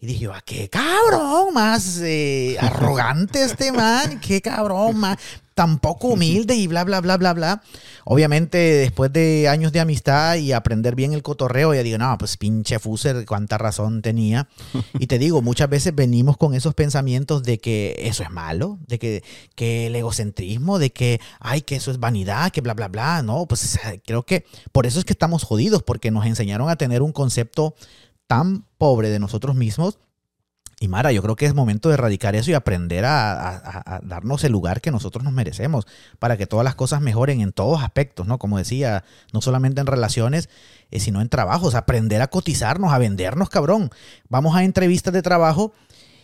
Y 0.01 0.07
dije, 0.07 0.27
¿a 0.27 0.37
ah, 0.37 0.41
qué 0.45 0.69
cabrón 0.69 1.53
más 1.53 1.99
eh, 2.01 2.57
arrogante 2.61 3.43
este 3.43 3.71
man? 3.71 4.19
¿Qué 4.19 4.41
cabrón 4.41 4.97
más? 4.97 5.17
tampoco 5.59 6.07
humilde 6.13 6.55
y 6.55 6.67
bla, 6.67 6.85
bla, 6.85 7.01
bla, 7.01 7.17
bla, 7.17 7.33
bla. 7.33 7.61
Obviamente, 8.05 8.57
después 8.57 9.11
de 9.11 9.49
años 9.49 9.73
de 9.73 9.81
amistad 9.81 10.37
y 10.37 10.53
aprender 10.53 10.95
bien 10.95 11.11
el 11.11 11.21
cotorreo, 11.21 11.73
ya 11.73 11.83
digo, 11.83 11.97
no, 11.97 12.17
pues 12.17 12.37
pinche 12.37 12.79
Fuser, 12.79 13.25
cuánta 13.25 13.57
razón 13.57 14.01
tenía. 14.01 14.47
Y 14.97 15.07
te 15.07 15.19
digo, 15.19 15.41
muchas 15.41 15.69
veces 15.69 15.93
venimos 15.93 16.37
con 16.37 16.53
esos 16.53 16.75
pensamientos 16.75 17.43
de 17.43 17.57
que 17.57 17.93
eso 18.03 18.23
es 18.23 18.31
malo, 18.31 18.79
de 18.87 18.99
que, 18.99 19.21
que 19.55 19.87
el 19.87 19.97
egocentrismo, 19.97 20.79
de 20.79 20.91
que, 20.93 21.19
ay, 21.41 21.61
que 21.61 21.75
eso 21.75 21.91
es 21.91 21.99
vanidad, 21.99 22.51
que 22.51 22.61
bla, 22.61 22.73
bla, 22.73 22.87
bla. 22.87 23.21
No, 23.21 23.45
pues 23.45 23.77
creo 24.05 24.23
que 24.23 24.45
por 24.71 24.85
eso 24.85 24.97
es 24.97 25.03
que 25.03 25.13
estamos 25.13 25.43
jodidos, 25.43 25.83
porque 25.83 26.09
nos 26.09 26.25
enseñaron 26.25 26.69
a 26.69 26.77
tener 26.77 27.01
un 27.01 27.11
concepto 27.11 27.75
tan 28.29 28.63
pobre 28.77 29.09
de 29.09 29.17
nosotros 29.17 29.55
mismos 29.55 29.97
y 30.81 30.87
Mara, 30.87 31.11
yo 31.11 31.21
creo 31.21 31.35
que 31.35 31.45
es 31.45 31.53
momento 31.53 31.89
de 31.89 31.95
erradicar 31.95 32.37
eso 32.37 32.51
y 32.51 32.53
aprender 32.53 33.03
a, 33.03 33.99
darnos 34.03 34.45
el 34.45 34.53
lugar 34.53 34.79
que 34.79 34.91
nosotros 34.91 35.25
nos 35.25 35.33
merecemos 35.33 35.85
para 36.19 36.37
que 36.37 36.47
todas 36.47 36.63
las 36.63 36.75
cosas 36.75 37.01
mejoren 37.01 37.41
en 37.41 37.51
todos 37.51 37.83
aspectos, 37.83 38.27
¿no? 38.27 38.37
Como 38.39 38.57
decía, 38.57 39.03
no 39.33 39.41
solamente 39.41 39.81
en 39.81 39.87
relaciones, 39.87 40.47
eh, 40.91 41.01
sino 41.01 41.19
en 41.19 41.27
trabajos. 41.27 41.75
Aprender 41.75 42.21
a 42.21 42.27
cotizarnos, 42.27 42.93
a 42.93 42.97
vendernos, 42.97 43.49
cabrón. 43.49 43.89
Vamos 44.29 44.55
a 44.55 44.63
entrevistas 44.63 45.13
de 45.13 45.21
trabajo 45.21 45.73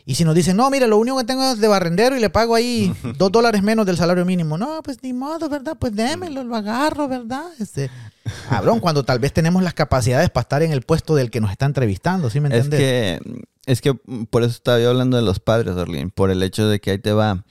y 0.07 0.15
si 0.15 0.23
nos 0.23 0.35
dicen, 0.35 0.55
no, 0.55 0.69
mire, 0.69 0.87
lo 0.87 0.97
único 0.97 1.17
que 1.17 1.23
tengo 1.23 1.43
es 1.51 1.59
de 1.59 1.67
barrendero 1.67 2.15
y 2.15 2.19
le 2.19 2.29
pago 2.29 2.53
ahí 2.53 2.93
dos 3.17 3.31
dólares 3.31 3.63
menos 3.63 3.85
del 3.85 3.97
salario 3.97 4.23
mínimo. 4.23 4.57
No, 4.57 4.81
pues 4.83 5.01
ni 5.01 5.13
modo, 5.13 5.49
¿verdad? 5.49 5.75
Pues 5.79 5.95
démelo, 5.95 6.43
lo 6.43 6.55
agarro, 6.55 7.07
¿verdad? 7.07 7.45
Este, 7.59 7.89
cabrón, 8.49 8.79
cuando 8.79 9.03
tal 9.03 9.17
vez 9.17 9.33
tenemos 9.33 9.63
las 9.63 9.73
capacidades 9.73 10.29
para 10.29 10.43
estar 10.43 10.61
en 10.61 10.71
el 10.71 10.83
puesto 10.83 11.15
del 11.15 11.31
que 11.31 11.41
nos 11.41 11.51
está 11.51 11.65
entrevistando, 11.65 12.29
¿sí 12.29 12.39
me 12.39 12.47
entiendes? 12.49 12.79
Es 12.79 13.21
que 13.21 13.45
es 13.65 13.81
que 13.81 13.95
por 14.29 14.43
eso 14.43 14.51
estaba 14.51 14.79
yo 14.79 14.89
hablando 14.89 15.17
de 15.17 15.23
los 15.23 15.39
padres, 15.39 15.75
Darlene, 15.75 16.11
por 16.11 16.29
el 16.29 16.43
hecho 16.43 16.67
de 16.67 16.79
que 16.79 16.91
ahí 16.91 16.99
te 16.99 17.13
va. 17.13 17.43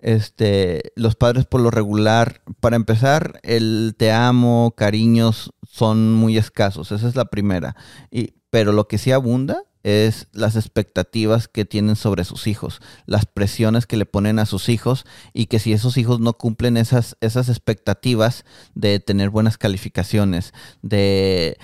Este, 0.00 0.92
los 0.94 1.14
padres 1.14 1.44
por 1.44 1.60
lo 1.60 1.70
regular, 1.70 2.40
para 2.60 2.76
empezar, 2.76 3.40
el 3.42 3.94
te 3.98 4.12
amo, 4.12 4.72
cariños 4.76 5.52
son 5.68 6.14
muy 6.14 6.38
escasos, 6.38 6.92
esa 6.92 7.06
es 7.08 7.16
la 7.16 7.26
primera. 7.26 7.76
Y, 8.10 8.34
pero 8.48 8.72
lo 8.72 8.88
que 8.88 8.96
sí 8.96 9.12
abunda 9.12 9.64
es 9.82 10.28
las 10.32 10.56
expectativas 10.56 11.48
que 11.48 11.64
tienen 11.64 11.96
sobre 11.96 12.24
sus 12.24 12.46
hijos, 12.46 12.80
las 13.06 13.26
presiones 13.26 13.86
que 13.86 13.96
le 13.96 14.06
ponen 14.06 14.38
a 14.38 14.46
sus 14.46 14.68
hijos 14.68 15.06
y 15.32 15.46
que 15.46 15.58
si 15.58 15.72
esos 15.72 15.96
hijos 15.96 16.20
no 16.20 16.34
cumplen 16.34 16.76
esas, 16.76 17.16
esas 17.20 17.48
expectativas 17.48 18.44
de 18.74 19.00
tener 19.00 19.30
buenas 19.30 19.56
calificaciones, 19.56 20.52
de, 20.82 21.56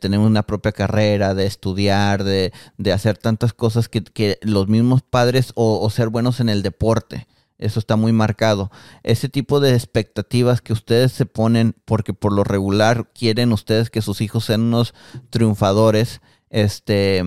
tener 0.00 0.18
una 0.18 0.42
propia 0.42 0.72
carrera, 0.72 1.34
de 1.34 1.46
estudiar, 1.46 2.24
de, 2.24 2.52
hacer 2.92 3.16
tantas 3.18 3.52
cosas 3.52 3.88
que, 3.88 4.38
los 4.42 4.68
mismos 4.68 5.02
padres 5.02 5.52
o, 5.54 5.88
ser 5.90 6.08
buenos 6.08 6.40
en 6.40 6.48
el 6.48 6.62
deporte. 6.62 7.26
Eso 7.58 7.78
está 7.78 7.94
muy 7.94 8.12
marcado. 8.12 8.72
Ese 9.04 9.28
tipo 9.28 9.60
de 9.60 9.74
expectativas 9.74 10.60
que 10.60 10.72
ustedes 10.72 11.12
se 11.12 11.26
ponen 11.26 11.76
porque 11.84 12.12
por 12.12 12.32
lo 12.32 12.42
regular 12.42 13.12
quieren 13.12 13.52
ustedes 13.52 13.88
que 13.88 14.02
sus 14.02 14.20
hijos 14.20 14.46
sean 14.46 14.62
unos 14.62 14.94
triunfadores, 15.30 16.20
este, 16.52 17.24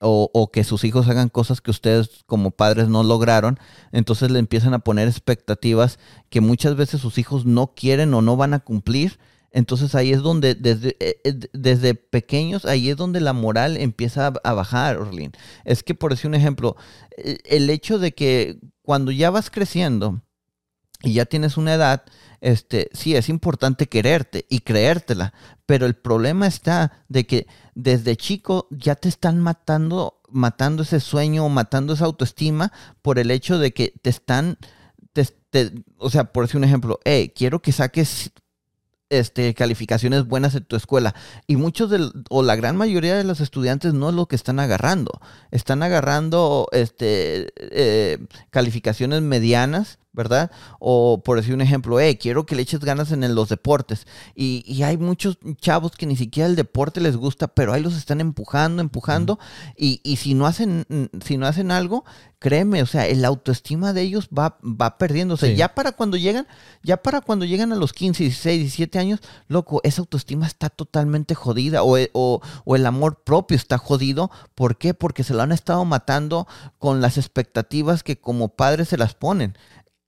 o, 0.00 0.50
que 0.52 0.64
sus 0.64 0.84
hijos 0.84 1.08
hagan 1.08 1.30
cosas 1.30 1.60
que 1.60 1.70
ustedes 1.70 2.24
como 2.26 2.50
padres 2.50 2.88
no 2.88 3.02
lograron, 3.02 3.58
entonces 3.92 4.30
le 4.30 4.38
empiezan 4.38 4.74
a 4.74 4.80
poner 4.80 5.08
expectativas 5.08 5.98
que 6.28 6.42
muchas 6.42 6.76
veces 6.76 7.00
sus 7.00 7.16
hijos 7.16 7.46
no 7.46 7.74
quieren 7.74 8.12
o 8.12 8.20
no 8.20 8.36
van 8.36 8.52
a 8.52 8.60
cumplir. 8.60 9.18
Entonces 9.52 9.94
ahí 9.94 10.12
es 10.12 10.20
donde, 10.20 10.54
desde, 10.54 10.96
eh, 11.00 11.20
eh, 11.24 11.34
desde 11.54 11.94
pequeños, 11.94 12.66
ahí 12.66 12.90
es 12.90 12.96
donde 12.98 13.20
la 13.20 13.32
moral 13.32 13.78
empieza 13.78 14.26
a, 14.26 14.52
bajar, 14.52 14.98
Orlin. 14.98 15.32
Es 15.64 15.82
que, 15.82 15.94
por 15.94 16.10
decir 16.10 16.26
un 16.26 16.34
ejemplo, 16.34 16.76
eh, 17.16 17.38
el 17.46 17.70
hecho 17.70 17.98
de 17.98 18.12
que 18.12 18.58
cuando 18.82 19.12
ya 19.12 19.30
vas 19.30 19.48
creciendo 19.48 20.20
y 21.02 21.14
ya 21.14 21.24
tienes 21.24 21.56
una 21.56 21.72
edad, 21.72 22.04
este, 22.40 22.90
sí, 22.92 23.14
es 23.14 23.28
importante 23.28 23.86
quererte 23.86 24.46
y 24.48 24.60
creértela, 24.60 25.32
pero 25.66 25.86
el 25.86 25.94
problema 25.94 26.46
está 26.46 27.04
de 27.08 27.26
que 27.26 27.46
desde 27.74 28.16
chico 28.16 28.68
ya 28.70 28.94
te 28.94 29.08
están 29.08 29.40
matando, 29.40 30.20
matando 30.28 30.82
ese 30.82 31.00
sueño, 31.00 31.48
matando 31.48 31.94
esa 31.94 32.04
autoestima 32.04 32.72
por 33.02 33.18
el 33.18 33.30
hecho 33.30 33.58
de 33.58 33.72
que 33.72 33.94
te 34.02 34.10
están, 34.10 34.58
o 35.98 36.10
sea, 36.10 36.24
por 36.32 36.44
decir 36.44 36.58
un 36.58 36.64
ejemplo, 36.64 37.00
quiero 37.34 37.62
que 37.62 37.72
saques 37.72 38.30
este, 39.10 39.54
calificaciones 39.54 40.26
buenas 40.26 40.54
en 40.54 40.64
tu 40.64 40.76
escuela. 40.76 41.14
Y 41.46 41.56
muchos 41.56 41.90
de, 41.90 42.10
o 42.28 42.42
la 42.42 42.56
gran 42.56 42.76
mayoría 42.76 43.16
de 43.16 43.24
los 43.24 43.40
estudiantes 43.40 43.94
no 43.94 44.08
es 44.08 44.14
lo 44.14 44.26
que 44.26 44.36
están 44.36 44.58
agarrando. 44.60 45.20
Están 45.50 45.82
agarrando 45.82 46.68
este, 46.72 47.52
eh, 47.56 48.18
calificaciones 48.50 49.22
medianas 49.22 49.98
¿verdad? 50.16 50.50
O 50.80 51.22
por 51.22 51.36
decir 51.36 51.54
un 51.54 51.60
ejemplo, 51.60 52.00
eh, 52.00 52.18
quiero 52.18 52.46
que 52.46 52.56
le 52.56 52.62
eches 52.62 52.80
ganas 52.80 53.12
en 53.12 53.34
los 53.34 53.48
deportes. 53.48 54.06
Y, 54.34 54.82
hay 54.82 54.96
muchos 54.96 55.38
chavos 55.60 55.92
que 55.92 56.06
ni 56.06 56.16
siquiera 56.16 56.48
el 56.48 56.56
deporte 56.56 57.00
les 57.00 57.16
gusta, 57.16 57.48
pero 57.48 57.72
ahí 57.72 57.82
los 57.82 57.96
están 57.96 58.20
empujando, 58.20 58.80
empujando. 58.82 59.38
y, 59.76 60.00
y, 60.02 60.16
si 60.16 60.34
no 60.34 60.46
hacen, 60.46 60.86
si 61.24 61.36
no 61.36 61.46
hacen 61.46 61.70
algo, 61.70 62.04
créeme, 62.38 62.82
o 62.82 62.86
sea, 62.86 63.06
el 63.06 63.24
autoestima 63.24 63.92
de 63.92 64.02
ellos 64.02 64.28
va, 64.28 64.58
va 64.62 64.98
perdiéndose. 64.98 65.56
Ya 65.56 65.74
para 65.74 65.92
cuando 65.92 66.16
llegan, 66.16 66.46
ya 66.82 66.98
para 66.98 67.20
cuando 67.20 67.44
llegan 67.44 67.72
a 67.72 67.76
los 67.76 67.92
15, 67.92 68.22
16, 68.24 68.60
17 68.60 68.98
años, 68.98 69.20
loco, 69.48 69.80
esa 69.84 70.02
autoestima 70.02 70.46
está 70.46 70.68
totalmente 70.70 71.34
jodida. 71.34 71.82
O, 71.82 71.96
o, 72.12 72.40
o 72.64 72.76
el 72.76 72.86
amor 72.86 73.22
propio 73.24 73.56
está 73.56 73.78
jodido. 73.78 74.30
¿Por 74.54 74.76
qué? 74.76 74.94
Porque 74.94 75.24
se 75.24 75.34
lo 75.34 75.42
han 75.42 75.52
estado 75.52 75.84
matando 75.84 76.46
con 76.78 77.00
las 77.00 77.18
expectativas 77.18 78.02
que 78.02 78.18
como 78.18 78.48
padres 78.48 78.88
se 78.88 78.98
las 78.98 79.14
ponen 79.14 79.56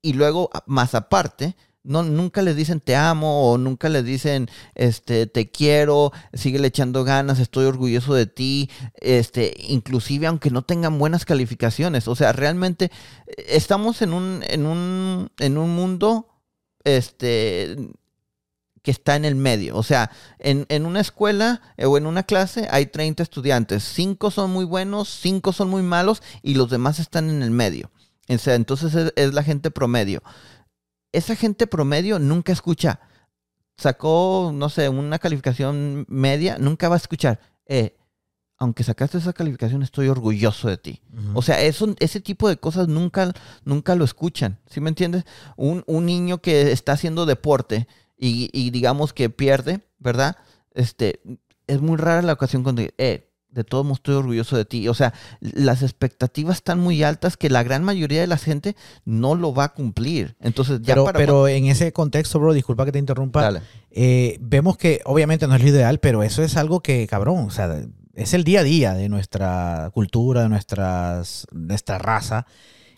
y 0.02 0.12
luego, 0.12 0.50
más 0.66 0.94
aparte, 0.94 1.56
no, 1.88 2.02
nunca 2.02 2.42
les 2.42 2.54
dicen 2.54 2.80
te 2.80 2.96
amo 2.96 3.50
o 3.50 3.58
nunca 3.58 3.88
les 3.88 4.04
dicen 4.04 4.48
este 4.74 5.26
te 5.26 5.50
quiero, 5.50 6.12
sigue 6.34 6.64
echando 6.66 7.02
ganas, 7.02 7.38
estoy 7.38 7.64
orgulloso 7.64 8.14
de 8.14 8.26
ti, 8.26 8.70
este, 9.00 9.54
inclusive 9.58 10.26
aunque 10.26 10.50
no 10.50 10.62
tengan 10.62 10.98
buenas 10.98 11.24
calificaciones. 11.24 12.06
O 12.06 12.14
sea, 12.14 12.32
realmente 12.32 12.90
eh, 13.26 13.44
estamos 13.48 14.02
en 14.02 14.12
un, 14.12 14.44
en 14.48 14.66
un, 14.66 15.30
en 15.38 15.58
un 15.58 15.70
mundo 15.74 16.28
este 16.84 17.76
que 18.82 18.90
está 18.90 19.16
en 19.16 19.24
el 19.24 19.34
medio. 19.34 19.76
O 19.76 19.82
sea, 19.82 20.10
en, 20.38 20.66
en, 20.68 20.86
una 20.86 21.00
escuela 21.00 21.62
eh, 21.76 21.86
o 21.86 21.96
en 21.96 22.06
una 22.06 22.22
clase 22.22 22.68
hay 22.70 22.86
30 22.86 23.22
estudiantes. 23.22 23.82
Cinco 23.82 24.30
son 24.30 24.50
muy 24.50 24.64
buenos, 24.64 25.08
cinco 25.08 25.52
son 25.52 25.68
muy 25.70 25.82
malos 25.82 26.22
y 26.42 26.54
los 26.54 26.70
demás 26.70 26.98
están 26.98 27.30
en 27.30 27.42
el 27.42 27.50
medio 27.50 27.90
entonces 28.28 29.12
es, 29.16 29.34
la 29.34 29.42
gente 29.42 29.70
promedio. 29.70 30.22
Esa 31.12 31.34
gente 31.34 31.66
promedio 31.66 32.18
nunca 32.18 32.52
escucha. 32.52 33.00
Sacó, 33.76 34.52
no 34.54 34.68
sé, 34.68 34.88
una 34.88 35.18
calificación 35.18 36.04
media, 36.08 36.58
nunca 36.58 36.88
va 36.88 36.96
a 36.96 36.98
escuchar. 36.98 37.40
Eh, 37.66 37.96
aunque 38.58 38.82
sacaste 38.82 39.18
esa 39.18 39.32
calificación, 39.32 39.82
estoy 39.82 40.08
orgulloso 40.08 40.68
de 40.68 40.76
ti. 40.76 41.00
O 41.34 41.42
sea, 41.42 41.62
eso, 41.62 41.94
ese 42.00 42.20
tipo 42.20 42.48
de 42.48 42.56
cosas 42.56 42.88
nunca, 42.88 43.32
nunca 43.64 43.94
lo 43.94 44.04
escuchan. 44.04 44.58
¿Sí 44.66 44.80
me 44.80 44.88
entiendes? 44.88 45.24
Un, 45.56 45.84
niño 45.86 46.38
que 46.38 46.72
está 46.72 46.92
haciendo 46.92 47.24
deporte 47.24 47.86
y, 48.16 48.70
digamos 48.70 49.12
que 49.12 49.30
pierde, 49.30 49.86
¿verdad? 49.98 50.36
Este, 50.74 51.20
es 51.68 51.80
muy 51.80 51.96
rara 51.96 52.20
la 52.22 52.32
ocasión 52.32 52.64
cuando, 52.64 52.82
eh, 52.98 53.27
de 53.50 53.64
todos 53.64 53.84
modos 53.84 53.98
estoy 53.98 54.14
orgulloso 54.16 54.56
de 54.56 54.64
ti. 54.64 54.88
O 54.88 54.94
sea, 54.94 55.14
las 55.40 55.82
expectativas 55.82 56.56
están 56.56 56.80
muy 56.80 57.02
altas 57.02 57.36
que 57.36 57.50
la 57.50 57.62
gran 57.62 57.84
mayoría 57.84 58.20
de 58.20 58.26
la 58.26 58.38
gente 58.38 58.76
no 59.04 59.34
lo 59.34 59.54
va 59.54 59.64
a 59.64 59.72
cumplir. 59.74 60.36
Entonces, 60.40 60.80
ya 60.82 60.94
pero, 60.94 61.04
para 61.04 61.18
pero 61.18 61.48
en 61.48 61.66
ese 61.66 61.92
contexto, 61.92 62.38
bro, 62.38 62.52
disculpa 62.52 62.84
que 62.84 62.92
te 62.92 62.98
interrumpa. 62.98 63.60
Eh, 63.90 64.38
vemos 64.40 64.76
que 64.76 65.00
obviamente 65.04 65.46
no 65.46 65.54
es 65.54 65.62
lo 65.62 65.68
ideal, 65.68 65.98
pero 65.98 66.22
eso 66.22 66.42
es 66.42 66.56
algo 66.56 66.80
que, 66.80 67.06
cabrón, 67.06 67.46
o 67.46 67.50
sea, 67.50 67.82
es 68.14 68.34
el 68.34 68.44
día 68.44 68.60
a 68.60 68.64
día 68.64 68.94
de 68.94 69.08
nuestra 69.08 69.90
cultura, 69.94 70.42
de 70.42 70.48
nuestras, 70.48 71.46
nuestra 71.52 71.98
raza. 71.98 72.46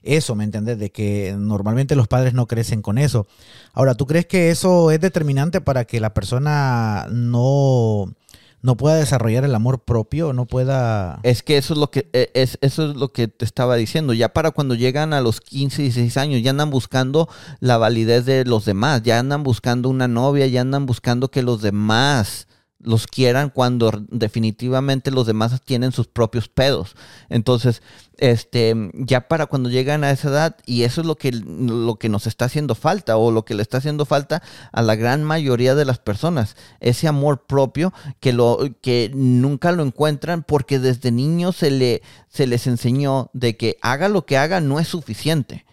Eso, 0.02 0.34
¿me 0.34 0.44
entiendes? 0.44 0.78
De 0.78 0.90
que 0.90 1.34
normalmente 1.38 1.94
los 1.94 2.08
padres 2.08 2.32
no 2.32 2.46
crecen 2.46 2.80
con 2.80 2.96
eso. 2.96 3.26
Ahora, 3.74 3.94
¿tú 3.94 4.06
crees 4.06 4.24
que 4.24 4.50
eso 4.50 4.90
es 4.90 4.98
determinante 4.98 5.60
para 5.60 5.84
que 5.84 6.00
la 6.00 6.14
persona 6.14 7.06
no 7.10 8.14
no 8.62 8.76
pueda 8.76 8.96
desarrollar 8.96 9.44
el 9.44 9.54
amor 9.54 9.84
propio, 9.84 10.32
no 10.32 10.46
pueda... 10.46 11.20
Es 11.22 11.42
que 11.42 11.56
eso 11.56 11.74
es 11.74 11.80
lo 11.80 11.90
que, 11.90 12.10
e, 12.12 12.30
es, 12.34 12.58
eso 12.60 12.90
es 12.90 12.96
lo 12.96 13.12
que 13.12 13.28
te 13.28 13.44
estaba 13.44 13.76
diciendo. 13.76 14.12
Ya 14.12 14.32
para 14.32 14.50
cuando 14.50 14.74
llegan 14.74 15.12
a 15.12 15.20
los 15.20 15.40
15, 15.40 15.82
16 15.82 16.16
años, 16.16 16.42
ya 16.42 16.50
andan 16.50 16.70
buscando 16.70 17.28
la 17.60 17.78
validez 17.78 18.26
de 18.26 18.44
los 18.44 18.64
demás, 18.64 19.02
ya 19.02 19.18
andan 19.18 19.42
buscando 19.42 19.88
una 19.88 20.08
novia, 20.08 20.46
ya 20.46 20.60
andan 20.60 20.86
buscando 20.86 21.30
que 21.30 21.42
los 21.42 21.62
demás 21.62 22.46
los 22.82 23.06
quieran 23.06 23.50
cuando 23.50 23.92
definitivamente 24.08 25.10
los 25.10 25.26
demás 25.26 25.60
tienen 25.62 25.92
sus 25.92 26.06
propios 26.06 26.48
pedos. 26.48 26.96
Entonces, 27.28 27.82
este, 28.16 28.74
ya 28.94 29.28
para 29.28 29.46
cuando 29.46 29.68
llegan 29.68 30.04
a 30.04 30.10
esa 30.10 30.28
edad, 30.28 30.56
y 30.66 30.82
eso 30.82 31.00
es 31.00 31.06
lo 31.06 31.16
que, 31.16 31.32
lo 31.32 31.96
que 31.96 32.08
nos 32.08 32.26
está 32.26 32.46
haciendo 32.46 32.74
falta, 32.74 33.16
o 33.16 33.30
lo 33.30 33.44
que 33.44 33.54
le 33.54 33.62
está 33.62 33.78
haciendo 33.78 34.06
falta 34.06 34.42
a 34.72 34.82
la 34.82 34.94
gran 34.94 35.24
mayoría 35.24 35.74
de 35.74 35.84
las 35.84 35.98
personas, 35.98 36.56
ese 36.80 37.08
amor 37.08 37.46
propio 37.46 37.92
que, 38.20 38.32
lo, 38.32 38.58
que 38.80 39.10
nunca 39.14 39.72
lo 39.72 39.82
encuentran 39.82 40.42
porque 40.42 40.78
desde 40.78 41.10
niños 41.10 41.56
se, 41.56 41.70
le, 41.70 42.02
se 42.28 42.46
les 42.46 42.66
enseñó 42.66 43.30
de 43.32 43.56
que 43.56 43.76
haga 43.82 44.08
lo 44.08 44.24
que 44.24 44.38
haga 44.38 44.60
no 44.60 44.80
es 44.80 44.88
suficiente. 44.88 45.64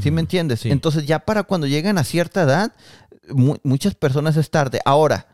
¿Sí 0.00 0.10
me 0.10 0.20
entiendes? 0.20 0.66
Entonces 0.66 1.06
ya 1.06 1.20
para 1.20 1.44
cuando 1.44 1.68
llegan 1.68 1.96
a 1.96 2.02
cierta 2.02 2.42
edad, 2.42 2.72
muchas 3.62 3.94
personas 3.94 4.36
es 4.36 4.50
tarde. 4.50 4.80
Ahora, 4.84 5.28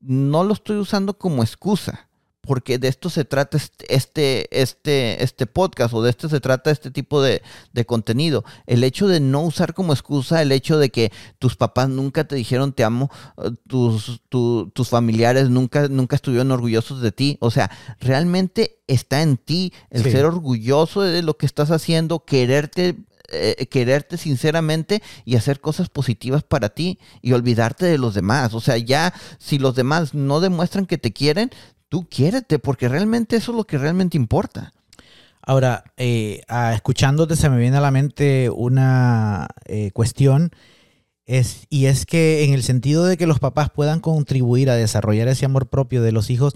no 0.00 0.44
lo 0.44 0.54
estoy 0.54 0.76
usando 0.76 1.18
como 1.18 1.42
excusa, 1.42 2.08
porque 2.42 2.78
de 2.78 2.88
esto 2.88 3.10
se 3.10 3.24
trata 3.24 3.58
este, 3.88 4.60
este, 4.60 5.22
este 5.22 5.46
podcast 5.46 5.92
o 5.94 6.02
de 6.02 6.10
esto 6.10 6.28
se 6.28 6.40
trata 6.40 6.70
este 6.70 6.90
tipo 6.90 7.22
de, 7.22 7.42
contenido. 7.86 8.44
El 8.66 8.82
hecho 8.82 9.08
de 9.08 9.20
no 9.20 9.42
usar 9.42 9.74
como 9.74 9.92
excusa 9.92 10.42
el 10.42 10.52
hecho 10.52 10.78
de 10.78 10.90
que 10.90 11.12
tus 11.38 11.56
papás 11.56 11.88
nunca 11.88 12.24
te 12.24 12.36
dijeron 12.36 12.72
te 12.72 12.84
amo, 12.84 13.10
eh, 13.38 13.50
tus, 13.66 14.22
tus 14.28 14.88
familiares 14.88 15.50
nunca, 15.50 15.88
nunca 15.88 16.16
estuvieron 16.16 16.50
orgullosos 16.50 17.02
de 17.02 17.12
ti. 17.12 17.36
O 17.40 17.50
sea, 17.50 17.70
realmente 18.00 18.80
está 18.86 19.22
en 19.22 19.36
ti 19.36 19.72
el 19.90 20.02
ser 20.02 20.24
orgulloso 20.24 21.02
de 21.02 21.22
lo 21.22 21.36
que 21.36 21.46
estás 21.46 21.70
haciendo, 21.70 22.24
quererte 22.24 22.96
eh, 23.30 23.66
quererte 23.66 24.16
sinceramente 24.16 25.02
y 25.24 25.36
hacer 25.36 25.60
cosas 25.60 25.88
positivas 25.88 26.42
para 26.42 26.70
ti 26.70 26.98
y 27.22 27.32
olvidarte 27.32 27.86
de 27.86 27.98
los 27.98 28.14
demás. 28.14 28.54
O 28.54 28.60
sea, 28.60 28.76
ya 28.76 29.14
si 29.38 29.58
los 29.58 29.74
demás 29.74 30.14
no 30.14 30.40
demuestran 30.40 30.86
que 30.86 30.98
te 30.98 31.12
quieren, 31.12 31.50
tú 31.88 32.08
quiérete, 32.08 32.58
porque 32.58 32.88
realmente 32.88 33.36
eso 33.36 33.52
es 33.52 33.56
lo 33.56 33.64
que 33.64 33.78
realmente 33.78 34.16
importa. 34.16 34.72
Ahora, 35.42 35.84
eh, 35.96 36.42
escuchándote 36.74 37.34
se 37.34 37.48
me 37.48 37.58
viene 37.58 37.76
a 37.76 37.80
la 37.80 37.90
mente 37.90 38.50
una 38.50 39.48
eh, 39.66 39.90
cuestión. 39.92 40.50
Es, 41.26 41.66
y 41.70 41.86
es 41.86 42.06
que 42.06 42.44
en 42.44 42.54
el 42.54 42.62
sentido 42.62 43.04
de 43.04 43.16
que 43.16 43.26
los 43.26 43.38
papás 43.38 43.70
puedan 43.70 44.00
contribuir 44.00 44.68
a 44.70 44.74
desarrollar 44.74 45.28
ese 45.28 45.44
amor 45.46 45.68
propio 45.68 46.02
de 46.02 46.12
los 46.12 46.28
hijos, 46.30 46.54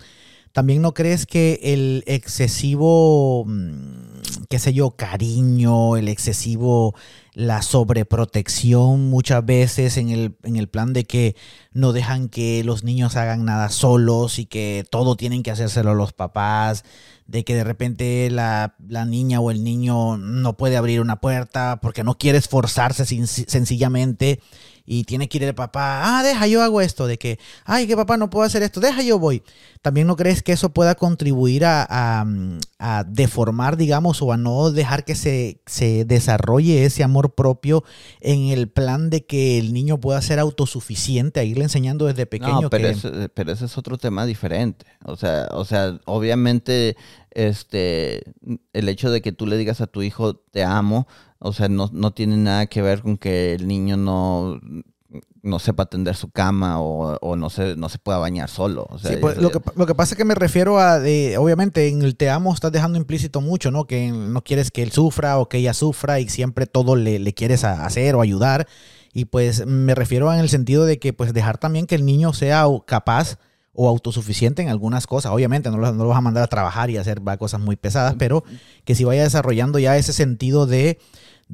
¿también 0.55 0.81
no 0.81 0.95
crees 0.95 1.27
que 1.27 1.61
el 1.63 2.03
excesivo 2.07 3.45
mm, 3.47 4.15
qué 4.49 4.59
sé 4.59 4.73
yo, 4.73 4.93
cariño, 4.93 5.97
el 5.97 6.09
excesivo, 6.09 6.95
la 7.33 7.63
sobreprotección 7.63 9.11
muchas 9.11 9.45
veces 9.45 9.97
en 9.97 10.11
el, 10.11 10.37
en 10.43 10.57
el 10.57 10.69
plan 10.69 10.93
de 10.93 11.05
que 11.05 11.37
no 11.73 11.93
dejan 11.93 12.29
que 12.29 12.63
los 12.65 12.85
niños 12.85 13.17
hagan 13.17 13.45
nada 13.45 13.69
solos 13.69 14.39
y 14.39 14.47
que 14.47 14.85
todo 14.91 15.17
tienen 15.17 15.43
que 15.43 15.51
hacérselo 15.51 15.95
los 15.95 16.13
papás, 16.13 16.85
de 17.27 17.45
que 17.45 17.55
de 17.55 17.65
repente 17.65 18.31
la, 18.31 18.77
la 18.87 19.05
niña 19.05 19.41
o 19.41 19.51
el 19.51 19.65
niño 19.65 20.19
no 20.19 20.57
puede 20.57 20.77
abrir 20.77 21.01
una 21.01 21.21
puerta 21.21 21.81
porque 21.81 22.05
no 22.05 22.17
quiere 22.17 22.39
esforzarse 22.39 23.05
sencillamente 23.07 24.41
y 24.87 25.05
tiene 25.05 25.29
que 25.29 25.39
ir 25.39 25.45
el 25.45 25.55
papá, 25.55 26.19
ah, 26.19 26.23
deja, 26.23 26.47
yo 26.47 26.63
hago 26.63 26.81
esto, 26.81 27.07
de 27.07 27.19
que, 27.19 27.39
ay, 27.65 27.87
que 27.87 27.97
papá 27.97 28.17
no 28.17 28.29
puedo 28.29 28.45
hacer 28.45 28.63
esto, 28.63 28.81
deja, 28.81 29.03
yo 29.03 29.19
voy. 29.19 29.43
¿También 29.81 30.07
no 30.07 30.17
crees 30.17 30.43
que 30.43 30.53
eso 30.53 30.71
pueda 30.71 30.95
contribuir 30.95 31.65
a, 31.67 32.25
deformar, 33.07 33.77
digamos, 33.77 34.21
o 34.23 34.33
a 34.33 34.37
no 34.37 34.71
dejar 34.71 35.05
que 35.05 35.15
se, 35.15 35.61
se, 35.67 36.05
desarrolle 36.05 36.85
ese 36.85 37.03
amor 37.03 37.35
propio 37.35 37.85
en 38.21 38.49
el 38.49 38.69
plan 38.69 39.11
de 39.11 39.25
que 39.25 39.59
el 39.59 39.73
niño 39.73 40.01
pueda 40.01 40.21
ser 40.21 40.39
autosuficiente, 40.39 41.41
a 41.41 41.45
irle 41.45 41.65
enseñando 41.65 42.07
desde 42.07 42.27
pequeño? 42.27 42.63
No, 42.63 42.71
pero, 42.71 42.89
ese, 42.89 43.29
pero 43.31 43.53
ese 43.53 43.65
es 43.67 43.79
otro 43.79 43.97
tema 43.99 44.27
diferente. 44.27 44.87
O 45.05 45.17
sea, 45.17 45.49
o 45.53 45.65
sea, 45.65 45.99
obviamente 46.05 46.97
este, 47.35 48.23
el 48.73 48.89
hecho 48.89 49.11
de 49.11 49.21
que 49.21 49.33
tú 49.33 49.47
le 49.47 49.57
digas 49.57 49.81
a 49.81 49.87
tu 49.87 50.03
hijo 50.03 50.37
te 50.37 50.65
amo, 50.65 51.07
o 51.45 51.53
sea, 51.53 51.69
no, 51.69 51.91
no 51.93 52.11
tiene 52.13 52.39
nada 52.39 52.67
que 52.67 52.81
ver 52.81 53.03
con 53.03 53.19
que 53.19 53.53
el 53.53 53.69
niño 53.69 53.99
no, 53.99 54.59
no 55.43 55.59
sepa 55.59 55.85
tender 55.85 56.17
su 56.17 56.31
cama 56.31 56.81
o, 56.81 57.37
no, 57.37 57.51
se, 57.51 57.77
no 57.77 57.91
se 57.91 57.99
pueda 57.99 58.17
bañar 58.17 58.49
solo. 58.49 58.89
sí, 59.03 59.17
pues, 59.21 59.37
lo, 59.37 59.51
que, 59.51 59.61
lo 59.77 59.85
que 59.85 59.95
pasa 59.95 60.15
es 60.15 60.17
que 60.17 60.25
me 60.25 60.35
refiero 60.35 60.79
a, 60.79 60.99
de, 60.99 61.37
obviamente, 61.37 61.87
en 61.89 62.01
el 62.01 62.17
te 62.17 62.31
amo 62.31 62.55
estás 62.55 62.73
dejando 62.73 62.97
implícito 62.97 63.43
mucho, 63.43 63.71
¿no? 63.71 63.85
Que 63.85 64.11
no 64.11 64.43
quieres 64.43 64.71
que 64.71 64.83
él 64.83 64.91
sufra 64.91 65.39
o 65.39 65.51
que 65.51 65.59
ella 65.59 65.75
sufra 65.75 66.19
y 66.19 66.31
siempre 66.31 66.65
todo 66.65 66.97
le, 66.97 67.19
le 67.19 67.35
quieres 67.35 67.63
hacer 67.65 68.15
o 68.15 68.23
ayudar. 68.23 68.67
Y 69.13 69.27
pues 69.27 69.67
me 69.67 69.95
refiero 69.95 70.33
en 70.33 70.41
el 70.41 70.49
sentido 70.49 70.87
de 70.87 70.99
que 70.99 71.13
pues 71.13 71.35
dejar 71.35 71.59
también 71.59 71.87
que 71.87 71.95
el 71.95 72.07
niño 72.07 72.33
sea 72.33 72.65
capaz 72.87 73.37
o 73.75 73.89
autosuficiente 73.89 74.63
en 74.63 74.71
algunas 74.71 75.07
cosas. 75.07 75.31
Obviamente 75.31 75.71
no 75.71 75.77
lo, 75.77 75.93
no 75.93 76.05
lo 76.05 76.09
vas 76.09 76.19
a 76.19 76.23
mandar 76.23 76.45
a 76.45 76.47
trabajar 76.47 76.89
y 76.89 76.97
hacer 76.97 77.21
cosas 77.39 77.61
muy 77.61 77.77
pesadas, 77.77 78.15
pero 78.19 78.45
que 78.85 78.95
si 78.95 79.05
vaya 79.05 79.25
desarrollando 79.25 79.79
ya 79.79 79.99
ese 79.99 80.15
sentido 80.15 80.67
de, 80.67 80.99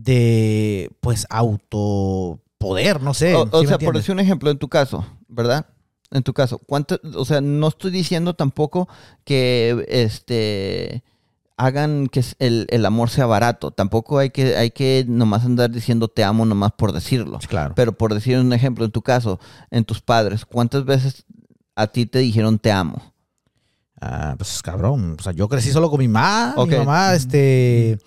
de 0.03 0.91
pues 1.01 1.27
autopoder, 1.31 3.03
no 3.03 3.15
sé. 3.15 3.35
O, 3.35 3.65
sea, 3.65 3.79
por 3.79 3.97
decir 3.97 4.13
un 4.13 4.21
ejemplo, 4.21 4.51
en 4.51 4.59
tu 4.59 4.69
caso, 4.69 5.07
¿verdad? 5.29 5.67
En 6.11 6.23
tu 6.23 6.33
caso, 6.33 6.59
¿cuánto, 6.59 7.01
o 7.15 7.25
sea, 7.25 7.41
no 7.41 7.69
estoy 7.69 7.91
diciendo 7.91 8.35
tampoco 8.35 8.89
que 9.25 9.85
este 9.89 11.05
hagan 11.61 12.07
que 12.07 12.25
el, 12.39 12.67
el, 12.71 12.87
amor 12.87 13.11
sea 13.11 13.27
barato. 13.27 13.71
Tampoco 13.71 14.19
hay 14.19 14.31
que, 14.31 14.57
hay 14.57 14.71
que 14.71 15.05
nomás 15.07 15.45
andar 15.45 15.71
diciendo 15.71 16.09
te 16.09 16.25
amo 16.25 16.47
nomás 16.47 16.73
por 16.73 16.93
decirlo. 16.93 17.39
Claro. 17.47 17.75
Pero 17.77 17.93
por 17.93 18.15
decir 18.15 18.39
un 18.39 18.55
ejemplo, 18.55 18.85
en 18.87 18.91
tu 18.91 19.03
caso, 19.03 19.39
en 19.71 19.85
tus 19.85 20.01
padres, 20.01 20.47
¿cuántas 20.47 20.87
veces 20.87 21.27
a 21.77 21.87
ti 21.87 22.07
te 22.07 22.21
dijeron 22.21 22.59
te 22.59 22.73
amo? 22.73 23.13
Ah, 24.01 24.35
pues 24.39 24.63
cabrón, 24.63 25.17
o 25.19 25.23
sea, 25.23 25.33
yo 25.33 25.47
crecí 25.49 25.71
solo 25.71 25.91
con 25.91 25.99
mi 25.99 26.09
mamá, 26.09 26.55
mi 26.67 26.77
mamá, 26.77 27.15
este, 27.15 27.99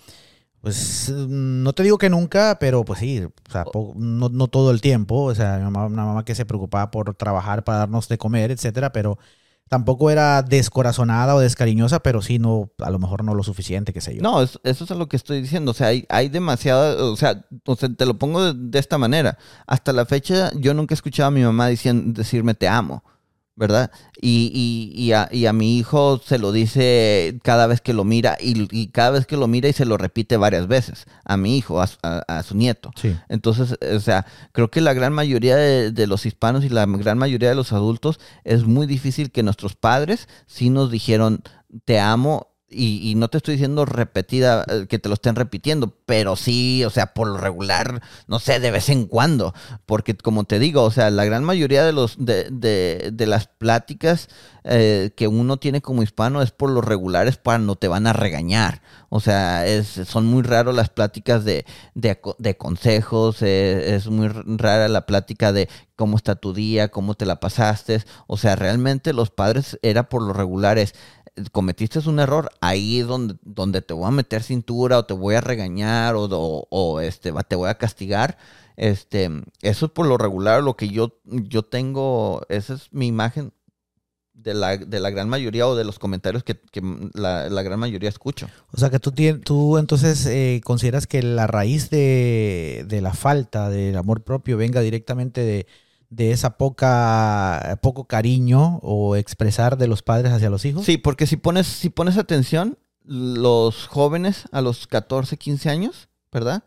pues 0.64 1.10
no 1.10 1.74
te 1.74 1.82
digo 1.82 1.98
que 1.98 2.08
nunca, 2.08 2.56
pero 2.58 2.86
pues 2.86 3.00
sí, 3.00 3.20
o 3.22 3.52
sea, 3.52 3.66
no, 3.96 4.30
no, 4.30 4.48
todo 4.48 4.70
el 4.70 4.80
tiempo, 4.80 5.24
o 5.24 5.34
sea, 5.34 5.58
mi 5.58 5.64
mamá, 5.64 5.84
una 5.84 6.06
mamá 6.06 6.24
que 6.24 6.34
se 6.34 6.46
preocupaba 6.46 6.90
por 6.90 7.14
trabajar 7.14 7.64
para 7.64 7.80
darnos 7.80 8.08
de 8.08 8.16
comer, 8.16 8.50
etcétera, 8.50 8.90
pero 8.90 9.18
tampoco 9.68 10.10
era 10.10 10.42
descorazonada 10.42 11.34
o 11.34 11.40
descariñosa, 11.40 12.00
pero 12.00 12.22
sí 12.22 12.38
no, 12.38 12.70
a 12.78 12.88
lo 12.88 12.98
mejor 12.98 13.24
no 13.24 13.34
lo 13.34 13.42
suficiente, 13.42 13.92
qué 13.92 14.00
sé 14.00 14.16
yo. 14.16 14.22
No, 14.22 14.40
eso, 14.40 14.58
es 14.62 14.90
lo 14.90 15.06
que 15.06 15.16
estoy 15.16 15.42
diciendo. 15.42 15.72
O 15.72 15.74
sea, 15.74 15.88
hay, 15.88 16.06
hay 16.08 16.30
demasiada, 16.30 17.04
o 17.04 17.16
sea, 17.16 17.44
te 17.96 18.06
lo 18.06 18.18
pongo 18.18 18.54
de, 18.54 18.78
esta 18.78 18.96
manera. 18.96 19.36
Hasta 19.66 19.92
la 19.92 20.06
fecha, 20.06 20.50
yo 20.54 20.72
nunca 20.72 20.94
he 20.94 20.96
escuchado 20.96 21.28
a 21.28 21.30
mi 21.30 21.42
mamá 21.42 21.68
diciendo, 21.68 22.18
decirme 22.18 22.54
te 22.54 22.68
amo. 22.68 23.04
¿Verdad? 23.56 23.90
Y, 24.20 24.50
y, 24.52 25.00
y, 25.00 25.12
a, 25.12 25.28
y, 25.30 25.46
a, 25.46 25.52
mi 25.52 25.78
hijo 25.78 26.20
se 26.24 26.38
lo 26.38 26.50
dice 26.50 27.38
cada 27.42 27.66
vez 27.66 27.80
que 27.80 27.92
lo 27.92 28.04
mira 28.04 28.36
y, 28.40 28.88
cada 28.88 29.10
vez 29.10 29.26
que 29.26 29.36
lo 29.36 29.46
mira 29.46 29.68
y 29.68 29.72
se 29.72 29.84
lo 29.84 29.96
repite 29.96 30.36
varias 30.36 30.66
veces 30.66 31.06
a 31.24 31.36
mi 31.36 31.56
hijo, 31.56 31.80
a, 31.80 32.42
su 32.42 32.56
nieto. 32.56 32.90
Entonces, 33.28 33.78
o 33.80 34.00
sea, 34.00 34.26
creo 34.52 34.70
que 34.70 34.80
la 34.80 34.92
gran 34.92 35.12
mayoría 35.12 35.56
de, 35.56 35.92
de, 35.92 36.06
los 36.06 36.26
hispanos 36.26 36.64
y 36.64 36.68
la 36.68 36.86
gran 36.86 37.18
mayoría 37.18 37.48
de 37.48 37.54
los 37.54 37.72
adultos 37.72 38.18
es 38.42 38.64
muy 38.64 38.86
difícil 38.86 39.30
que 39.30 39.42
nuestros 39.42 39.76
padres 39.76 40.28
sí 40.46 40.70
nos 40.70 40.90
dijeron 40.90 41.42
te 41.84 41.98
amo 41.98 42.53
y, 42.74 43.14
no 43.16 43.28
te 43.28 43.38
estoy 43.38 43.54
diciendo 43.54 43.84
repetida, 43.84 44.64
eh, 44.68 44.86
que 44.88 44.98
te 44.98 45.08
lo 45.08 45.14
estén 45.14 45.36
repitiendo, 45.36 45.94
pero 46.06 46.36
sí, 46.36 46.84
o 46.84 46.90
sea, 46.90 47.14
por 47.14 47.28
lo 47.28 47.36
regular, 47.36 48.02
no 48.26 48.38
sé, 48.38 48.60
de 48.60 48.70
vez 48.70 48.88
en 48.88 49.06
cuando. 49.06 49.54
Porque 49.86 50.16
como 50.16 50.44
te 50.44 50.58
digo, 50.58 50.82
o 50.82 50.90
sea, 50.90 51.10
la 51.10 51.24
gran 51.24 51.44
mayoría 51.44 51.84
de 51.84 51.92
los 51.92 52.16
de, 52.18 52.48
de, 52.50 53.10
de 53.12 53.26
las 53.26 53.46
pláticas 53.46 54.28
eh, 54.66 55.10
que 55.14 55.28
uno 55.28 55.58
tiene 55.58 55.82
como 55.82 56.02
hispano 56.02 56.40
es 56.40 56.50
por 56.50 56.70
los 56.70 56.82
regulares 56.82 57.36
para 57.36 57.58
no 57.58 57.76
te 57.76 57.86
van 57.86 58.06
a 58.06 58.14
regañar. 58.14 58.80
O 59.10 59.20
sea, 59.20 59.66
es, 59.66 59.88
son 59.88 60.24
muy 60.24 60.42
raros 60.42 60.74
las 60.74 60.88
pláticas 60.88 61.44
de, 61.44 61.66
de, 61.94 62.56
consejos, 62.56 63.42
eh, 63.42 63.94
es 63.94 64.06
muy 64.08 64.28
rara 64.28 64.88
la 64.88 65.04
plática 65.04 65.52
de 65.52 65.68
cómo 65.96 66.16
está 66.16 66.36
tu 66.36 66.54
día, 66.54 66.88
cómo 66.88 67.14
te 67.14 67.26
la 67.26 67.40
pasaste. 67.40 68.02
O 68.26 68.38
sea, 68.38 68.56
realmente 68.56 69.12
los 69.12 69.30
padres 69.30 69.78
era 69.82 70.08
por 70.08 70.22
los 70.22 70.34
regulares 70.34 70.94
cometiste 71.52 71.98
un 72.08 72.20
error, 72.20 72.50
ahí 72.60 73.00
es 73.00 73.06
donde, 73.06 73.36
donde 73.42 73.82
te 73.82 73.94
voy 73.94 74.06
a 74.06 74.10
meter 74.10 74.42
cintura 74.42 74.98
o 74.98 75.04
te 75.04 75.14
voy 75.14 75.34
a 75.34 75.40
regañar 75.40 76.14
o, 76.16 76.28
o, 76.70 77.00
este, 77.00 77.32
te 77.48 77.56
voy 77.56 77.68
a 77.68 77.78
castigar. 77.78 78.38
Este, 78.76 79.30
eso 79.62 79.86
es 79.86 79.92
por 79.92 80.06
lo 80.06 80.18
regular 80.18 80.62
lo 80.62 80.76
que 80.76 80.88
yo, 80.88 81.20
yo 81.24 81.62
tengo, 81.62 82.42
esa 82.48 82.74
es 82.74 82.92
mi 82.92 83.06
imagen 83.06 83.52
de 84.32 84.52
la, 84.52 84.76
de 84.76 85.00
la 85.00 85.10
gran 85.10 85.28
mayoría 85.28 85.66
o 85.66 85.74
de 85.74 85.84
los 85.84 85.98
comentarios 85.98 86.42
que, 86.44 86.60
que 86.70 86.82
la, 87.14 87.48
la, 87.48 87.62
gran 87.62 87.78
mayoría 87.78 88.08
escucho. 88.08 88.48
O 88.72 88.78
sea 88.78 88.90
que 88.90 88.98
tú, 88.98 89.12
tú 89.44 89.78
entonces 89.78 90.26
eh, 90.26 90.60
consideras 90.64 91.06
que 91.06 91.22
la 91.22 91.46
raíz 91.46 91.88
de, 91.88 92.84
de, 92.86 93.00
la 93.00 93.14
falta 93.14 93.70
del 93.70 93.96
amor 93.96 94.22
propio 94.22 94.56
venga 94.56 94.80
directamente 94.80 95.40
de, 95.40 95.66
de 96.14 96.30
esa 96.30 96.56
poca 96.56 97.78
poco 97.82 98.04
cariño 98.04 98.78
o 98.82 99.16
expresar 99.16 99.76
de 99.76 99.88
los 99.88 100.02
padres 100.02 100.32
hacia 100.32 100.50
los 100.50 100.64
hijos. 100.64 100.84
Sí, 100.84 100.96
porque 100.96 101.26
si 101.26 101.36
pones, 101.36 101.66
si 101.66 101.90
pones 101.90 102.16
atención, 102.16 102.78
los 103.04 103.86
jóvenes 103.86 104.44
a 104.52 104.60
los 104.60 104.86
14, 104.86 105.36
15 105.36 105.70
años, 105.70 106.08
¿verdad? 106.32 106.64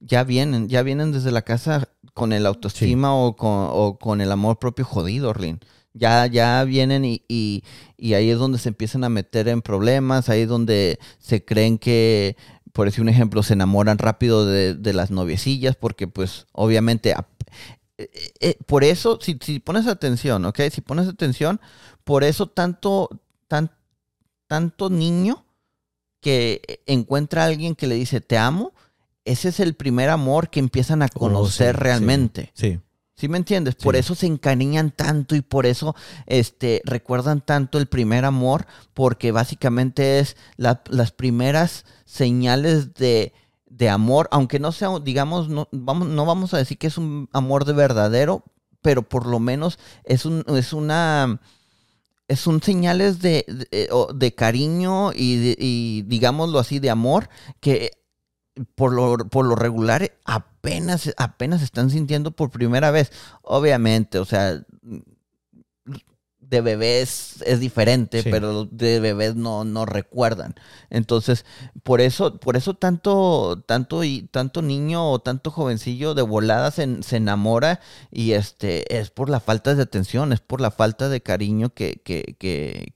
Ya 0.00 0.24
vienen, 0.24 0.68
ya 0.68 0.82
vienen 0.82 1.12
desde 1.12 1.30
la 1.30 1.42
casa 1.42 1.88
con 2.14 2.32
el 2.32 2.46
autoestima 2.46 3.08
sí. 3.08 3.14
o, 3.16 3.36
con, 3.36 3.68
o, 3.70 3.98
con, 3.98 4.20
el 4.20 4.32
amor 4.32 4.58
propio 4.58 4.84
jodido, 4.84 5.30
Orlin. 5.30 5.60
Ya, 5.92 6.26
ya 6.26 6.62
vienen 6.64 7.04
y, 7.04 7.22
y, 7.28 7.64
y, 7.96 8.14
ahí 8.14 8.30
es 8.30 8.38
donde 8.38 8.58
se 8.58 8.68
empiezan 8.68 9.04
a 9.04 9.08
meter 9.08 9.48
en 9.48 9.62
problemas, 9.62 10.28
ahí 10.28 10.42
es 10.42 10.48
donde 10.48 10.98
se 11.18 11.44
creen 11.44 11.78
que, 11.78 12.36
por 12.72 12.86
decir 12.86 13.00
un 13.00 13.08
ejemplo, 13.08 13.42
se 13.42 13.54
enamoran 13.54 13.96
rápido 13.96 14.44
de, 14.44 14.74
de 14.74 14.92
las 14.92 15.10
noviecillas, 15.10 15.76
porque 15.76 16.06
pues 16.06 16.46
obviamente 16.52 17.14
eh, 17.98 18.32
eh, 18.40 18.56
por 18.66 18.84
eso, 18.84 19.18
si, 19.20 19.38
si, 19.40 19.58
pones 19.58 19.86
atención, 19.86 20.44
¿ok? 20.44 20.60
Si 20.70 20.80
pones 20.80 21.08
atención, 21.08 21.60
por 22.04 22.24
eso 22.24 22.46
tanto, 22.46 23.08
tan, 23.48 23.70
tanto 24.46 24.90
niño 24.90 25.44
que 26.20 26.82
encuentra 26.86 27.42
a 27.42 27.46
alguien 27.46 27.74
que 27.74 27.86
le 27.86 27.94
dice 27.94 28.20
te 28.20 28.36
amo, 28.36 28.72
ese 29.24 29.48
es 29.48 29.60
el 29.60 29.74
primer 29.74 30.10
amor 30.10 30.50
que 30.50 30.60
empiezan 30.60 31.02
a 31.02 31.08
conocer 31.08 31.74
oh, 31.74 31.78
sí, 31.78 31.82
realmente. 31.82 32.52
Sí. 32.54 32.72
sí. 32.72 32.80
¿Sí 33.18 33.28
me 33.28 33.38
entiendes? 33.38 33.76
Por 33.76 33.94
sí. 33.94 34.00
eso 34.00 34.14
se 34.14 34.26
encariñan 34.26 34.90
tanto 34.90 35.34
y 35.36 35.40
por 35.40 35.64
eso 35.64 35.96
este, 36.26 36.82
recuerdan 36.84 37.40
tanto 37.40 37.78
el 37.78 37.86
primer 37.86 38.26
amor, 38.26 38.66
porque 38.92 39.32
básicamente 39.32 40.18
es 40.18 40.36
la, 40.58 40.82
las 40.90 41.12
primeras 41.12 41.86
señales 42.04 42.92
de, 42.92 43.32
de 43.76 43.88
amor, 43.88 44.28
aunque 44.30 44.58
no 44.58 44.72
sea, 44.72 44.98
digamos, 45.00 45.48
no 45.48 45.68
vamos, 45.72 46.08
no 46.08 46.24
vamos 46.24 46.54
a 46.54 46.58
decir 46.58 46.78
que 46.78 46.86
es 46.86 46.96
un 46.98 47.28
amor 47.32 47.64
de 47.64 47.74
verdadero, 47.74 48.44
pero 48.80 49.02
por 49.02 49.26
lo 49.26 49.38
menos 49.40 49.78
es, 50.04 50.24
un, 50.26 50.44
es 50.48 50.72
una... 50.72 51.40
Es 52.28 52.48
un 52.48 52.60
señales 52.60 53.20
de, 53.20 53.44
de, 53.46 53.88
de 54.12 54.34
cariño 54.34 55.12
y, 55.12 55.54
y, 55.60 56.02
digámoslo 56.02 56.58
así, 56.58 56.80
de 56.80 56.90
amor, 56.90 57.28
que 57.60 57.92
por 58.74 58.92
lo, 58.92 59.16
por 59.28 59.46
lo 59.46 59.54
regular 59.54 60.10
apenas, 60.24 61.14
apenas 61.18 61.62
están 61.62 61.88
sintiendo 61.88 62.32
por 62.32 62.50
primera 62.50 62.90
vez. 62.90 63.12
Obviamente, 63.42 64.18
o 64.18 64.24
sea, 64.24 64.60
de 66.48 66.60
bebés 66.60 67.42
es 67.44 67.60
diferente, 67.60 68.22
sí. 68.22 68.30
pero 68.30 68.66
de 68.66 69.00
bebés 69.00 69.34
no, 69.34 69.64
no 69.64 69.86
recuerdan. 69.86 70.54
Entonces, 70.90 71.44
por 71.82 72.00
eso, 72.00 72.38
por 72.38 72.56
eso 72.56 72.74
tanto, 72.74 73.62
tanto 73.66 74.04
y 74.04 74.22
tanto 74.30 74.62
niño 74.62 75.10
o 75.10 75.18
tanto 75.18 75.50
jovencillo 75.50 76.14
de 76.14 76.22
volada 76.22 76.70
se, 76.70 77.02
se, 77.02 77.16
enamora 77.16 77.80
y 78.10 78.32
este 78.32 78.98
es 78.98 79.10
por 79.10 79.28
la 79.28 79.40
falta 79.40 79.74
de 79.74 79.82
atención, 79.82 80.32
es 80.32 80.40
por 80.40 80.60
la 80.60 80.70
falta 80.70 81.08
de 81.08 81.20
cariño 81.20 81.70
que, 81.70 82.00
que, 82.04 82.36
que, 82.38 82.94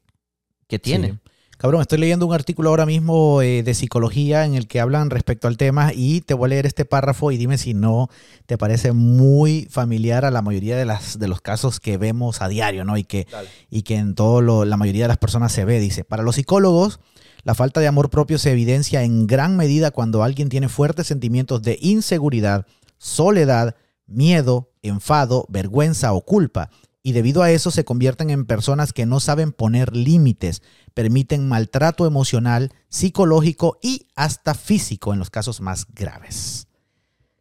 que 0.68 0.78
tiene. 0.78 1.12
Sí. 1.12 1.30
Cabrón, 1.61 1.82
estoy 1.82 1.99
leyendo 1.99 2.27
un 2.27 2.32
artículo 2.32 2.70
ahora 2.70 2.87
mismo 2.87 3.43
eh, 3.43 3.62
de 3.62 3.74
psicología 3.74 4.47
en 4.47 4.55
el 4.55 4.66
que 4.66 4.81
hablan 4.81 5.11
respecto 5.11 5.47
al 5.47 5.59
tema 5.59 5.93
y 5.95 6.23
te 6.23 6.32
voy 6.32 6.47
a 6.47 6.49
leer 6.49 6.65
este 6.65 6.87
párrafo 6.87 7.32
y 7.32 7.37
dime 7.37 7.59
si 7.59 7.74
no 7.74 8.09
te 8.47 8.57
parece 8.57 8.93
muy 8.93 9.69
familiar 9.70 10.24
a 10.24 10.31
la 10.31 10.41
mayoría 10.41 10.78
de, 10.78 10.87
las, 10.87 11.19
de 11.19 11.28
los 11.28 11.43
casos 11.43 11.78
que 11.78 11.99
vemos 11.99 12.41
a 12.41 12.49
diario, 12.49 12.87
¿no? 12.87 12.97
Y 12.97 13.05
que, 13.05 13.27
y 13.69 13.82
que 13.82 13.97
en 13.97 14.15
todo 14.15 14.41
lo, 14.41 14.65
la 14.65 14.78
mayoría 14.78 15.05
de 15.05 15.09
las 15.09 15.19
personas 15.19 15.53
se 15.53 15.66
ve. 15.66 15.81
Dice, 15.81 16.03
para 16.03 16.23
los 16.23 16.37
psicólogos, 16.37 16.99
la 17.43 17.55
falta 17.55 17.81
de 17.81 17.89
amor 17.89 18.09
propio 18.09 18.39
se 18.39 18.53
evidencia 18.53 19.03
en 19.03 19.27
gran 19.27 19.59
medida 19.59 19.91
cuando 19.91 20.23
alguien 20.23 20.49
tiene 20.49 20.70
fuertes 20.70 21.09
sentimientos 21.09 21.61
de 21.61 21.77
inseguridad, 21.82 22.65
soledad, 22.97 23.77
miedo, 24.07 24.70
enfado, 24.81 25.45
vergüenza 25.51 26.15
o 26.15 26.23
culpa 26.23 26.70
y 27.02 27.12
debido 27.12 27.43
a 27.43 27.51
eso 27.51 27.70
se 27.70 27.85
convierten 27.85 28.31
en 28.31 28.44
personas 28.44 28.93
que 28.93 29.06
no 29.06 29.20
saben 29.20 29.52
poner 29.52 29.97
límites, 29.97 30.62
permiten 30.93 31.48
maltrato 31.48 32.06
emocional, 32.06 32.72
psicológico 32.89 33.78
y 33.82 34.09
hasta 34.16 34.55
físico 34.55 35.12
en 35.12 35.18
los 35.18 35.31
casos 35.31 35.60
más 35.60 35.86
graves. 35.94 36.66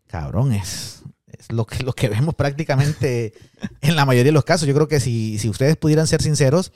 Cabrón, 0.07 0.53
es, 0.53 1.03
es 1.27 1.51
lo, 1.51 1.65
que, 1.65 1.83
lo 1.83 1.93
que 1.93 2.09
vemos 2.09 2.35
prácticamente 2.35 3.33
en 3.81 3.95
la 3.95 4.05
mayoría 4.05 4.29
de 4.29 4.33
los 4.33 4.45
casos. 4.45 4.67
Yo 4.67 4.73
creo 4.73 4.87
que 4.87 4.99
si, 4.99 5.37
si 5.39 5.49
ustedes 5.49 5.75
pudieran 5.75 6.07
ser 6.07 6.21
sinceros 6.21 6.71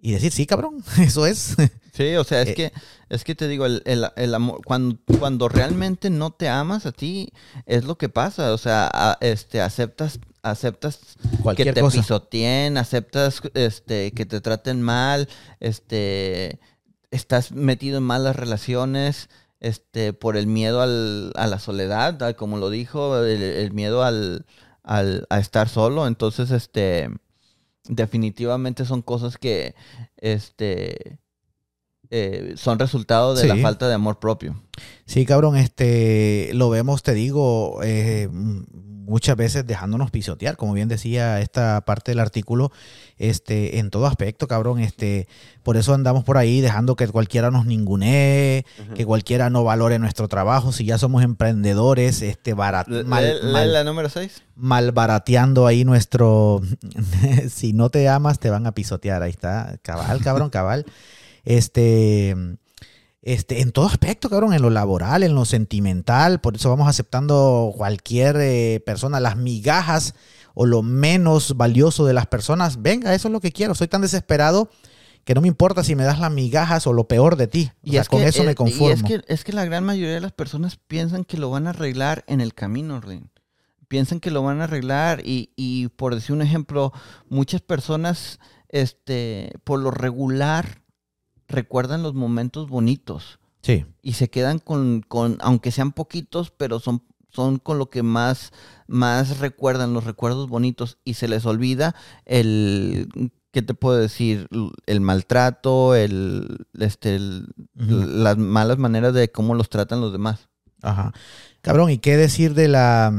y 0.00 0.12
decir, 0.12 0.32
sí, 0.32 0.46
cabrón, 0.46 0.82
eso 0.98 1.26
es. 1.26 1.56
Sí, 1.92 2.14
o 2.14 2.24
sea, 2.24 2.42
es, 2.42 2.50
eh, 2.50 2.54
que, 2.54 2.72
es 3.08 3.24
que 3.24 3.34
te 3.34 3.48
digo, 3.48 3.66
el, 3.66 3.82
el, 3.84 4.06
el, 4.16 4.34
amor, 4.34 4.60
cuando, 4.64 4.98
cuando 5.18 5.48
realmente 5.48 6.10
no 6.10 6.30
te 6.30 6.48
amas 6.48 6.86
a 6.86 6.92
ti, 6.92 7.32
es 7.66 7.84
lo 7.84 7.98
que 7.98 8.08
pasa. 8.08 8.52
O 8.52 8.58
sea, 8.58 8.88
a, 8.92 9.18
este, 9.20 9.60
aceptas, 9.60 10.20
aceptas 10.42 11.00
Cualquier 11.42 11.68
que 11.68 11.72
te 11.74 11.80
cosa. 11.80 11.98
pisoteen, 11.98 12.76
aceptas 12.76 13.42
este, 13.54 14.12
que 14.12 14.26
te 14.26 14.40
traten 14.40 14.82
mal, 14.82 15.28
este, 15.60 16.60
estás 17.10 17.52
metido 17.52 17.98
en 17.98 18.04
malas 18.04 18.36
relaciones, 18.36 19.28
este, 19.60 20.12
por 20.12 20.36
el 20.36 20.46
miedo 20.46 20.80
al, 20.80 21.32
a 21.34 21.46
la 21.46 21.58
soledad, 21.58 22.36
como 22.36 22.58
lo 22.58 22.70
dijo, 22.70 23.18
el, 23.24 23.42
el 23.42 23.72
miedo 23.72 24.02
al, 24.04 24.46
al, 24.82 25.26
a 25.30 25.38
estar 25.38 25.68
solo. 25.68 26.06
Entonces, 26.06 26.50
este, 26.50 27.10
definitivamente 27.84 28.84
son 28.84 29.02
cosas 29.02 29.36
que, 29.36 29.74
este 30.16 31.18
eh, 32.10 32.54
son 32.56 32.78
resultado 32.78 33.34
de 33.34 33.42
sí. 33.42 33.48
la 33.48 33.56
falta 33.56 33.88
de 33.88 33.94
amor 33.94 34.18
propio. 34.18 34.60
Sí, 35.06 35.26
cabrón, 35.26 35.56
este 35.56 36.50
lo 36.54 36.70
vemos, 36.70 37.02
te 37.02 37.14
digo, 37.14 37.80
eh, 37.82 38.28
muchas 39.08 39.36
veces 39.36 39.66
dejándonos 39.66 40.10
pisotear, 40.10 40.56
como 40.56 40.74
bien 40.74 40.88
decía 40.88 41.40
esta 41.40 41.80
parte 41.80 42.10
del 42.10 42.20
artículo, 42.20 42.70
este, 43.16 43.78
en 43.78 43.90
todo 43.90 44.06
aspecto, 44.06 44.46
cabrón, 44.46 44.78
este, 44.80 45.26
por 45.62 45.76
eso 45.76 45.94
andamos 45.94 46.24
por 46.24 46.36
ahí 46.36 46.60
dejando 46.60 46.94
que 46.94 47.08
cualquiera 47.08 47.50
nos 47.50 47.66
ningunee, 47.66 48.64
uh 48.78 48.82
-huh. 48.82 48.94
que 48.94 49.06
cualquiera 49.06 49.50
no 49.50 49.64
valore 49.64 49.98
nuestro 49.98 50.28
trabajo, 50.28 50.72
si 50.72 50.84
ya 50.84 50.98
somos 50.98 51.24
emprendedores, 51.24 52.22
este, 52.22 52.54
barat, 52.54 52.86
mal, 52.88 53.40
mal, 53.44 53.72
la 53.72 53.82
número 53.82 54.08
6. 54.08 54.42
Mal 54.54 54.92
barateando 54.92 55.66
ahí 55.66 55.84
nuestro, 55.84 56.60
si 57.50 57.72
no 57.72 57.90
te 57.90 58.08
amas 58.08 58.38
te 58.38 58.50
van 58.50 58.66
a 58.66 58.72
pisotear, 58.72 59.22
ahí 59.22 59.30
está, 59.30 59.78
cabal, 59.82 60.20
cabrón, 60.20 60.50
cabal. 60.50 60.84
Este, 61.48 62.36
este, 63.22 63.62
en 63.62 63.72
todo 63.72 63.86
aspecto, 63.86 64.28
cabrón, 64.28 64.52
en 64.52 64.60
lo 64.60 64.68
laboral, 64.68 65.22
en 65.22 65.34
lo 65.34 65.46
sentimental, 65.46 66.42
por 66.42 66.56
eso 66.56 66.68
vamos 66.68 66.88
aceptando 66.88 67.72
cualquier 67.74 68.36
eh, 68.38 68.82
persona, 68.84 69.18
las 69.18 69.38
migajas 69.38 70.14
o 70.52 70.66
lo 70.66 70.82
menos 70.82 71.56
valioso 71.56 72.04
de 72.04 72.12
las 72.12 72.26
personas. 72.26 72.82
Venga, 72.82 73.14
eso 73.14 73.28
es 73.28 73.32
lo 73.32 73.40
que 73.40 73.50
quiero. 73.50 73.74
Soy 73.74 73.88
tan 73.88 74.02
desesperado 74.02 74.68
que 75.24 75.34
no 75.34 75.40
me 75.40 75.48
importa 75.48 75.82
si 75.82 75.94
me 75.94 76.04
das 76.04 76.20
las 76.20 76.30
migajas 76.30 76.86
o 76.86 76.92
lo 76.92 77.08
peor 77.08 77.36
de 77.36 77.46
ti. 77.46 77.70
O 77.76 77.86
y 77.86 77.90
sea, 77.92 78.02
es 78.02 78.10
con 78.10 78.20
que, 78.20 78.28
eso 78.28 78.44
me 78.44 78.54
conformo. 78.54 78.88
Y 78.88 78.92
es 78.92 79.02
que, 79.02 79.32
es 79.32 79.42
que 79.42 79.54
la 79.54 79.64
gran 79.64 79.84
mayoría 79.84 80.16
de 80.16 80.20
las 80.20 80.32
personas 80.32 80.76
piensan 80.76 81.24
que 81.24 81.38
lo 81.38 81.48
van 81.48 81.66
a 81.66 81.70
arreglar 81.70 82.24
en 82.26 82.42
el 82.42 82.52
camino, 82.52 83.00
Rin. 83.00 83.30
Piensan 83.88 84.20
que 84.20 84.30
lo 84.30 84.42
van 84.42 84.60
a 84.60 84.64
arreglar 84.64 85.22
y, 85.24 85.54
y 85.56 85.88
por 85.88 86.14
decir 86.14 86.34
un 86.34 86.42
ejemplo, 86.42 86.92
muchas 87.30 87.62
personas, 87.62 88.38
este, 88.68 89.52
por 89.64 89.80
lo 89.80 89.90
regular, 89.90 90.82
recuerdan 91.48 92.02
los 92.02 92.14
momentos 92.14 92.68
bonitos. 92.68 93.38
Sí. 93.62 93.86
Y 94.02 94.12
se 94.12 94.30
quedan 94.30 94.58
con, 94.58 95.02
con 95.06 95.38
aunque 95.40 95.72
sean 95.72 95.92
poquitos, 95.92 96.50
pero 96.50 96.78
son, 96.78 97.02
son 97.28 97.58
con 97.58 97.78
lo 97.78 97.90
que 97.90 98.02
más, 98.02 98.52
más 98.86 99.38
recuerdan, 99.38 99.94
los 99.94 100.04
recuerdos 100.04 100.48
bonitos. 100.48 100.98
Y 101.04 101.14
se 101.14 101.28
les 101.28 101.44
olvida 101.46 101.94
el, 102.24 103.08
¿qué 103.50 103.62
te 103.62 103.74
puedo 103.74 103.96
decir? 103.98 104.48
El 104.86 105.00
maltrato, 105.00 105.94
el, 105.94 106.66
este, 106.78 107.16
el, 107.16 107.48
uh 107.76 107.82
-huh. 107.82 108.06
las 108.06 108.38
malas 108.38 108.78
maneras 108.78 109.14
de 109.14 109.30
cómo 109.32 109.54
los 109.54 109.68
tratan 109.68 110.00
los 110.00 110.12
demás. 110.12 110.48
Ajá. 110.82 111.12
Cabrón, 111.60 111.90
¿y 111.90 111.98
qué 111.98 112.16
decir 112.16 112.54
de 112.54 112.68
la... 112.68 113.12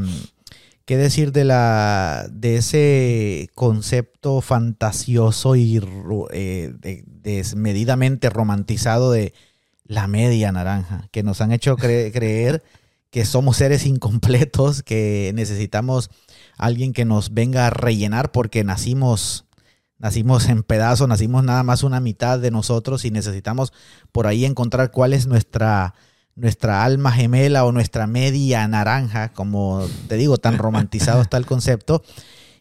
¿Qué 0.89 0.97
decir 0.97 1.31
de 1.31 1.43
la 1.43 2.27
de 2.31 2.55
ese 2.55 3.51
concepto 3.53 4.41
fantasioso 4.41 5.55
y 5.55 5.79
eh, 6.31 6.73
de, 6.79 7.03
desmedidamente 7.05 8.31
romantizado 8.31 9.11
de 9.11 9.35
la 9.83 10.07
media 10.07 10.51
naranja? 10.51 11.07
Que 11.11 11.21
nos 11.21 11.41
han 11.41 11.51
hecho 11.51 11.75
cre 11.75 12.11
creer 12.13 12.63
que 13.11 13.23
somos 13.25 13.57
seres 13.57 13.85
incompletos, 13.85 14.81
que 14.81 15.31
necesitamos 15.35 16.09
alguien 16.57 16.91
que 16.91 17.05
nos 17.05 17.35
venga 17.35 17.67
a 17.67 17.69
rellenar 17.69 18.31
porque 18.31 18.63
nacimos 18.63 19.45
nacimos 19.99 20.49
en 20.49 20.63
pedazos, 20.63 21.07
nacimos 21.07 21.43
nada 21.43 21.61
más 21.61 21.83
una 21.83 21.99
mitad 21.99 22.39
de 22.39 22.49
nosotros 22.49 23.05
y 23.05 23.11
necesitamos 23.11 23.73
por 24.11 24.25
ahí 24.25 24.43
encontrar 24.43 24.89
cuál 24.89 25.13
es 25.13 25.27
nuestra, 25.27 25.93
nuestra 26.39 26.83
alma 26.83 27.11
gemela 27.11 27.65
o 27.65 27.71
nuestra 27.71 28.07
media 28.07 28.67
naranja, 28.67 29.29
como 29.33 29.85
te 30.07 30.15
digo, 30.15 30.37
tan 30.37 30.57
romantizado 30.59 31.21
está 31.21 31.37
el 31.37 31.45
concepto. 31.45 32.03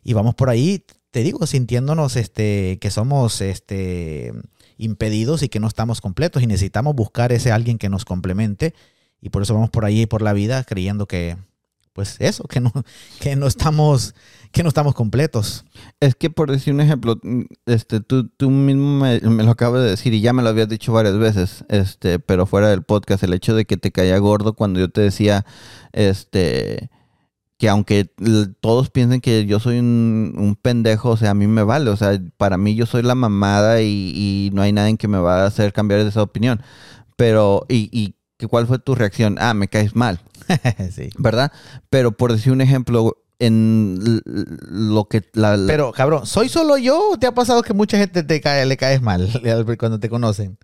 Y 0.05 0.13
vamos 0.13 0.35
por 0.35 0.51
ahí, 0.51 0.85
te 1.11 1.23
digo, 1.23 1.47
sintiéndonos 1.47 2.17
este, 2.17 2.79
que 2.81 2.91
somos 2.91 3.41
este, 3.41 4.33
impedidos 4.77 5.43
y 5.43 5.49
que 5.49 5.61
no 5.61 5.67
estamos 5.67 6.01
completos 6.01 6.43
y 6.43 6.47
necesitamos 6.47 6.95
buscar 6.95 7.33
ese 7.33 7.53
alguien 7.53 7.79
que 7.79 7.89
nos 7.89 8.05
complemente. 8.05 8.75
Y 9.21 9.31
por 9.31 9.43
eso 9.43 9.55
vamos 9.55 9.71
por 9.71 9.85
ahí 9.85 10.07
por 10.07 10.23
la 10.23 10.33
vida 10.33 10.63
creyendo 10.65 11.07
que, 11.07 11.37
pues 11.99 12.15
eso, 12.21 12.45
que 12.45 12.61
no, 12.61 12.73
que 13.19 13.35
no 13.35 13.49
estamos, 13.49 14.15
que 14.53 14.63
no 14.63 14.69
estamos 14.69 14.95
completos. 14.95 15.65
Es 15.99 16.15
que 16.15 16.31
por 16.31 16.49
decir 16.49 16.73
un 16.73 16.81
ejemplo, 16.81 17.19
mm, 17.21 17.47
este, 17.67 17.99
tú, 17.99 18.29
tú 18.29 18.51
mismo 18.51 19.01
me, 19.01 19.19
lo 19.19 19.51
acabas 19.51 19.83
de 19.83 19.91
decir 19.91 20.15
y 20.15 20.21
ya 20.21 20.33
me 20.33 20.45
lo 20.45 20.49
habías 20.49 20.69
dicho 20.69 20.93
varias 20.93 21.19
veces, 21.19 21.65
este, 21.69 22.21
pero 22.21 22.47
fuera 22.47 22.69
del 22.69 22.85
podcast, 22.85 23.25
el 23.25 23.35
hecho 23.35 23.57
de 23.57 23.65
que 23.65 23.77
te 23.77 23.91
caía 23.91 24.17
gordo 24.19 24.53
cuando 24.53 24.79
yo 24.79 24.89
te 24.89 25.01
decía, 25.01 25.45
este, 25.91 26.89
que 27.59 27.69
aunque 27.69 28.05
todos 28.61 28.91
piensen 28.91 29.21
que 29.21 29.45
yo 29.47 29.59
soy 29.59 29.81
un, 29.81 30.57
pendejo, 30.63 31.11
o 31.11 31.17
sea, 31.17 31.31
a 31.31 31.35
mí 31.35 31.49
me 31.49 31.65
vale, 31.65 31.91
o 31.91 31.97
sea, 31.97 32.17
para 32.37 32.59
mí 32.59 32.77
yo 32.77 32.87
soy 32.87 33.03
la 33.03 33.17
mamada 33.17 33.83
y, 33.83 34.51
no 34.53 34.63
hay 34.63 34.71
nadie 34.71 34.97
que 34.99 35.09
me 35.09 35.19
va 35.19 35.43
a 35.43 35.47
hacer 35.47 35.73
cambiar 35.73 35.99
esa 35.99 36.23
opinión. 36.23 36.63
Pero, 37.17 37.67
y, 37.69 37.91
y 37.91 38.15
¿cuál 38.47 38.67
fue 38.67 38.79
tu 38.79 38.95
reacción? 38.95 39.37
Ah, 39.41 39.55
me 39.55 39.69
caes 39.69 39.97
mal. 39.97 40.21
sí. 40.95 41.11
¿Verdad? 41.19 41.51
Pero 41.91 42.13
por 42.13 42.33
decir 42.33 42.53
un 42.53 42.61
ejemplo, 42.61 43.17
en 43.39 44.21
lo 44.25 45.05
que 45.07 45.23
la, 45.33 45.59
Pero, 45.67 45.93
cabrón, 45.93 46.27
¿soy 46.27 46.49
solo 46.49 46.77
yo 46.77 47.11
o 47.11 47.19
te 47.19 47.27
ha 47.27 47.33
pasado 47.33 47.63
que 47.63 47.73
mucha 47.73 47.99
gente 47.99 48.23
te 48.23 48.41
cae, 48.41 48.67
le 48.67 48.77
caes 48.77 49.01
mal 49.01 49.29
cuando 49.79 50.01
te 50.01 50.09
conocen? 50.09 50.59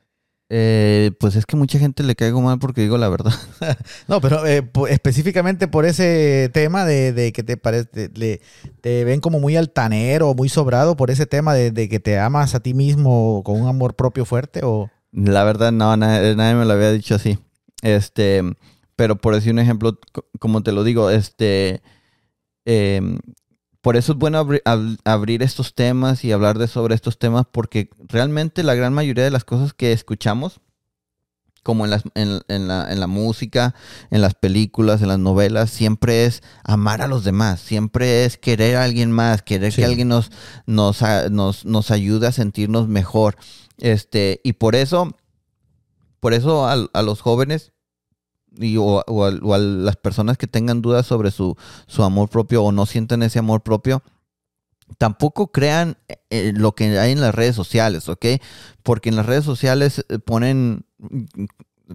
Eh, 0.50 1.12
pues 1.18 1.36
es 1.36 1.46
que 1.46 1.56
mucha 1.56 1.78
gente 1.78 2.02
le 2.02 2.14
caigo 2.14 2.40
mal 2.42 2.58
porque 2.58 2.82
digo 2.82 2.98
la 2.98 3.08
verdad. 3.08 3.32
no, 4.08 4.20
pero 4.20 4.46
eh, 4.46 4.68
específicamente 4.90 5.68
por 5.68 5.86
ese 5.86 6.50
tema 6.52 6.84
de, 6.84 7.32
que 7.34 7.42
te 7.42 7.56
parece, 7.56 8.10
te 8.80 9.04
ven 9.04 9.20
como 9.20 9.40
muy 9.40 9.56
altanero, 9.56 10.34
muy 10.34 10.48
sobrado 10.48 10.96
por 10.96 11.10
ese 11.10 11.26
tema 11.26 11.54
de, 11.54 11.88
que 11.88 11.98
te 11.98 12.18
amas 12.18 12.54
a 12.54 12.60
ti 12.60 12.74
mismo 12.74 13.42
con 13.44 13.60
un 13.60 13.68
amor 13.68 13.94
propio 13.94 14.24
fuerte 14.24 14.60
o... 14.62 14.90
La 15.12 15.44
verdad 15.44 15.70
no, 15.70 15.96
nadie, 15.96 16.34
nadie 16.34 16.56
me 16.56 16.64
lo 16.64 16.72
había 16.72 16.90
dicho 16.90 17.14
así. 17.14 17.38
Este, 17.84 18.42
pero 18.96 19.16
por 19.16 19.34
decir 19.34 19.52
un 19.52 19.58
ejemplo, 19.58 19.98
como 20.40 20.62
te 20.62 20.72
lo 20.72 20.84
digo, 20.84 21.10
este, 21.10 21.82
em, 22.64 23.18
por 23.82 23.98
eso 23.98 24.12
es 24.12 24.18
bueno 24.18 24.38
abrir 25.04 25.42
estos 25.42 25.74
temas 25.74 26.24
y 26.24 26.32
hablar 26.32 26.58
de 26.58 26.66
sobre 26.66 26.94
estos 26.94 27.18
temas, 27.18 27.44
porque 27.52 27.90
realmente 27.98 28.62
la 28.62 28.74
gran 28.74 28.94
mayoría 28.94 29.22
de 29.22 29.30
las 29.30 29.44
cosas 29.44 29.74
que 29.74 29.92
escuchamos, 29.92 30.62
como 31.62 31.84
en, 31.84 31.90
las, 31.90 32.04
en, 32.14 32.68
la, 32.68 32.90
en 32.90 33.00
la 33.00 33.06
música, 33.06 33.74
en 34.10 34.22
las 34.22 34.34
películas, 34.34 35.02
en 35.02 35.08
las 35.08 35.18
novelas, 35.18 35.68
siempre 35.68 36.24
es 36.24 36.42
amar 36.62 37.02
a 37.02 37.06
los 37.06 37.22
demás, 37.22 37.60
siempre 37.60 38.24
es 38.24 38.38
querer 38.38 38.76
a 38.76 38.84
alguien 38.84 39.12
más, 39.12 39.42
querer 39.42 39.74
que 39.74 39.84
alguien 39.84 40.08
nos, 40.08 40.30
nos, 40.64 41.02
nos, 41.30 41.66
nos 41.66 41.90
ayude 41.90 42.28
a 42.28 42.32
sentirnos 42.32 42.88
mejor. 42.88 43.36
Este, 43.76 44.40
y 44.42 44.54
por 44.54 44.74
eso, 44.74 45.14
por 46.20 46.32
eso 46.32 46.66
a 46.66 47.02
los 47.02 47.20
jóvenes 47.20 47.73
y, 48.58 48.76
o, 48.78 49.24
a, 49.24 49.58
las 49.58 49.96
personas 49.96 50.38
que 50.38 50.46
tengan 50.46 50.82
dudas 50.82 51.06
sobre 51.06 51.30
su, 51.30 51.56
su 51.86 52.02
amor 52.02 52.28
propio 52.28 52.62
o 52.62 52.72
no 52.72 52.86
sienten 52.86 53.22
ese 53.22 53.38
amor 53.38 53.62
propio, 53.62 54.02
tampoco 54.98 55.50
crean 55.50 55.96
eh, 56.30 56.52
lo 56.54 56.72
que 56.72 56.98
hay 56.98 57.12
en 57.12 57.20
las 57.20 57.34
redes 57.34 57.56
sociales, 57.56 58.08
¿ok? 58.08 58.26
Porque 58.82 59.08
en 59.08 59.16
las 59.16 59.26
redes 59.26 59.44
sociales 59.44 60.04
eh, 60.08 60.18
ponen 60.18 60.84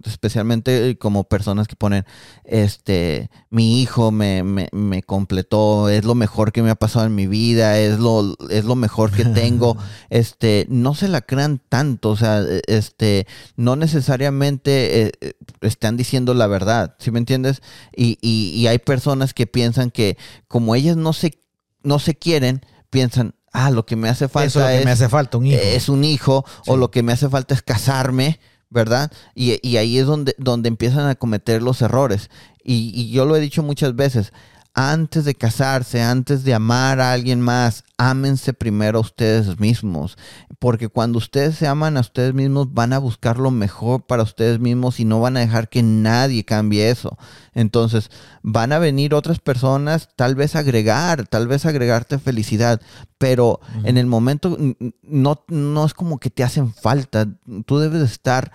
especialmente 0.04 0.96
como 0.98 1.24
personas 1.24 1.66
que 1.66 1.76
ponen, 1.76 2.04
este, 2.44 3.30
mi 3.50 3.80
hijo 3.80 4.12
me, 4.12 4.42
me, 4.42 5.02
completó, 5.02 5.88
es 5.88 6.04
lo 6.04 6.14
mejor 6.14 6.52
que 6.52 6.62
me 6.62 6.70
ha 6.70 6.76
pasado 6.76 7.06
en 7.06 7.14
mi 7.14 7.26
vida, 7.26 7.78
es 7.78 7.98
lo, 7.98 8.36
es 8.50 8.64
lo 8.64 8.76
mejor 8.76 9.10
que 9.10 9.24
tengo, 9.24 9.76
este, 10.10 10.66
no 10.68 10.94
se 10.94 11.08
la 11.08 11.22
crean 11.22 11.60
tanto, 11.68 12.10
o 12.10 12.16
sea, 12.16 12.42
este, 12.68 13.26
no 13.56 13.76
necesariamente 13.76 15.02
eh, 15.02 15.12
eh, 15.20 15.32
están 15.60 15.96
diciendo 15.96 16.34
la 16.34 16.46
verdad, 16.46 16.94
¿sí 16.98 17.10
me 17.10 17.18
entiendes? 17.18 17.62
Y, 17.94 18.18
y, 18.20 18.66
hay 18.68 18.78
personas 18.78 19.34
que 19.34 19.46
piensan 19.46 19.90
que 19.90 20.16
como 20.46 20.74
ellas 20.74 20.96
no 20.96 21.12
se, 21.12 21.40
no 21.82 21.98
se 21.98 22.14
quieren, 22.14 22.64
piensan, 22.90 23.34
ah, 23.52 23.70
lo 23.70 23.86
que 23.86 23.96
me 23.96 24.08
hace 24.08 24.28
falta 24.28 24.72
es, 24.74 24.84
me 24.84 24.92
hace 24.92 25.08
falta 25.08 25.38
un 25.38 25.46
hijo. 25.46 25.60
Es 25.60 25.88
un 25.88 26.04
hijo, 26.04 26.44
o 26.66 26.76
lo 26.76 26.92
que 26.92 27.02
me 27.02 27.12
hace 27.12 27.28
falta 27.28 27.54
es 27.54 27.62
casarme, 27.62 28.38
¿verdad? 28.70 29.12
Y, 29.34 29.76
ahí 29.76 29.98
es 29.98 30.06
donde, 30.06 30.34
donde 30.38 30.68
empiezan 30.68 31.08
a 31.08 31.16
cometer 31.16 31.62
los 31.62 31.82
errores. 31.82 32.30
Y, 32.62 32.92
y, 32.94 33.10
yo 33.10 33.24
lo 33.24 33.36
he 33.36 33.40
dicho 33.40 33.62
muchas 33.62 33.94
veces, 33.96 34.32
antes 34.74 35.24
de 35.24 35.34
casarse, 35.34 36.00
antes 36.00 36.44
de 36.44 36.54
amar 36.54 37.00
a 37.00 37.12
alguien 37.12 37.40
más, 37.40 37.84
ámense 37.96 38.52
primero 38.52 38.98
a 38.98 39.02
ustedes 39.02 39.58
mismos. 39.58 40.16
Porque 40.58 40.88
cuando 40.88 41.18
ustedes 41.18 41.56
se 41.56 41.66
aman 41.66 41.96
a 41.96 42.00
ustedes 42.00 42.34
mismos, 42.34 42.72
van 42.72 42.92
a 42.92 42.98
buscar 42.98 43.38
lo 43.38 43.50
mejor 43.50 44.06
para 44.06 44.22
ustedes 44.22 44.60
mismos 44.60 45.00
y 45.00 45.04
no 45.04 45.20
van 45.20 45.36
a 45.36 45.40
dejar 45.40 45.68
que 45.68 45.82
nadie 45.82 46.44
cambie 46.44 46.90
eso. 46.90 47.18
Entonces, 47.52 48.10
van 48.42 48.72
a 48.72 48.78
venir 48.78 49.14
otras 49.14 49.38
personas, 49.38 50.08
tal 50.16 50.34
vez 50.34 50.54
agregar, 50.54 51.26
tal 51.26 51.48
vez 51.48 51.66
agregarte 51.66 52.18
felicidad, 52.18 52.80
pero 53.18 53.60
en 53.84 53.98
el 53.98 54.06
momento 54.06 54.56
no, 55.02 55.44
no 55.48 55.84
es 55.84 55.94
como 55.94 56.18
que 56.18 56.30
te 56.30 56.42
hacen 56.42 56.72
falta. 56.72 57.26
Tú 57.66 57.78
debes 57.78 58.02
estar 58.02 58.52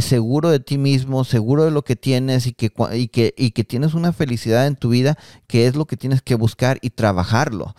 seguro 0.00 0.50
de 0.50 0.60
ti 0.60 0.78
mismo, 0.78 1.24
seguro 1.24 1.64
de 1.64 1.70
lo 1.70 1.82
que 1.82 1.96
tienes 1.96 2.46
y 2.46 2.52
que, 2.52 2.72
y 2.94 3.08
que, 3.08 3.34
y 3.36 3.52
que 3.52 3.64
tienes 3.64 3.94
una 3.94 4.12
felicidad 4.12 4.66
en 4.66 4.76
tu 4.76 4.90
vida, 4.90 5.18
que 5.46 5.66
es 5.66 5.76
lo 5.76 5.86
que 5.86 5.96
tienes 5.96 6.22
que 6.22 6.34
buscar 6.34 6.78
y 6.82 6.90
trabajarlo. 6.90 7.74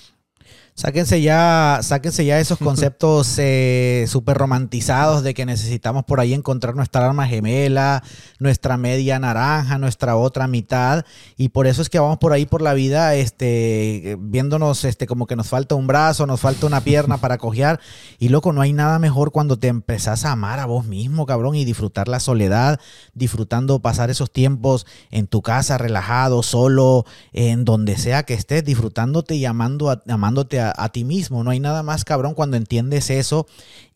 Sáquense 0.80 1.22
ya, 1.22 1.82
sáquense 1.84 2.24
ya 2.24 2.40
esos 2.40 2.58
conceptos 2.70 3.36
eh, 3.38 4.06
súper 4.08 4.38
romantizados 4.38 5.24
de 5.24 5.34
que 5.34 5.46
necesitamos 5.46 6.06
por 6.06 6.22
ahí 6.22 6.34
encontrar 6.34 6.74
nuestra 6.74 7.06
arma 7.06 7.28
gemela, 7.28 8.02
nuestra 8.40 8.78
media 8.78 9.20
naranja, 9.20 9.78
nuestra 9.78 10.16
otra 10.16 10.48
mitad. 10.48 11.04
Y 11.36 11.50
por 11.50 11.68
eso 11.68 11.82
es 11.82 11.90
que 11.90 12.00
vamos 12.00 12.20
por 12.20 12.32
ahí 12.32 12.46
por 12.46 12.62
la 12.62 12.74
vida, 12.74 13.14
este, 13.16 14.16
viéndonos 14.22 14.86
este, 14.86 15.06
como 15.06 15.28
que 15.28 15.36
nos 15.36 15.50
falta 15.50 15.76
un 15.76 15.86
brazo, 15.86 16.26
nos 16.26 16.40
falta 16.40 16.66
una 16.66 16.80
pierna 16.80 17.18
para 17.18 17.38
cojear. 17.40 17.82
Y 18.18 18.30
loco, 18.30 18.54
no 18.54 18.62
hay 18.62 18.72
nada 18.72 19.00
mejor 19.00 19.34
cuando 19.34 19.60
te 19.60 19.68
empezás 19.68 20.24
a 20.24 20.32
amar 20.32 20.60
a 20.60 20.66
vos 20.66 20.86
mismo, 20.86 21.26
cabrón, 21.26 21.56
y 21.56 21.66
disfrutar 21.66 22.08
la 22.08 22.22
soledad, 22.22 22.80
disfrutando 23.14 23.80
pasar 23.80 24.12
esos 24.12 24.32
tiempos 24.32 24.86
en 25.12 25.28
tu 25.28 25.42
casa, 25.42 25.78
relajado, 25.78 26.42
solo, 26.42 27.06
en 27.34 27.66
donde 27.66 27.98
sea 27.98 28.24
que 28.24 28.34
estés, 28.34 28.64
disfrutándote 28.64 29.36
y 29.36 29.44
amando 29.44 29.90
amándote 30.08 30.62
a 30.62 30.69
a, 30.76 30.90
ti 30.90 31.04
mismo. 31.04 31.44
No 31.44 31.52
hay 31.52 31.60
nada 31.60 31.84
más 31.84 32.06
cabrón 32.06 32.34
cuando 32.34 32.58
entiendes 32.58 33.10
eso 33.10 33.48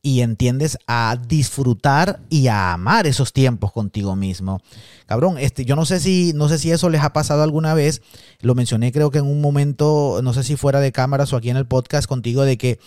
y 0.02 0.22
entiendes 0.22 0.78
a 0.86 1.18
disfrutar 1.28 2.20
y 2.30 2.48
a 2.48 2.74
amar 2.74 3.08
esos 3.08 3.32
tiempos 3.34 3.72
contigo 3.72 4.16
mismo. 4.16 4.62
Cabrón, 5.06 5.38
este, 5.38 5.66
yo 5.66 5.76
no 5.76 5.86
sé 5.86 6.00
si, 6.00 6.34
no 6.36 6.50
sé 6.50 6.60
si 6.60 6.72
eso 6.72 6.90
les 6.90 7.02
ha 7.02 7.14
pasado 7.14 7.44
alguna 7.44 7.74
vez. 7.74 8.02
Lo 8.42 8.56
mencioné 8.56 8.92
creo 8.92 9.12
que 9.12 9.20
en 9.20 9.26
un 9.26 9.42
momento, 9.42 10.20
no 10.24 10.34
sé 10.34 10.44
si 10.44 10.56
fuera 10.56 10.80
de 10.80 10.92
cámaras 10.92 11.32
o 11.34 11.38
aquí 11.38 11.50
en 11.50 11.58
el 11.58 11.68
podcast 11.68 12.08
contigo, 12.08 12.44
de 12.44 12.58
que, 12.58 12.80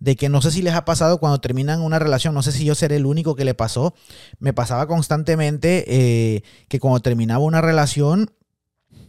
de 0.00 0.16
que 0.16 0.28
no 0.28 0.42
sé 0.42 0.50
si 0.50 0.62
les 0.62 0.74
ha 0.74 0.84
pasado 0.84 1.18
cuando 1.18 1.40
terminan 1.40 1.80
una 1.80 1.98
relación, 1.98 2.34
no 2.34 2.42
sé 2.42 2.52
si 2.52 2.64
yo 2.64 2.74
seré 2.74 2.96
el 2.96 3.06
único 3.06 3.36
que 3.36 3.44
le 3.44 3.54
pasó. 3.54 3.94
Me 4.38 4.52
pasaba 4.52 4.86
constantemente 4.86 5.84
eh, 5.86 6.42
que 6.68 6.80
cuando 6.80 7.00
terminaba 7.00 7.44
una 7.44 7.60
relación, 7.60 8.30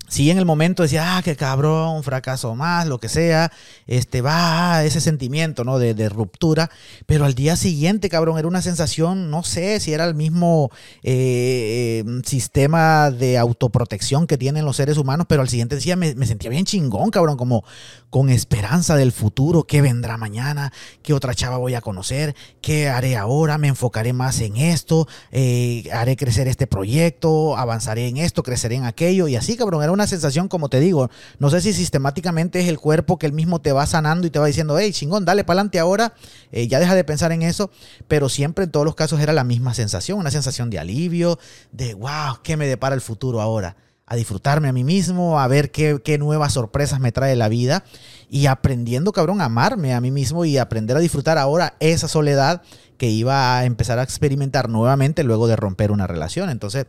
Sí, 0.07 0.29
en 0.29 0.37
el 0.37 0.45
momento 0.45 0.83
decía, 0.83 1.17
ah, 1.17 1.23
qué 1.23 1.35
cabrón, 1.35 2.03
fracaso 2.03 2.53
más, 2.55 2.87
lo 2.87 2.99
que 2.99 3.09
sea, 3.09 3.51
este 3.87 4.21
va 4.21 4.83
ese 4.83 5.01
sentimiento, 5.01 5.63
¿no? 5.63 5.79
De, 5.79 5.95
de, 5.95 6.09
ruptura, 6.09 6.69
pero 7.07 7.25
al 7.25 7.33
día 7.33 7.55
siguiente, 7.55 8.07
cabrón, 8.07 8.37
era 8.37 8.47
una 8.47 8.61
sensación, 8.61 9.31
no 9.31 9.43
sé 9.43 9.79
si 9.79 9.93
era 9.93 10.05
el 10.05 10.13
mismo 10.13 10.69
eh, 11.01 12.03
em, 12.05 12.21
sistema 12.23 13.09
de 13.09 13.37
autoprotección 13.39 14.27
que 14.27 14.37
tienen 14.37 14.63
los 14.63 14.77
seres 14.77 14.97
humanos, 14.97 15.25
pero 15.27 15.41
al 15.41 15.49
siguiente 15.49 15.75
día 15.77 15.95
me, 15.95 16.13
me, 16.13 16.27
sentía 16.27 16.51
bien 16.51 16.65
chingón, 16.65 17.09
cabrón, 17.09 17.35
como 17.35 17.63
con 18.11 18.29
esperanza 18.29 18.95
del 18.95 19.11
futuro, 19.11 19.63
qué 19.63 19.81
vendrá 19.81 20.17
mañana, 20.17 20.71
qué 21.01 21.13
otra 21.13 21.33
chava 21.33 21.57
voy 21.57 21.73
a 21.73 21.81
conocer, 21.81 22.35
qué 22.61 22.87
haré 22.87 23.17
ahora, 23.17 23.57
me 23.57 23.67
enfocaré 23.67 24.13
más 24.13 24.39
en 24.39 24.55
esto, 24.57 25.07
eh, 25.31 25.89
haré 25.91 26.15
crecer 26.15 26.47
este 26.47 26.67
proyecto, 26.67 27.57
avanzaré 27.57 28.07
en 28.07 28.17
esto, 28.17 28.43
creceré 28.43 28.75
en 28.75 28.85
aquello, 28.85 29.27
y 29.27 29.35
así, 29.35 29.57
cabrón, 29.57 29.83
era 29.83 29.91
una 29.91 30.04
sensación, 30.07 30.47
como 30.47 30.69
te 30.69 30.79
digo, 30.79 31.09
no 31.39 31.49
sé 31.49 31.61
si 31.61 31.73
sistemáticamente 31.73 32.59
es 32.59 32.67
el 32.67 32.79
cuerpo 32.79 33.17
que 33.17 33.25
él 33.25 33.33
mismo 33.33 33.59
te 33.59 33.71
va 33.71 33.85
sanando 33.85 34.27
y 34.27 34.29
te 34.29 34.39
va 34.39 34.47
diciendo, 34.47 34.77
hey, 34.77 34.91
chingón, 34.91 35.25
dale 35.25 35.43
para 35.43 35.59
adelante 35.59 35.79
ahora, 35.79 36.13
eh, 36.51 36.67
ya 36.67 36.79
deja 36.79 36.95
de 36.95 37.03
pensar 37.03 37.31
en 37.31 37.41
eso, 37.41 37.71
pero 38.07 38.29
siempre 38.29 38.65
en 38.65 38.71
todos 38.71 38.85
los 38.85 38.95
casos 38.95 39.19
era 39.19 39.33
la 39.33 39.43
misma 39.43 39.73
sensación, 39.73 40.19
una 40.19 40.31
sensación 40.31 40.69
de 40.69 40.79
alivio, 40.79 41.39
de, 41.71 41.93
wow, 41.93 42.39
¿qué 42.43 42.57
me 42.57 42.67
depara 42.67 42.95
el 42.95 43.01
futuro 43.01 43.41
ahora? 43.41 43.75
a 44.07 44.15
disfrutarme 44.15 44.67
a 44.67 44.73
mí 44.73 44.83
mismo, 44.83 45.39
a 45.39 45.47
ver 45.47 45.71
qué, 45.71 45.99
qué, 46.03 46.19
nuevas 46.19 46.53
sorpresas 46.53 46.99
me 46.99 47.11
trae 47.11 47.35
la 47.35 47.49
vida. 47.49 47.83
y 48.29 48.45
aprendiendo, 48.47 49.11
cabrón, 49.11 49.41
a 49.41 49.45
amarme 49.45 49.93
a 49.93 50.01
mí 50.01 50.11
mismo 50.11 50.45
y 50.45 50.57
aprender 50.57 50.97
a 50.97 50.99
disfrutar 50.99 51.37
ahora 51.37 51.75
esa 51.79 52.07
soledad 52.07 52.61
que 52.97 53.09
iba 53.09 53.57
a 53.57 53.65
empezar 53.65 53.99
a 53.99 54.03
experimentar 54.03 54.69
nuevamente 54.69 55.23
luego 55.23 55.47
de 55.47 55.55
romper 55.55 55.91
una 55.91 56.07
relación. 56.07 56.49
Entonces, 56.49 56.85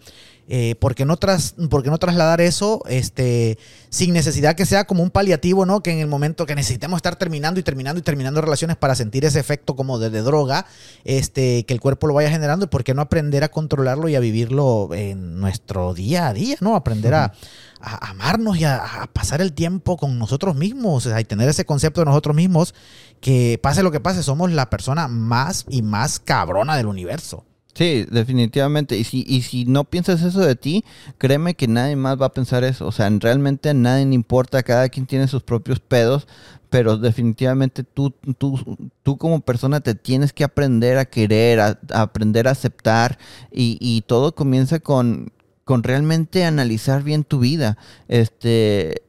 eh, 0.49 0.77
¿por, 0.79 0.95
qué 0.95 1.05
no 1.05 1.17
tras, 1.17 1.57
¿por 1.71 1.83
qué 1.83 1.91
no 1.91 1.99
trasladar 1.99 2.41
eso 2.41 2.83
este, 2.89 3.59
sin 3.89 4.13
necesidad 4.13 4.55
que 4.55 4.65
sea 4.65 4.85
como 4.85 5.03
un 5.03 5.11
paliativo, 5.11 5.67
¿no? 5.67 5.83
Que 5.83 5.91
en 5.91 5.99
el 5.99 6.07
momento 6.07 6.47
que 6.47 6.55
necesitemos 6.55 6.99
estar 6.99 7.17
terminando 7.17 7.59
y 7.59 7.65
terminando 7.65 7.99
y 7.99 8.03
terminando 8.03 8.41
relaciones 8.41 8.77
para 8.77 8.95
sentir 8.95 9.25
ese 9.25 9.41
efecto 9.41 9.75
como 9.75 9.99
de, 9.99 10.11
droga, 10.23 10.67
este, 11.05 11.65
que 11.65 11.75
el 11.75 11.81
cuerpo 11.81 12.07
lo 12.07 12.15
vaya 12.15 12.31
generando, 12.31 12.67
¿y 12.67 12.69
por 12.69 12.85
qué 12.85 12.95
no 12.95 13.03
aprender 13.03 13.43
a 13.43 13.49
controlarlo 13.49 14.09
y 14.09 14.15
a 14.15 14.21
vivirlo 14.21 14.91
en 14.95 15.41
nuestro 15.41 15.95
día 15.95 16.29
a 16.29 16.33
día, 16.33 16.57
¿no? 16.61 16.77
Aprender 16.77 17.15
a, 17.15 17.33
a 17.81 18.11
amarnos 18.11 18.57
y 18.57 18.65
a, 18.65 19.03
a, 19.03 19.07
pasar 19.09 19.41
el 19.41 19.53
tiempo 19.53 19.97
con 19.97 20.17
nosotros 20.17 20.55
mismos, 20.55 21.07
o 21.07 21.11
sea, 21.11 21.21
y 21.21 21.25
tener 21.25 21.49
ese 21.49 21.65
concepto 21.65 22.01
de 22.01 22.05
nosotros 22.05 22.37
mismos, 22.37 22.73
que 23.21 23.59
pase 23.61 23.83
lo 23.83 23.91
que 23.91 24.01
pase, 24.01 24.23
somos 24.23 24.53
la 24.53 24.71
persona 24.71 25.09
más 25.09 25.65
y 25.69 25.83
más 25.83 26.21
cabrona 26.21 26.77
del 26.77 26.87
universo. 26.87 27.45
Sí, 27.77 28.07
definitivamente. 28.11 28.97
Y 28.97 29.05
si, 29.05 29.23
y 29.29 29.43
si 29.43 29.67
no 29.67 29.85
piensas 29.85 30.23
eso 30.23 30.41
de 30.41 30.57
ti, 30.57 30.83
créeme 31.19 31.55
que 31.55 31.69
nadie 31.69 31.95
más 31.95 32.21
va 32.21 32.27
a 32.27 32.33
pensar 32.33 32.65
eso. 32.65 32.87
O 32.87 32.93
sea, 32.93 33.11
realmente 33.21 33.69
a 33.69 33.75
nadie 33.75 34.07
le 34.07 34.15
importa, 34.15 34.63
cada 34.63 34.89
quien 34.89 35.05
tiene 35.07 35.29
sus 35.29 35.43
propios 35.43 35.79
pedos, 35.81 36.27
pero 36.71 36.97
definitivamente 36.97 37.85
tú, 37.85 38.15
tú, 38.39 38.59
tú 39.03 39.19
como 39.19 39.41
persona 39.41 39.81
te 39.81 39.95
tienes 39.95 40.33
que 40.33 40.45
aprender 40.45 40.97
a 40.97 41.05
querer, 41.05 41.61
a, 41.61 41.79
a 41.93 42.01
aprender 42.01 42.49
a 42.49 42.53
aceptar 42.53 43.19
y, 43.53 43.77
y 43.79 44.01
todo 44.07 44.35
comienza 44.35 44.81
con, 44.81 45.31
con 45.65 45.83
realmente 45.83 46.45
analizar 46.47 47.03
bien 47.03 47.25
tu 47.25 47.41
vida. 47.41 47.77
Este, 48.09 49.03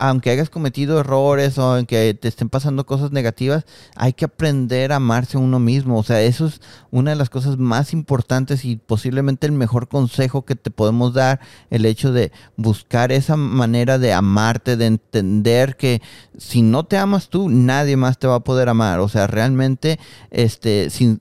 aunque 0.00 0.30
hayas 0.30 0.48
cometido 0.48 0.98
errores 0.98 1.58
o 1.58 1.74
aunque 1.74 2.14
te 2.14 2.26
estén 2.26 2.48
pasando 2.48 2.86
cosas 2.86 3.12
negativas, 3.12 3.66
hay 3.94 4.14
que 4.14 4.24
aprender 4.24 4.92
a 4.92 4.96
amarse 4.96 5.36
a 5.36 5.40
uno 5.40 5.60
mismo. 5.60 5.98
O 5.98 6.02
sea, 6.02 6.22
eso 6.22 6.46
es 6.46 6.62
una 6.90 7.10
de 7.10 7.16
las 7.16 7.28
cosas 7.28 7.58
más 7.58 7.92
importantes 7.92 8.64
y 8.64 8.76
posiblemente 8.76 9.46
el 9.46 9.52
mejor 9.52 9.88
consejo 9.88 10.46
que 10.46 10.56
te 10.56 10.70
podemos 10.70 11.12
dar, 11.12 11.40
el 11.68 11.84
hecho 11.84 12.12
de 12.12 12.32
buscar 12.56 13.12
esa 13.12 13.36
manera 13.36 13.98
de 13.98 14.14
amarte, 14.14 14.78
de 14.78 14.86
entender 14.86 15.76
que 15.76 16.00
si 16.38 16.62
no 16.62 16.84
te 16.84 16.96
amas 16.96 17.28
tú, 17.28 17.50
nadie 17.50 17.98
más 17.98 18.18
te 18.18 18.26
va 18.26 18.36
a 18.36 18.40
poder 18.40 18.70
amar. 18.70 19.00
O 19.00 19.08
sea, 19.08 19.26
realmente, 19.26 20.00
este, 20.30 20.88
sin 20.88 21.20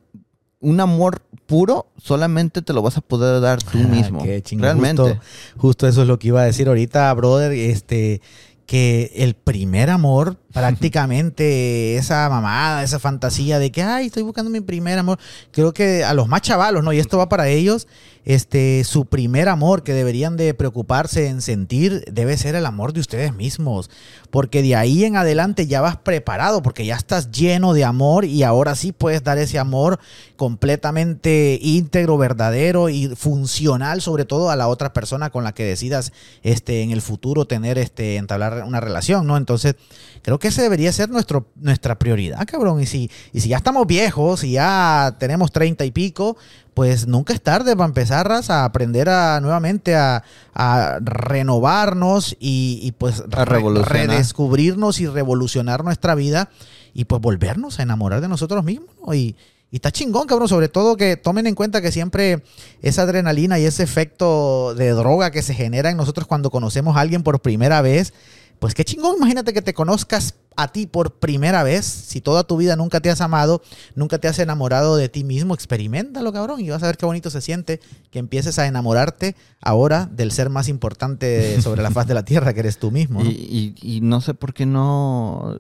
un 0.62 0.80
amor 0.80 1.22
puro 1.46 1.88
solamente 1.98 2.62
te 2.62 2.74
lo 2.74 2.82
vas 2.82 2.98
a 2.98 3.02
poder 3.02 3.42
dar 3.42 3.62
tú 3.64 3.78
mismo. 3.78 4.24
Qué 4.24 4.44
Realmente. 4.52 5.02
Justo, 5.02 5.20
justo, 5.58 5.88
eso 5.88 6.02
es 6.04 6.08
lo 6.08 6.20
que 6.20 6.28
iba 6.28 6.42
a 6.42 6.46
decir 6.46 6.68
ahorita, 6.68 7.14
brother. 7.14 7.52
Este, 7.54 8.22
que 8.70 9.12
el 9.16 9.34
primer 9.34 9.90
amor, 9.90 10.38
prácticamente 10.54 11.96
esa 11.96 12.30
mamada, 12.30 12.84
esa 12.84 13.00
fantasía 13.00 13.58
de 13.58 13.72
que, 13.72 13.82
ay, 13.82 14.06
estoy 14.06 14.22
buscando 14.22 14.52
mi 14.52 14.62
primer 14.62 15.00
amor, 15.00 15.18
creo 15.52 15.74
que 15.74 16.04
a 16.04 16.14
los 16.14 16.28
más 16.28 16.44
chavalos, 16.44 16.84
¿no? 16.84 16.94
Y 16.94 17.00
esto 17.00 17.18
va 17.18 17.30
para 17.30 17.48
ellos, 17.48 17.88
este, 18.30 18.84
su 18.84 19.08
primer 19.08 19.50
amor 19.50 19.82
que 19.82 19.96
deberían 19.96 20.38
de 20.38 20.54
preocuparse 20.54 21.30
en 21.30 21.42
sentir 21.42 22.04
debe 22.12 22.38
ser 22.38 22.54
el 22.54 22.68
amor 22.68 22.94
de 22.94 23.00
ustedes 23.00 23.34
mismos, 23.34 23.90
porque 24.30 24.62
de 24.62 24.76
ahí 24.76 25.04
en 25.04 25.16
adelante 25.16 25.66
ya 25.66 25.82
vas 25.82 25.98
preparado, 25.98 26.62
porque 26.62 26.86
ya 26.86 26.96
estás 26.96 27.32
lleno 27.32 27.74
de 27.74 27.86
amor 27.86 28.26
y 28.26 28.44
ahora 28.44 28.76
sí 28.76 28.92
puedes 28.92 29.24
dar 29.24 29.40
ese 29.40 29.58
amor 29.58 30.00
completamente 30.36 31.58
íntegro, 31.60 32.20
verdadero 32.20 32.90
y 32.90 33.08
funcional, 33.16 34.00
sobre 34.00 34.26
todo 34.26 34.52
a 34.52 34.56
la 34.56 34.68
otra 34.68 34.94
persona 34.94 35.32
con 35.32 35.44
la 35.44 35.56
que 35.56 35.64
decidas 35.64 36.14
este, 36.44 36.84
en 36.84 36.92
el 36.92 37.02
futuro 37.02 37.46
tener, 37.46 37.80
este, 37.80 38.18
entablar 38.18 38.64
una 38.64 38.80
relación, 38.80 39.26
¿no? 39.26 39.38
Entonces, 39.38 39.74
creo 40.22 40.38
que 40.38 40.50
ese 40.50 40.62
debería 40.62 40.92
ser 40.92 41.10
nuestro, 41.10 41.48
nuestra 41.56 41.98
prioridad, 41.98 42.46
cabrón. 42.46 42.80
Y 42.80 42.86
si, 42.86 43.10
y 43.34 43.40
si 43.40 43.50
ya 43.50 43.58
estamos 43.58 43.88
viejos 43.88 44.44
y 44.44 44.52
ya 44.52 45.16
tenemos 45.18 45.52
treinta 45.52 45.84
y 45.84 45.90
pico, 45.90 46.38
pues 46.80 47.08
nunca 47.08 47.34
es 47.34 47.42
tarde 47.42 47.76
para 47.76 47.90
empezar 47.90 48.32
a 48.32 48.64
aprender 48.64 49.10
a 49.10 49.42
nuevamente 49.42 49.98
a, 49.98 50.24
a 50.54 51.00
renovarnos 51.02 52.38
y, 52.40 52.80
y 52.82 52.94
pues 52.94 53.22
a 53.34 53.44
re, 53.44 53.62
redescubrirnos 53.84 55.02
y 55.02 55.08
revolucionar 55.08 55.84
nuestra 55.84 56.16
vida 56.16 56.50
y 56.94 57.04
pues 57.04 57.22
volvernos 57.22 57.80
a 57.80 57.84
enamorar 57.84 58.22
de 58.22 58.30
nosotros 58.30 58.64
mismos. 58.64 58.96
¿no? 59.06 59.14
Y, 59.14 59.36
y 59.72 59.76
está 59.76 59.92
chingón, 59.92 60.26
cabrón. 60.26 60.48
Sobre 60.48 60.70
todo 60.70 60.96
que 60.96 61.18
tomen 61.18 61.48
en 61.48 61.56
cuenta 61.56 61.82
que 61.82 61.92
siempre 61.92 62.46
esa 62.82 63.02
adrenalina 63.02 63.60
y 63.60 63.66
ese 63.66 63.84
efecto 63.84 64.74
de 64.74 64.92
droga 64.92 65.32
que 65.32 65.42
se 65.42 65.54
genera 65.54 65.90
en 65.90 65.98
nosotros 65.98 66.28
cuando 66.28 66.50
conocemos 66.50 66.96
a 66.96 67.02
alguien 67.02 67.24
por 67.24 67.42
primera 67.42 67.82
vez, 67.82 68.14
pues 68.60 68.74
qué 68.74 68.86
chingón, 68.86 69.18
imagínate 69.18 69.52
que 69.52 69.62
te 69.62 69.74
conozcas 69.74 70.36
a 70.56 70.68
ti 70.68 70.88
por 70.88 71.16
primera 71.16 71.64
vez. 71.64 71.86
Si 71.86 72.22
toda 72.22 72.44
tu 72.44 72.58
vida 72.58 72.76
nunca 72.76 73.00
te 73.00 73.10
has 73.10 73.22
amado, 73.22 73.62
nunca 73.96 74.18
te 74.18 74.28
has 74.28 74.40
enamorado 74.40 74.96
de 74.96 75.10
ti 75.10 75.24
mismo, 75.24 75.54
experimentalo, 75.54 76.34
cabrón, 76.34 76.60
y 76.60 76.70
vas 76.70 76.84
a 76.84 76.88
ver 76.88 76.98
qué 76.98 77.06
bonito 77.06 77.30
se 77.30 77.42
siente 77.42 77.80
que 78.12 78.20
empieces 78.20 78.60
a 78.60 78.68
enamorarte 78.68 79.36
ahora 79.62 80.10
del 80.12 80.32
ser 80.32 80.50
más 80.50 80.68
importante 80.68 81.62
sobre 81.62 81.82
la 81.82 81.92
faz 81.92 82.08
de 82.08 82.14
la 82.14 82.24
tierra, 82.24 82.54
que 82.54 82.62
eres 82.62 82.78
tú 82.78 82.92
mismo. 82.92 83.24
¿no? 83.24 83.30
Y, 83.82 84.00
no 84.02 84.22
sé 84.22 84.34
por 84.34 84.54
qué 84.54 84.66
no 84.66 85.58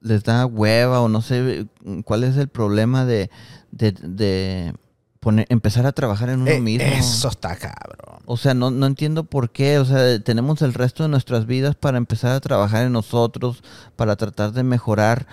les 0.00 0.24
da 0.24 0.46
hueva 0.46 1.00
o 1.00 1.08
no 1.08 1.22
sé 1.22 1.66
cuál 2.04 2.24
es 2.24 2.36
el 2.36 2.48
problema 2.48 3.04
de 3.04 3.30
poner, 5.20 5.46
empezar 5.50 5.86
a 5.86 5.92
trabajar 5.92 6.30
en 6.30 6.40
uno 6.40 6.50
Eh, 6.50 6.60
mismo. 6.60 6.86
Eso 6.86 7.28
está 7.28 7.54
cabrón. 7.56 8.20
O 8.24 8.36
sea, 8.36 8.54
no, 8.54 8.70
no 8.70 8.86
entiendo 8.86 9.24
por 9.24 9.50
qué. 9.50 9.78
O 9.78 9.84
sea, 9.84 10.18
tenemos 10.20 10.62
el 10.62 10.74
resto 10.74 11.02
de 11.02 11.08
nuestras 11.08 11.46
vidas 11.46 11.76
para 11.76 11.98
empezar 11.98 12.32
a 12.32 12.40
trabajar 12.40 12.84
en 12.86 12.92
nosotros, 12.92 13.62
para 13.96 14.16
tratar 14.16 14.52
de 14.52 14.62
mejorar 14.62 15.26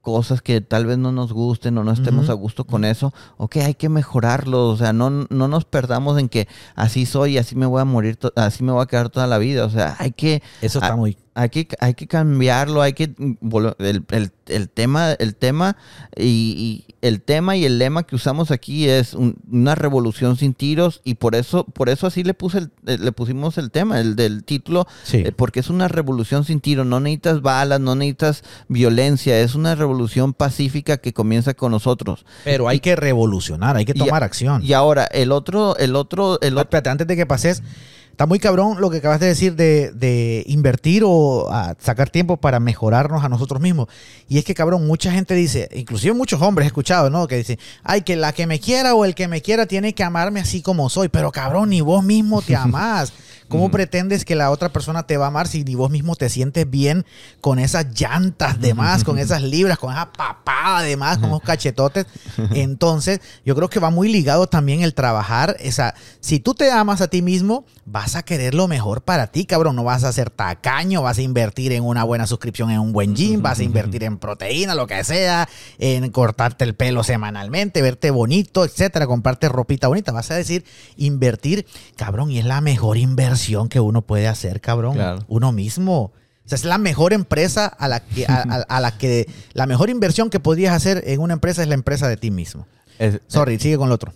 cosas 0.00 0.40
que 0.40 0.62
tal 0.62 0.86
vez 0.86 0.96
no 0.96 1.12
nos 1.12 1.32
gusten 1.32 1.76
o 1.76 1.84
no 1.84 1.92
estemos 1.92 2.30
a 2.30 2.32
gusto 2.32 2.64
con 2.64 2.84
eso. 2.86 3.12
Ok, 3.36 3.56
hay 3.58 3.74
que 3.74 3.88
mejorarlo. 3.88 4.68
O 4.68 4.76
sea, 4.76 4.92
no, 4.92 5.10
no 5.10 5.48
nos 5.48 5.64
perdamos 5.66 6.18
en 6.18 6.28
que 6.28 6.48
así 6.74 7.04
soy 7.06 7.34
y 7.34 7.38
así 7.38 7.54
me 7.54 7.66
voy 7.66 7.80
a 7.82 7.84
morir, 7.84 8.18
así 8.36 8.64
me 8.64 8.72
voy 8.72 8.82
a 8.82 8.86
quedar 8.86 9.10
toda 9.10 9.26
la 9.26 9.38
vida. 9.38 9.64
O 9.64 9.70
sea, 9.70 9.96
hay 9.98 10.12
que 10.12 10.42
Eso 10.62 10.78
está 10.78 10.96
muy... 10.96 11.16
hay 11.40 11.48
que, 11.48 11.68
hay 11.80 11.94
que 11.94 12.06
cambiarlo, 12.06 12.82
hay 12.82 12.92
que 12.92 13.08
mm, 13.16 13.34
el, 13.78 14.04
el- 14.10 14.32
el 14.46 14.68
tema, 14.68 15.12
el 15.12 15.36
tema 15.36 15.76
y, 16.16 16.84
y 16.88 16.94
el 17.02 17.22
tema 17.22 17.56
y 17.56 17.64
el 17.64 17.78
lema 17.78 18.02
que 18.02 18.16
usamos 18.16 18.50
aquí 18.50 18.88
es 18.88 19.14
un- 19.14 19.36
una 19.50 19.76
revolución 19.76 20.36
sin 20.36 20.54
tiros 20.54 21.00
y 21.04 21.14
por 21.14 21.36
eso, 21.36 21.64
por 21.64 21.88
eso 21.88 22.08
así 22.08 22.24
le 22.24 22.34
puse 22.34 22.58
el- 22.58 22.70
eh, 22.86 22.98
le 22.98 23.12
pusimos 23.12 23.58
el 23.58 23.70
tema, 23.70 24.00
el 24.00 24.16
del 24.16 24.42
título, 24.42 24.86
Sí. 25.04 25.18
eh, 25.18 25.32
porque 25.32 25.60
es 25.60 25.70
una 25.70 25.86
revolución 25.86 26.44
sin 26.44 26.60
tiros, 26.60 26.84
no 26.84 26.98
necesitas 26.98 27.42
balas, 27.42 27.78
no 27.80 27.94
necesitas 27.94 28.42
violencia, 28.68 29.38
es 29.40 29.54
una 29.54 29.74
revolución 29.76 30.34
pacífica 30.34 30.96
que 30.98 31.12
comienza 31.12 31.54
con 31.54 31.70
nosotros. 31.70 32.24
Pero 32.44 32.66
hay 32.68 32.80
que 32.80 32.96
revolucionar, 32.96 33.76
hay 33.76 33.84
que 33.84 33.92
Y- 33.94 33.98
tomar 33.98 34.24
acción. 34.24 34.64
Y 34.64 34.72
ahora, 34.72 35.04
el 35.04 35.30
otro, 35.32 35.76
el 35.76 35.94
otro, 35.96 36.40
el 36.40 36.54
otro, 36.54 36.62
Espérate, 36.62 36.90
antes 36.90 37.06
de 37.06 37.16
que 37.16 37.26
pases, 37.26 37.62
está 38.10 38.26
muy 38.26 38.38
cabrón 38.38 38.80
lo 38.80 38.90
que 38.90 38.98
acabas 38.98 39.20
de 39.20 39.26
decir 39.26 39.56
de, 39.56 39.92
de 39.92 40.44
invertir 40.46 41.02
o 41.06 41.48
sacar 41.78 42.10
tiempo 42.10 42.36
para 42.36 42.60
mejorarnos 42.60 43.24
a 43.24 43.28
nosotros 43.28 43.60
mismos. 43.60 43.88
Y 44.28 44.38
es 44.38 44.44
que, 44.44 44.54
cabrón, 44.54 44.86
mucha 44.86 45.10
gente 45.12 45.34
dice, 45.34 45.68
inclusive 45.74 46.14
muchos 46.14 46.40
hombres 46.42 46.66
he 46.66 46.68
escuchado, 46.68 47.10
¿no? 47.10 47.26
Que 47.26 47.36
dicen, 47.36 47.58
ay, 47.82 48.02
que 48.02 48.16
la 48.16 48.32
que 48.32 48.46
me 48.46 48.60
quiera 48.60 48.94
o 48.94 49.04
el 49.04 49.14
que 49.14 49.28
me 49.28 49.42
quiera 49.42 49.66
tiene 49.66 49.94
que 49.94 50.04
amarme 50.04 50.40
así 50.40 50.62
como 50.62 50.88
soy. 50.88 51.08
Pero, 51.08 51.32
cabrón, 51.32 51.70
ni 51.70 51.80
vos 51.80 52.04
mismo 52.04 52.42
te 52.42 52.56
amás. 52.56 53.12
¿Cómo 53.50 53.68
pretendes 53.72 54.24
que 54.24 54.36
la 54.36 54.52
otra 54.52 54.68
persona 54.68 55.08
te 55.08 55.16
va 55.16 55.24
a 55.24 55.28
amar 55.28 55.48
si 55.48 55.64
ni 55.64 55.74
vos 55.74 55.90
mismo 55.90 56.14
te 56.14 56.28
sientes 56.28 56.70
bien 56.70 57.04
con 57.40 57.58
esas 57.58 58.00
llantas 58.00 58.60
de 58.60 58.74
más, 58.74 59.02
con 59.02 59.18
esas 59.18 59.42
libras, 59.42 59.76
con 59.76 59.92
esa 59.92 60.12
papada 60.12 60.82
de 60.82 60.96
más, 60.96 61.18
con 61.18 61.30
esos 61.30 61.42
cachetotes? 61.42 62.06
Entonces, 62.54 63.20
yo 63.44 63.56
creo 63.56 63.68
que 63.68 63.80
va 63.80 63.90
muy 63.90 64.08
ligado 64.08 64.46
también 64.46 64.82
el 64.82 64.94
trabajar. 64.94 65.56
Esa, 65.58 65.96
si 66.20 66.38
tú 66.38 66.54
te 66.54 66.70
amas 66.70 67.00
a 67.00 67.08
ti 67.08 67.22
mismo, 67.22 67.64
vas 67.86 68.14
a 68.14 68.22
querer 68.22 68.54
lo 68.54 68.68
mejor 68.68 69.02
para 69.02 69.26
ti, 69.26 69.46
cabrón. 69.46 69.74
No 69.74 69.82
vas 69.82 70.04
a 70.04 70.12
ser 70.12 70.30
tacaño, 70.30 71.02
vas 71.02 71.18
a 71.18 71.22
invertir 71.22 71.72
en 71.72 71.82
una 71.82 72.04
buena 72.04 72.28
suscripción 72.28 72.70
en 72.70 72.78
un 72.78 72.92
buen 72.92 73.16
gym, 73.16 73.42
vas 73.42 73.58
a 73.58 73.64
invertir 73.64 74.04
en 74.04 74.18
proteína, 74.18 74.76
lo 74.76 74.86
que 74.86 75.02
sea, 75.02 75.48
en 75.80 76.08
cortarte 76.12 76.62
el 76.62 76.76
pelo 76.76 77.02
semanalmente, 77.02 77.82
verte 77.82 78.12
bonito, 78.12 78.64
etcétera, 78.64 79.08
comprarte 79.08 79.48
ropita 79.48 79.88
bonita. 79.88 80.12
Vas 80.12 80.30
a 80.30 80.36
decir, 80.36 80.64
invertir, 80.96 81.66
cabrón, 81.96 82.30
y 82.30 82.38
es 82.38 82.44
la 82.44 82.60
mejor 82.60 82.96
inversión 82.96 83.39
que 83.68 83.80
uno 83.80 84.02
puede 84.02 84.28
hacer, 84.28 84.60
cabrón. 84.60 84.94
Claro. 84.94 85.24
Uno 85.28 85.52
mismo. 85.52 86.12
O 86.44 86.48
sea, 86.50 86.56
es 86.56 86.64
la 86.64 86.78
mejor 86.78 87.12
empresa 87.12 87.66
a 87.66 87.86
la 87.88 88.00
que, 88.00 88.26
a, 88.26 88.42
a- 88.42 88.76
a 88.76 88.80
la 88.80 88.98
que, 88.98 89.28
la 89.52 89.66
mejor 89.66 89.88
inversión 89.90 90.30
que 90.30 90.40
podrías 90.40 90.74
hacer 90.74 91.02
en 91.06 91.20
una 91.20 91.34
empresa 91.34 91.62
es 91.62 91.68
la 91.68 91.74
empresa 91.74 92.08
de 92.08 92.16
ti 92.16 92.30
mismo. 92.30 92.66
es- 92.98 93.20
Sorry, 93.28 93.58
sigue 93.58 93.76
con 93.78 93.88
lo 93.88 93.94
otro. 93.94 94.12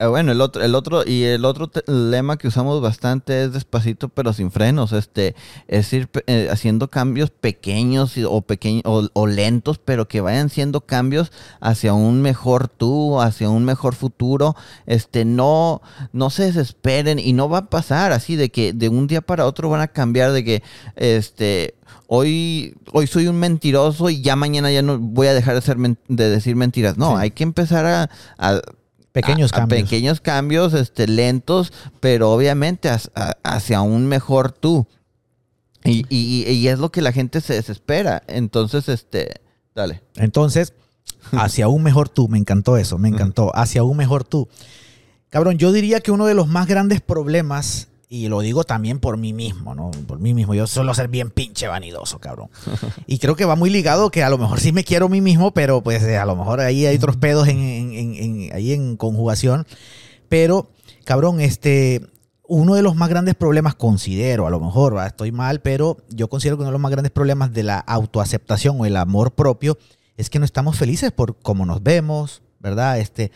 Eh, 0.00 0.06
bueno, 0.06 0.30
el 0.30 0.40
otro, 0.40 0.62
el 0.62 0.76
otro, 0.76 1.02
y 1.04 1.24
el 1.24 1.44
otro 1.44 1.68
lema 1.88 2.36
que 2.36 2.46
usamos 2.46 2.80
bastante 2.80 3.42
es 3.42 3.52
despacito 3.52 4.08
pero 4.08 4.32
sin 4.32 4.52
frenos. 4.52 4.92
Este, 4.92 5.34
es 5.66 5.92
ir 5.92 6.08
eh, 6.28 6.48
haciendo 6.52 6.88
cambios 6.88 7.30
pequeños 7.30 8.14
o 8.24 8.42
pequeños 8.42 8.82
o, 8.84 9.26
lentos, 9.26 9.78
pero 9.78 10.06
que 10.06 10.20
vayan 10.20 10.50
siendo 10.50 10.82
cambios 10.82 11.32
hacia 11.60 11.94
un 11.94 12.22
mejor 12.22 12.68
tú, 12.68 13.20
hacia 13.20 13.50
un 13.50 13.64
mejor 13.64 13.96
futuro. 13.96 14.54
Este, 14.86 15.24
no, 15.24 15.82
no 16.12 16.30
se 16.30 16.44
desesperen 16.44 17.18
y 17.18 17.32
no 17.32 17.48
va 17.48 17.58
a 17.58 17.66
pasar 17.70 18.12
así 18.12 18.36
de 18.36 18.50
que 18.50 18.72
de 18.72 18.88
un 18.88 19.08
día 19.08 19.20
para 19.20 19.46
otro 19.46 19.68
van 19.68 19.80
a 19.80 19.88
cambiar 19.88 20.30
de 20.30 20.44
que, 20.44 20.62
este, 20.94 21.74
hoy, 22.06 22.74
hoy 22.92 23.06
soy 23.06 23.26
un 23.26 23.36
mentiroso 23.36 24.10
y 24.10 24.22
ya 24.22 24.36
mañana 24.36 24.70
ya 24.70 24.82
no 24.82 24.98
voy 24.98 25.26
a 25.26 25.34
dejar 25.34 25.54
de, 25.54 25.60
ser 25.60 25.76
de 25.78 26.30
decir 26.30 26.56
mentiras. 26.56 26.98
No, 26.98 27.16
hay 27.16 27.32
que 27.32 27.42
empezar 27.42 28.08
a, 28.38 28.60
Pequeños 29.12 29.52
cambios. 29.52 29.82
pequeños 29.82 30.20
cambios, 30.20 30.74
este, 30.74 31.08
lentos, 31.08 31.72
pero 32.00 32.30
obviamente 32.30 32.90
hacia 33.42 33.80
un 33.80 34.06
mejor 34.06 34.52
tú. 34.52 34.86
Y, 35.84 36.04
y, 36.10 36.68
es 36.68 36.78
lo 36.78 36.90
que 36.90 37.00
la 37.00 37.12
gente 37.12 37.40
se 37.40 37.54
desespera. 37.54 38.22
Entonces, 38.26 38.88
este, 38.88 39.40
dale. 39.74 40.02
Entonces, 40.16 40.74
hacia 41.32 41.68
un 41.68 41.82
mejor 41.82 42.08
tú. 42.08 42.28
Me 42.28 42.38
encantó 42.38 42.76
eso, 42.76 42.98
me 42.98 43.08
encantó. 43.08 43.50
Hacia 43.56 43.82
un 43.82 43.96
mejor 43.96 44.24
tú. 44.24 44.48
Cabrón, 45.30 45.58
yo 45.58 45.72
diría 45.72 46.00
que 46.00 46.10
uno 46.10 46.26
de 46.26 46.34
los 46.34 46.48
más 46.48 46.66
grandes 46.66 47.00
problemas 47.00 47.88
y 48.10 48.28
lo 48.28 48.40
digo 48.40 48.64
también 48.64 49.00
por 49.00 49.18
mí 49.18 49.34
mismo, 49.34 49.74
¿no? 49.74 49.90
Por 50.06 50.18
mí 50.18 50.32
mismo. 50.32 50.54
Yo 50.54 50.66
suelo 50.66 50.94
ser 50.94 51.08
bien 51.08 51.30
pinche 51.30 51.68
vanidoso, 51.68 52.18
cabrón. 52.18 52.48
Y 53.06 53.18
creo 53.18 53.36
que 53.36 53.44
va 53.44 53.54
muy 53.54 53.68
ligado 53.68 54.10
que 54.10 54.22
a 54.22 54.30
lo 54.30 54.38
mejor 54.38 54.60
sí 54.60 54.72
me 54.72 54.82
quiero 54.82 55.06
a 55.06 55.08
mí 55.10 55.20
mismo, 55.20 55.52
pero 55.52 55.82
pues 55.82 56.02
eh, 56.02 56.16
a 56.16 56.24
lo 56.24 56.34
mejor 56.34 56.60
ahí 56.60 56.86
hay 56.86 56.96
otros 56.96 57.16
pedos 57.16 57.48
en, 57.48 58.50
ahí 58.54 58.72
en 58.72 58.96
conjugación. 58.96 59.66
Pero, 60.30 60.70
cabrón, 61.04 61.40
este, 61.42 62.06
uno 62.46 62.74
de 62.74 62.82
los 62.82 62.96
más 62.96 63.10
grandes 63.10 63.34
problemas, 63.34 63.74
considero, 63.74 64.46
a 64.46 64.50
lo 64.50 64.58
mejor, 64.58 64.96
estoy 65.06 65.30
mal, 65.30 65.60
pero 65.60 65.98
yo 66.08 66.28
considero 66.28 66.56
que 66.56 66.62
uno 66.62 66.70
de 66.70 66.72
los 66.72 66.80
más 66.80 66.90
grandes 66.90 67.12
problemas 67.12 67.52
de 67.52 67.62
la 67.62 67.78
autoaceptación 67.78 68.80
o 68.80 68.86
el 68.86 68.96
amor 68.96 69.32
propio 69.32 69.76
es 70.16 70.30
que 70.30 70.38
no 70.38 70.46
estamos 70.46 70.78
felices 70.78 71.12
por 71.12 71.38
cómo 71.38 71.66
nos 71.66 71.82
vemos, 71.82 72.40
¿verdad? 72.58 72.98
Este, 72.98 73.32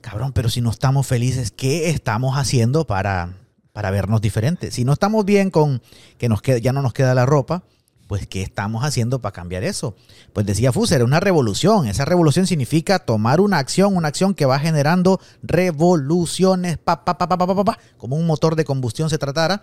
cabrón, 0.00 0.32
pero 0.32 0.48
si 0.48 0.60
no 0.60 0.70
estamos 0.70 1.06
felices, 1.06 1.52
¿qué 1.52 1.90
estamos 1.90 2.36
haciendo 2.36 2.88
para 2.88 3.45
para 3.76 3.90
vernos 3.90 4.22
diferentes. 4.22 4.72
Si 4.72 4.86
no 4.86 4.94
estamos 4.94 5.26
bien 5.26 5.50
con 5.50 5.82
que 6.16 6.30
nos 6.30 6.40
queda, 6.40 6.56
ya 6.56 6.72
no 6.72 6.80
nos 6.80 6.94
queda 6.94 7.14
la 7.14 7.26
ropa, 7.26 7.62
pues 8.06 8.26
¿qué 8.26 8.40
estamos 8.40 8.84
haciendo 8.84 9.20
para 9.20 9.34
cambiar 9.34 9.64
eso? 9.64 9.94
Pues 10.32 10.46
decía 10.46 10.72
Fuser, 10.72 11.04
una 11.04 11.20
revolución. 11.20 11.86
Esa 11.86 12.06
revolución 12.06 12.46
significa 12.46 13.00
tomar 13.00 13.38
una 13.38 13.58
acción, 13.58 13.94
una 13.94 14.08
acción 14.08 14.32
que 14.32 14.46
va 14.46 14.58
generando 14.58 15.20
revoluciones, 15.42 16.78
pa, 16.78 17.04
pa, 17.04 17.18
pa, 17.18 17.28
pa, 17.28 17.36
pa, 17.36 17.64
pa, 17.64 17.78
como 17.98 18.16
un 18.16 18.24
motor 18.24 18.56
de 18.56 18.64
combustión 18.64 19.10
se 19.10 19.18
tratara, 19.18 19.62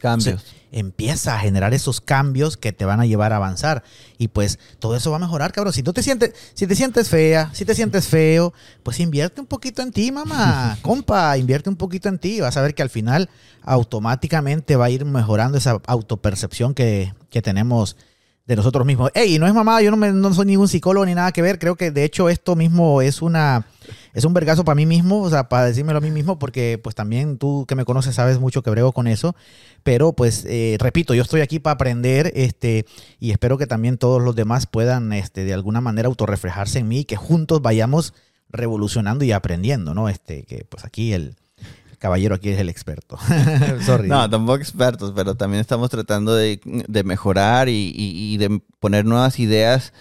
Cambios. 0.00 0.44
empieza 0.70 1.34
a 1.34 1.38
generar 1.38 1.74
esos 1.74 2.00
cambios 2.00 2.56
que 2.56 2.72
te 2.72 2.84
van 2.84 3.00
a 3.00 3.06
llevar 3.06 3.32
a 3.32 3.36
avanzar. 3.36 3.82
Y 4.18 4.28
pues 4.28 4.58
todo 4.78 4.96
eso 4.96 5.10
va 5.10 5.16
a 5.16 5.20
mejorar, 5.20 5.52
cabrón. 5.52 5.72
Si 5.72 5.82
tú 5.82 5.92
te 5.92 6.02
sientes, 6.02 6.34
si 6.54 6.66
te 6.66 6.74
sientes 6.74 7.08
fea, 7.08 7.50
si 7.52 7.64
te 7.64 7.74
sientes 7.74 8.06
feo, 8.08 8.52
pues 8.82 9.00
invierte 9.00 9.40
un 9.40 9.46
poquito 9.46 9.82
en 9.82 9.92
ti, 9.92 10.12
mamá. 10.12 10.78
Compa, 10.82 11.36
invierte 11.38 11.70
un 11.70 11.76
poquito 11.76 12.08
en 12.08 12.18
ti. 12.18 12.40
Vas 12.40 12.56
a 12.56 12.62
ver 12.62 12.74
que 12.74 12.82
al 12.82 12.90
final 12.90 13.28
automáticamente 13.62 14.76
va 14.76 14.86
a 14.86 14.90
ir 14.90 15.04
mejorando 15.04 15.58
esa 15.58 15.80
autopercepción 15.86 16.74
que, 16.74 17.12
que 17.30 17.42
tenemos 17.42 17.96
de 18.48 18.56
nosotros 18.56 18.86
mismos. 18.86 19.10
Ey, 19.14 19.38
no 19.38 19.46
es 19.46 19.52
mamá, 19.52 19.82
yo 19.82 19.90
no, 19.90 19.98
me, 19.98 20.10
no 20.10 20.32
soy 20.32 20.46
ningún 20.46 20.68
psicólogo 20.68 21.04
ni 21.04 21.14
nada 21.14 21.32
que 21.32 21.42
ver. 21.42 21.58
Creo 21.58 21.76
que 21.76 21.90
de 21.90 22.02
hecho 22.04 22.30
esto 22.30 22.56
mismo 22.56 23.02
es 23.02 23.20
una 23.20 23.66
es 24.14 24.24
un 24.24 24.32
vergazo 24.32 24.64
para 24.64 24.74
mí 24.74 24.86
mismo, 24.86 25.20
o 25.20 25.30
sea, 25.30 25.50
para 25.50 25.66
decírmelo 25.66 25.98
a 25.98 26.00
mí 26.00 26.10
mismo, 26.10 26.38
porque 26.38 26.80
pues 26.82 26.94
también 26.94 27.36
tú 27.36 27.66
que 27.68 27.74
me 27.74 27.84
conoces 27.84 28.14
sabes 28.14 28.40
mucho 28.40 28.62
que 28.62 28.70
brego 28.70 28.92
con 28.92 29.06
eso. 29.06 29.36
Pero 29.82 30.14
pues 30.14 30.46
eh, 30.48 30.78
repito, 30.80 31.12
yo 31.12 31.22
estoy 31.22 31.42
aquí 31.42 31.58
para 31.58 31.74
aprender, 31.74 32.32
este, 32.34 32.86
y 33.20 33.32
espero 33.32 33.58
que 33.58 33.66
también 33.66 33.98
todos 33.98 34.22
los 34.22 34.34
demás 34.34 34.66
puedan, 34.66 35.12
este, 35.12 35.44
de 35.44 35.52
alguna 35.52 35.82
manera 35.82 36.08
autorreflejarse 36.08 36.78
en 36.78 36.88
mí, 36.88 37.00
y 37.00 37.04
que 37.04 37.16
juntos 37.16 37.60
vayamos 37.60 38.14
revolucionando 38.48 39.26
y 39.26 39.32
aprendiendo, 39.32 39.92
¿no? 39.92 40.08
Este, 40.08 40.44
que 40.44 40.64
pues 40.64 40.86
aquí 40.86 41.12
el 41.12 41.36
caballero 41.98 42.34
aquí 42.34 42.50
es 42.50 42.58
el 42.58 42.68
experto. 42.68 43.18
No, 44.04 44.28
tampoco 44.30 44.58
expertos, 44.58 45.12
pero 45.14 45.34
también 45.34 45.60
estamos 45.60 45.90
tratando 45.90 46.34
de, 46.34 46.60
mejorar 47.04 47.68
y, 47.68 48.36
de 48.36 48.60
poner 48.80 49.04
nuevas 49.04 49.38
ideas 49.38 49.92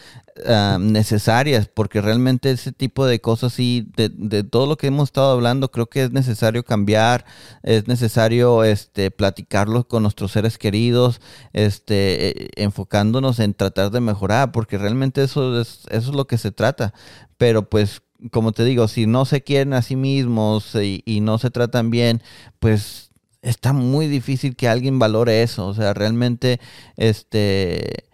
ah, 0.45 0.77
necesarias, 0.79 1.69
porque 1.73 2.01
realmente 2.01 2.51
ese 2.51 2.71
tipo 2.71 3.05
de 3.05 3.19
cosas 3.19 3.59
y 3.59 3.87
de, 3.95 4.43
todo 4.43 4.67
lo 4.67 4.77
que 4.77 4.87
hemos 4.87 5.09
estado 5.09 5.31
hablando, 5.31 5.71
creo 5.71 5.87
que 5.87 6.03
es 6.03 6.11
necesario 6.11 6.63
cambiar, 6.63 7.25
es 7.63 7.87
necesario 7.87 8.63
este, 8.63 9.11
platicarlo 9.11 9.87
con 9.87 10.03
nuestros 10.03 10.31
seres 10.31 10.57
queridos, 10.57 11.21
este, 11.53 12.43
eh, 12.43 12.49
enfocándonos 12.55 13.39
en 13.39 13.53
tratar 13.53 13.91
de 13.91 14.01
mejorar, 14.01 14.51
porque 14.51 14.77
realmente 14.77 15.23
eso 15.23 15.59
es, 15.59 15.81
eso 15.89 16.09
es 16.09 16.15
lo 16.15 16.27
que 16.27 16.37
se 16.37 16.51
trata. 16.51 16.93
Pero 17.37 17.69
pues 17.69 18.01
como 18.31 18.51
te 18.51 18.65
digo, 18.65 18.87
si 18.87 19.05
no 19.05 19.25
se 19.25 19.43
quieren 19.43 19.73
a 19.73 19.81
sí 19.81 19.95
mismos 19.95 20.75
y, 20.75 21.19
no 21.21 21.37
se 21.37 21.51
tratan 21.51 21.89
bien, 21.89 22.21
pues 22.59 23.11
está 23.41 23.73
muy 23.73 24.07
difícil 24.07 24.55
que 24.55 24.67
alguien 24.67 24.99
valore 24.99 25.43
eso. 25.43 25.67
O 25.67 25.73
sea, 25.73 25.93
realmente, 25.93 26.59
este, 26.95 28.05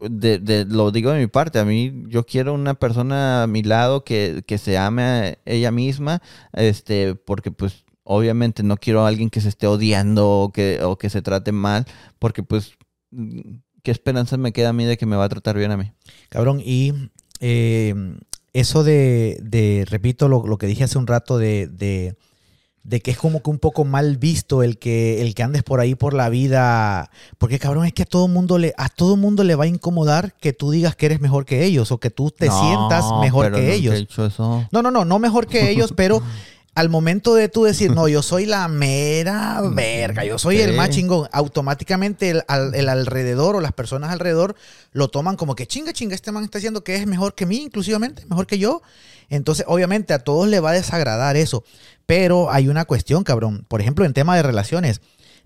de, 0.00 0.66
lo 0.68 0.90
digo 0.90 1.10
de 1.10 1.20
mi 1.20 1.26
parte, 1.26 1.58
a 1.58 1.64
mí 1.64 2.04
yo 2.08 2.24
quiero 2.24 2.54
una 2.54 2.74
persona 2.74 3.42
a 3.42 3.46
mi 3.46 3.62
lado 3.62 4.04
que, 4.04 4.44
se 4.58 4.78
ame 4.78 5.02
a 5.02 5.38
ella 5.44 5.70
misma, 5.70 6.22
este, 6.52 7.14
porque 7.14 7.50
pues 7.50 7.84
obviamente 8.04 8.62
no 8.62 8.76
quiero 8.76 9.04
a 9.04 9.08
alguien 9.08 9.30
que 9.30 9.40
se 9.40 9.48
esté 9.48 9.66
odiando 9.66 10.28
o 10.28 10.52
que, 10.52 10.82
o 10.82 10.98
que 10.98 11.10
se 11.10 11.22
trate 11.22 11.52
mal, 11.52 11.86
porque 12.18 12.42
pues, 12.42 12.74
¿qué 13.82 13.90
esperanza 13.90 14.36
me 14.36 14.52
queda 14.52 14.70
a 14.70 14.74
mí 14.74 14.84
de 14.84 14.96
que 14.96 15.06
me 15.06 15.16
va 15.16 15.24
a 15.24 15.28
tratar 15.28 15.56
bien 15.56 15.70
a 15.70 15.76
mí? 15.76 15.92
Cabrón, 16.28 16.60
y 16.64 16.92
eh, 17.40 17.94
eso 18.54 18.84
de, 18.84 19.84
repito 19.90 20.28
lo, 20.28 20.56
que 20.56 20.66
dije 20.66 20.84
hace 20.84 20.96
un 20.96 21.06
rato, 21.06 21.38
de, 21.38 21.66
de, 21.68 23.00
que 23.00 23.10
es 23.10 23.18
como 23.18 23.42
que 23.42 23.50
un 23.50 23.58
poco 23.58 23.84
mal 23.84 24.16
visto 24.16 24.62
el 24.62 24.78
que, 24.78 25.20
el 25.20 25.34
que 25.34 25.42
andes 25.42 25.64
por 25.64 25.80
ahí 25.80 25.96
por 25.96 26.14
la 26.14 26.28
vida. 26.28 27.10
Porque 27.36 27.58
cabrón, 27.58 27.84
es 27.84 27.92
que 27.92 28.04
a 28.04 28.06
todo 28.06 28.28
mundo 28.28 28.58
le, 28.58 28.72
a 28.78 28.88
todo 28.88 29.16
mundo 29.16 29.42
le 29.42 29.56
va 29.56 29.64
a 29.64 29.66
incomodar 29.66 30.34
que 30.34 30.52
tú 30.52 30.70
digas 30.70 30.94
que 30.94 31.06
eres 31.06 31.20
mejor 31.20 31.44
que 31.44 31.64
ellos 31.64 31.90
o 31.90 31.98
que 31.98 32.10
tú 32.10 32.30
te 32.30 32.48
sientas 32.48 33.04
mejor 33.20 33.52
que 33.52 33.74
ellos. 33.74 34.06
No, 34.70 34.82
no, 34.82 34.90
no, 34.92 35.04
no 35.04 35.18
mejor 35.18 35.48
que 35.48 35.70
ellos, 35.70 35.92
pero 35.94 36.22
al 36.74 36.88
momento 36.88 37.34
de 37.34 37.48
tú 37.48 37.64
decir, 37.64 37.92
no, 37.92 38.08
yo 38.08 38.22
soy 38.22 38.46
la 38.46 38.66
mera 38.68 39.60
verga, 39.72 40.24
yo 40.24 40.38
soy 40.38 40.60
el 40.60 40.74
más 40.74 40.90
chingón, 40.90 41.28
automáticamente 41.32 42.30
el, 42.30 42.42
alrededor 42.88 43.56
o 43.56 43.60
las 43.60 43.72
personas 43.72 44.10
alrededor 44.10 44.56
lo 44.92 45.08
toman 45.08 45.36
como 45.36 45.54
que 45.54 45.66
chinga, 45.66 45.92
chinga, 45.92 46.14
este 46.14 46.32
man 46.32 46.44
está 46.44 46.58
diciendo 46.58 46.82
que 46.82 46.96
es 46.96 47.06
mejor 47.06 47.34
que 47.34 47.46
mí, 47.46 47.62
inclusivamente, 47.62 48.26
mejor 48.26 48.46
que 48.46 48.58
yo. 48.58 48.82
Entonces, 49.28 49.64
obviamente, 49.68 50.12
a 50.12 50.18
todos 50.18 50.48
le 50.48 50.60
va 50.60 50.70
a 50.70 50.74
desagradar 50.74 51.36
eso. 51.36 51.64
Pero 52.06 52.50
hay 52.50 52.68
una 52.68 52.84
cuestión, 52.84 53.24
cabrón. 53.24 53.64
Por 53.68 53.80
ejemplo, 53.80 54.04
en 54.04 54.12
tema 54.12 54.36
de 54.36 54.42
relaciones, 54.42 55.00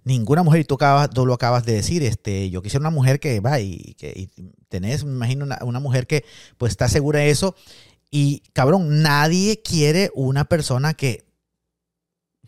ninguna 0.05 0.43
mujer, 0.43 0.63
y 0.63 0.65
tú, 0.65 0.75
acabas, 0.75 1.11
tú 1.11 1.27
lo 1.27 1.35
acabas 1.35 1.65
de 1.65 1.75
decir, 1.75 2.03
este, 2.03 2.51
yo 2.51 2.63
quisiera 2.63 2.81
una 2.81 2.91
mujer 2.91 3.21
que 3.21 3.39
va 3.41 3.61
y 3.61 3.95
que 3.99 4.29
tenés, 4.69 5.05
me 5.05 5.13
imagino, 5.13 5.45
una, 5.45 5.59
una 5.63 5.79
mujer 5.79 6.07
que 6.07 6.25
pues 6.57 6.71
está 6.71 6.89
segura 6.89 7.21
de 7.21 7.31
eso 7.31 7.55
y 8.11 8.43
cabrón, 8.53 9.03
nadie 9.03 9.63
quiere 9.63 10.11
una 10.15 10.45
persona 10.45 10.95
que 10.95 11.29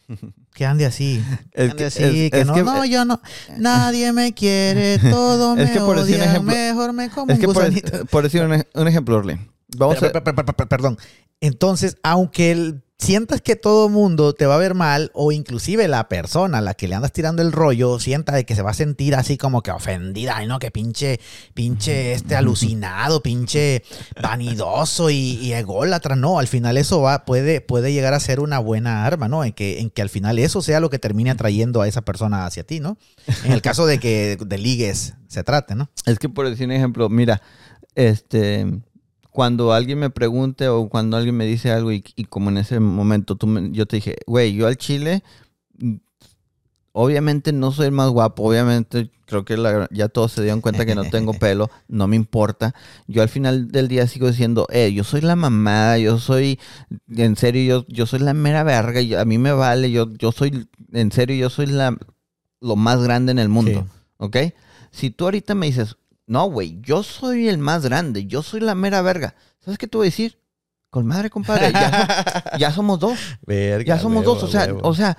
que 0.54 0.66
ande 0.66 0.86
así. 0.86 1.22
Que 1.54 1.62
ande 1.62 1.84
así, 1.86 2.30
que 2.30 2.44
no, 2.44 2.56
no, 2.56 2.84
yo 2.84 3.04
no. 3.04 3.20
Nadie 3.58 4.12
me 4.12 4.32
quiere, 4.32 4.98
todo 4.98 5.56
me 5.56 5.70
que 5.70 5.80
por 5.80 5.98
odia, 5.98 6.16
un 6.16 6.22
ejemplo, 6.22 6.52
mejor 6.52 6.92
me 6.92 7.10
como 7.10 7.32
es 7.32 7.38
que 7.38 7.48
por, 7.48 8.22
decir 8.22 8.42
un, 8.42 8.88
ejemplo, 8.88 9.16
Orly. 9.16 9.38
Vamos 9.76 10.02
a... 10.02 10.10
Perdón. 10.12 10.98
Entonces, 11.40 11.96
aunque 12.02 12.50
el 12.52 12.82
sientas 13.00 13.40
que 13.40 13.56
todo 13.56 13.88
mundo 13.88 14.34
te 14.34 14.44
va 14.44 14.56
a 14.56 14.58
ver 14.58 14.74
mal 14.74 15.10
o 15.14 15.32
inclusive 15.32 15.88
la 15.88 16.08
persona 16.08 16.58
a 16.58 16.60
la 16.60 16.74
que 16.74 16.86
le 16.86 16.94
andas 16.94 17.12
tirando 17.12 17.40
el 17.40 17.50
rollo 17.50 17.98
sienta 17.98 18.32
de 18.34 18.44
que 18.44 18.54
se 18.54 18.62
va 18.62 18.70
a 18.70 18.74
sentir 18.74 19.14
así 19.14 19.38
como 19.38 19.62
que 19.62 19.70
ofendida, 19.70 20.36
ay 20.36 20.46
no, 20.46 20.58
que 20.58 20.70
pinche, 20.70 21.18
pinche 21.54 22.12
este 22.12 22.36
alucinado, 22.36 23.22
pinche 23.22 23.82
vanidoso 24.20 25.08
y, 25.08 25.38
y, 25.40 25.54
ególatra, 25.54 26.14
no, 26.14 26.38
al 26.38 26.46
final 26.46 26.76
eso 26.76 27.00
va, 27.00 27.24
puede, 27.24 27.62
puede 27.62 27.92
llegar 27.92 28.12
a 28.12 28.20
ser 28.20 28.38
una 28.38 28.58
buena 28.58 29.06
arma, 29.06 29.28
¿no? 29.28 29.44
En 29.44 29.52
que, 29.52 29.80
en 29.80 29.88
que 29.88 30.02
al 30.02 30.10
final 30.10 30.38
eso 30.38 30.60
sea 30.60 30.78
lo 30.78 30.90
que 30.90 30.98
termine 30.98 31.30
atrayendo 31.30 31.80
a 31.80 31.88
esa 31.88 32.02
persona 32.02 32.44
hacia 32.44 32.64
ti, 32.64 32.80
¿no? 32.80 32.98
En 33.44 33.52
el 33.52 33.62
caso 33.62 33.86
de 33.86 33.98
que 33.98 34.36
de 34.44 34.58
ligues 34.58 35.14
se 35.26 35.42
trate, 35.42 35.74
¿no? 35.74 35.90
Es 36.04 36.18
que 36.18 36.28
por 36.28 36.48
decir 36.48 36.66
un 36.66 36.72
ejemplo, 36.72 37.08
mira, 37.08 37.40
este 37.94 38.66
cuando 39.30 39.72
alguien 39.72 39.98
me 39.98 40.10
pregunte 40.10 40.68
o 40.68 40.88
cuando 40.88 41.16
alguien 41.16 41.36
me 41.36 41.46
dice 41.46 41.70
algo 41.70 41.92
y, 41.92 42.02
como 42.28 42.50
en 42.50 42.58
ese 42.58 42.80
momento 42.80 43.36
tú 43.36 43.48
yo 43.72 43.86
te 43.86 43.96
dije, 43.96 44.16
güey, 44.26 44.52
yo 44.54 44.66
al 44.66 44.76
chile, 44.76 45.22
obviamente 46.92 47.52
no 47.52 47.70
soy 47.72 47.86
el 47.86 47.92
más 47.92 48.10
guapo, 48.10 48.42
obviamente 48.42 49.10
creo 49.26 49.44
que 49.44 49.56
la- 49.56 49.88
ya 49.92 50.08
todos 50.08 50.32
se 50.32 50.42
dieron 50.42 50.60
cuenta 50.60 50.84
que 50.84 50.96
no 50.96 51.04
tengo 51.08 51.32
pelo, 51.38 51.70
no 51.86 52.08
me 52.08 52.16
importa. 52.16 52.74
Yo 53.06 53.22
al 53.22 53.28
final 53.28 53.70
del 53.70 53.86
día 53.86 54.06
sigo 54.08 54.26
diciendo, 54.28 54.66
eh, 54.70 54.92
yo 54.92 55.04
soy 55.04 55.20
la 55.20 55.36
mamada, 55.36 55.98
yo 55.98 56.18
soy, 56.18 56.58
en 57.16 57.36
serio, 57.36 57.84
yo, 57.86 57.94
yo 57.94 58.06
soy 58.06 58.18
la 58.20 58.34
mera 58.34 58.64
verga, 58.64 59.00
yo- 59.00 59.20
a 59.20 59.24
mí 59.24 59.38
me 59.38 59.52
vale, 59.52 59.90
yo, 59.92 60.12
yo 60.14 60.32
soy, 60.32 60.68
en 60.92 61.12
serio, 61.12 61.36
yo 61.36 61.50
soy 61.50 61.66
la, 61.66 61.96
lo 62.60 62.74
más 62.74 63.00
grande 63.02 63.30
en 63.30 63.38
el 63.38 63.48
mundo, 63.48 63.86
Sí. 63.88 63.98
¿ok? 64.18 64.36
Si 64.90 65.10
tú 65.10 65.24
ahorita 65.26 65.54
me 65.54 65.66
dices, 65.66 65.96
no, 66.30 66.44
güey, 66.44 66.78
yo 66.80 67.02
soy 67.02 67.48
el 67.48 67.58
más 67.58 67.84
grande, 67.84 68.26
yo 68.26 68.44
soy 68.44 68.60
la 68.60 68.76
mera 68.76 69.02
verga, 69.02 69.34
¿sabes 69.58 69.78
qué 69.78 69.88
te 69.88 69.98
voy 69.98 70.04
a 70.04 70.10
decir? 70.12 70.38
Con 70.88 71.04
madre, 71.04 71.28
compadre, 71.28 71.72
ya, 71.72 72.44
ya 72.58 72.70
somos 72.70 73.00
dos. 73.00 73.18
Verga, 73.44 73.96
Ya 73.96 74.00
somos 74.00 74.24
dos, 74.24 74.40
o 74.44 74.46
sea, 74.46 74.72
o 74.82 74.94
sea, 74.94 75.18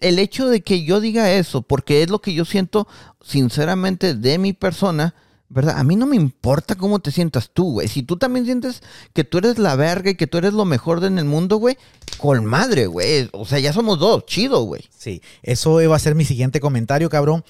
el 0.00 0.18
hecho 0.18 0.48
de 0.48 0.62
que 0.62 0.82
yo 0.82 1.00
diga 1.00 1.30
eso, 1.30 1.60
porque 1.60 2.02
es 2.02 2.08
lo 2.08 2.22
que 2.22 2.32
yo 2.32 2.46
siento 2.46 2.88
sinceramente 3.20 4.14
de 4.14 4.38
mi 4.38 4.54
persona, 4.54 5.14
¿verdad? 5.50 5.76
A 5.76 5.84
mí 5.84 5.94
no 5.94 6.06
me 6.06 6.16
importa 6.16 6.74
cómo 6.74 7.00
te 7.00 7.10
sientas 7.10 7.50
tú, 7.52 7.72
güey. 7.72 7.88
Si 7.88 8.02
tú 8.02 8.16
también 8.16 8.46
sientes 8.46 8.82
que 9.12 9.24
tú 9.24 9.36
eres 9.36 9.58
la 9.58 9.76
verga 9.76 10.08
y 10.08 10.14
que 10.14 10.26
tú 10.26 10.38
eres 10.38 10.54
lo 10.54 10.64
mejor 10.64 11.04
en 11.04 11.18
el 11.18 11.26
mundo, 11.26 11.58
güey, 11.58 11.76
con 12.16 12.46
madre, 12.46 12.86
güey. 12.86 13.28
O 13.32 13.44
sea, 13.44 13.58
ya 13.58 13.74
somos 13.74 13.98
dos, 13.98 14.24
chido, 14.24 14.62
güey. 14.62 14.88
Sí, 14.96 15.20
eso 15.42 15.82
iba 15.82 15.94
a 15.94 15.98
ser 15.98 16.14
mi 16.14 16.24
siguiente 16.24 16.60
comentario, 16.60 17.10
cabrón. 17.10 17.44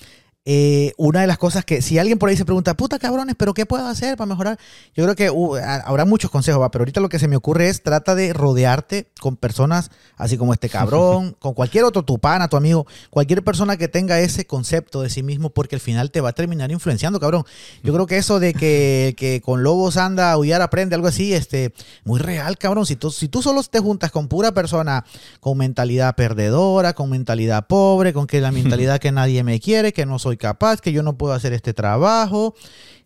Eh, 0.46 0.92
una 0.98 1.22
de 1.22 1.26
las 1.26 1.38
cosas 1.38 1.64
que, 1.64 1.80
si 1.80 1.98
alguien 1.98 2.18
por 2.18 2.28
ahí 2.28 2.36
se 2.36 2.44
pregunta, 2.44 2.74
puta 2.76 2.98
cabrones, 2.98 3.34
pero 3.38 3.54
¿qué 3.54 3.64
puedo 3.64 3.86
hacer 3.86 4.18
para 4.18 4.26
mejorar? 4.26 4.58
Yo 4.94 5.04
creo 5.04 5.14
que 5.16 5.30
uh, 5.30 5.54
ha- 5.56 5.76
habrá 5.86 6.04
muchos 6.04 6.30
consejos, 6.30 6.60
va, 6.60 6.70
pero 6.70 6.82
ahorita 6.82 7.00
lo 7.00 7.08
que 7.08 7.18
se 7.18 7.28
me 7.28 7.36
ocurre 7.36 7.70
es 7.70 7.82
trata 7.82 8.14
de 8.14 8.30
rodearte 8.34 9.06
con 9.20 9.36
personas 9.36 9.90
así 10.18 10.36
como 10.36 10.52
este 10.52 10.68
cabrón, 10.68 11.34
con 11.38 11.54
cualquier 11.54 11.84
otro, 11.84 12.02
tu 12.02 12.18
pana, 12.18 12.48
tu 12.48 12.58
amigo, 12.58 12.86
cualquier 13.08 13.42
persona 13.42 13.78
que 13.78 13.88
tenga 13.88 14.20
ese 14.20 14.46
concepto 14.46 15.00
de 15.00 15.08
sí 15.08 15.22
mismo, 15.22 15.48
porque 15.48 15.76
al 15.76 15.80
final 15.80 16.10
te 16.10 16.20
va 16.20 16.28
a 16.28 16.32
terminar 16.34 16.70
influenciando, 16.70 17.18
cabrón. 17.20 17.44
Yo 17.82 17.94
creo 17.94 18.06
que 18.06 18.18
eso 18.18 18.38
de 18.38 18.52
que, 18.52 19.14
que 19.16 19.40
con 19.40 19.62
lobos 19.62 19.96
anda, 19.96 20.30
aullar 20.30 20.60
aprende, 20.60 20.94
algo 20.94 21.08
así, 21.08 21.32
este, 21.32 21.72
muy 22.04 22.20
real, 22.20 22.58
cabrón. 22.58 22.84
Si 22.84 22.96
tú, 22.96 23.10
si 23.10 23.28
tú 23.28 23.40
solo 23.40 23.62
te 23.62 23.78
juntas 23.80 24.10
con 24.10 24.28
pura 24.28 24.52
persona 24.52 25.06
con 25.40 25.56
mentalidad 25.56 26.14
perdedora, 26.16 26.92
con 26.92 27.08
mentalidad 27.08 27.66
pobre, 27.66 28.12
con 28.12 28.26
que 28.26 28.42
la 28.42 28.52
mentalidad 28.52 28.98
que 29.00 29.10
nadie 29.10 29.42
me 29.42 29.58
quiere, 29.58 29.94
que 29.94 30.04
no 30.04 30.18
soy 30.18 30.33
capaz, 30.36 30.80
que 30.80 30.92
yo 30.92 31.02
no 31.02 31.16
puedo 31.16 31.32
hacer 31.34 31.52
este 31.52 31.74
trabajo. 31.74 32.54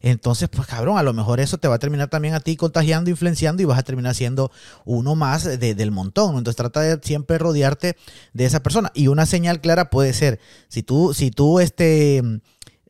Entonces, 0.01 0.49
pues 0.49 0.67
cabrón, 0.69 0.97
a 0.97 1.03
lo 1.03 1.13
mejor 1.13 1.41
eso 1.41 1.59
te 1.59 1.67
va 1.67 1.75
a 1.75 1.79
terminar 1.79 2.09
también 2.09 2.35
a 2.35 2.41
ti 2.41 2.57
contagiando, 2.57 3.11
influenciando 3.11 3.63
y 3.63 3.65
vas 3.65 3.79
a 3.79 3.83
terminar 3.83 4.15
siendo 4.15 4.51
uno 4.85 5.17
más 5.17 5.45
de- 5.45 5.75
del 5.75 5.91
montón. 5.91 6.37
Entonces 6.39 6.57
trata 6.57 6.81
de 6.83 7.01
siempre 7.03 7.37
rodearte 7.39 7.97
de 8.33 8.45
esa 8.45 8.63
persona. 8.63 8.93
Y 8.95 9.09
una 9.09 9.27
señal 9.27 9.61
clara 9.61 9.91
puede 9.91 10.13
ser, 10.13 10.39
si 10.69 10.83
tú, 10.83 11.15
si 11.15 11.31
tú 11.31 11.59
este... 11.61 12.23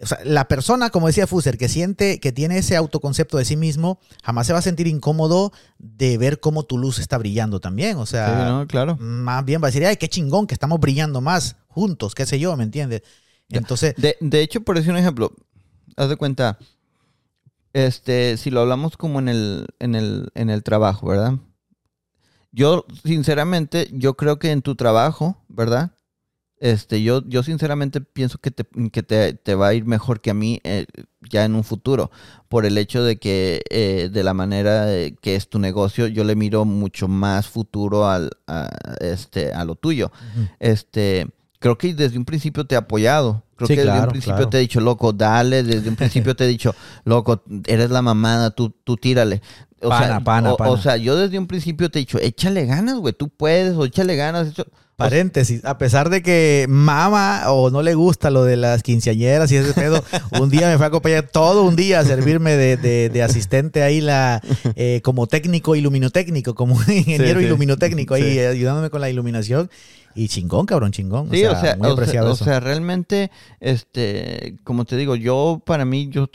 O 0.00 0.06
sea, 0.06 0.18
la 0.22 0.46
persona, 0.46 0.90
como 0.90 1.08
decía 1.08 1.26
Fuser, 1.26 1.58
que 1.58 1.68
siente, 1.68 2.20
que 2.20 2.30
tiene 2.30 2.58
ese 2.58 2.76
autoconcepto 2.76 3.36
de 3.36 3.44
sí 3.44 3.56
mismo, 3.56 3.98
jamás 4.22 4.46
se 4.46 4.52
va 4.52 4.60
a 4.60 4.62
sentir 4.62 4.86
incómodo 4.86 5.50
de 5.80 6.16
ver 6.18 6.38
cómo 6.38 6.62
tu 6.62 6.78
luz 6.78 7.00
está 7.00 7.18
brillando 7.18 7.58
también. 7.58 7.96
O 7.96 8.06
sea, 8.06 8.28
Sí, 8.28 8.48
no, 8.52 8.66
claro. 8.68 8.96
más 9.00 9.44
bien 9.44 9.60
va 9.60 9.66
a 9.66 9.70
decir, 9.70 9.84
ay, 9.84 9.96
qué 9.96 10.08
chingón 10.08 10.46
que 10.46 10.54
estamos 10.54 10.78
brillando 10.78 11.20
más 11.20 11.56
juntos, 11.66 12.14
qué 12.14 12.26
sé 12.26 12.38
yo, 12.38 12.56
¿me 12.56 12.62
entiendes? 12.62 13.02
Entonces, 13.50 13.94
De, 13.96 14.16
de 14.20 14.42
hecho, 14.42 14.60
por 14.60 14.76
decir 14.76 14.92
un 14.92 14.98
ejemplo, 14.98 15.32
haz 15.96 16.08
de 16.08 16.16
cuenta, 16.16 16.58
este, 17.72 18.36
si 18.36 18.50
lo 18.50 18.60
hablamos 18.60 18.96
como 18.96 19.18
en 19.18 19.28
el, 19.28 19.66
en 19.78 19.94
el, 19.94 20.30
en 20.34 20.50
el 20.50 20.62
trabajo, 20.62 21.08
¿verdad? 21.08 21.34
Yo, 22.52 22.86
sinceramente, 23.04 23.88
yo 23.92 24.14
creo 24.14 24.38
que 24.38 24.50
en 24.50 24.62
tu 24.62 24.74
trabajo, 24.74 25.44
¿verdad? 25.48 25.92
Este, 26.60 27.02
yo, 27.02 27.22
yo 27.28 27.44
sinceramente 27.44 28.00
pienso 28.00 28.38
que 28.38 28.50
te, 28.50 28.66
que 28.90 29.02
te, 29.02 29.32
te 29.34 29.54
va 29.54 29.68
a 29.68 29.74
ir 29.74 29.84
mejor 29.84 30.20
que 30.20 30.30
a 30.30 30.34
mí 30.34 30.60
eh, 30.64 30.86
ya 31.30 31.44
en 31.44 31.54
un 31.54 31.62
futuro, 31.62 32.10
por 32.48 32.66
el 32.66 32.76
hecho 32.78 33.04
de 33.04 33.18
que 33.18 33.62
eh, 33.70 34.08
de 34.12 34.24
la 34.24 34.34
manera 34.34 34.86
que 35.20 35.36
es 35.36 35.48
tu 35.48 35.60
negocio, 35.60 36.08
yo 36.08 36.24
le 36.24 36.34
miro 36.34 36.64
mucho 36.64 37.06
más 37.06 37.46
futuro 37.46 38.08
al, 38.08 38.30
a, 38.48 38.70
este, 39.00 39.52
a 39.52 39.64
lo 39.64 39.76
tuyo. 39.76 40.10
Este, 40.58 41.28
creo 41.58 41.76
que 41.78 41.94
desde 41.94 42.18
un 42.18 42.24
principio 42.24 42.64
te 42.66 42.74
he 42.74 42.78
apoyado. 42.78 43.42
Creo 43.56 43.66
Sí, 43.68 43.74
que 43.74 43.80
desde 43.80 43.92
claro, 43.92 44.04
un 44.06 44.10
principio 44.10 44.36
claro. 44.36 44.50
te 44.50 44.58
he 44.58 44.60
dicho, 44.60 44.80
loco, 44.80 45.12
dale. 45.12 45.62
Desde 45.62 45.88
un 45.88 45.96
principio 45.96 46.36
te 46.36 46.44
he 46.44 46.48
dicho, 46.48 46.74
loco, 47.04 47.42
eres 47.66 47.90
la 47.90 48.02
mamada, 48.02 48.50
tú, 48.50 48.70
tú 48.84 48.96
tírale. 48.96 49.42
O 49.80 49.88
Pana, 49.88 50.06
sea, 50.06 50.20
pana, 50.20 50.52
o, 50.52 50.56
pana. 50.56 50.70
o 50.70 50.76
sea, 50.76 50.96
yo 50.96 51.16
desde 51.16 51.38
un 51.38 51.46
principio 51.46 51.90
te 51.90 51.98
he 51.98 52.02
dicho, 52.02 52.18
échale 52.18 52.66
ganas, 52.66 52.96
güey, 52.96 53.14
tú 53.14 53.28
puedes, 53.28 53.76
o 53.76 53.84
échale 53.84 54.16
ganas. 54.16 54.52
Paréntesis, 54.98 55.64
a 55.64 55.78
pesar 55.78 56.10
de 56.10 56.22
que 56.22 56.66
mama 56.68 57.44
o 57.52 57.70
no 57.70 57.82
le 57.82 57.94
gusta 57.94 58.30
lo 58.30 58.42
de 58.44 58.56
las 58.56 58.82
quinceañeras 58.82 59.50
y 59.52 59.56
ese 59.56 59.72
pedo, 59.72 60.02
un 60.40 60.50
día 60.50 60.66
me 60.68 60.76
fue 60.76 60.86
a 60.86 60.88
acompañar 60.88 61.28
todo 61.30 61.62
un 61.62 61.76
día 61.76 62.00
a 62.00 62.04
servirme 62.04 62.56
de, 62.56 62.76
de- 62.76 63.08
de 63.08 63.22
asistente 63.22 63.82
ahí 63.84 64.00
la 64.00 64.42
eh, 64.74 65.00
como 65.04 65.28
técnico 65.28 65.76
iluminotécnico, 65.76 66.56
como 66.56 66.74
ingeniero 66.88 67.38
Sí, 67.38 67.44
sí. 67.44 67.46
iluminotécnico 67.46 68.14
ahí 68.14 68.32
Sí. 68.34 68.40
ayudándome 68.40 68.90
con 68.90 69.00
la 69.00 69.08
iluminación 69.08 69.70
y 70.16 70.26
chingón, 70.26 70.66
cabrón, 70.66 70.90
chingón. 70.90 71.30
Sí, 71.30 71.44
o 71.44 71.52
sea, 71.60 71.76
muy 71.76 71.82
o 71.86 71.90
sea, 71.90 71.92
apreciado 71.92 72.32
o 72.32 72.34
sea, 72.36 72.58
realmente, 72.58 73.30
este, 73.60 74.56
como 74.64 74.84
te 74.84 74.96
digo, 74.96 75.14
yo 75.14 75.62
para 75.64 75.84
mí, 75.84 76.08
yo 76.10 76.28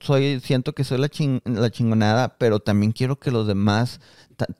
soy, 0.00 0.40
siento 0.40 0.72
que 0.72 0.82
soy 0.82 0.98
la, 0.98 1.08
chin- 1.08 1.40
la 1.44 1.70
chingonada, 1.70 2.34
pero 2.36 2.58
también 2.58 2.90
quiero 2.90 3.16
que 3.16 3.30
los 3.30 3.46
demás, 3.46 4.00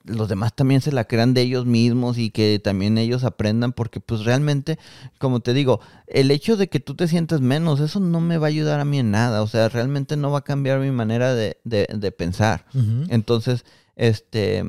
los 0.03 0.27
demás 0.29 0.55
también 0.55 0.81
se 0.81 0.91
la 0.91 1.05
crean 1.05 1.33
de 1.33 1.41
ellos 1.41 1.65
mismos 1.65 2.17
y 2.17 2.31
que 2.31 2.59
también 2.63 2.97
ellos 2.97 3.23
aprendan, 3.23 3.73
porque 3.73 3.99
pues 3.99 4.25
realmente, 4.25 4.79
como 5.17 5.39
te 5.39 5.53
digo, 5.53 5.79
el 6.07 6.31
hecho 6.31 6.57
de 6.57 6.67
que 6.67 6.79
tú 6.79 6.95
te 6.95 7.07
sientas 7.07 7.41
menos, 7.41 7.79
eso 7.79 7.99
no 7.99 8.21
me 8.21 8.37
va 8.37 8.47
a 8.47 8.49
ayudar 8.49 8.79
a 8.79 8.85
mí 8.85 8.99
en 8.99 9.11
nada, 9.11 9.41
o 9.41 9.47
sea, 9.47 9.69
realmente 9.69 10.17
no 10.17 10.31
va 10.31 10.39
a 10.39 10.43
cambiar 10.43 10.79
mi 10.79 10.91
manera 10.91 11.33
de, 11.33 11.57
de, 11.63 11.87
de 11.93 12.11
pensar. 12.11 12.65
Entonces, 13.09 13.63
este, 13.95 14.63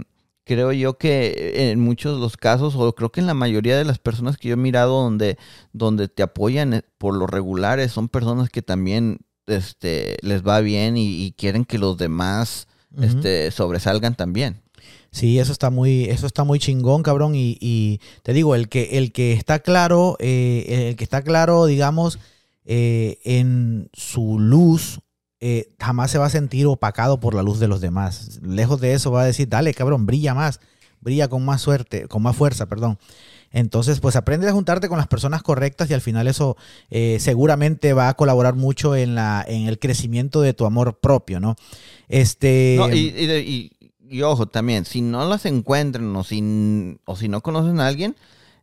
creo 0.45 0.73
yo 0.73 0.99
que 0.99 1.71
en 1.71 1.81
muchos 1.81 2.17
de 2.17 2.21
los 2.21 2.37
casos, 2.37 2.75
o 2.77 2.95
creo 2.95 3.13
que 3.13 3.21
en 3.21 3.27
la 3.27 3.35
mayoría 3.35 3.79
de 3.79 3.85
las 3.85 3.99
personas 3.99 4.37
que 4.37 4.49
yo 4.49 4.55
he 4.55 4.57
mirado 4.57 5.03
donde, 5.03 5.39
donde 5.73 6.09
te 6.09 6.23
apoyan 6.23 6.75
eh, 6.75 6.83
por 6.99 7.17
lo 7.17 7.27
regulares, 7.27 7.93
son 7.93 8.09
personas 8.09 8.51
que 8.51 8.63
también 8.63 9.19
este, 9.47 10.17
les 10.23 10.47
va 10.47 10.61
bien 10.61 10.97
y, 10.97 11.25
y 11.25 11.33
quieren 11.33 11.65
que 11.65 11.79
los 11.79 11.97
demás 11.97 12.67
este, 13.01 13.51
sobresalgan 13.53 14.17
también. 14.17 14.63
Sí, 15.13 15.39
eso 15.39 15.53
está 15.53 15.71
muy, 15.71 16.05
eso 16.05 16.27
está 16.27 16.45
muy 16.45 16.59
chingón, 16.59 17.03
cabrón. 17.03 17.35
Y, 17.35 17.57
y 17.61 18.01
te 18.23 18.33
digo, 18.33 18.55
el 18.55 18.69
que, 18.69 18.99
el 18.99 19.13
que 19.13 19.33
está 19.33 19.59
claro, 19.59 20.17
eh, 20.21 20.89
el 20.91 20.97
que 20.97 21.05
está 21.05 21.23
claro, 21.23 21.67
digamos, 21.67 22.19
eh, 22.65 23.19
en 23.25 23.89
su 23.93 24.39
luz, 24.39 25.01
eh, 25.41 25.69
jamás 25.81 26.11
se 26.11 26.19
va 26.19 26.27
a 26.27 26.31
sentir 26.31 26.67
opacado 26.67 27.19
por 27.19 27.35
la 27.35 27.43
luz 27.43 27.59
de 27.59 27.67
los 27.69 27.81
demás. 27.81 28.39
Lejos 28.43 28.81
de 28.81 28.93
eso 28.93 29.11
va 29.11 29.23
a 29.23 29.27
decir, 29.27 29.49
dale, 29.49 29.75
cabrón, 29.75 30.07
brilla 30.07 30.35
más, 30.35 30.61
brilla 31.01 31.29
con 31.29 31.45
más 31.45 31.61
suerte, 31.61 32.07
con 32.07 32.23
más 32.23 32.37
fuerza, 32.37 32.67
perdón. 32.67 32.99
Entonces, 33.53 33.99
pues 33.99 34.15
aprende 34.15 34.47
a 34.49 34.53
juntarte 34.53 34.89
con 34.89 34.99
las 34.99 35.09
personas 35.09 35.43
correctas 35.43 35.91
y 35.91 35.95
al 35.95 36.01
final 36.01 36.29
eso 36.29 36.57
eh, 36.89 37.17
seguramente 37.19 37.95
va 37.95 38.09
a 38.09 38.15
colaborar 38.15 38.55
mucho 38.55 38.95
en, 38.95 39.17
la, 39.17 39.45
en 39.49 39.67
el 39.67 39.81
crecimiento 39.81 40.41
de 40.41 40.55
tu 40.55 40.67
amor 40.67 41.01
propio, 41.01 41.41
¿no? 41.41 41.57
Este. 42.09 42.77
No, 42.79 42.93
y, 42.93 43.09
y 43.09 43.33
y- 43.33 43.71
y 44.11 44.23
ojo, 44.23 44.47
también, 44.47 44.85
si 44.85 45.03
no 45.03 45.27
las 45.29 45.47
encuentran 45.47 46.15
o 46.17 46.25
si, 46.25 46.99
o 47.05 47.15
si 47.15 47.29
no 47.29 47.43
conocen 47.43 47.79
a 47.79 47.87
alguien, 47.87 48.17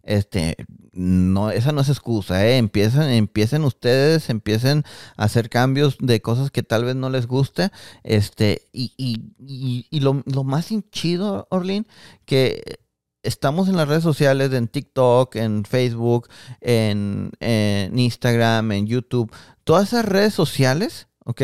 este, 0.04 0.58
no, 0.92 1.52
esa 1.52 1.72
no 1.72 1.82
es 1.82 1.90
excusa, 1.90 2.46
¿eh? 2.46 2.58
Empiezan, 2.58 3.10
empiecen 3.10 3.64
ustedes, 3.64 4.30
empiecen 4.30 4.84
a 5.16 5.24
hacer 5.24 5.50
cambios 5.50 5.98
de 6.00 6.22
cosas 6.22 6.52
que 6.52 6.64
tal 6.64 6.84
vez 6.84 6.96
no 6.96 7.10
les 7.10 7.28
guste, 7.28 7.72
este, 8.04 8.68
y, 8.74 8.94
y, 8.98 9.22
y, 9.40 9.88
y 9.90 10.00
lo, 10.02 10.22
lo 10.26 10.44
más 10.44 10.70
chido, 10.92 11.48
Orlin, 11.50 11.88
que 12.26 12.80
estamos 13.24 13.70
en 13.70 13.78
las 13.78 13.88
redes 13.88 14.04
sociales, 14.04 14.52
en 14.54 14.68
TikTok, 14.68 15.36
en 15.36 15.64
Facebook, 15.64 16.28
en, 16.60 17.32
en 17.40 17.98
Instagram, 17.98 18.72
en 18.74 18.88
YouTube, 18.88 19.32
todas 19.64 19.90
esas 19.90 20.06
redes 20.06 20.34
sociales, 20.34 21.08
¿ok? 21.26 21.42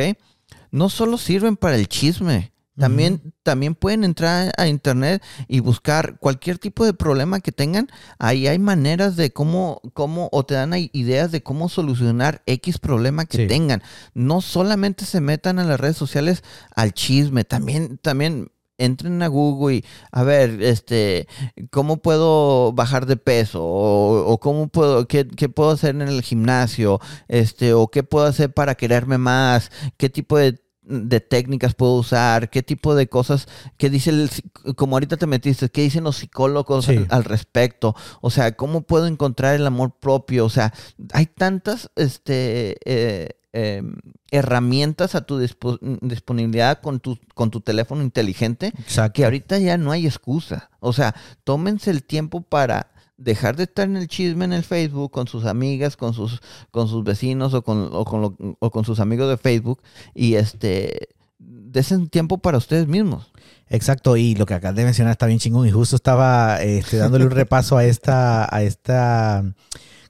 No 0.72 0.90
solo 0.90 1.18
sirven 1.18 1.56
para 1.58 1.76
el 1.76 1.88
chisme, 1.88 2.53
también, 2.78 3.34
también 3.44 3.76
pueden 3.76 4.04
entrar 4.04 4.52
a 4.58 4.68
internet 4.68 5.22
y 5.48 5.60
buscar 5.60 6.18
cualquier 6.20 6.58
tipo 6.58 6.86
de 6.86 6.94
problema 6.94 7.40
que 7.40 7.52
tengan. 7.52 7.88
Ahí 8.20 8.48
hay 8.48 8.58
maneras 8.60 9.16
de 9.16 9.32
cómo, 9.32 9.82
cómo, 9.94 10.30
o 10.32 10.44
te 10.46 10.56
dan 10.56 10.74
ideas 10.94 11.32
de 11.32 11.44
cómo 11.44 11.70
solucionar 11.70 12.42
X 12.46 12.80
problema 12.80 13.26
que 13.26 13.38
Sí. 13.38 13.48
tengan. 13.48 13.84
No 14.14 14.42
solamente 14.42 15.06
se 15.06 15.22
metan 15.22 15.60
a 15.60 15.64
las 15.66 15.80
redes 15.80 15.98
sociales 15.98 16.44
al 16.76 16.94
chisme, 16.94 17.44
también, 17.44 17.98
también 18.00 18.50
entren 18.80 19.22
a 19.22 19.28
Google 19.28 19.76
y 19.78 19.86
a 20.12 20.24
ver, 20.24 20.62
este, 20.64 21.28
cómo 21.70 21.98
puedo 21.98 22.74
bajar 22.74 23.06
de 23.06 23.18
peso 23.18 23.64
o, 23.64 24.26
o 24.26 24.40
cómo 24.40 24.68
puedo, 24.68 25.08
qué, 25.08 25.28
qué 25.28 25.48
puedo 25.48 25.70
hacer 25.70 25.92
en 25.96 26.02
el 26.02 26.22
gimnasio, 26.24 27.00
este, 27.28 27.74
o 27.74 27.88
qué 27.90 28.02
puedo 28.04 28.26
hacer 28.26 28.52
para 28.52 28.74
quererme 28.76 29.20
más, 29.20 29.72
qué 29.98 30.10
tipo 30.10 30.38
de 30.38 30.60
de 30.86 31.20
técnicas 31.20 31.74
puedo 31.74 31.94
usar? 31.94 32.50
¿Qué 32.50 32.64
tipo 32.64 32.96
de 32.96 33.08
cosas? 33.08 33.48
¿Qué 33.78 33.90
dice 33.90 34.10
el, 34.10 34.30
como 34.76 34.96
ahorita 34.96 35.18
te 35.18 35.28
metiste, 35.28 35.70
qué 35.70 35.82
dicen 35.82 36.04
los 36.04 36.18
psicólogos 36.18 36.90
al, 37.10 37.24
respecto? 37.24 37.96
O 38.22 38.30
sea, 38.30 38.56
¿cómo 38.56 38.82
puedo 38.82 39.08
encontrar 39.08 39.56
el 39.56 39.66
amor 39.66 39.98
propio? 40.00 40.46
O 40.46 40.50
sea, 40.50 40.74
hay 41.14 41.26
tantas 41.26 41.90
este, 41.96 42.78
eh, 42.86 43.30
em, 43.54 43.96
herramientas 44.32 45.16
a 45.16 45.22
tu 45.22 45.40
disponibilidad 45.40 46.82
con 46.82 47.00
tu, 47.00 47.20
con 47.34 47.52
tu 47.52 47.62
teléfono 47.62 48.02
inteligente 48.02 48.74
que 49.14 49.26
ahorita 49.26 49.60
ya 49.60 49.78
no 49.78 49.92
hay 49.92 50.06
excusa. 50.06 50.70
O 50.80 50.94
sea, 50.94 51.16
tómense 51.44 51.92
el 51.92 52.04
tiempo 52.04 52.42
para 52.42 52.93
dejar 53.24 53.56
de 53.56 53.64
estar 53.64 53.88
en 53.88 53.98
el 53.98 54.08
chisme 54.08 54.46
en 54.46 54.54
el 54.54 54.64
Facebook 54.64 55.12
con 55.12 55.28
sus 55.28 55.46
amigas, 55.46 55.98
con 55.98 56.14
sus, 56.14 56.42
con 56.72 56.88
sus 56.88 57.04
vecinos 57.04 57.54
o 57.54 57.64
con, 57.64 57.90
o 57.92 58.06
con, 58.06 58.58
o 58.60 58.72
con 58.72 58.86
sus 58.86 59.00
amigos 59.00 59.30
de 59.30 59.38
Facebook 59.38 59.82
y 60.14 60.36
este 60.36 61.10
desen 61.40 62.08
tiempo 62.08 62.38
para 62.38 62.58
ustedes 62.58 62.88
mismos. 62.88 63.32
Exacto, 63.70 64.18
y 64.18 64.36
lo 64.36 64.46
que 64.46 64.54
acabas 64.54 64.76
de 64.76 64.84
mencionar 64.84 65.12
está 65.14 65.26
bien 65.26 65.40
chingón 65.40 65.68
y 65.68 65.72
justo 65.72 65.96
estaba 65.96 66.62
este, 66.62 66.98
dándole 66.98 67.26
un 67.26 67.32
repaso 67.32 67.78
a 67.78 67.86
esta, 67.86 68.54
a 68.56 68.62
esta, 68.62 69.44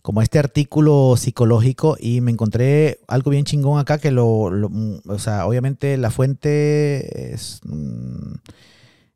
como 0.01 0.19
a 0.19 0.23
este 0.23 0.39
artículo 0.39 1.15
psicológico 1.17 1.95
y 1.99 2.19
me 2.19 2.31
encontré 2.31 2.99
algo 3.07 3.31
bien 3.31 3.45
chingón 3.45 3.79
acá 3.79 3.99
que 3.99 4.11
lo, 4.11 4.27
o 4.27 5.19
sea, 5.19 5.45
obviamente 5.45 5.97
la 5.97 6.11
fuente 6.11 7.33
es, 7.33 7.61
mm, 7.63 8.33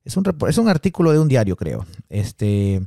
es 0.06 0.16
un, 0.16 0.36
es 0.48 0.58
un 0.58 0.70
artículo 0.70 1.12
de 1.12 1.20
un 1.20 1.28
diario, 1.28 1.58
creo. 1.58 1.86
Este, 2.10 2.82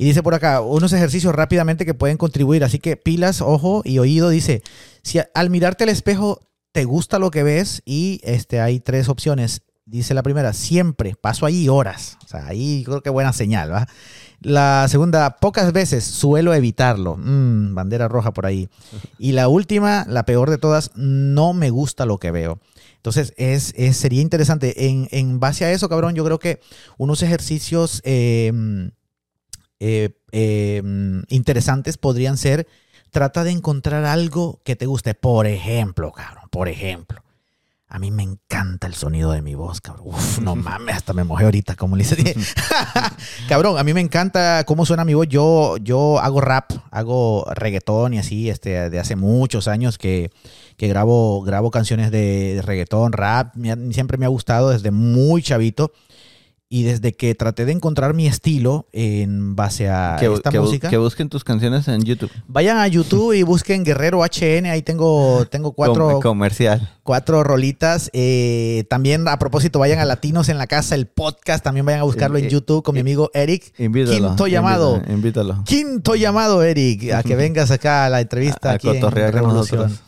y 0.00 0.04
dice 0.04 0.22
por 0.22 0.34
acá, 0.34 0.60
unos 0.60 0.92
ejercicios 0.92 1.34
rápidamente 1.34 1.84
que 1.84 1.92
pueden 1.92 2.16
contribuir. 2.16 2.62
Así 2.62 2.78
que 2.78 2.96
pilas, 2.96 3.42
ojo 3.42 3.82
y 3.84 3.98
oído. 3.98 4.28
Dice, 4.30 4.62
si 5.02 5.18
al 5.34 5.50
mirarte 5.50 5.82
al 5.82 5.90
espejo 5.90 6.48
te 6.70 6.84
gusta 6.84 7.18
lo 7.18 7.32
que 7.32 7.42
ves 7.42 7.82
y 7.84 8.20
este, 8.22 8.60
hay 8.60 8.78
tres 8.78 9.08
opciones. 9.08 9.62
Dice 9.86 10.14
la 10.14 10.22
primera, 10.22 10.52
siempre, 10.52 11.16
paso 11.20 11.46
ahí 11.46 11.68
horas. 11.68 12.16
O 12.24 12.28
sea, 12.28 12.46
ahí 12.46 12.84
creo 12.84 13.02
que 13.02 13.10
buena 13.10 13.32
señal, 13.32 13.72
¿va? 13.72 13.88
La 14.40 14.86
segunda, 14.88 15.36
pocas 15.40 15.72
veces 15.72 16.04
suelo 16.04 16.54
evitarlo. 16.54 17.16
Mm, 17.16 17.74
bandera 17.74 18.06
roja 18.06 18.32
por 18.32 18.46
ahí. 18.46 18.68
Y 19.18 19.32
la 19.32 19.48
última, 19.48 20.06
la 20.08 20.24
peor 20.24 20.48
de 20.48 20.58
todas, 20.58 20.92
no 20.94 21.54
me 21.54 21.70
gusta 21.70 22.06
lo 22.06 22.18
que 22.18 22.30
veo. 22.30 22.60
Entonces, 22.96 23.34
es, 23.36 23.74
sería 23.96 24.20
interesante. 24.20 24.88
En, 24.88 25.08
en, 25.10 25.40
base 25.40 25.64
a 25.64 25.72
eso, 25.72 25.88
cabrón, 25.88 26.14
yo 26.14 26.24
creo 26.24 26.38
que 26.38 26.60
unos 26.98 27.22
ejercicios 27.22 28.00
eh, 28.04 28.52
eh, 29.80 30.10
eh, 30.32 30.82
interesantes 31.28 31.98
podrían 31.98 32.36
ser, 32.36 32.66
trata 33.10 33.44
de 33.44 33.50
encontrar 33.50 34.04
algo 34.04 34.60
que 34.64 34.76
te 34.76 34.86
guste. 34.86 35.14
Por 35.14 35.46
ejemplo, 35.46 36.12
cabrón, 36.12 36.48
por 36.50 36.68
ejemplo. 36.68 37.22
A 37.90 37.98
mí 37.98 38.10
me 38.10 38.22
encanta 38.22 38.86
el 38.86 38.92
sonido 38.92 39.32
de 39.32 39.40
mi 39.40 39.54
voz, 39.54 39.80
cabrón. 39.80 40.08
Uf, 40.08 40.40
no 40.40 40.54
mames, 40.56 40.96
hasta 40.96 41.14
me 41.14 41.24
mojé 41.24 41.44
ahorita, 41.44 41.74
como 41.74 41.96
le 41.96 42.04
dice. 42.04 42.36
cabrón, 43.48 43.78
a 43.78 43.84
mí 43.84 43.94
me 43.94 44.02
encanta 44.02 44.64
cómo 44.66 44.84
suena 44.84 45.06
mi 45.06 45.14
voz. 45.14 45.26
Yo, 45.28 45.78
yo 45.78 46.18
hago 46.18 46.42
rap, 46.42 46.70
hago 46.90 47.46
reggaetón 47.54 48.12
y 48.12 48.18
así, 48.18 48.50
este, 48.50 48.90
de 48.90 48.98
hace 48.98 49.16
muchos 49.16 49.68
años 49.68 49.96
que, 49.96 50.30
que 50.76 50.88
grabo, 50.88 51.40
grabo 51.42 51.70
canciones 51.70 52.10
de 52.10 52.60
reggaetón, 52.62 53.12
rap. 53.12 53.54
siempre 53.90 54.18
me 54.18 54.26
ha 54.26 54.28
gustado 54.28 54.68
desde 54.68 54.90
muy 54.90 55.42
chavito. 55.42 55.90
Y 56.70 56.82
desde 56.82 57.14
que 57.14 57.34
traté 57.34 57.64
de 57.64 57.72
encontrar 57.72 58.12
mi 58.12 58.26
estilo 58.26 58.86
en 58.92 59.56
base 59.56 59.88
a 59.88 60.16
esta 60.16 60.50
música. 60.50 60.90
que 60.90 60.98
busquen 60.98 61.30
tus 61.30 61.42
canciones 61.42 61.88
en 61.88 62.02
YouTube. 62.02 62.30
Vayan 62.46 62.76
a 62.76 62.86
YouTube 62.86 63.32
y 63.32 63.42
busquen 63.42 63.84
Guerrero 63.84 64.20
HN. 64.22 64.66
Ahí 64.66 64.82
tengo, 64.82 65.46
tengo 65.46 65.72
cuatro. 65.72 66.20
comercial. 66.20 66.90
Cuatro 67.04 67.42
rolitas. 67.42 68.10
Eh, 68.12 68.84
también, 68.90 69.26
a 69.28 69.38
propósito, 69.38 69.78
vayan 69.78 69.98
a 69.98 70.04
Latinos 70.04 70.50
en 70.50 70.58
la 70.58 70.66
Casa, 70.66 70.94
el 70.94 71.06
podcast. 71.06 71.64
También 71.64 71.86
vayan 71.86 72.02
a 72.02 72.04
buscarlo 72.04 72.36
en 72.36 72.50
YouTube 72.50 72.82
con 72.82 72.92
mi 72.92 73.00
amigo 73.00 73.30
Eric. 73.32 73.72
Invítalo. 73.78 74.28
Quinto 74.28 74.46
llamado. 74.46 75.02
Invítalo. 75.08 75.64
Quinto 75.64 76.16
llamado, 76.16 76.62
Eric, 76.62 77.12
a 77.14 77.22
que 77.22 77.34
vengas 77.36 77.70
acá 77.70 78.04
a 78.04 78.10
la 78.10 78.20
entrevista. 78.20 78.72
A, 78.72 78.74
aquí 78.74 78.88
en 78.90 79.10
Revolución. 79.10 79.98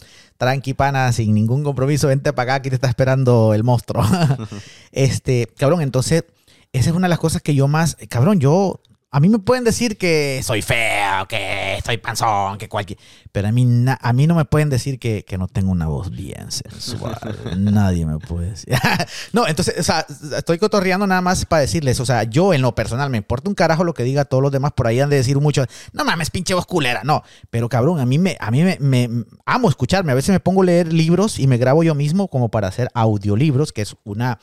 Tranqui, 0.40 0.72
pana, 0.72 1.12
sin 1.12 1.34
ningún 1.34 1.62
compromiso, 1.62 2.08
vente 2.08 2.32
para 2.32 2.54
acá, 2.54 2.60
aquí 2.60 2.70
te 2.70 2.74
está 2.74 2.88
esperando 2.88 3.52
el 3.52 3.62
monstruo. 3.62 4.02
este, 4.90 5.46
cabrón, 5.58 5.82
entonces 5.82 6.24
esa 6.72 6.90
es 6.90 6.96
una 6.96 7.06
de 7.06 7.10
las 7.10 7.18
cosas 7.18 7.42
que 7.42 7.54
yo 7.54 7.68
más, 7.68 7.96
cabrón, 8.08 8.40
yo, 8.40 8.80
a 9.10 9.20
mí 9.20 9.28
me 9.28 9.38
pueden 9.38 9.64
decir 9.64 9.98
que 9.98 10.40
soy 10.42 10.62
feo, 10.62 11.26
que 11.28 11.80
soy 11.84 11.98
panzón, 11.98 12.58
que 12.58 12.68
cualquier, 12.68 12.98
pero 13.32 13.48
a 13.48 13.52
mí, 13.52 13.66
a 14.00 14.12
mí 14.12 14.26
no 14.26 14.34
me 14.34 14.44
pueden 14.44 14.70
decir 14.70 14.98
que, 14.98 15.24
que 15.24 15.38
no 15.38 15.48
tengo 15.48 15.70
una 15.70 15.86
voz 15.86 16.10
bien 16.10 16.50
sensual. 16.50 17.18
Nadie 17.58 18.06
me 18.06 18.18
puede 18.18 18.50
decir. 18.50 18.74
no, 19.32 19.46
entonces, 19.46 19.76
o 19.78 19.82
sea, 19.82 20.06
estoy 20.36 20.58
cotorreando 20.58 21.06
nada 21.06 21.20
más 21.20 21.44
para 21.46 21.62
decirles, 21.62 22.00
o 22.00 22.06
sea, 22.06 22.24
yo 22.24 22.52
en 22.54 22.62
lo 22.62 22.74
personal 22.74 23.10
me 23.10 23.18
importa 23.18 23.48
un 23.48 23.54
carajo 23.54 23.84
lo 23.84 23.94
que 23.94 24.02
diga 24.02 24.24
todos 24.24 24.42
los 24.42 24.52
demás, 24.52 24.72
por 24.72 24.86
ahí 24.86 25.00
han 25.00 25.10
de 25.10 25.16
decir 25.16 25.38
mucho, 25.38 25.64
no 25.92 26.04
mames, 26.04 26.30
pinche 26.30 26.54
voz 26.54 26.66
culera. 26.66 27.02
No, 27.04 27.22
pero 27.50 27.68
cabrón, 27.68 28.00
a 28.00 28.06
mí 28.06 28.18
me, 28.18 28.36
a 28.40 28.50
mí 28.50 28.62
me, 28.62 28.78
me 28.80 29.24
amo 29.46 29.68
escucharme. 29.68 30.12
A 30.12 30.14
veces 30.14 30.30
me 30.30 30.40
pongo 30.40 30.62
a 30.62 30.66
leer 30.66 30.92
libros 30.92 31.38
y 31.38 31.46
me 31.46 31.58
grabo 31.58 31.82
yo 31.82 31.94
mismo 31.94 32.28
como 32.28 32.50
para 32.50 32.68
hacer 32.68 32.88
audiolibros, 32.94 33.72
que 33.72 33.82
es 33.82 33.96
una 34.04 34.38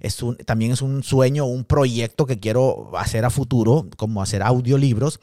es 0.00 0.22
un, 0.22 0.36
también 0.36 0.72
es 0.72 0.82
un 0.82 1.02
sueño, 1.02 1.44
un 1.44 1.64
proyecto 1.64 2.26
que 2.26 2.40
quiero 2.40 2.90
hacer 2.96 3.24
a 3.24 3.30
futuro, 3.30 3.86
como 3.96 4.22
hacer 4.22 4.42
audiolibros. 4.42 5.20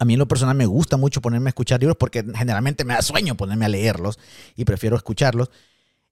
A 0.00 0.06
mí 0.06 0.14
en 0.14 0.18
lo 0.18 0.26
personal 0.26 0.56
me 0.56 0.64
gusta 0.64 0.96
mucho 0.96 1.20
ponerme 1.20 1.48
a 1.48 1.50
escuchar 1.50 1.78
libros 1.78 1.96
porque 1.98 2.24
generalmente 2.34 2.84
me 2.84 2.94
da 2.94 3.02
sueño 3.02 3.36
ponerme 3.36 3.66
a 3.66 3.68
leerlos 3.68 4.18
y 4.56 4.64
prefiero 4.64 4.96
escucharlos. 4.96 5.50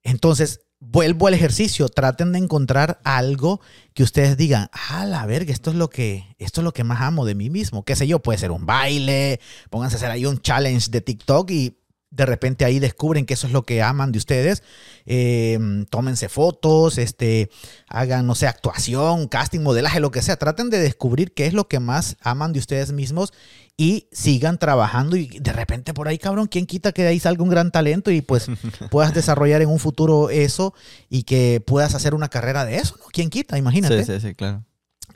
Entonces, 0.03 0.61
vuelvo 0.79 1.27
al 1.27 1.33
ejercicio, 1.33 1.89
traten 1.89 2.33
de 2.33 2.39
encontrar 2.39 3.01
algo 3.03 3.63
que 3.95 4.03
ustedes 4.03 4.37
digan, 4.37 4.69
ah, 4.73 5.07
la 5.07 5.25
verga, 5.25 5.53
esto 5.53 5.71
es 5.71 5.77
lo 5.77 5.89
que 5.89 6.37
esto 6.39 6.61
es 6.61 6.65
lo 6.67 6.73
que 6.73 6.85
más 6.85 7.01
amo 7.01 7.25
de 7.25 7.35
mí 7.35 7.49
mismo, 7.49 7.85
qué 7.85 7.97
sé 7.97 8.07
yo, 8.07 8.21
puede 8.21 8.39
ser 8.39 8.51
un 8.51 8.67
baile, 8.67 9.41
pónganse 9.71 9.97
a 9.97 9.99
hacer 9.99 10.11
ahí 10.11 10.27
un 10.27 10.39
challenge 10.41 10.91
de 10.91 11.01
TikTok 11.01 11.51
y 11.51 11.79
de 12.11 12.27
repente 12.27 12.65
ahí 12.65 12.79
descubren 12.79 13.27
que 13.27 13.35
eso 13.35 13.47
es 13.47 13.53
lo 13.53 13.65
que 13.65 13.83
aman 13.83 14.13
de 14.13 14.19
ustedes. 14.19 14.63
Em, 15.05 15.85
tómense 15.87 16.29
fotos, 16.29 16.97
este, 16.99 17.51
hagan, 17.89 18.27
no 18.27 18.35
sé, 18.35 18.47
actuación, 18.47 19.29
casting, 19.29 19.61
modelaje, 19.61 20.01
lo 20.01 20.11
que 20.11 20.23
sea. 20.23 20.37
Traten 20.37 20.71
de 20.71 20.79
descubrir 20.79 21.33
qué 21.35 21.47
es 21.47 21.53
lo 21.53 21.69
que 21.69 21.81
más 21.81 22.17
aman 22.23 22.53
de 22.53 22.61
ustedes 22.61 22.93
mismos 22.93 23.33
y 23.79 24.09
sigan 24.13 24.59
trabajando. 24.59 25.17
Y 25.17 25.39
de 25.39 25.53
repente 25.55 25.95
por 25.95 26.09
ahí, 26.09 26.19
cabrón, 26.19 26.49
¿quién 26.49 26.67
quita 26.67 26.93
que 26.93 27.03
de 27.03 27.09
ahí 27.09 27.21
salga 27.21 27.43
un 27.43 27.49
gran 27.49 27.71
talento 27.71 28.11
y 28.11 28.21
pues 28.21 28.49
puedas 28.91 29.15
desarrollar 29.15 29.63
en 29.63 29.71
un 29.71 29.79
futuro 29.79 30.29
eso 30.29 30.75
y 31.09 31.23
que 31.23 31.63
puedas 31.65 31.95
hacer 31.95 32.15
una 32.15 32.29
carrera 32.29 32.67
de 32.67 32.77
eso? 32.77 32.97
¿no? 32.99 33.07
¿Quién 33.11 33.31
quita? 33.31 33.57
Imagínate. 33.57 34.05
Sí, 34.05 34.13
sí, 34.13 34.21
sí, 34.21 34.35
claro. 34.35 34.65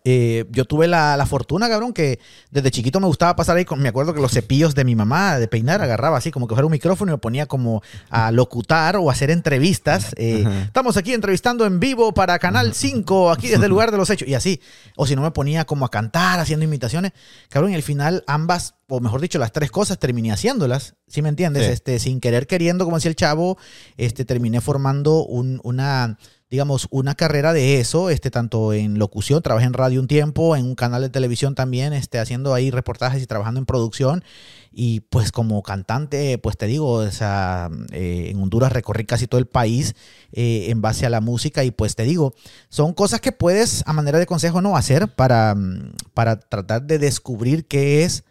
Eh, 0.04 0.46
yo 0.50 0.64
tuve 0.64 0.88
la, 0.88 1.24
fortuna, 1.28 1.68
cabrón, 1.68 1.92
que 1.92 2.18
desde 2.50 2.70
chiquito 2.70 2.98
me 2.98 3.06
gustaba 3.06 3.36
pasar 3.36 3.56
ahí 3.56 3.64
con, 3.64 3.80
me 3.80 3.88
acuerdo 3.88 4.12
que 4.12 4.20
los 4.20 4.32
cepillos 4.32 4.74
de 4.74 4.84
mi 4.84 4.96
mamá 4.96 5.38
de 5.38 5.46
peinar 5.46 5.80
agarraba 5.80 6.18
así 6.18 6.30
como 6.32 6.48
que 6.48 6.54
fuera 6.54 6.66
un 6.66 6.72
micrófono 6.72 7.12
y 7.12 7.14
me 7.14 7.18
ponía 7.18 7.46
como 7.46 7.82
a 8.10 8.32
locutar 8.32 8.96
o 8.96 9.10
hacer 9.10 9.30
entrevistas. 9.30 10.14
Eh, 10.16 10.44
estamos 10.64 10.96
aquí 10.96 11.12
entrevistando 11.12 11.66
en 11.66 11.78
vivo 11.78 12.12
para 12.12 12.38
Canal 12.38 12.74
5, 12.74 13.30
aquí 13.30 13.48
desde 13.48 13.64
el 13.64 13.70
lugar 13.70 13.90
de 13.92 13.96
los 13.96 14.10
hechos, 14.10 14.26
y 14.26 14.34
así. 14.34 14.60
O 14.96 15.06
si 15.06 15.14
no 15.14 15.22
me 15.22 15.30
ponía 15.30 15.64
como 15.64 15.84
a 15.84 15.90
cantar, 15.90 16.40
haciendo 16.40 16.64
imitaciones. 16.64 17.12
Cabrón, 17.48 17.72
y 17.72 17.74
al 17.76 17.82
final 17.82 18.24
ambas, 18.26 18.74
o 18.88 19.00
mejor 19.00 19.20
dicho, 19.20 19.38
las 19.38 19.52
tres 19.52 19.70
cosas 19.70 19.98
terminé 19.98 20.32
haciéndolas, 20.32 20.96
¿sí 21.06 21.22
me 21.22 21.28
entiendes? 21.28 21.68
Este, 21.68 21.98
sin 21.98 22.20
querer 22.20 22.46
queriendo, 22.46 22.84
como 22.84 22.96
decía 22.96 23.10
el 23.10 23.16
chavo, 23.16 23.56
este, 23.96 24.24
terminé 24.24 24.60
formando 24.60 25.24
una 25.24 26.18
digamos, 26.52 26.86
una 26.90 27.14
carrera 27.14 27.54
de 27.54 27.80
eso, 27.80 28.10
este, 28.10 28.30
tanto 28.30 28.74
en 28.74 28.98
locución, 28.98 29.40
trabajé 29.40 29.64
en 29.64 29.72
radio 29.72 29.98
un 29.98 30.06
tiempo, 30.06 30.54
en 30.54 30.66
un 30.66 30.74
canal 30.74 31.00
de 31.00 31.08
televisión 31.08 31.54
también, 31.54 31.94
este, 31.94 32.18
haciendo 32.18 32.52
ahí 32.52 32.70
reportajes 32.70 33.22
y 33.22 33.26
trabajando 33.26 33.58
en 33.58 33.64
producción. 33.64 34.22
Y 34.70 35.00
pues 35.00 35.32
como 35.32 35.62
cantante, 35.62 36.36
pues 36.36 36.58
te 36.58 36.66
digo, 36.66 36.92
o 36.92 37.10
sea, 37.10 37.70
eh, 37.90 38.28
en 38.28 38.42
Honduras 38.42 38.70
recorrí 38.70 39.06
casi 39.06 39.26
todo 39.26 39.38
el 39.38 39.46
país 39.46 39.94
eh, 40.32 40.66
en 40.68 40.82
base 40.82 41.06
a 41.06 41.10
la 41.10 41.22
música 41.22 41.64
y 41.64 41.70
pues 41.70 41.96
te 41.96 42.02
digo, 42.02 42.34
son 42.68 42.92
cosas 42.92 43.22
que 43.22 43.32
puedes 43.32 43.82
a 43.86 43.94
manera 43.94 44.18
de 44.18 44.26
consejo 44.26 44.60
no 44.60 44.76
hacer 44.76 45.08
para, 45.08 45.56
para 46.12 46.38
tratar 46.38 46.82
de 46.82 46.98
descubrir 46.98 47.66
qué 47.66 48.04
es 48.04 48.24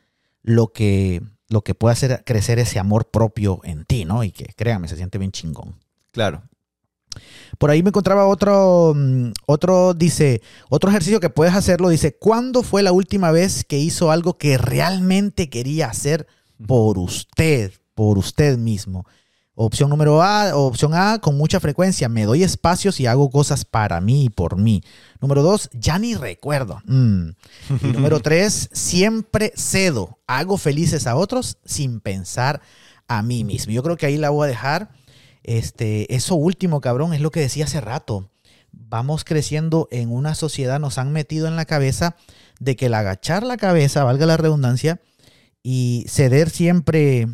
lo 0.44 0.68
que, 0.68 1.24
lo 1.50 1.64
que 1.64 1.74
puede 1.74 1.94
hacer 1.94 2.22
crecer 2.24 2.60
ese 2.60 2.78
amor 2.78 3.10
propio 3.10 3.62
en 3.64 3.84
ti, 3.84 4.06
¿no? 4.06 4.24
Y 4.24 4.32
que 4.32 4.46
créanme, 4.56 4.88
se 4.88 4.96
siente 4.96 5.18
bien 5.18 5.32
chingón. 5.32 5.80
Claro. 6.12 6.44
Por 7.58 7.70
ahí 7.70 7.84
me 7.84 7.90
encontraba 7.90 8.26
otro, 8.28 8.94
mm, 8.96 9.32
otro, 9.46 9.94
dice, 9.94 10.42
otro 10.70 10.90
ejercicio 10.90 11.20
que 11.20 11.30
puedes 11.30 11.54
hacerlo, 11.54 11.90
dice, 11.90 12.16
¿cuándo 12.18 12.64
fue 12.64 12.84
la 12.84 12.92
última 12.92 13.32
vez 13.32 13.64
que 13.64 13.78
hizo 13.78 14.12
algo 14.12 14.38
que 14.38 14.58
realmente 14.58 15.50
quería 15.50 15.88
hacer 15.88 16.28
por 16.66 16.98
usted, 16.98 17.72
por 17.94 18.18
usted 18.18 18.58
mismo? 18.58 19.06
Opción 19.54 19.90
número 19.90 20.24
A, 20.24 20.56
opción 20.56 20.94
A, 20.94 21.20
con 21.20 21.38
mucha 21.38 21.60
frecuencia, 21.60 22.08
me 22.08 22.26
doy 22.26 22.42
espacios 22.42 23.00
y 23.00 23.06
hago 23.06 23.30
cosas 23.30 23.66
para 23.66 24.00
mí 24.00 24.26
y 24.26 24.30
por 24.30 24.58
mí. 24.58 24.82
Número 25.20 25.44
dos, 25.44 25.70
ya 25.74 26.00
ni 26.00 26.16
recuerdo. 26.16 26.82
Mm. 26.86 27.30
Y 27.84 27.88
número 27.94 28.22
tres, 28.22 28.70
siempre 28.72 29.52
cedo, 29.56 30.18
hago 30.26 30.58
felices 30.58 31.06
a 31.06 31.16
otros 31.16 31.58
sin 31.66 32.00
pensar 32.00 32.62
a 33.08 33.22
mí 33.22 33.44
mismo. 33.44 33.74
Yo 33.74 33.84
creo 33.84 33.98
que 33.98 34.06
ahí 34.06 34.18
la 34.18 34.30
voy 34.30 34.46
a 34.46 34.50
dejar. 34.50 34.90
Este, 35.44 36.14
eso 36.14 36.36
último, 36.36 36.82
cabrón, 36.82 37.14
es 37.14 37.22
lo 37.22 37.32
que 37.32 37.40
decía 37.40 37.66
hace 37.66 37.82
rato. 37.82 38.30
Vamos 38.72 39.24
creciendo 39.24 39.88
en 39.92 40.12
una 40.12 40.36
sociedad, 40.36 40.80
nos 40.80 40.98
han 40.98 41.12
metido 41.12 41.48
en 41.48 41.56
la 41.56 41.66
cabeza 41.66 42.16
de 42.60 42.76
que 42.76 42.86
el 42.88 42.94
agachar 42.94 43.44
la 43.44 43.58
cabeza, 43.58 44.04
valga 44.04 44.26
la 44.26 44.38
redundancia, 44.38 45.02
y 45.64 46.06
ceder 46.08 46.50
siempre 46.50 47.28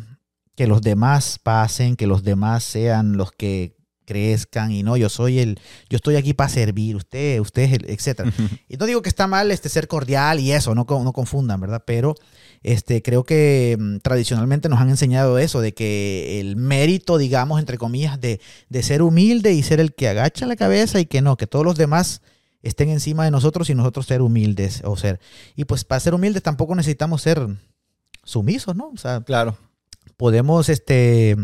que 0.54 0.66
los 0.66 0.82
demás 0.82 1.38
pasen, 1.40 1.96
que 1.96 2.06
los 2.06 2.22
demás 2.24 2.64
sean 2.64 3.16
los 3.16 3.32
que 3.32 3.78
crezcan 4.08 4.72
y 4.72 4.82
no, 4.82 4.96
yo 4.96 5.10
soy 5.10 5.38
el, 5.38 5.60
yo 5.90 5.96
estoy 5.96 6.16
aquí 6.16 6.32
para 6.32 6.48
servir, 6.48 6.96
usted, 6.96 7.40
usted 7.40 7.84
etcétera. 7.86 8.32
y 8.68 8.78
no 8.78 8.86
digo 8.86 9.02
que 9.02 9.10
está 9.10 9.26
mal 9.26 9.50
este 9.50 9.68
ser 9.68 9.86
cordial 9.86 10.40
y 10.40 10.52
eso, 10.52 10.74
no, 10.74 10.86
no 10.88 11.12
confundan, 11.12 11.60
¿verdad? 11.60 11.84
Pero 11.86 12.14
este, 12.62 13.02
creo 13.02 13.24
que 13.24 13.76
mm, 13.78 13.98
tradicionalmente 13.98 14.68
nos 14.68 14.80
han 14.80 14.90
enseñado 14.90 15.38
eso, 15.38 15.60
de 15.60 15.74
que 15.74 16.40
el 16.40 16.56
mérito, 16.56 17.18
digamos, 17.18 17.58
entre 17.58 17.78
comillas, 17.78 18.20
de, 18.20 18.40
de 18.68 18.82
ser 18.82 19.02
humilde 19.02 19.52
y 19.52 19.62
ser 19.62 19.80
el 19.80 19.94
que 19.94 20.08
agacha 20.08 20.46
la 20.46 20.56
cabeza 20.56 21.00
y 21.00 21.06
que 21.06 21.22
no, 21.22 21.36
que 21.36 21.46
todos 21.46 21.64
los 21.64 21.76
demás 21.76 22.22
estén 22.62 22.88
encima 22.88 23.24
de 23.24 23.30
nosotros 23.30 23.70
y 23.70 23.74
nosotros 23.74 24.06
ser 24.06 24.22
humildes 24.22 24.82
o 24.84 24.96
ser. 24.96 25.20
Y 25.56 25.64
pues 25.64 25.84
para 25.84 26.00
ser 26.00 26.14
humildes 26.14 26.42
tampoco 26.42 26.74
necesitamos 26.74 27.22
ser 27.22 27.46
sumisos, 28.24 28.76
¿no? 28.76 28.88
O 28.88 28.96
sea, 28.96 29.22
claro. 29.22 29.56
Podemos, 30.16 30.68
este, 30.68 31.36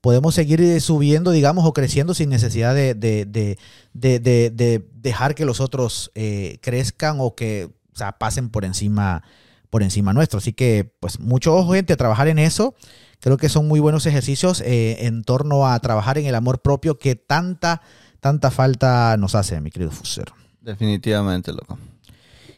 podemos 0.00 0.34
seguir 0.34 0.80
subiendo, 0.80 1.30
digamos, 1.30 1.66
o 1.66 1.72
creciendo 1.74 2.14
sin 2.14 2.30
necesidad 2.30 2.74
de, 2.74 2.94
de, 2.94 3.26
de, 3.92 4.84
dejar 4.94 5.34
que 5.34 5.44
los 5.44 5.60
otros 5.60 6.10
eh, 6.14 6.58
crezcan 6.62 7.18
o 7.20 7.34
que 7.34 7.70
o 7.92 7.98
sea, 7.98 8.12
pasen 8.12 8.48
por 8.48 8.64
encima, 8.64 9.24
por 9.70 9.82
encima 9.82 10.12
nuestro. 10.12 10.38
Así 10.38 10.52
que, 10.52 10.92
pues, 11.00 11.20
mucho 11.20 11.54
ojo, 11.54 11.72
gente, 11.72 11.92
a 11.92 11.96
trabajar 11.96 12.28
en 12.28 12.38
eso. 12.38 12.74
Creo 13.20 13.36
que 13.36 13.48
son 13.48 13.66
muy 13.66 13.80
buenos 13.80 14.06
ejercicios 14.06 14.60
eh, 14.60 15.06
en 15.06 15.24
torno 15.24 15.66
a 15.66 15.78
trabajar 15.80 16.18
en 16.18 16.26
el 16.26 16.34
amor 16.34 16.60
propio 16.60 16.98
que 16.98 17.16
tanta, 17.16 17.82
tanta 18.20 18.50
falta 18.50 19.16
nos 19.16 19.34
hace, 19.34 19.60
mi 19.60 19.70
querido 19.70 19.90
Fuser. 19.90 20.32
Definitivamente, 20.60 21.52
loco. 21.52 21.78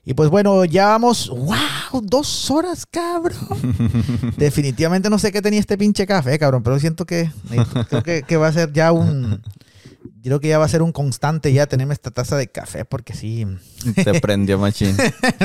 Y 0.05 0.15
pues 0.15 0.31
bueno, 0.31 0.65
ya 0.65 0.87
vamos, 0.87 1.29
wow, 1.29 2.01
dos 2.03 2.51
horas, 2.51 2.87
cabrón. 2.87 3.39
Definitivamente 4.37 5.11
no 5.11 5.19
sé 5.19 5.31
qué 5.31 5.43
tenía 5.43 5.61
este 5.61 5.77
pinche 5.77 6.07
café, 6.07 6.39
cabrón, 6.39 6.63
pero 6.63 6.79
siento 6.79 7.05
que 7.05 7.31
creo 7.89 8.25
que, 8.27 8.37
va 8.37 8.49
a 8.49 8.53
ser 8.53 8.73
ya 8.73 8.93
un, 8.93 9.43
creo 10.23 10.41
que 10.41 10.49
ya 10.49 10.59
va 10.59 10.65
a 10.65 10.69
ser 10.69 10.83
un 10.83 10.93
constante 10.93 11.53
ya 11.53 11.67
tenerme 11.67 11.95
esta 11.95 12.11
taza 12.11 12.37
de 12.37 12.49
café 12.49 12.85
porque 12.85 13.15
sí. 13.15 13.47
Te 13.95 14.21
prendió, 14.21 14.59
machín. 14.59 14.97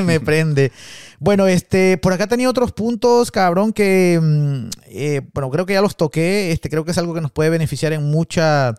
me 0.04 0.20
prende. 0.20 0.72
Bueno, 1.18 1.46
este, 1.46 1.98
por 1.98 2.12
acá 2.12 2.26
tenía 2.26 2.50
otros 2.50 2.72
puntos, 2.72 3.30
cabrón, 3.30 3.72
que, 3.72 4.18
mm, 4.20 4.68
eh, 4.88 5.22
bueno, 5.32 5.50
creo 5.50 5.66
que 5.66 5.74
ya 5.74 5.80
los 5.80 5.96
toqué. 5.96 6.52
Este, 6.52 6.68
creo 6.68 6.84
que 6.84 6.90
es 6.90 6.98
algo 6.98 7.14
que 7.14 7.20
nos 7.20 7.32
puede 7.32 7.50
beneficiar 7.50 7.92
en, 7.92 8.04
mucha, 8.10 8.74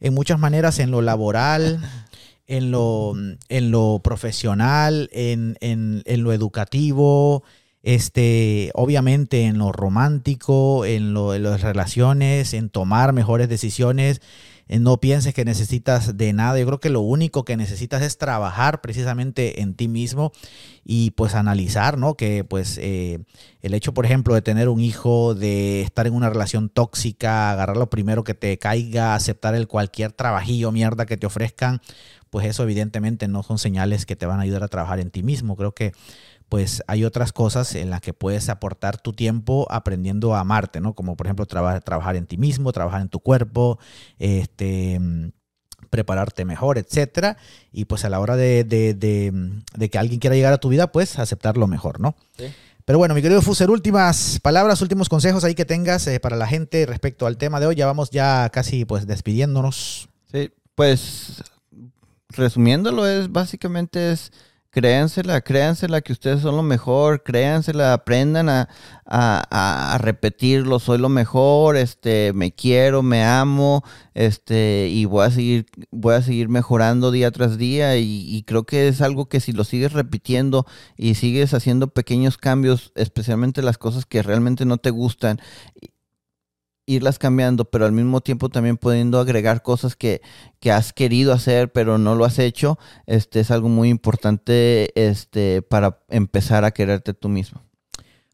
en 0.00 0.14
muchas 0.14 0.38
maneras, 0.38 0.78
en 0.78 0.90
lo 0.90 1.02
laboral, 1.02 1.80
en 2.46 2.70
lo, 2.70 3.14
en 3.48 3.70
lo 3.70 4.00
profesional, 4.02 5.08
en, 5.12 5.56
lo 6.04 6.32
educativo, 6.32 7.44
este, 7.82 8.70
obviamente 8.74 9.44
en 9.44 9.58
lo 9.58 9.72
romántico, 9.72 10.84
en, 10.84 11.14
lo, 11.14 11.34
en 11.34 11.44
las 11.44 11.62
relaciones, 11.62 12.52
en 12.52 12.68
tomar 12.68 13.12
mejores 13.12 13.48
decisiones. 13.48 14.20
En 14.72 14.84
no 14.84 15.00
pienses 15.00 15.34
que 15.34 15.44
necesitas 15.44 16.16
de 16.16 16.32
nada. 16.32 16.56
Yo 16.56 16.64
creo 16.64 16.78
que 16.78 16.90
lo 16.90 17.00
único 17.00 17.44
que 17.44 17.56
necesitas 17.56 18.02
es 18.02 18.18
trabajar 18.18 18.80
precisamente 18.80 19.62
en 19.62 19.74
ti 19.74 19.88
mismo 19.88 20.30
y 20.84 21.10
pues 21.10 21.34
analizar, 21.34 21.98
¿no? 21.98 22.14
Que 22.14 22.44
pues 22.44 22.78
eh, 22.80 23.18
el 23.62 23.74
hecho, 23.74 23.92
por 23.92 24.06
ejemplo, 24.06 24.32
de 24.32 24.42
tener 24.42 24.68
un 24.68 24.80
hijo, 24.80 25.34
de 25.34 25.82
estar 25.82 26.06
en 26.06 26.14
una 26.14 26.30
relación 26.30 26.68
tóxica, 26.68 27.50
agarrar 27.50 27.78
lo 27.78 27.90
primero 27.90 28.22
que 28.22 28.34
te 28.34 28.56
caiga, 28.58 29.16
aceptar 29.16 29.56
el 29.56 29.66
cualquier 29.66 30.12
trabajillo, 30.12 30.70
mierda 30.70 31.04
que 31.04 31.16
te 31.16 31.26
ofrezcan, 31.26 31.80
pues 32.30 32.46
eso 32.46 32.62
evidentemente 32.62 33.26
no 33.26 33.42
son 33.42 33.58
señales 33.58 34.06
que 34.06 34.14
te 34.14 34.26
van 34.26 34.38
a 34.38 34.44
ayudar 34.44 34.62
a 34.62 34.68
trabajar 34.68 35.00
en 35.00 35.10
ti 35.10 35.24
mismo. 35.24 35.56
Creo 35.56 35.74
que 35.74 35.90
pues 36.50 36.82
hay 36.88 37.04
otras 37.04 37.32
cosas 37.32 37.76
en 37.76 37.90
las 37.90 38.00
que 38.00 38.12
puedes 38.12 38.48
aportar 38.48 39.00
tu 39.00 39.12
tiempo 39.12 39.68
aprendiendo 39.70 40.34
a 40.34 40.40
amarte, 40.40 40.80
¿no? 40.80 40.94
Como 40.94 41.16
por 41.16 41.28
ejemplo 41.28 41.46
trabajar 41.46 42.16
en 42.16 42.26
ti 42.26 42.36
mismo, 42.36 42.72
trabajar 42.72 43.00
en 43.00 43.08
tu 43.08 43.20
cuerpo, 43.20 43.78
este 44.18 45.00
prepararte 45.90 46.44
mejor, 46.44 46.76
etcétera. 46.76 47.36
Y 47.72 47.84
pues 47.84 48.04
a 48.04 48.10
la 48.10 48.18
hora 48.18 48.36
de, 48.36 48.66
que 49.90 49.98
alguien 49.98 50.18
quiera 50.18 50.34
llegar 50.34 50.52
a 50.52 50.58
tu 50.58 50.68
vida, 50.68 50.90
pues 50.90 51.20
aceptarlo 51.20 51.68
mejor, 51.68 52.00
¿no? 52.00 52.16
Pero 52.84 52.98
bueno, 52.98 53.14
mi 53.14 53.22
querido 53.22 53.42
Fuser, 53.42 53.70
últimas 53.70 54.40
palabras, 54.40 54.82
últimos 54.82 55.08
consejos 55.08 55.44
ahí 55.44 55.54
que 55.54 55.64
tengas 55.64 56.04
eh, 56.08 56.18
para 56.18 56.36
la 56.36 56.48
gente 56.48 56.84
respecto 56.84 57.26
al 57.26 57.36
tema 57.36 57.60
de 57.60 57.66
hoy. 57.66 57.76
Ya 57.76 57.86
vamos 57.86 58.10
ya 58.10 58.48
casi 58.52 58.84
pues 58.84 59.06
despidiéndonos. 59.06 60.08
Sí, 60.32 60.50
pues 60.74 61.44
resumiéndolo, 62.30 63.06
es 63.06 63.30
básicamente 63.30 64.10
es 64.10 64.32
créansela, 64.70 65.40
créansela 65.40 66.00
que 66.00 66.12
ustedes 66.12 66.42
son 66.42 66.56
lo 66.56 66.62
mejor, 66.62 67.22
créansela, 67.22 67.92
aprendan 67.92 68.48
a, 68.48 68.68
a, 69.04 69.98
repetirlo, 70.00 70.78
soy 70.78 70.98
lo 70.98 71.08
mejor, 71.08 71.76
este, 71.76 72.32
me 72.32 72.52
quiero, 72.52 73.02
me 73.02 73.24
amo, 73.24 73.82
este, 74.14 74.88
y 74.88 75.04
voy 75.04 75.26
a 75.26 75.30
seguir, 75.30 75.66
voy 75.90 76.14
a 76.14 76.22
seguir 76.22 76.48
mejorando 76.48 77.10
día 77.10 77.30
tras 77.32 77.58
día, 77.58 77.96
y, 77.96 78.24
y 78.28 78.42
creo 78.44 78.64
que 78.64 78.88
es 78.88 79.00
algo 79.00 79.28
que 79.28 79.40
si 79.40 79.52
lo 79.52 79.64
sigues 79.64 79.92
repitiendo 79.92 80.66
y 80.96 81.14
sigues 81.14 81.52
haciendo 81.52 81.88
pequeños 81.88 82.38
cambios, 82.38 82.92
especialmente 82.94 83.62
las 83.62 83.78
cosas 83.78 84.06
que 84.06 84.22
realmente 84.22 84.64
no 84.64 84.78
te 84.78 84.90
gustan, 84.90 85.40
irlas 86.90 87.18
cambiando, 87.18 87.64
pero 87.64 87.86
al 87.86 87.92
mismo 87.92 88.20
tiempo 88.20 88.48
también 88.48 88.76
pudiendo 88.76 89.20
agregar 89.20 89.62
cosas 89.62 89.96
que, 89.96 90.20
que, 90.58 90.72
has 90.72 90.92
querido 90.92 91.32
hacer, 91.32 91.72
pero 91.72 91.98
no 91.98 92.14
lo 92.14 92.24
has 92.24 92.38
hecho, 92.38 92.78
este 93.06 93.40
es 93.40 93.50
algo 93.50 93.68
muy 93.68 93.88
importante 93.88 94.92
este, 94.94 95.62
para 95.62 95.98
empezar 96.08 96.64
a 96.64 96.72
quererte 96.72 97.14
tú 97.14 97.28
mismo. 97.28 97.62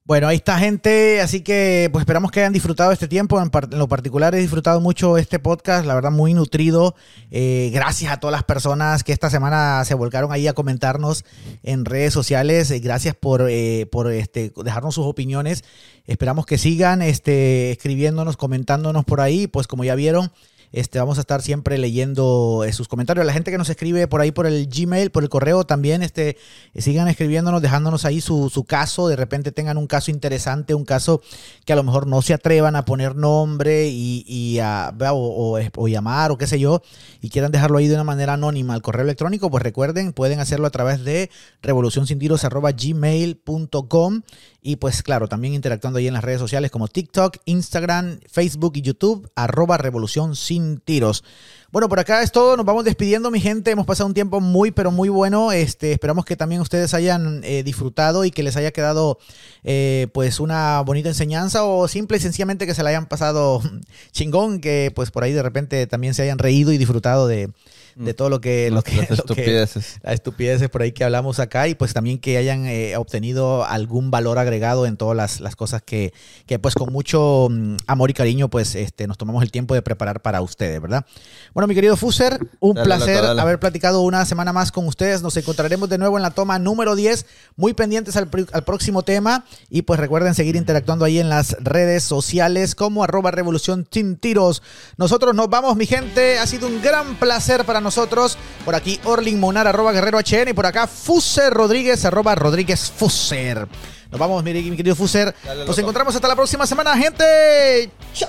Bueno, 0.06 0.28
ahí 0.28 0.36
está 0.36 0.56
gente, 0.56 1.20
así 1.20 1.40
que 1.40 1.88
pues 1.90 2.02
esperamos 2.02 2.30
que 2.30 2.38
hayan 2.38 2.52
disfrutado 2.52 2.92
este 2.92 3.08
tiempo. 3.08 3.42
En, 3.42 3.50
lo 3.76 3.88
particular 3.88 4.36
he 4.36 4.38
disfrutado 4.38 4.80
mucho 4.80 5.18
este 5.18 5.40
podcast, 5.40 5.84
la 5.84 5.96
verdad 5.96 6.12
muy 6.12 6.32
nutrido. 6.32 6.94
Eh, 7.32 7.72
gracias 7.74 8.12
a 8.12 8.20
todas 8.20 8.30
las 8.30 8.44
personas 8.44 9.02
que 9.02 9.12
esta 9.12 9.30
semana 9.30 9.84
se 9.84 9.94
volcaron 9.94 10.30
ahí 10.30 10.46
a 10.46 10.52
comentarnos 10.52 11.24
en 11.64 11.84
redes 11.84 12.12
sociales. 12.12 12.70
Eh, 12.70 12.78
gracias 12.78 13.16
por, 13.16 13.48
eh, 13.50 13.88
por 13.90 14.12
este, 14.12 14.52
dejarnos 14.62 14.94
sus 14.94 15.06
opiniones. 15.06 15.64
Esperamos 16.06 16.46
que 16.46 16.58
sigan 16.58 17.02
este, 17.02 17.70
escribiéndonos, 17.70 18.36
comentándonos 18.36 19.04
por 19.04 19.20
ahí. 19.20 19.46
Pues 19.46 19.66
como 19.66 19.84
ya 19.84 19.94
vieron, 19.94 20.30
este, 20.72 20.98
vamos 20.98 21.18
a 21.18 21.20
estar 21.20 21.42
siempre 21.42 21.78
leyendo 21.78 22.64
eh, 22.66 22.72
sus 22.72 22.88
comentarios. 22.88 23.24
La 23.24 23.32
gente 23.32 23.50
que 23.50 23.58
nos 23.58 23.70
escribe 23.70 24.08
por 24.08 24.20
ahí 24.20 24.32
por 24.32 24.46
el 24.46 24.68
Gmail, 24.68 25.10
por 25.10 25.22
el 25.22 25.28
correo 25.28 25.64
también, 25.64 26.02
este, 26.02 26.36
sigan 26.76 27.08
escribiendo,nos 27.08 27.62
dejándonos 27.62 28.04
ahí 28.04 28.20
su, 28.20 28.50
caso. 28.68 29.08
De 29.08 29.16
repente 29.16 29.52
tengan 29.52 29.78
un 29.78 29.86
caso 29.86 30.10
interesante, 30.10 30.74
un 30.74 30.84
caso 30.84 31.22
que 31.64 31.72
a 31.72 31.76
lo 31.76 31.82
mejor 31.82 32.06
no 32.06 32.20
se 32.20 32.34
atrevan 32.34 32.76
a 32.76 32.84
poner 32.84 33.16
nombre 33.16 33.88
y, 33.88 34.58
a, 34.60 34.92
o, 35.12 35.58
o, 35.76 35.88
llamar 35.88 36.30
o 36.30 36.38
qué 36.38 36.46
sé 36.46 36.58
yo, 36.58 36.82
y 37.20 37.28
quieran 37.30 37.52
dejarlo 37.52 37.78
ahí 37.78 37.88
de 37.88 37.94
una 37.94 38.04
manera 38.04 38.34
anónima 38.34 38.74
al 38.74 38.82
correo 38.82 39.04
electrónico, 39.04 39.50
pues 39.50 39.62
recuerden, 39.62 40.12
pueden 40.12 40.40
hacerlo 40.40 40.66
a 40.66 40.70
través 40.70 41.04
de 41.04 41.30
revolucionsintiros.gmail.com 41.62 44.22
y 44.66 44.76
pues 44.76 45.04
claro, 45.04 45.28
también 45.28 45.54
interactuando 45.54 46.00
ahí 46.00 46.08
en 46.08 46.14
las 46.14 46.24
redes 46.24 46.40
sociales 46.40 46.72
como 46.72 46.88
TikTok, 46.88 47.36
Instagram, 47.44 48.18
Facebook 48.28 48.72
y 48.74 48.82
YouTube, 48.82 49.30
arroba 49.36 49.78
revolución 49.78 50.34
sin 50.34 50.80
tiros. 50.80 51.22
Bueno, 51.70 51.88
por 51.88 52.00
acá 52.00 52.20
es 52.22 52.32
todo. 52.32 52.56
Nos 52.56 52.66
vamos 52.66 52.84
despidiendo, 52.84 53.30
mi 53.30 53.38
gente. 53.38 53.70
Hemos 53.70 53.86
pasado 53.86 54.08
un 54.08 54.14
tiempo 54.14 54.40
muy, 54.40 54.72
pero 54.72 54.90
muy 54.90 55.08
bueno. 55.08 55.52
Este, 55.52 55.92
esperamos 55.92 56.24
que 56.24 56.34
también 56.34 56.60
ustedes 56.60 56.94
hayan 56.94 57.42
eh, 57.44 57.62
disfrutado 57.62 58.24
y 58.24 58.32
que 58.32 58.42
les 58.42 58.56
haya 58.56 58.72
quedado 58.72 59.18
eh, 59.62 60.08
pues 60.12 60.40
una 60.40 60.80
bonita 60.80 61.10
enseñanza 61.10 61.62
o 61.62 61.86
simple 61.86 62.16
y 62.16 62.20
sencillamente 62.20 62.66
que 62.66 62.74
se 62.74 62.82
la 62.82 62.90
hayan 62.90 63.06
pasado 63.06 63.62
chingón, 64.10 64.60
que 64.60 64.90
pues 64.96 65.12
por 65.12 65.22
ahí 65.22 65.32
de 65.32 65.42
repente 65.44 65.86
también 65.86 66.14
se 66.14 66.22
hayan 66.22 66.38
reído 66.38 66.72
y 66.72 66.78
disfrutado 66.78 67.28
de, 67.28 67.50
de 67.96 68.12
todo 68.12 68.28
lo 68.28 68.40
que... 68.40 68.70
Lo 68.70 68.82
que 68.82 68.94
las 68.96 69.10
estupideces. 69.10 69.98
las 70.02 70.14
estupideces 70.14 70.68
por 70.68 70.82
ahí 70.82 70.92
que 70.92 71.02
hablamos 71.02 71.40
acá 71.40 71.66
y 71.66 71.74
pues 71.74 71.94
también 71.94 72.18
que 72.18 72.36
hayan 72.36 72.66
eh, 72.66 72.96
obtenido 72.96 73.64
algún 73.64 74.10
valor 74.10 74.38
agregado 74.38 74.86
en 74.86 74.98
todas 74.98 75.40
las, 75.40 75.56
cosas 75.56 75.82
que, 75.82 76.12
que, 76.46 76.58
pues 76.58 76.74
con 76.74 76.92
mucho 76.92 77.48
mm, 77.50 77.76
amor 77.86 78.10
y 78.10 78.14
cariño 78.14 78.48
pues 78.48 78.74
este, 78.74 79.06
nos 79.06 79.16
tomamos 79.16 79.42
el 79.42 79.50
tiempo 79.50 79.74
de 79.74 79.80
preparar 79.80 80.20
para 80.20 80.42
ustedes, 80.42 80.80
¿verdad? 80.80 81.06
Bueno, 81.54 81.66
mi 81.66 81.74
querido 81.74 81.96
Fuser, 81.96 82.38
un 82.60 82.74
placer 82.74 83.24
haber 83.24 83.58
platicado 83.58 84.02
una 84.02 84.26
semana 84.26 84.52
más 84.52 84.72
con 84.72 84.86
ustedes. 84.86 85.22
Nos 85.22 85.36
encontraremos 85.36 85.88
de 85.88 85.96
nuevo 85.96 86.18
en 86.18 86.22
la 86.22 86.32
toma 86.32 86.58
número 86.58 86.96
10, 86.96 87.24
muy 87.56 87.72
pendientes 87.72 88.16
al, 88.16 88.28
al 88.52 88.64
próximo 88.64 89.02
tema 89.02 89.46
y 89.70 89.82
pues 89.82 89.98
recuerden 89.98 90.34
seguir 90.34 90.56
interactuando 90.56 91.06
ahí 91.06 91.18
en 91.18 91.30
las 91.30 91.56
redes 91.60 92.02
sociales 92.02 92.74
como 92.74 93.02
arroba 93.02 93.30
revolución 93.30 93.88
sin 93.90 94.16
tiros. 94.16 94.62
Nosotros 94.98 95.34
nos 95.34 95.48
vamos, 95.48 95.76
mi 95.76 95.86
gente. 95.86 96.38
Ha 96.38 96.46
sido 96.46 96.66
un 96.66 96.82
gran 96.82 97.16
placer 97.16 97.64
para 97.64 97.80
nosotros 97.80 97.85
nosotros. 97.86 98.36
Por 98.64 98.74
aquí 98.74 99.00
Orling 99.04 99.38
Monar, 99.38 99.66
arroba 99.66 99.92
Guerrero 99.92 100.18
HN. 100.18 100.48
Y 100.48 100.52
por 100.52 100.66
acá 100.66 100.86
Fuser 100.86 101.52
Rodríguez, 101.52 102.04
arroba 102.04 102.34
Rodríguez 102.34 102.92
Fuser. 102.94 103.66
Nos 104.10 104.20
vamos, 104.20 104.44
mi, 104.44 104.52
mi 104.52 104.76
querido 104.76 104.94
Fuser. 104.94 105.34
Nos 105.66 105.78
encontramos 105.78 106.14
hasta 106.14 106.28
la 106.28 106.36
próxima 106.36 106.66
semana, 106.66 106.96
gente. 106.96 107.90
Chao. 108.12 108.28